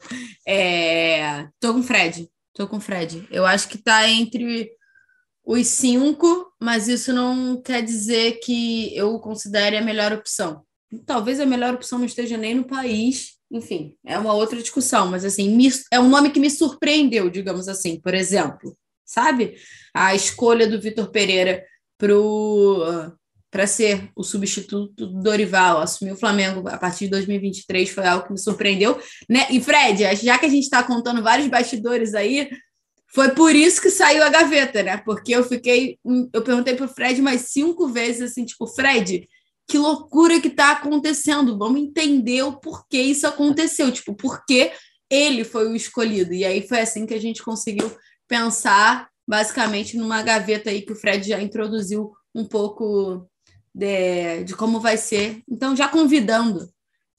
É... 0.47 1.47
Tô 1.59 1.73
com 1.73 1.79
o 1.79 1.83
Fred. 1.83 2.29
Tô 2.53 2.67
com 2.67 2.77
o 2.77 2.81
Fred. 2.81 3.27
Eu 3.29 3.45
acho 3.45 3.67
que 3.67 3.77
tá 3.77 4.09
entre 4.09 4.71
os 5.43 5.67
cinco, 5.67 6.51
mas 6.59 6.87
isso 6.87 7.13
não 7.13 7.61
quer 7.61 7.83
dizer 7.83 8.39
que 8.39 8.95
eu 8.95 9.19
considere 9.19 9.77
a 9.77 9.81
melhor 9.81 10.11
opção. 10.13 10.65
Talvez 11.05 11.39
a 11.39 11.45
melhor 11.45 11.73
opção 11.73 11.99
não 11.99 12.05
esteja 12.05 12.37
nem 12.37 12.55
no 12.55 12.65
país, 12.65 13.40
enfim, 13.51 13.95
é 14.05 14.17
uma 14.17 14.33
outra 14.33 14.59
discussão, 14.61 15.07
mas 15.07 15.25
assim, 15.25 15.49
me, 15.49 15.69
é 15.91 15.99
um 15.99 16.07
nome 16.09 16.31
que 16.31 16.39
me 16.39 16.49
surpreendeu, 16.49 17.29
digamos 17.29 17.67
assim, 17.67 17.99
por 17.99 18.13
exemplo, 18.13 18.77
sabe? 19.05 19.55
A 19.93 20.15
escolha 20.15 20.67
do 20.67 20.79
Vitor 20.79 21.11
Pereira 21.11 21.63
para 23.51 23.67
ser 23.67 24.09
o 24.15 24.23
substituto 24.23 24.93
do 24.95 25.21
Dorival, 25.21 25.81
assumir 25.81 26.13
o 26.13 26.17
Flamengo 26.17 26.67
a 26.69 26.77
partir 26.77 27.05
de 27.05 27.11
2023 27.11 27.89
foi 27.89 28.05
algo 28.05 28.25
que 28.25 28.31
me 28.31 28.39
surpreendeu, 28.39 28.97
né? 29.29 29.45
E 29.51 29.59
Fred, 29.61 30.15
já 30.15 30.39
que 30.39 30.45
a 30.45 30.49
gente 30.49 30.63
está 30.63 30.81
contando 30.81 31.21
vários 31.21 31.47
bastidores 31.47 32.15
aí, 32.15 32.49
foi 33.13 33.31
por 33.31 33.53
isso 33.53 33.81
que 33.81 33.89
saiu 33.89 34.23
a 34.23 34.29
gaveta, 34.29 34.81
né? 34.81 34.97
Porque 34.97 35.35
eu 35.35 35.43
fiquei, 35.43 35.99
eu 36.33 36.41
perguntei 36.41 36.75
para 36.75 36.85
o 36.85 36.89
Fred 36.89 37.21
mais 37.21 37.49
cinco 37.49 37.89
vezes 37.89 38.31
assim, 38.31 38.45
tipo, 38.45 38.65
Fred, 38.65 39.27
que 39.71 39.77
loucura 39.77 40.41
que 40.41 40.49
está 40.49 40.71
acontecendo? 40.71 41.57
Vamos 41.57 41.79
entender 41.79 42.43
o 42.43 42.59
porquê 42.59 42.97
isso 42.97 43.25
aconteceu, 43.25 43.89
tipo, 43.89 44.13
por 44.13 44.45
que 44.45 44.69
ele 45.09 45.45
foi 45.45 45.65
o 45.69 45.75
escolhido. 45.75 46.33
E 46.33 46.43
aí 46.43 46.67
foi 46.67 46.81
assim 46.81 47.05
que 47.05 47.13
a 47.13 47.19
gente 47.19 47.41
conseguiu 47.41 47.89
pensar 48.27 49.09
basicamente 49.25 49.95
numa 49.95 50.21
gaveta 50.21 50.69
aí 50.69 50.81
que 50.81 50.91
o 50.91 50.95
Fred 50.95 51.25
já 51.25 51.41
introduziu 51.41 52.11
um 52.35 52.43
pouco 52.43 53.25
de, 53.73 54.43
de 54.43 54.53
como 54.57 54.81
vai 54.81 54.97
ser. 54.97 55.41
Então, 55.49 55.73
já 55.73 55.87
convidando, 55.87 56.69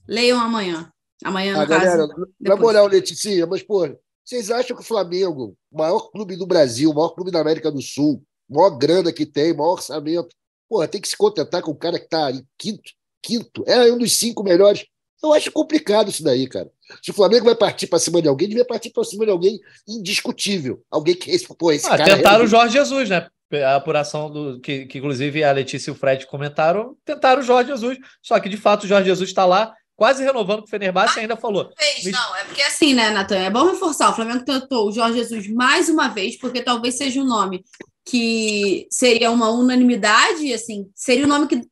leiam 0.07 0.39
amanhã. 0.39 0.93
Amanhã, 1.25 1.55
no 1.55 1.63
ah, 1.63 1.67
caso. 1.67 1.85
Galera, 1.87 2.09
na 2.39 2.57
moral, 2.57 2.87
Letícia, 2.87 3.47
mas, 3.47 3.63
pô, 3.63 3.89
vocês 4.23 4.51
acham 4.51 4.77
que 4.77 4.83
o 4.83 4.87
Flamengo, 4.87 5.57
o 5.71 5.79
maior 5.79 6.11
clube 6.11 6.37
do 6.37 6.47
Brasil, 6.47 6.91
o 6.91 6.95
maior 6.95 7.15
clube 7.15 7.31
da 7.31 7.41
América 7.41 7.73
do 7.73 7.81
Sul, 7.81 8.23
maior 8.47 8.77
grana 8.77 9.11
que 9.11 9.25
tem, 9.25 9.57
maior 9.57 9.73
orçamento, 9.73 10.37
porra, 10.73 10.89
tem 10.89 11.03
que 11.03 11.09
se 11.09 11.17
contentar 11.19 11.61
com 11.61 11.71
o 11.71 11.77
cara 11.77 11.99
que 11.99 12.07
está 12.07 12.31
em 12.31 12.43
quinto, 12.57 12.91
quinto, 13.23 13.63
é 13.67 13.93
um 13.93 13.99
dos 13.99 14.17
cinco 14.17 14.43
melhores. 14.43 14.87
Eu 15.23 15.35
acho 15.35 15.53
complicado 15.53 16.09
isso 16.09 16.25
daí, 16.25 16.49
cara. 16.49 16.71
Se 17.03 17.11
o 17.11 17.15
Flamengo 17.15 17.45
vai 17.45 17.55
partir 17.55 17.87
para 17.87 17.99
cima 17.99 18.23
de 18.23 18.29
alguém, 18.29 18.49
devia 18.49 18.65
partir 18.65 18.89
para 18.89 19.05
cima 19.05 19.27
de 19.27 19.31
alguém 19.31 19.61
indiscutível. 19.87 20.83
Alguém 20.91 21.15
que 21.15 21.31
esse, 21.31 21.47
pô, 21.47 21.71
esse 21.71 21.87
ah, 21.87 21.99
cara. 21.99 22.17
Tentaram 22.17 22.41
é... 22.41 22.45
o 22.45 22.47
Jorge 22.47 22.73
Jesus, 22.73 23.11
né? 23.11 23.29
A 23.67 23.77
apuração 23.77 24.31
do 24.31 24.59
que, 24.61 24.87
que, 24.87 24.97
inclusive, 24.97 25.45
a 25.45 25.53
Letícia 25.53 25.91
e 25.91 25.93
o 25.93 25.95
Fred 25.95 26.27
comentaram, 26.27 26.97
tentaram 27.05 27.43
o 27.43 27.45
Jorge 27.45 27.69
Jesus. 27.71 27.99
Só 28.23 28.41
que, 28.41 28.49
de 28.49 28.57
fato, 28.57 28.85
o 28.85 28.89
Jorge 28.89 29.09
Jesus 29.09 29.29
está 29.29 29.45
lá, 29.45 29.75
quase 30.03 30.25
renovando 30.25 30.63
com 30.63 30.67
o 30.67 30.69
Fenerbahçe 30.69 31.21
ainda 31.21 31.37
falou. 31.37 31.71
Fez, 31.79 32.13
não, 32.13 32.37
é 32.37 32.43
porque 32.43 32.61
assim, 32.63 32.93
né, 32.93 33.11
Natan? 33.11 33.37
É 33.37 33.49
bom 33.49 33.71
reforçar. 33.71 34.11
O 34.11 34.15
Flamengo 34.17 34.45
tentou 34.45 34.89
o 34.89 34.91
Jorge 34.91 35.19
Jesus 35.19 35.47
mais 35.47 35.89
uma 35.89 36.09
vez, 36.09 36.37
porque 36.37 36.61
talvez 36.61 36.97
seja 36.97 37.21
um 37.21 37.25
nome 37.25 37.65
que 38.05 38.89
seria 38.91 39.31
uma 39.31 39.51
unanimidade, 39.51 40.53
assim, 40.53 40.91
seria 40.93 41.25
um 41.25 41.29
nome 41.29 41.47
que 41.47 41.63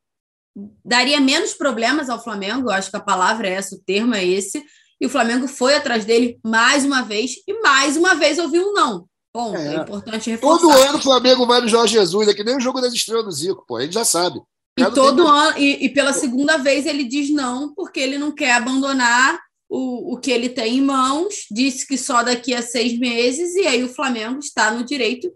daria 0.85 1.20
menos 1.20 1.55
problemas 1.55 2.09
ao 2.09 2.22
Flamengo. 2.22 2.68
Eu 2.68 2.74
acho 2.74 2.89
que 2.89 2.97
a 2.97 3.01
palavra 3.01 3.49
é 3.49 3.55
essa, 3.55 3.74
o 3.74 3.81
termo 3.81 4.14
é 4.14 4.24
esse 4.24 4.64
e 5.01 5.07
o 5.07 5.11
Flamengo 5.11 5.49
foi 5.49 5.74
atrás 5.74 6.05
dele 6.05 6.39
mais 6.45 6.85
uma 6.85 7.03
vez 7.03 7.33
e 7.49 7.61
mais 7.61 7.97
uma 7.97 8.14
vez 8.14 8.39
ouviu 8.39 8.62
um 8.68 8.72
não. 8.72 9.07
Bom, 9.35 9.57
é, 9.57 9.74
é 9.74 9.76
importante 9.78 10.31
reforçar. 10.31 10.61
Todo 10.61 10.70
ano 10.70 10.99
o 10.99 11.03
Flamengo 11.03 11.49
vai 11.49 11.61
no 11.61 11.66
Jorge 11.66 11.95
Jesus, 11.95 12.28
é 12.28 12.35
que 12.35 12.45
nem 12.45 12.57
o 12.57 12.61
jogo 12.61 12.81
das 12.81 12.93
estrelas 12.93 13.24
do 13.24 13.33
Zico, 13.33 13.64
pô, 13.66 13.81
ele 13.81 13.91
já 13.91 14.05
sabe. 14.05 14.41
E 14.81 14.95
todo 14.95 15.26
ano, 15.26 15.59
e, 15.59 15.85
e, 15.85 15.89
pela 15.89 16.12
segunda 16.12 16.57
vez 16.57 16.87
ele 16.87 17.05
diz 17.05 17.31
não, 17.31 17.74
porque 17.74 18.01
ele 18.01 18.18
não 18.18 18.33
quer 18.33 18.53
abandonar 18.53 19.39
o, 19.68 20.14
o 20.14 20.18
que 20.18 20.31
ele 20.31 20.49
tem 20.49 20.78
em 20.78 20.83
mãos, 20.83 21.47
disse 21.51 21.87
que 21.87 21.97
só 21.97 22.22
daqui 22.22 22.55
a 22.55 22.62
seis 22.62 22.99
meses, 22.99 23.55
e 23.55 23.66
aí 23.66 23.85
o 23.85 23.89
Flamengo 23.89 24.39
está 24.39 24.70
no 24.70 24.85
direito 24.85 25.33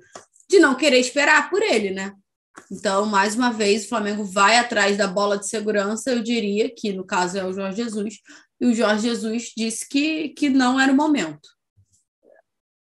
de 0.49 0.59
não 0.59 0.75
querer 0.75 0.99
esperar 0.99 1.51
por 1.51 1.63
ele, 1.63 1.91
né? 1.91 2.13
Então, 2.71 3.07
mais 3.07 3.35
uma 3.35 3.53
vez, 3.53 3.85
o 3.85 3.89
Flamengo 3.89 4.25
vai 4.25 4.59
atrás 4.59 4.97
da 4.97 5.07
bola 5.07 5.39
de 5.39 5.49
segurança, 5.49 6.11
eu 6.11 6.23
diria 6.23 6.73
que 6.73 6.93
no 6.93 7.05
caso 7.05 7.39
é 7.39 7.45
o 7.45 7.53
Jorge 7.53 7.83
Jesus, 7.83 8.15
e 8.61 8.67
o 8.67 8.75
Jorge 8.75 9.09
Jesus 9.09 9.53
disse 9.57 9.89
que, 9.89 10.31
que 10.31 10.49
não 10.49 10.79
era 10.79 10.93
o 10.93 10.97
momento. 10.97 11.49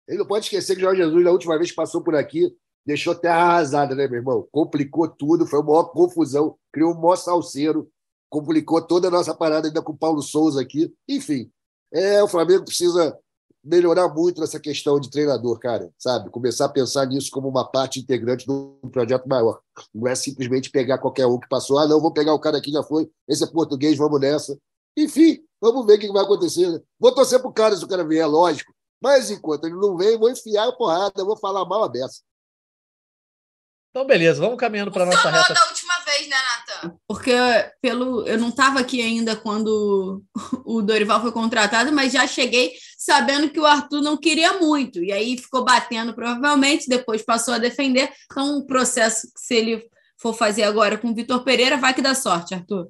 Ele 0.06 0.18
não 0.18 0.26
pode 0.26 0.44
esquecer 0.44 0.74
que 0.74 0.82
o 0.82 0.84
Jorge 0.84 1.02
Jesus, 1.02 1.24
na 1.24 1.30
última 1.30 1.56
vez 1.56 1.70
que 1.70 1.76
passou 1.76 2.02
por 2.02 2.14
aqui, 2.14 2.52
deixou 2.84 3.14
terra 3.14 3.42
arrasada, 3.42 3.94
né, 3.94 4.06
meu 4.06 4.18
irmão? 4.18 4.48
Complicou 4.50 5.08
tudo, 5.08 5.46
foi 5.46 5.60
uma 5.60 5.72
maior 5.72 5.84
confusão, 5.84 6.56
criou 6.72 6.92
um 6.92 7.00
maior 7.00 7.16
salseiro, 7.16 7.90
complicou 8.28 8.82
toda 8.82 9.08
a 9.08 9.10
nossa 9.10 9.34
parada 9.34 9.68
ainda 9.68 9.82
com 9.82 9.92
o 9.92 9.96
Paulo 9.96 10.22
Souza 10.22 10.60
aqui. 10.60 10.92
Enfim, 11.08 11.50
é, 11.92 12.22
o 12.22 12.28
Flamengo 12.28 12.64
precisa 12.64 13.16
melhorar 13.64 14.08
muito 14.08 14.40
nessa 14.40 14.60
questão 14.60 15.00
de 15.00 15.08
treinador, 15.08 15.58
cara, 15.58 15.90
sabe? 15.98 16.28
Começar 16.28 16.66
a 16.66 16.68
pensar 16.68 17.06
nisso 17.06 17.30
como 17.30 17.48
uma 17.48 17.64
parte 17.64 17.98
integrante 17.98 18.46
do 18.46 18.78
projeto 18.92 19.26
maior. 19.26 19.60
Não 19.94 20.06
é 20.06 20.14
simplesmente 20.14 20.70
pegar 20.70 20.98
qualquer 20.98 21.26
um 21.26 21.38
que 21.38 21.48
passou, 21.48 21.78
ah, 21.78 21.88
não, 21.88 22.00
vou 22.00 22.12
pegar 22.12 22.34
o 22.34 22.38
cara 22.38 22.58
aqui, 22.58 22.70
já 22.70 22.82
foi, 22.82 23.08
esse 23.26 23.42
é 23.42 23.46
português, 23.46 23.96
vamos 23.96 24.20
nessa. 24.20 24.58
Enfim, 24.96 25.40
vamos 25.60 25.86
ver 25.86 25.94
o 25.94 25.98
que 25.98 26.12
vai 26.12 26.22
acontecer. 26.22 26.70
Né? 26.70 26.80
Vou 27.00 27.14
torcer 27.14 27.40
pro 27.40 27.52
cara 27.52 27.74
se 27.74 27.84
o 27.84 27.88
cara 27.88 28.06
vier, 28.06 28.28
lógico. 28.28 28.72
Mas 29.02 29.30
enquanto 29.30 29.64
ele 29.64 29.76
não 29.76 29.96
vem, 29.96 30.18
vou 30.18 30.30
enfiar 30.30 30.68
a 30.68 30.72
porrada, 30.72 31.24
vou 31.24 31.36
falar 31.36 31.64
mal 31.64 31.84
a 31.84 31.88
beça. 31.88 32.20
Então, 33.94 34.04
beleza, 34.04 34.40
vamos 34.40 34.58
caminhando 34.58 34.90
para 34.90 35.06
nossa 35.06 35.30
reta. 35.30 35.54
da 35.54 35.66
última 35.68 35.94
vez, 36.04 36.26
né, 36.26 36.36
Nathan? 36.36 36.96
Porque 37.06 37.32
pelo, 37.80 38.26
eu 38.26 38.36
não 38.36 38.48
estava 38.48 38.80
aqui 38.80 39.00
ainda 39.00 39.36
quando 39.36 40.20
o 40.66 40.82
Dorival 40.82 41.22
foi 41.22 41.30
contratado, 41.30 41.92
mas 41.92 42.12
já 42.12 42.26
cheguei 42.26 42.72
sabendo 42.98 43.48
que 43.50 43.60
o 43.60 43.64
Arthur 43.64 44.02
não 44.02 44.16
queria 44.16 44.54
muito. 44.54 44.98
E 44.98 45.12
aí 45.12 45.38
ficou 45.38 45.64
batendo, 45.64 46.12
provavelmente, 46.12 46.88
depois 46.88 47.22
passou 47.22 47.54
a 47.54 47.58
defender. 47.58 48.10
Então, 48.24 48.58
o 48.58 48.66
processo, 48.66 49.28
se 49.36 49.54
ele 49.54 49.88
for 50.18 50.34
fazer 50.34 50.64
agora 50.64 50.98
com 50.98 51.10
o 51.10 51.14
Vitor 51.14 51.44
Pereira, 51.44 51.76
vai 51.76 51.94
que 51.94 52.02
dá 52.02 52.16
sorte, 52.16 52.52
Arthur. 52.52 52.88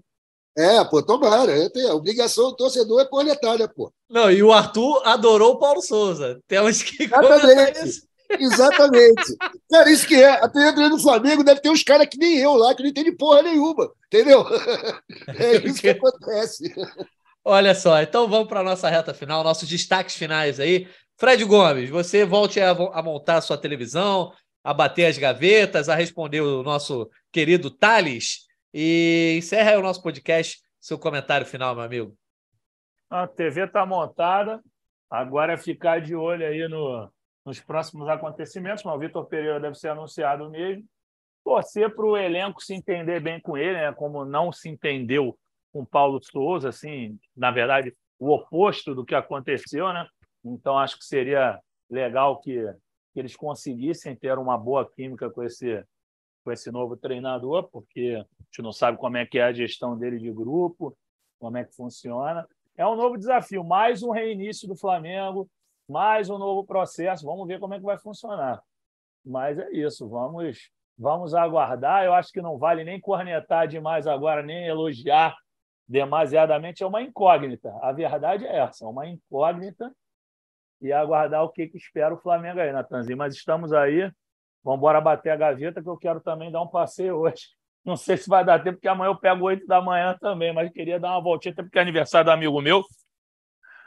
É, 0.57 0.83
pô, 0.85 1.03
tomara. 1.03 1.53
A 1.87 1.95
obrigação 1.95 2.45
do 2.45 2.57
torcedor 2.57 3.03
é 3.03 3.05
cornetar, 3.05 3.59
né, 3.59 3.69
pô? 3.69 3.93
Não, 4.09 4.31
e 4.31 4.43
o 4.43 4.51
Arthur 4.51 5.03
adorou 5.05 5.53
o 5.53 5.59
Paulo 5.59 5.83
Souza. 5.83 6.41
Temos 6.49 6.83
que 6.83 7.05
Exatamente. 7.05 8.09
Exatamente. 8.39 9.37
Cara, 9.71 9.91
isso 9.91 10.07
que 10.07 10.15
é. 10.15 10.31
A 10.31 10.49
treinadora 10.49 10.91
do 10.91 10.99
Flamengo 10.99 11.45
deve 11.45 11.61
ter 11.61 11.71
uns 11.71 11.83
caras 11.83 12.07
que 12.09 12.19
nem 12.19 12.39
eu 12.39 12.55
lá, 12.55 12.75
que 12.75 12.83
não 12.83 12.91
entende 12.91 13.13
porra 13.13 13.43
nenhuma. 13.43 13.91
Entendeu? 14.07 14.45
É 15.37 15.57
isso 15.67 15.81
que 15.81 15.89
acontece. 15.89 16.73
Olha 17.45 17.75
só, 17.75 18.01
então 18.01 18.29
vamos 18.29 18.49
para 18.49 18.61
a 18.61 18.65
nossa 18.65 18.89
reta 18.89 19.13
final, 19.13 19.45
nossos 19.45 19.69
destaques 19.69 20.15
finais 20.15 20.59
aí. 20.59 20.89
Fred 21.17 21.45
Gomes, 21.45 21.91
você 21.91 22.25
volte 22.25 22.61
a, 22.61 22.71
a 22.71 23.03
montar 23.03 23.37
a 23.37 23.41
sua 23.41 23.59
televisão, 23.59 24.33
a 24.63 24.73
bater 24.73 25.07
as 25.07 25.19
gavetas, 25.19 25.89
a 25.89 25.95
responder 25.95 26.41
o 26.41 26.63
nosso 26.63 27.11
querido 27.31 27.71
Thales. 27.71 28.47
E 28.73 29.37
encerra 29.39 29.73
aí 29.73 29.77
o 29.77 29.83
nosso 29.83 30.03
podcast, 30.03 30.59
seu 30.81 30.99
comentário 30.99 31.47
final, 31.47 31.75
meu 31.75 31.85
amigo. 31.85 32.17
A 33.11 33.27
TV 33.27 33.67
está 33.67 33.85
montada, 33.85 34.61
agora 35.11 35.53
é 35.53 35.57
ficar 35.57 36.01
de 36.01 36.17
olho 36.17 36.47
aí 36.47 36.67
no, 36.67 37.09
nos 37.45 37.61
próximos 37.61 38.09
acontecimentos, 38.09 38.85
mas 38.85 38.95
o 38.95 38.99
Vitor 38.99 39.27
Pereira 39.27 39.61
deve 39.61 39.75
ser 39.75 39.89
anunciado 39.89 40.49
mesmo. 40.51 40.85
Torcer 41.45 41.95
para 41.95 42.07
o 42.07 42.17
elenco 42.17 42.63
se 42.63 42.75
entender 42.75 43.21
bem 43.21 43.39
com 43.39 43.57
ele, 43.57 43.75
né? 43.75 43.93
como 43.93 44.25
não 44.25 44.51
se 44.51 44.69
entendeu 44.69 45.39
com 45.73 45.85
Paulo 45.85 46.21
Souza, 46.23 46.71
assim, 46.71 47.19
na 47.37 47.51
verdade, 47.51 47.95
o 48.19 48.31
oposto 48.31 48.95
do 48.95 49.05
que 49.05 49.15
aconteceu, 49.15 49.93
né? 49.93 50.07
Então 50.45 50.79
acho 50.79 50.99
que 50.99 51.05
seria 51.05 51.61
legal 51.91 52.41
que, 52.41 52.65
que 53.13 53.21
eles 53.21 53.35
conseguissem 53.37 54.15
ter 54.15 54.39
uma 54.39 54.57
boa 54.57 54.89
química 54.89 55.29
com 55.29 55.43
esse 55.43 55.85
com 56.45 56.53
esse 56.53 56.71
novo 56.71 56.95
treinador, 56.95 57.71
porque 57.71 58.17
a 58.19 58.45
gente 58.45 58.63
não 58.63 58.71
sabe 58.71 58.99
como 58.99 59.17
é 59.17 59.25
que 59.25 59.39
é 59.39 59.45
a 59.45 59.53
gestão 59.53 59.97
dele 59.97 60.19
de 60.19 60.31
grupo, 60.31 60.95
como 61.39 61.57
é 61.57 61.65
que 61.65 61.75
funciona. 61.75 62.47
É 62.77 62.87
um 62.87 62.95
novo 62.95 63.17
desafio, 63.17 63.65
mais 63.65 64.03
um 64.03 64.11
reinício 64.11 64.69
do 64.69 64.77
Flamengo, 64.77 65.49
mais 65.89 66.31
um 66.31 66.39
novo 66.39 66.65
processo. 66.65 67.25
Vamos 67.25 67.47
ver 67.47 67.61
como 67.61 67.75
é 67.75 67.79
que 67.79 67.85
vai 67.85 67.99
funcionar. 67.99 68.63
Mas 69.25 69.59
é 69.59 69.71
isso, 69.73 70.09
vamos 70.09 70.71
vamos 70.97 71.35
aguardar. 71.35 72.05
Eu 72.05 72.15
acho 72.15 72.33
que 72.33 72.43
não 72.43 72.59
vale 72.59 72.85
nem 72.85 73.01
cornetar 73.01 73.67
demais 73.67 74.07
agora, 74.07 74.43
nem 74.43 74.67
elogiar 74.67 75.37
demasiadamente. 75.89 76.83
É 76.83 76.87
uma 76.87 77.03
incógnita. 77.03 77.75
A 77.83 77.93
verdade 77.93 78.47
é 78.47 78.59
essa, 78.59 78.85
é 78.85 78.89
uma 78.89 79.07
incógnita. 79.07 79.93
E 80.81 80.93
aguardar 80.93 81.43
o 81.43 81.49
que, 81.49 81.67
que 81.67 81.79
espera 81.79 82.15
o 82.15 82.19
Flamengo 82.19 82.61
aí, 82.61 82.71
Natanzinho. 82.71 83.17
Mas 83.17 83.35
estamos 83.35 83.73
aí 83.73 84.11
Vamos 84.65 84.79
embora 84.79 85.01
bater 85.01 85.29
a 85.31 85.37
gaveta, 85.37 85.83
que 85.83 85.89
eu 85.89 85.97
quero 85.99 86.21
também 86.21 86.51
dar 86.51 86.63
um 86.63 86.67
passeio 86.67 87.17
hoje. 87.17 87.49
Não 87.85 87.97
sei 87.97 88.17
se 88.17 88.31
vai 88.31 88.43
dar 88.43 88.65
tempo, 88.65 88.77
porque 88.77 88.89
amanhã 88.89 89.11
eu 89.11 89.17
pego 89.17 89.45
oito 89.45 89.67
da 89.67 89.81
manhã 89.83 90.17
também, 90.19 90.55
mas 90.55 90.73
queria 90.73 90.99
dar 90.99 91.11
uma 91.11 91.21
voltinha, 91.21 91.53
até 91.53 91.63
porque 91.63 91.79
é 91.79 91.83
aniversário 91.83 92.25
do 92.25 92.31
amigo 92.31 92.63
meu. 92.63 92.83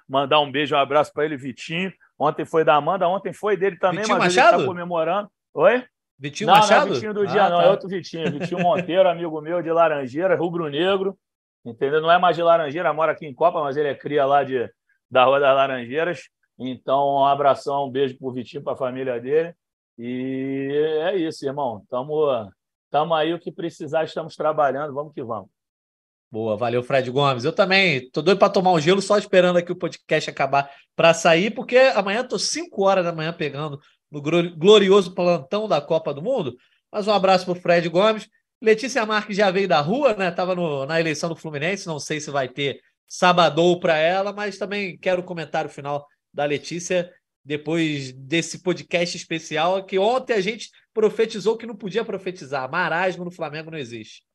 Mandar 0.08 0.40
um 0.40 0.52
beijo, 0.52 0.76
um 0.76 0.80
abraço 0.80 1.12
para 1.14 1.26
ele, 1.26 1.38
Vitinho. 1.38 1.92
Ontem 2.18 2.46
foi 2.46 2.64
da 2.64 2.76
Amanda, 2.76 3.08
ontem 3.08 3.34
foi 3.34 3.58
dele 3.58 3.78
também, 3.78 4.00
Vitinho 4.00 4.18
mas 4.18 4.36
Machado? 4.36 4.54
ele 4.54 4.62
está 4.62 4.68
comemorando. 4.68 5.30
Oi? 5.54 5.84
Vitinho 6.18 6.48
não, 6.48 6.56
Machado? 6.56 6.86
Não 6.86 6.92
é 6.92 6.94
Vitinho 6.94 7.14
do 7.14 7.28
dia, 7.28 7.46
ah, 7.46 7.50
não. 7.50 7.60
É 7.60 7.64
tá. 7.64 7.68
É 7.68 7.72
outro 7.72 7.90
Vitinho. 7.90 8.32
Vitinho 8.32 8.62
Monteiro, 8.62 9.08
amigo 9.10 9.40
meu 9.42 9.62
de 9.62 9.72
Laranjeira, 9.72 10.36
rubro-negro. 10.36 11.18
entendeu? 11.66 12.02
Não 12.02 12.12
é 12.12 12.18
mais 12.18 12.36
de 12.36 12.42
Laranjeira, 12.42 12.94
mora 12.94 13.12
aqui 13.12 13.26
em 13.26 13.34
Copa, 13.34 13.62
mas 13.62 13.78
ele 13.78 13.90
é 13.90 13.96
cria 13.96 14.26
lá 14.26 14.44
de, 14.44 14.70
da 15.12 15.26
Rua 15.26 15.40
das 15.40 15.56
Laranjeiras. 15.56 16.22
Então, 16.58 17.18
um 17.18 17.26
abração, 17.26 17.86
um 17.86 17.92
beijo 17.92 18.18
para 18.18 18.28
o 18.28 18.32
Vitinho, 18.32 18.64
para 18.64 18.74
a 18.74 18.78
família 18.78 19.20
dele. 19.20 19.54
E 19.98 20.70
é 21.04 21.16
isso, 21.16 21.46
irmão. 21.46 21.82
Estamos 21.84 22.50
tamo 22.90 23.14
aí, 23.14 23.34
o 23.34 23.40
que 23.40 23.52
precisar, 23.52 24.04
estamos 24.04 24.36
trabalhando. 24.36 24.94
Vamos 24.94 25.14
que 25.14 25.24
vamos. 25.24 25.50
Boa, 26.30 26.58
valeu, 26.58 26.84
Fred 26.84 27.10
Gomes. 27.10 27.46
Eu 27.46 27.54
também 27.54 28.10
tô 28.12 28.22
doido 28.22 28.38
para 28.38 28.50
tomar 28.50 28.74
um 28.74 28.80
gelo, 28.80 29.02
só 29.02 29.18
esperando 29.18 29.58
aqui 29.58 29.72
o 29.72 29.76
podcast 29.78 30.30
acabar 30.30 30.70
para 30.94 31.14
sair, 31.14 31.52
porque 31.52 31.78
amanhã 31.78 32.24
tô 32.24 32.38
5 32.38 32.84
horas 32.84 33.06
da 33.06 33.14
manhã 33.14 33.32
pegando 33.32 33.80
no 34.12 34.22
glorioso 34.22 35.14
plantão 35.16 35.68
da 35.70 35.80
Copa 35.80 36.14
do 36.14 36.22
Mundo. 36.22 36.56
Mas 36.92 37.08
um 37.08 37.14
abraço 37.14 37.46
para 37.46 37.54
o 37.54 37.62
Fred 37.62 37.88
Gomes. 37.88 38.28
Letícia 38.62 39.06
Marques 39.06 39.38
já 39.38 39.50
veio 39.52 39.70
da 39.70 39.80
rua, 39.80 40.16
né? 40.16 40.30
Tava 40.30 40.54
no, 40.54 40.86
na 40.86 41.00
eleição 41.00 41.30
do 41.30 41.36
Fluminense, 41.36 41.88
não 41.88 42.00
sei 42.00 42.20
se 42.20 42.30
vai 42.30 42.50
ter 42.50 42.82
sabadou 43.08 43.80
para 43.80 43.98
ela, 43.98 44.34
mas 44.34 44.58
também 44.58 44.98
quero 44.98 45.22
o 45.22 45.26
comentário 45.26 45.70
final 45.70 46.06
da 46.34 46.44
Letícia 46.44 47.10
depois 47.46 48.12
desse 48.12 48.62
podcast 48.62 49.16
especial 49.16 49.86
que 49.86 49.98
ontem 49.98 50.34
a 50.34 50.42
gente 50.42 50.70
profetizou 50.94 51.56
que 51.56 51.66
não 51.66 51.76
podia 51.76 52.04
profetizar. 52.04 52.70
Marasmo 52.70 53.24
no 53.24 53.32
Flamengo 53.32 53.72
não 53.72 53.78
existe 53.78 54.27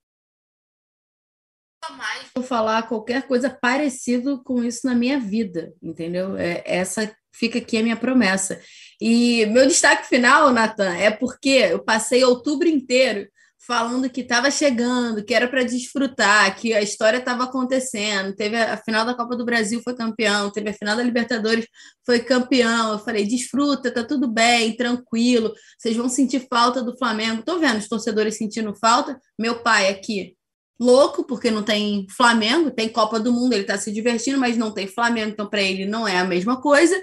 mais 1.91 2.29
vou 2.35 2.45
falar 2.45 2.89
qualquer 2.89 3.23
coisa 3.27 3.51
parecido 3.51 4.43
com 4.45 4.63
isso 4.63 4.87
na 4.87 4.95
minha 4.95 5.19
vida, 5.19 5.73
entendeu? 5.83 6.37
É, 6.37 6.63
essa 6.65 7.13
fica 7.35 7.59
aqui 7.59 7.79
a 7.79 7.83
minha 7.83 7.97
promessa. 7.97 8.61
E 9.01 9.47
meu 9.47 9.67
destaque 9.67 10.09
final, 10.09 10.53
Natan, 10.53 10.95
é 10.95 11.11
porque 11.11 11.49
eu 11.49 11.83
passei 11.83 12.23
outubro 12.25 12.69
inteiro 12.69 13.29
falando 13.65 14.11
que 14.11 14.23
estava 14.23 14.51
chegando, 14.51 15.25
que 15.25 15.33
era 15.33 15.47
para 15.47 15.63
desfrutar, 15.63 16.57
que 16.57 16.75
a 16.75 16.83
história 16.83 17.19
estava 17.19 17.45
acontecendo. 17.45 18.35
Teve 18.35 18.57
a, 18.57 18.75
a, 18.75 18.77
final 18.77 19.07
da 19.07 19.15
Copa 19.15 19.37
do 19.37 19.45
Brasil, 19.45 19.81
foi 19.85 19.95
campeão. 19.95 20.51
Teve 20.51 20.71
a 20.71 20.75
final 20.75 20.97
da 20.97 21.03
Libertadores, 21.03 21.67
foi 22.05 22.21
campeão. 22.21 22.93
Eu 22.93 22.99
falei, 22.99 23.25
desfruta, 23.25 23.93
tá 23.93 24.05
tudo 24.05 24.29
bem, 24.29 24.77
tranquilo. 24.77 25.53
Vocês 25.79 25.97
vão 25.97 26.09
sentir 26.09 26.47
falta 26.49 26.83
do 26.83 26.97
Flamengo. 26.97 27.45
Tô 27.45 27.59
vendo 27.59 27.79
os 27.79 27.89
torcedores 27.89 28.37
sentindo 28.37 28.75
falta. 28.75 29.19
Meu 29.39 29.63
pai 29.63 29.89
aqui 29.89 30.37
louco, 30.83 31.25
porque 31.25 31.51
não 31.51 31.63
tem 31.63 32.07
Flamengo, 32.11 32.71
tem 32.71 32.89
Copa 32.89 33.21
do 33.21 33.33
Mundo, 33.33 33.53
ele 33.53 33.63
está 33.63 33.79
se 33.79 33.93
divertindo, 33.93 34.39
mas 34.39 34.57
não 34.57 34.73
tem 34.73 34.87
Flamengo, 34.87 35.31
então 35.31 35.49
para 35.49 35.63
ele 35.63 35.87
não 35.87 36.07
é 36.07 36.19
a 36.19 36.25
mesma 36.25 36.61
coisa. 36.61 37.01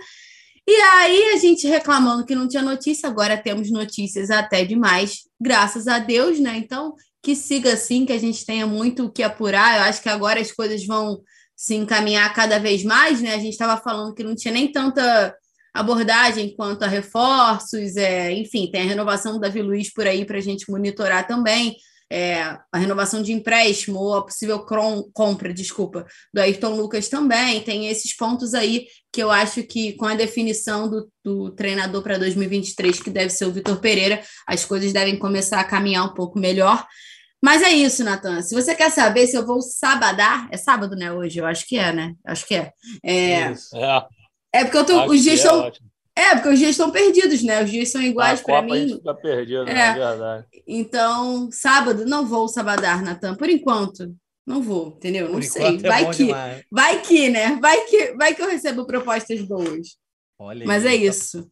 E 0.68 0.72
aí 0.72 1.34
a 1.34 1.38
gente 1.38 1.66
reclamando 1.66 2.26
que 2.26 2.36
não 2.36 2.48
tinha 2.48 2.62
notícia, 2.62 3.10
agora 3.10 3.38
temos 3.38 3.72
notícias 3.72 4.30
até 4.30 4.64
demais, 4.66 5.22
graças 5.42 5.88
a 5.88 5.98
Deus, 5.98 6.40
né? 6.40 6.58
Então, 6.58 6.94
que 7.24 7.36
siga 7.36 7.74
assim, 7.74 8.06
que 8.06 8.14
a 8.14 8.20
gente 8.20 8.46
tenha 8.46 8.68
muito 8.68 9.06
o 9.06 9.12
que 9.12 9.24
apurar. 9.24 9.78
Eu 9.78 9.84
acho 9.84 10.02
que 10.02 10.10
agora 10.10 10.40
as 10.40 10.52
coisas 10.52 10.86
vão 10.86 11.22
se 11.56 11.76
encaminhar 11.76 12.32
cada 12.34 12.60
vez 12.60 12.84
mais, 12.84 13.22
né? 13.22 13.34
A 13.34 13.40
gente 13.40 13.54
estava 13.54 13.82
falando 13.82 14.14
que 14.14 14.24
não 14.24 14.36
tinha 14.36 14.54
nem 14.54 14.72
tanta 14.72 15.36
abordagem 15.74 16.56
quanto 16.56 16.84
a 16.84 16.88
reforços, 16.88 17.96
é, 17.96 18.32
enfim, 18.34 18.70
tem 18.72 18.82
a 18.82 18.86
renovação 18.86 19.34
do 19.34 19.40
Davi 19.40 19.62
Luiz 19.62 19.92
por 19.94 20.06
aí 20.06 20.26
para 20.26 20.38
a 20.38 20.42
gente 20.42 20.70
monitorar 20.70 21.26
também 21.28 21.76
é, 22.12 22.42
a 22.72 22.78
renovação 22.78 23.22
de 23.22 23.32
empréstimo 23.32 24.00
ou 24.00 24.16
a 24.16 24.26
possível 24.26 24.66
compra, 25.14 25.54
desculpa, 25.54 26.06
do 26.34 26.42
Ayrton 26.42 26.76
Lucas 26.76 27.08
também. 27.08 27.62
Tem 27.62 27.88
esses 27.88 28.16
pontos 28.16 28.54
aí 28.54 28.88
que 29.14 29.22
eu 29.22 29.30
acho 29.30 29.64
que 29.64 29.94
com 29.94 30.06
a 30.06 30.16
definição 30.16 30.90
do, 30.90 31.12
do 31.24 31.52
treinador 31.52 32.02
para 32.02 32.18
2023, 32.18 33.00
que 33.00 33.10
deve 33.10 33.30
ser 33.30 33.46
o 33.46 33.52
Vitor 33.52 33.80
Pereira, 33.80 34.22
as 34.48 34.66
coisas 34.66 34.92
devem 34.92 35.18
começar 35.18 35.60
a 35.60 35.64
caminhar 35.64 36.06
um 36.06 36.14
pouco 36.14 36.40
melhor. 36.40 36.86
Mas 37.42 37.62
é 37.62 37.70
isso, 37.70 38.04
Natan. 38.04 38.42
Se 38.42 38.54
você 38.54 38.76
quer 38.76 38.92
saber 38.92 39.26
se 39.28 39.38
eu 39.38 39.46
vou 39.46 39.62
sabadar, 39.62 40.50
é 40.52 40.58
sábado, 40.58 40.96
né? 40.96 41.12
Hoje, 41.12 41.40
eu 41.40 41.46
acho 41.46 41.66
que 41.66 41.78
é, 41.78 41.94
né? 41.94 42.14
Acho 42.26 42.46
que 42.46 42.56
é. 42.56 42.74
É, 43.04 43.42
é. 43.42 43.54
é 44.54 44.64
porque 44.66 44.78
eu 44.78 44.86
tô, 44.86 45.06
os 45.06 45.24
dias 45.24 45.40
estão. 45.40 45.72
É 46.20 46.36
porque 46.36 46.50
os 46.50 46.60
dias 46.60 46.72
estão 46.72 46.92
perdidos, 46.92 47.42
né? 47.44 47.64
Os 47.64 47.72
dias 47.72 47.90
são 47.90 48.02
iguais 48.02 48.42
para 48.42 48.62
mim. 48.62 48.74
A 48.74 48.78
gente 48.78 48.96
fica 48.96 49.14
perdido, 49.14 49.70
é. 49.70 49.72
é 49.72 49.94
verdade. 49.94 50.46
Então, 50.68 51.50
sábado, 51.50 52.06
não 52.06 52.26
vou 52.26 52.50
sabadar, 52.50 53.02
Natan, 53.02 53.36
por 53.36 53.50
enquanto. 53.50 54.14
Não 54.46 54.62
vou, 54.62 54.96
entendeu? 54.98 55.28
Não 55.28 55.36
por 55.36 55.44
sei. 55.44 55.78
É 55.78 55.78
vai 55.78 56.10
que, 56.12 56.26
demais. 56.26 56.64
vai 56.70 57.02
que, 57.02 57.30
né? 57.30 57.58
Vai 57.62 57.86
que, 57.86 58.14
vai 58.14 58.36
que 58.36 58.42
eu 58.42 58.50
recebo 58.50 58.86
propostas 58.86 59.42
boas. 59.42 59.98
Olha 60.38 60.66
Mas 60.66 60.86
aí, 60.86 60.94
é 60.94 60.98
então. 60.98 61.10
isso. 61.10 61.52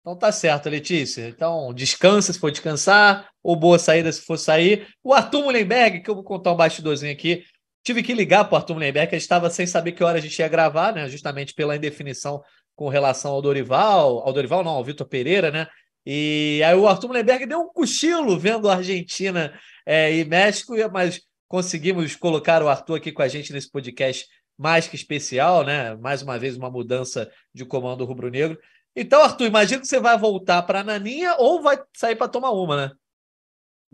Então 0.00 0.18
tá 0.18 0.30
certo, 0.30 0.68
Letícia. 0.68 1.26
Então 1.28 1.72
descansa 1.72 2.30
se 2.30 2.38
for 2.38 2.50
descansar, 2.50 3.26
ou 3.42 3.56
boa 3.56 3.78
saída 3.78 4.12
se 4.12 4.20
for 4.20 4.36
sair. 4.36 4.86
O 5.02 5.14
Arthur 5.14 5.44
Mullenberg, 5.44 6.02
que 6.02 6.10
eu 6.10 6.14
vou 6.14 6.24
contar 6.24 6.52
um 6.52 6.56
bastidorzinho 6.56 7.10
aqui, 7.10 7.42
tive 7.82 8.02
que 8.02 8.12
ligar 8.12 8.44
para 8.44 8.54
o 8.54 8.56
Arthur 8.56 8.74
Mullenberg, 8.74 9.14
ele 9.14 9.16
estava 9.16 9.48
sem 9.48 9.66
saber 9.66 9.92
que 9.92 10.04
hora 10.04 10.18
a 10.18 10.20
gente 10.20 10.38
ia 10.38 10.48
gravar, 10.48 10.92
né? 10.92 11.08
Justamente 11.08 11.54
pela 11.54 11.76
indefinição 11.76 12.42
com 12.74 12.88
relação 12.88 13.32
ao 13.32 13.42
Dorival, 13.42 14.18
ao 14.20 14.32
Dorival 14.32 14.64
não, 14.64 14.72
ao 14.72 14.84
Vitor 14.84 15.06
Pereira, 15.06 15.50
né? 15.50 15.66
E 16.06 16.60
aí 16.64 16.74
o 16.74 16.86
Arthur 16.86 17.08
Mullenberg 17.08 17.46
deu 17.46 17.60
um 17.60 17.72
cochilo 17.72 18.38
vendo 18.38 18.68
a 18.68 18.76
Argentina 18.76 19.58
é, 19.86 20.14
e 20.14 20.24
México, 20.24 20.74
mas 20.92 21.20
conseguimos 21.48 22.14
colocar 22.16 22.62
o 22.62 22.68
Arthur 22.68 22.96
aqui 22.96 23.12
com 23.12 23.22
a 23.22 23.28
gente 23.28 23.52
nesse 23.52 23.70
podcast 23.70 24.26
mais 24.56 24.86
que 24.86 24.96
especial, 24.96 25.64
né? 25.64 25.94
Mais 25.96 26.22
uma 26.22 26.38
vez 26.38 26.56
uma 26.56 26.70
mudança 26.70 27.30
de 27.52 27.64
comando 27.64 28.04
rubro-negro. 28.04 28.58
Então, 28.94 29.22
Arthur, 29.22 29.46
imagina 29.46 29.80
que 29.80 29.88
você 29.88 29.98
vai 29.98 30.16
voltar 30.16 30.62
para 30.62 30.80
a 30.80 30.84
Naninha 30.84 31.34
ou 31.38 31.62
vai 31.62 31.78
sair 31.94 32.16
para 32.16 32.28
tomar 32.28 32.50
uma, 32.50 32.76
né? 32.76 32.92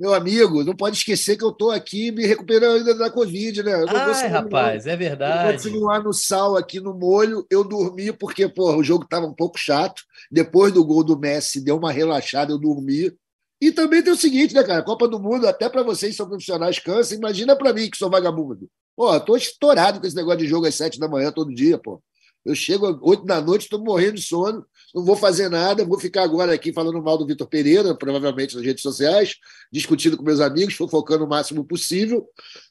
Meu 0.01 0.14
amigo, 0.14 0.64
não 0.64 0.74
pode 0.74 0.97
esquecer 0.97 1.36
que 1.36 1.44
eu 1.44 1.51
estou 1.51 1.70
aqui 1.70 2.10
me 2.10 2.24
recuperando 2.24 2.78
ainda 2.78 2.94
da 2.94 3.10
Covid, 3.10 3.62
né? 3.62 3.82
Eu 3.82 3.86
não 3.86 3.94
Ai, 3.94 4.28
rapaz, 4.28 4.86
é 4.86 4.97
verdade. 4.97 5.48
Eu 5.48 5.52
continuar 5.52 6.02
no 6.02 6.14
sal 6.14 6.56
aqui 6.56 6.81
no 6.81 6.94
molho. 6.94 7.47
Eu 7.51 7.62
dormi 7.62 8.10
porque, 8.10 8.48
pô, 8.48 8.74
o 8.74 8.82
jogo 8.82 9.05
estava 9.05 9.27
um 9.27 9.35
pouco 9.35 9.59
chato. 9.59 10.02
Depois 10.32 10.72
do 10.72 10.82
gol 10.82 11.05
do 11.05 11.18
Messi, 11.18 11.60
deu 11.60 11.77
uma 11.77 11.93
relaxada, 11.93 12.51
eu 12.51 12.59
dormi. 12.59 13.12
E 13.60 13.70
também 13.70 14.02
tem 14.02 14.10
o 14.10 14.16
seguinte, 14.16 14.55
né, 14.55 14.62
cara? 14.62 14.82
Copa 14.82 15.06
do 15.06 15.20
Mundo, 15.20 15.47
até 15.47 15.68
para 15.68 15.82
vocês 15.82 16.12
que 16.12 16.16
são 16.16 16.27
profissionais, 16.27 16.78
cansa. 16.78 17.14
Imagina 17.14 17.55
para 17.55 17.74
mim 17.74 17.90
que 17.90 17.98
sou 17.98 18.09
vagabundo. 18.09 18.70
Pô, 18.97 19.20
tô 19.20 19.36
estourado 19.36 20.01
com 20.01 20.06
esse 20.06 20.16
negócio 20.16 20.39
de 20.39 20.48
jogo 20.48 20.66
às 20.66 20.74
sete 20.77 20.98
da 20.98 21.09
manhã 21.09 21.31
todo 21.31 21.55
dia, 21.55 21.77
pô. 21.77 22.02
Eu 22.43 22.55
chego 22.55 22.86
às 22.86 22.97
oito 23.02 23.27
da 23.27 23.39
noite, 23.39 23.64
estou 23.64 23.85
morrendo 23.85 24.14
de 24.14 24.22
sono, 24.22 24.64
não 24.95 25.05
vou 25.05 25.17
fazer 25.17 25.49
nada, 25.49 25.85
vou 25.85 25.99
ficar 25.99 26.23
agora 26.23 26.53
aqui 26.53 26.73
falando 26.73 27.03
mal 27.03 27.17
do 27.17 27.27
Vitor 27.27 27.47
Pereira, 27.47 27.95
provavelmente 27.95 28.57
nas 28.57 28.65
redes 28.65 28.83
sociais, 28.83 29.37
discutindo 29.73 30.17
com 30.17 30.23
meus 30.23 30.41
amigos, 30.41 30.75
fofocando 30.75 31.25
o 31.25 31.29
máximo 31.29 31.65
possível. 31.65 32.27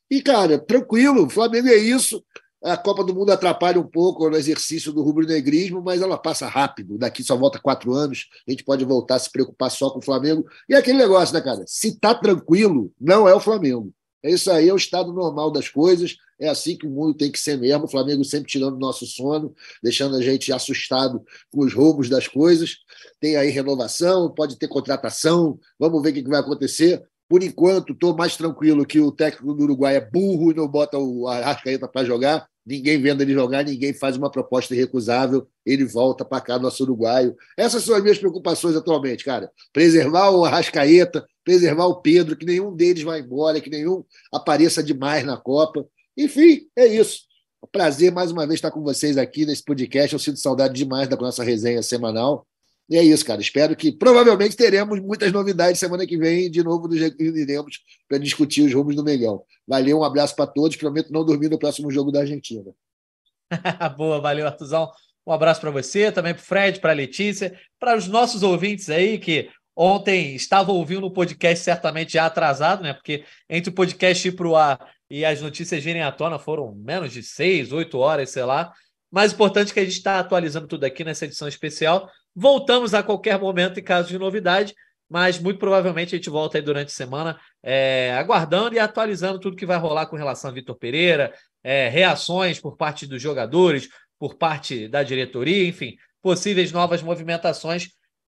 E, 0.10 0.22
cara, 0.22 0.60
tranquilo, 0.60 1.26
o 1.26 1.30
Flamengo 1.30 1.68
é 1.68 1.78
isso. 1.78 2.24
A 2.62 2.76
Copa 2.76 3.06
do 3.06 3.16
Mundo 3.16 3.32
atrapalha 3.32 3.80
um 3.80 3.88
pouco 3.88 4.30
no 4.30 4.36
exercício 4.36 4.91
do 4.91 5.02
rubro-negrismo, 5.02 5.82
mas 5.82 6.02
ela 6.02 6.18
passa 6.18 6.46
rápido. 6.46 6.98
Daqui 6.98 7.24
só 7.24 7.38
volta 7.38 7.58
quatro 7.58 7.94
anos, 7.94 8.28
a 8.46 8.52
gente 8.52 8.66
pode 8.66 8.84
voltar 8.84 9.16
a 9.16 9.20
se 9.20 9.32
preocupar 9.32 9.72
só 9.72 9.90
com 9.90 10.00
o 10.00 10.04
Flamengo. 10.04 10.46
E 10.68 10.74
é 10.74 10.78
aquele 10.78 10.98
negócio, 10.98 11.34
né, 11.34 11.40
cara? 11.40 11.64
Se 11.66 11.98
tá 11.98 12.14
tranquilo, 12.14 12.91
não 13.00 13.30
é 13.30 13.34
o 13.34 13.40
Flamengo. 13.40 13.94
É 14.24 14.32
isso 14.32 14.52
aí, 14.52 14.68
é 14.68 14.74
o 14.74 14.78
estado 14.78 15.14
normal 15.14 15.52
das 15.52 15.70
coisas. 15.70 16.18
É 16.40 16.48
assim 16.48 16.78
que 16.78 16.88
o 16.88 16.90
mundo 16.90 17.14
tem 17.14 17.32
que 17.32 17.40
ser 17.40 17.58
mesmo. 17.58 17.86
O 17.86 17.90
Flamengo 17.90 18.24
sempre 18.24 18.50
tirando 18.50 18.76
o 18.76 18.80
nosso 18.80 19.06
sono, 19.06 19.54
deixando 19.84 20.16
a 20.16 20.22
gente 20.22 20.52
assustado 20.52 21.24
com 21.52 21.62
os 21.62 21.74
roubos 21.74 22.10
das 22.10 22.28
coisas. 22.28 22.78
Tem 23.20 23.36
aí 23.36 23.50
renovação, 23.50 24.34
pode 24.34 24.58
ter 24.58 24.68
contratação. 24.68 25.60
Vamos 25.78 26.02
ver 26.02 26.12
o 26.12 26.14
que 26.14 26.24
vai 26.24 26.40
acontecer. 26.40 27.04
Por 27.30 27.44
enquanto, 27.44 27.94
estou 27.94 28.16
mais 28.16 28.36
tranquilo 28.36 28.86
que 28.86 29.00
o 29.00 29.12
técnico 29.12 29.54
do 29.54 29.64
Uruguai 29.64 29.98
é 29.98 30.02
burro 30.02 30.52
e 30.52 30.56
não 30.56 30.68
bota 30.68 30.98
o 30.98 31.28
Arrascaeta 31.28 31.88
para 31.88 32.06
jogar. 32.06 32.48
Ninguém 32.66 33.02
vendo 33.02 33.22
ele 33.22 33.34
jogar, 33.34 33.64
ninguém 33.64 33.94
faz 33.94 34.18
uma 34.18 34.32
proposta 34.32 34.74
irrecusável. 34.74 35.48
Ele 35.66 35.86
volta 35.86 36.26
para 36.26 36.41
cá, 36.41 36.58
nosso 36.58 36.84
uruguaio. 36.84 37.36
Essas 37.58 37.84
são 37.84 37.96
as 37.96 38.02
minhas 38.02 38.18
preocupações 38.18 38.76
atualmente, 38.76 39.24
cara. 39.24 39.52
Preservar 39.72 40.32
o 40.32 40.44
Arrascaeta, 40.44 41.26
preservar 41.50 41.88
o 41.88 42.00
Pedro, 42.00 42.38
que 42.38 42.46
nenhum 42.46 42.76
deles 42.76 43.02
vá 43.02 43.18
embora, 43.18 43.60
que 43.60 43.72
nenhum 43.72 44.06
apareça 44.32 44.84
demais 44.84 45.26
na 45.26 45.36
Copa. 45.36 45.84
Enfim, 46.16 46.68
é 46.76 46.86
isso. 46.86 47.22
É 47.64 47.68
prazer 47.72 48.12
mais 48.12 48.32
uma 48.32 48.46
vez 48.46 48.60
estar 48.60 48.70
com 48.70 48.84
vocês 48.84 49.18
aqui 49.18 49.48
nesse 49.48 49.64
podcast. 49.64 50.14
Eu 50.14 50.20
sinto 50.20 50.38
saudade 50.38 50.76
demais 50.76 51.08
da 51.08 51.18
nossa 51.18 51.44
resenha 51.44 51.82
semanal. 51.82 52.46
E 52.88 52.98
é 52.98 53.04
isso, 53.04 53.26
cara. 53.26 53.42
Espero 53.42 53.76
que 53.76 53.92
provavelmente 53.92 54.56
teremos 54.56 55.00
muitas 55.00 55.32
novidades 55.32 55.80
semana 55.80 56.06
que 56.06 56.20
vem. 56.20 56.52
De 56.52 56.64
novo, 56.64 56.88
nos 56.88 57.00
reuniremos 57.00 57.80
para 58.08 58.20
discutir 58.20 58.62
os 58.62 58.72
rumos 58.72 58.96
do 58.96 59.04
Mengão. 59.04 59.42
Valeu, 59.68 59.98
um 59.98 60.04
abraço 60.04 60.36
para 60.36 60.46
todos. 60.46 60.78
Prometo 60.78 61.12
não 61.12 61.26
dormir 61.26 61.50
no 61.50 61.58
próximo 61.58 61.90
jogo 61.90 62.12
da 62.12 62.20
Argentina. 62.20 62.72
Boa, 63.98 64.22
valeu, 64.22 64.46
Artuzão. 64.46 64.92
Um 65.26 65.32
abraço 65.32 65.62
para 65.62 65.72
você, 65.72 66.12
também 66.12 66.34
para 66.36 66.42
o 66.42 66.46
Fred, 66.46 66.80
para 66.80 66.92
a 66.92 66.96
Letícia, 66.96 67.60
para 67.80 67.98
os 67.98 68.08
nossos 68.08 68.44
ouvintes 68.44 68.90
aí 68.90 69.18
que 69.18 69.50
ontem 69.81 70.35
estavam 70.35 70.76
ouvindo 70.76 71.07
o 71.07 71.11
podcast 71.11 71.64
certamente 71.64 72.11
já 72.11 72.26
atrasado, 72.26 72.84
né? 72.84 72.91
Porque 72.91 73.23
entre 73.49 73.72
o 73.72 73.73
podcast 73.73 74.27
ir 74.27 74.34
para 74.34 74.47
o 74.47 74.53
ar 74.57 74.77
e 75.10 75.23
as 75.23 75.41
notícias 75.41 75.81
virem 75.81 76.03
à 76.03 76.11
tona 76.11 76.38
foram 76.38 76.76
menos 76.76 77.14
de 77.14 77.23
seis, 77.23 77.72
oito 77.72 77.97
horas, 77.97 78.30
sei 78.30 78.43
lá. 78.43 78.73
Mais 79.10 79.31
importante 79.31 79.72
é 79.72 79.73
que 79.73 79.80
a 79.80 79.85
gente 79.85 79.93
está 79.93 80.19
atualizando 80.19 80.68
tudo 80.68 80.84
aqui 80.84 81.06
nessa 81.06 81.23
edição 81.23 81.47
especial. 81.47 82.11
Voltamos 82.35 82.93
a 82.93 83.01
qualquer 83.01 83.39
momento 83.39 83.80
em 83.80 83.84
caso 83.84 84.10
de 84.10 84.19
novidade. 84.19 84.76
mas 85.10 85.39
muito 85.39 85.57
provavelmente 85.60 86.14
a 86.14 86.18
gente 86.18 86.30
volta 86.30 86.57
aí 86.57 86.61
durante 86.61 86.89
a 86.89 86.91
semana, 86.91 87.39
é, 87.64 88.14
aguardando 88.19 88.76
e 88.76 88.80
atualizando 88.80 89.39
tudo 89.39 89.56
que 89.56 89.65
vai 89.65 89.77
rolar 89.77 90.06
com 90.06 90.15
relação 90.15 90.51
a 90.51 90.53
Vitor 90.53 90.77
Pereira, 90.77 91.34
é, 91.64 91.89
reações 91.89 92.60
por 92.60 92.77
parte 92.77 93.07
dos 93.07 93.19
jogadores, 93.22 93.89
por 94.19 94.35
parte 94.35 94.88
da 94.88 95.01
diretoria, 95.01 95.68
enfim, 95.68 95.95
possíveis 96.22 96.72
novas 96.72 97.01
movimentações. 97.01 97.89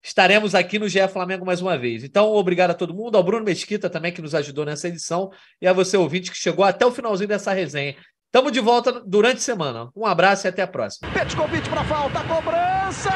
Estaremos 0.04 0.54
aqui 0.54 0.78
no 0.78 0.90
GE 0.90 1.08
Flamengo 1.08 1.46
mais 1.46 1.62
uma 1.62 1.78
vez. 1.78 2.04
Então, 2.04 2.30
obrigado 2.34 2.72
a 2.72 2.74
todo 2.74 2.94
mundo, 2.94 3.16
ao 3.16 3.24
Bruno 3.24 3.46
Mesquita 3.46 3.90
também, 3.90 4.12
que 4.12 4.22
nos 4.22 4.36
ajudou 4.36 4.66
nessa 4.66 4.90
edição, 4.90 5.32
e 5.62 5.68
a 5.68 5.72
você, 5.72 5.96
ouvinte, 5.96 6.30
que 6.30 6.38
chegou 6.38 6.66
até 6.66 6.86
o 6.86 6.92
finalzinho 6.92 7.30
dessa 7.30 7.54
resenha. 7.54 7.96
Tamo 8.30 8.52
de 8.52 8.60
volta 8.60 8.92
durante 9.06 9.38
a 9.38 9.42
semana. 9.42 9.90
Um 9.96 10.06
abraço 10.06 10.46
e 10.46 10.50
até 10.50 10.62
a 10.62 10.68
próxima. 10.68 11.10
Petkovic 11.14 11.70
para 11.70 11.86
falta, 11.86 12.22
cobrança! 12.26 13.12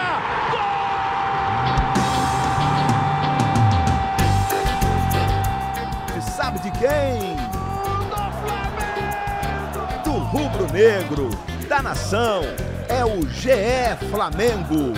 Gol! 0.50 0.62
Sabe 6.22 6.60
de 6.60 6.72
quem? 6.80 7.36
Do 8.10 8.32
Flamengo! 8.46 10.04
Do 10.06 10.12
rubro-negro, 10.12 11.30
da 11.68 11.82
nação, 11.82 12.44
é 12.88 13.04
o 13.04 13.28
GE 13.28 14.08
Flamengo. 14.10 14.94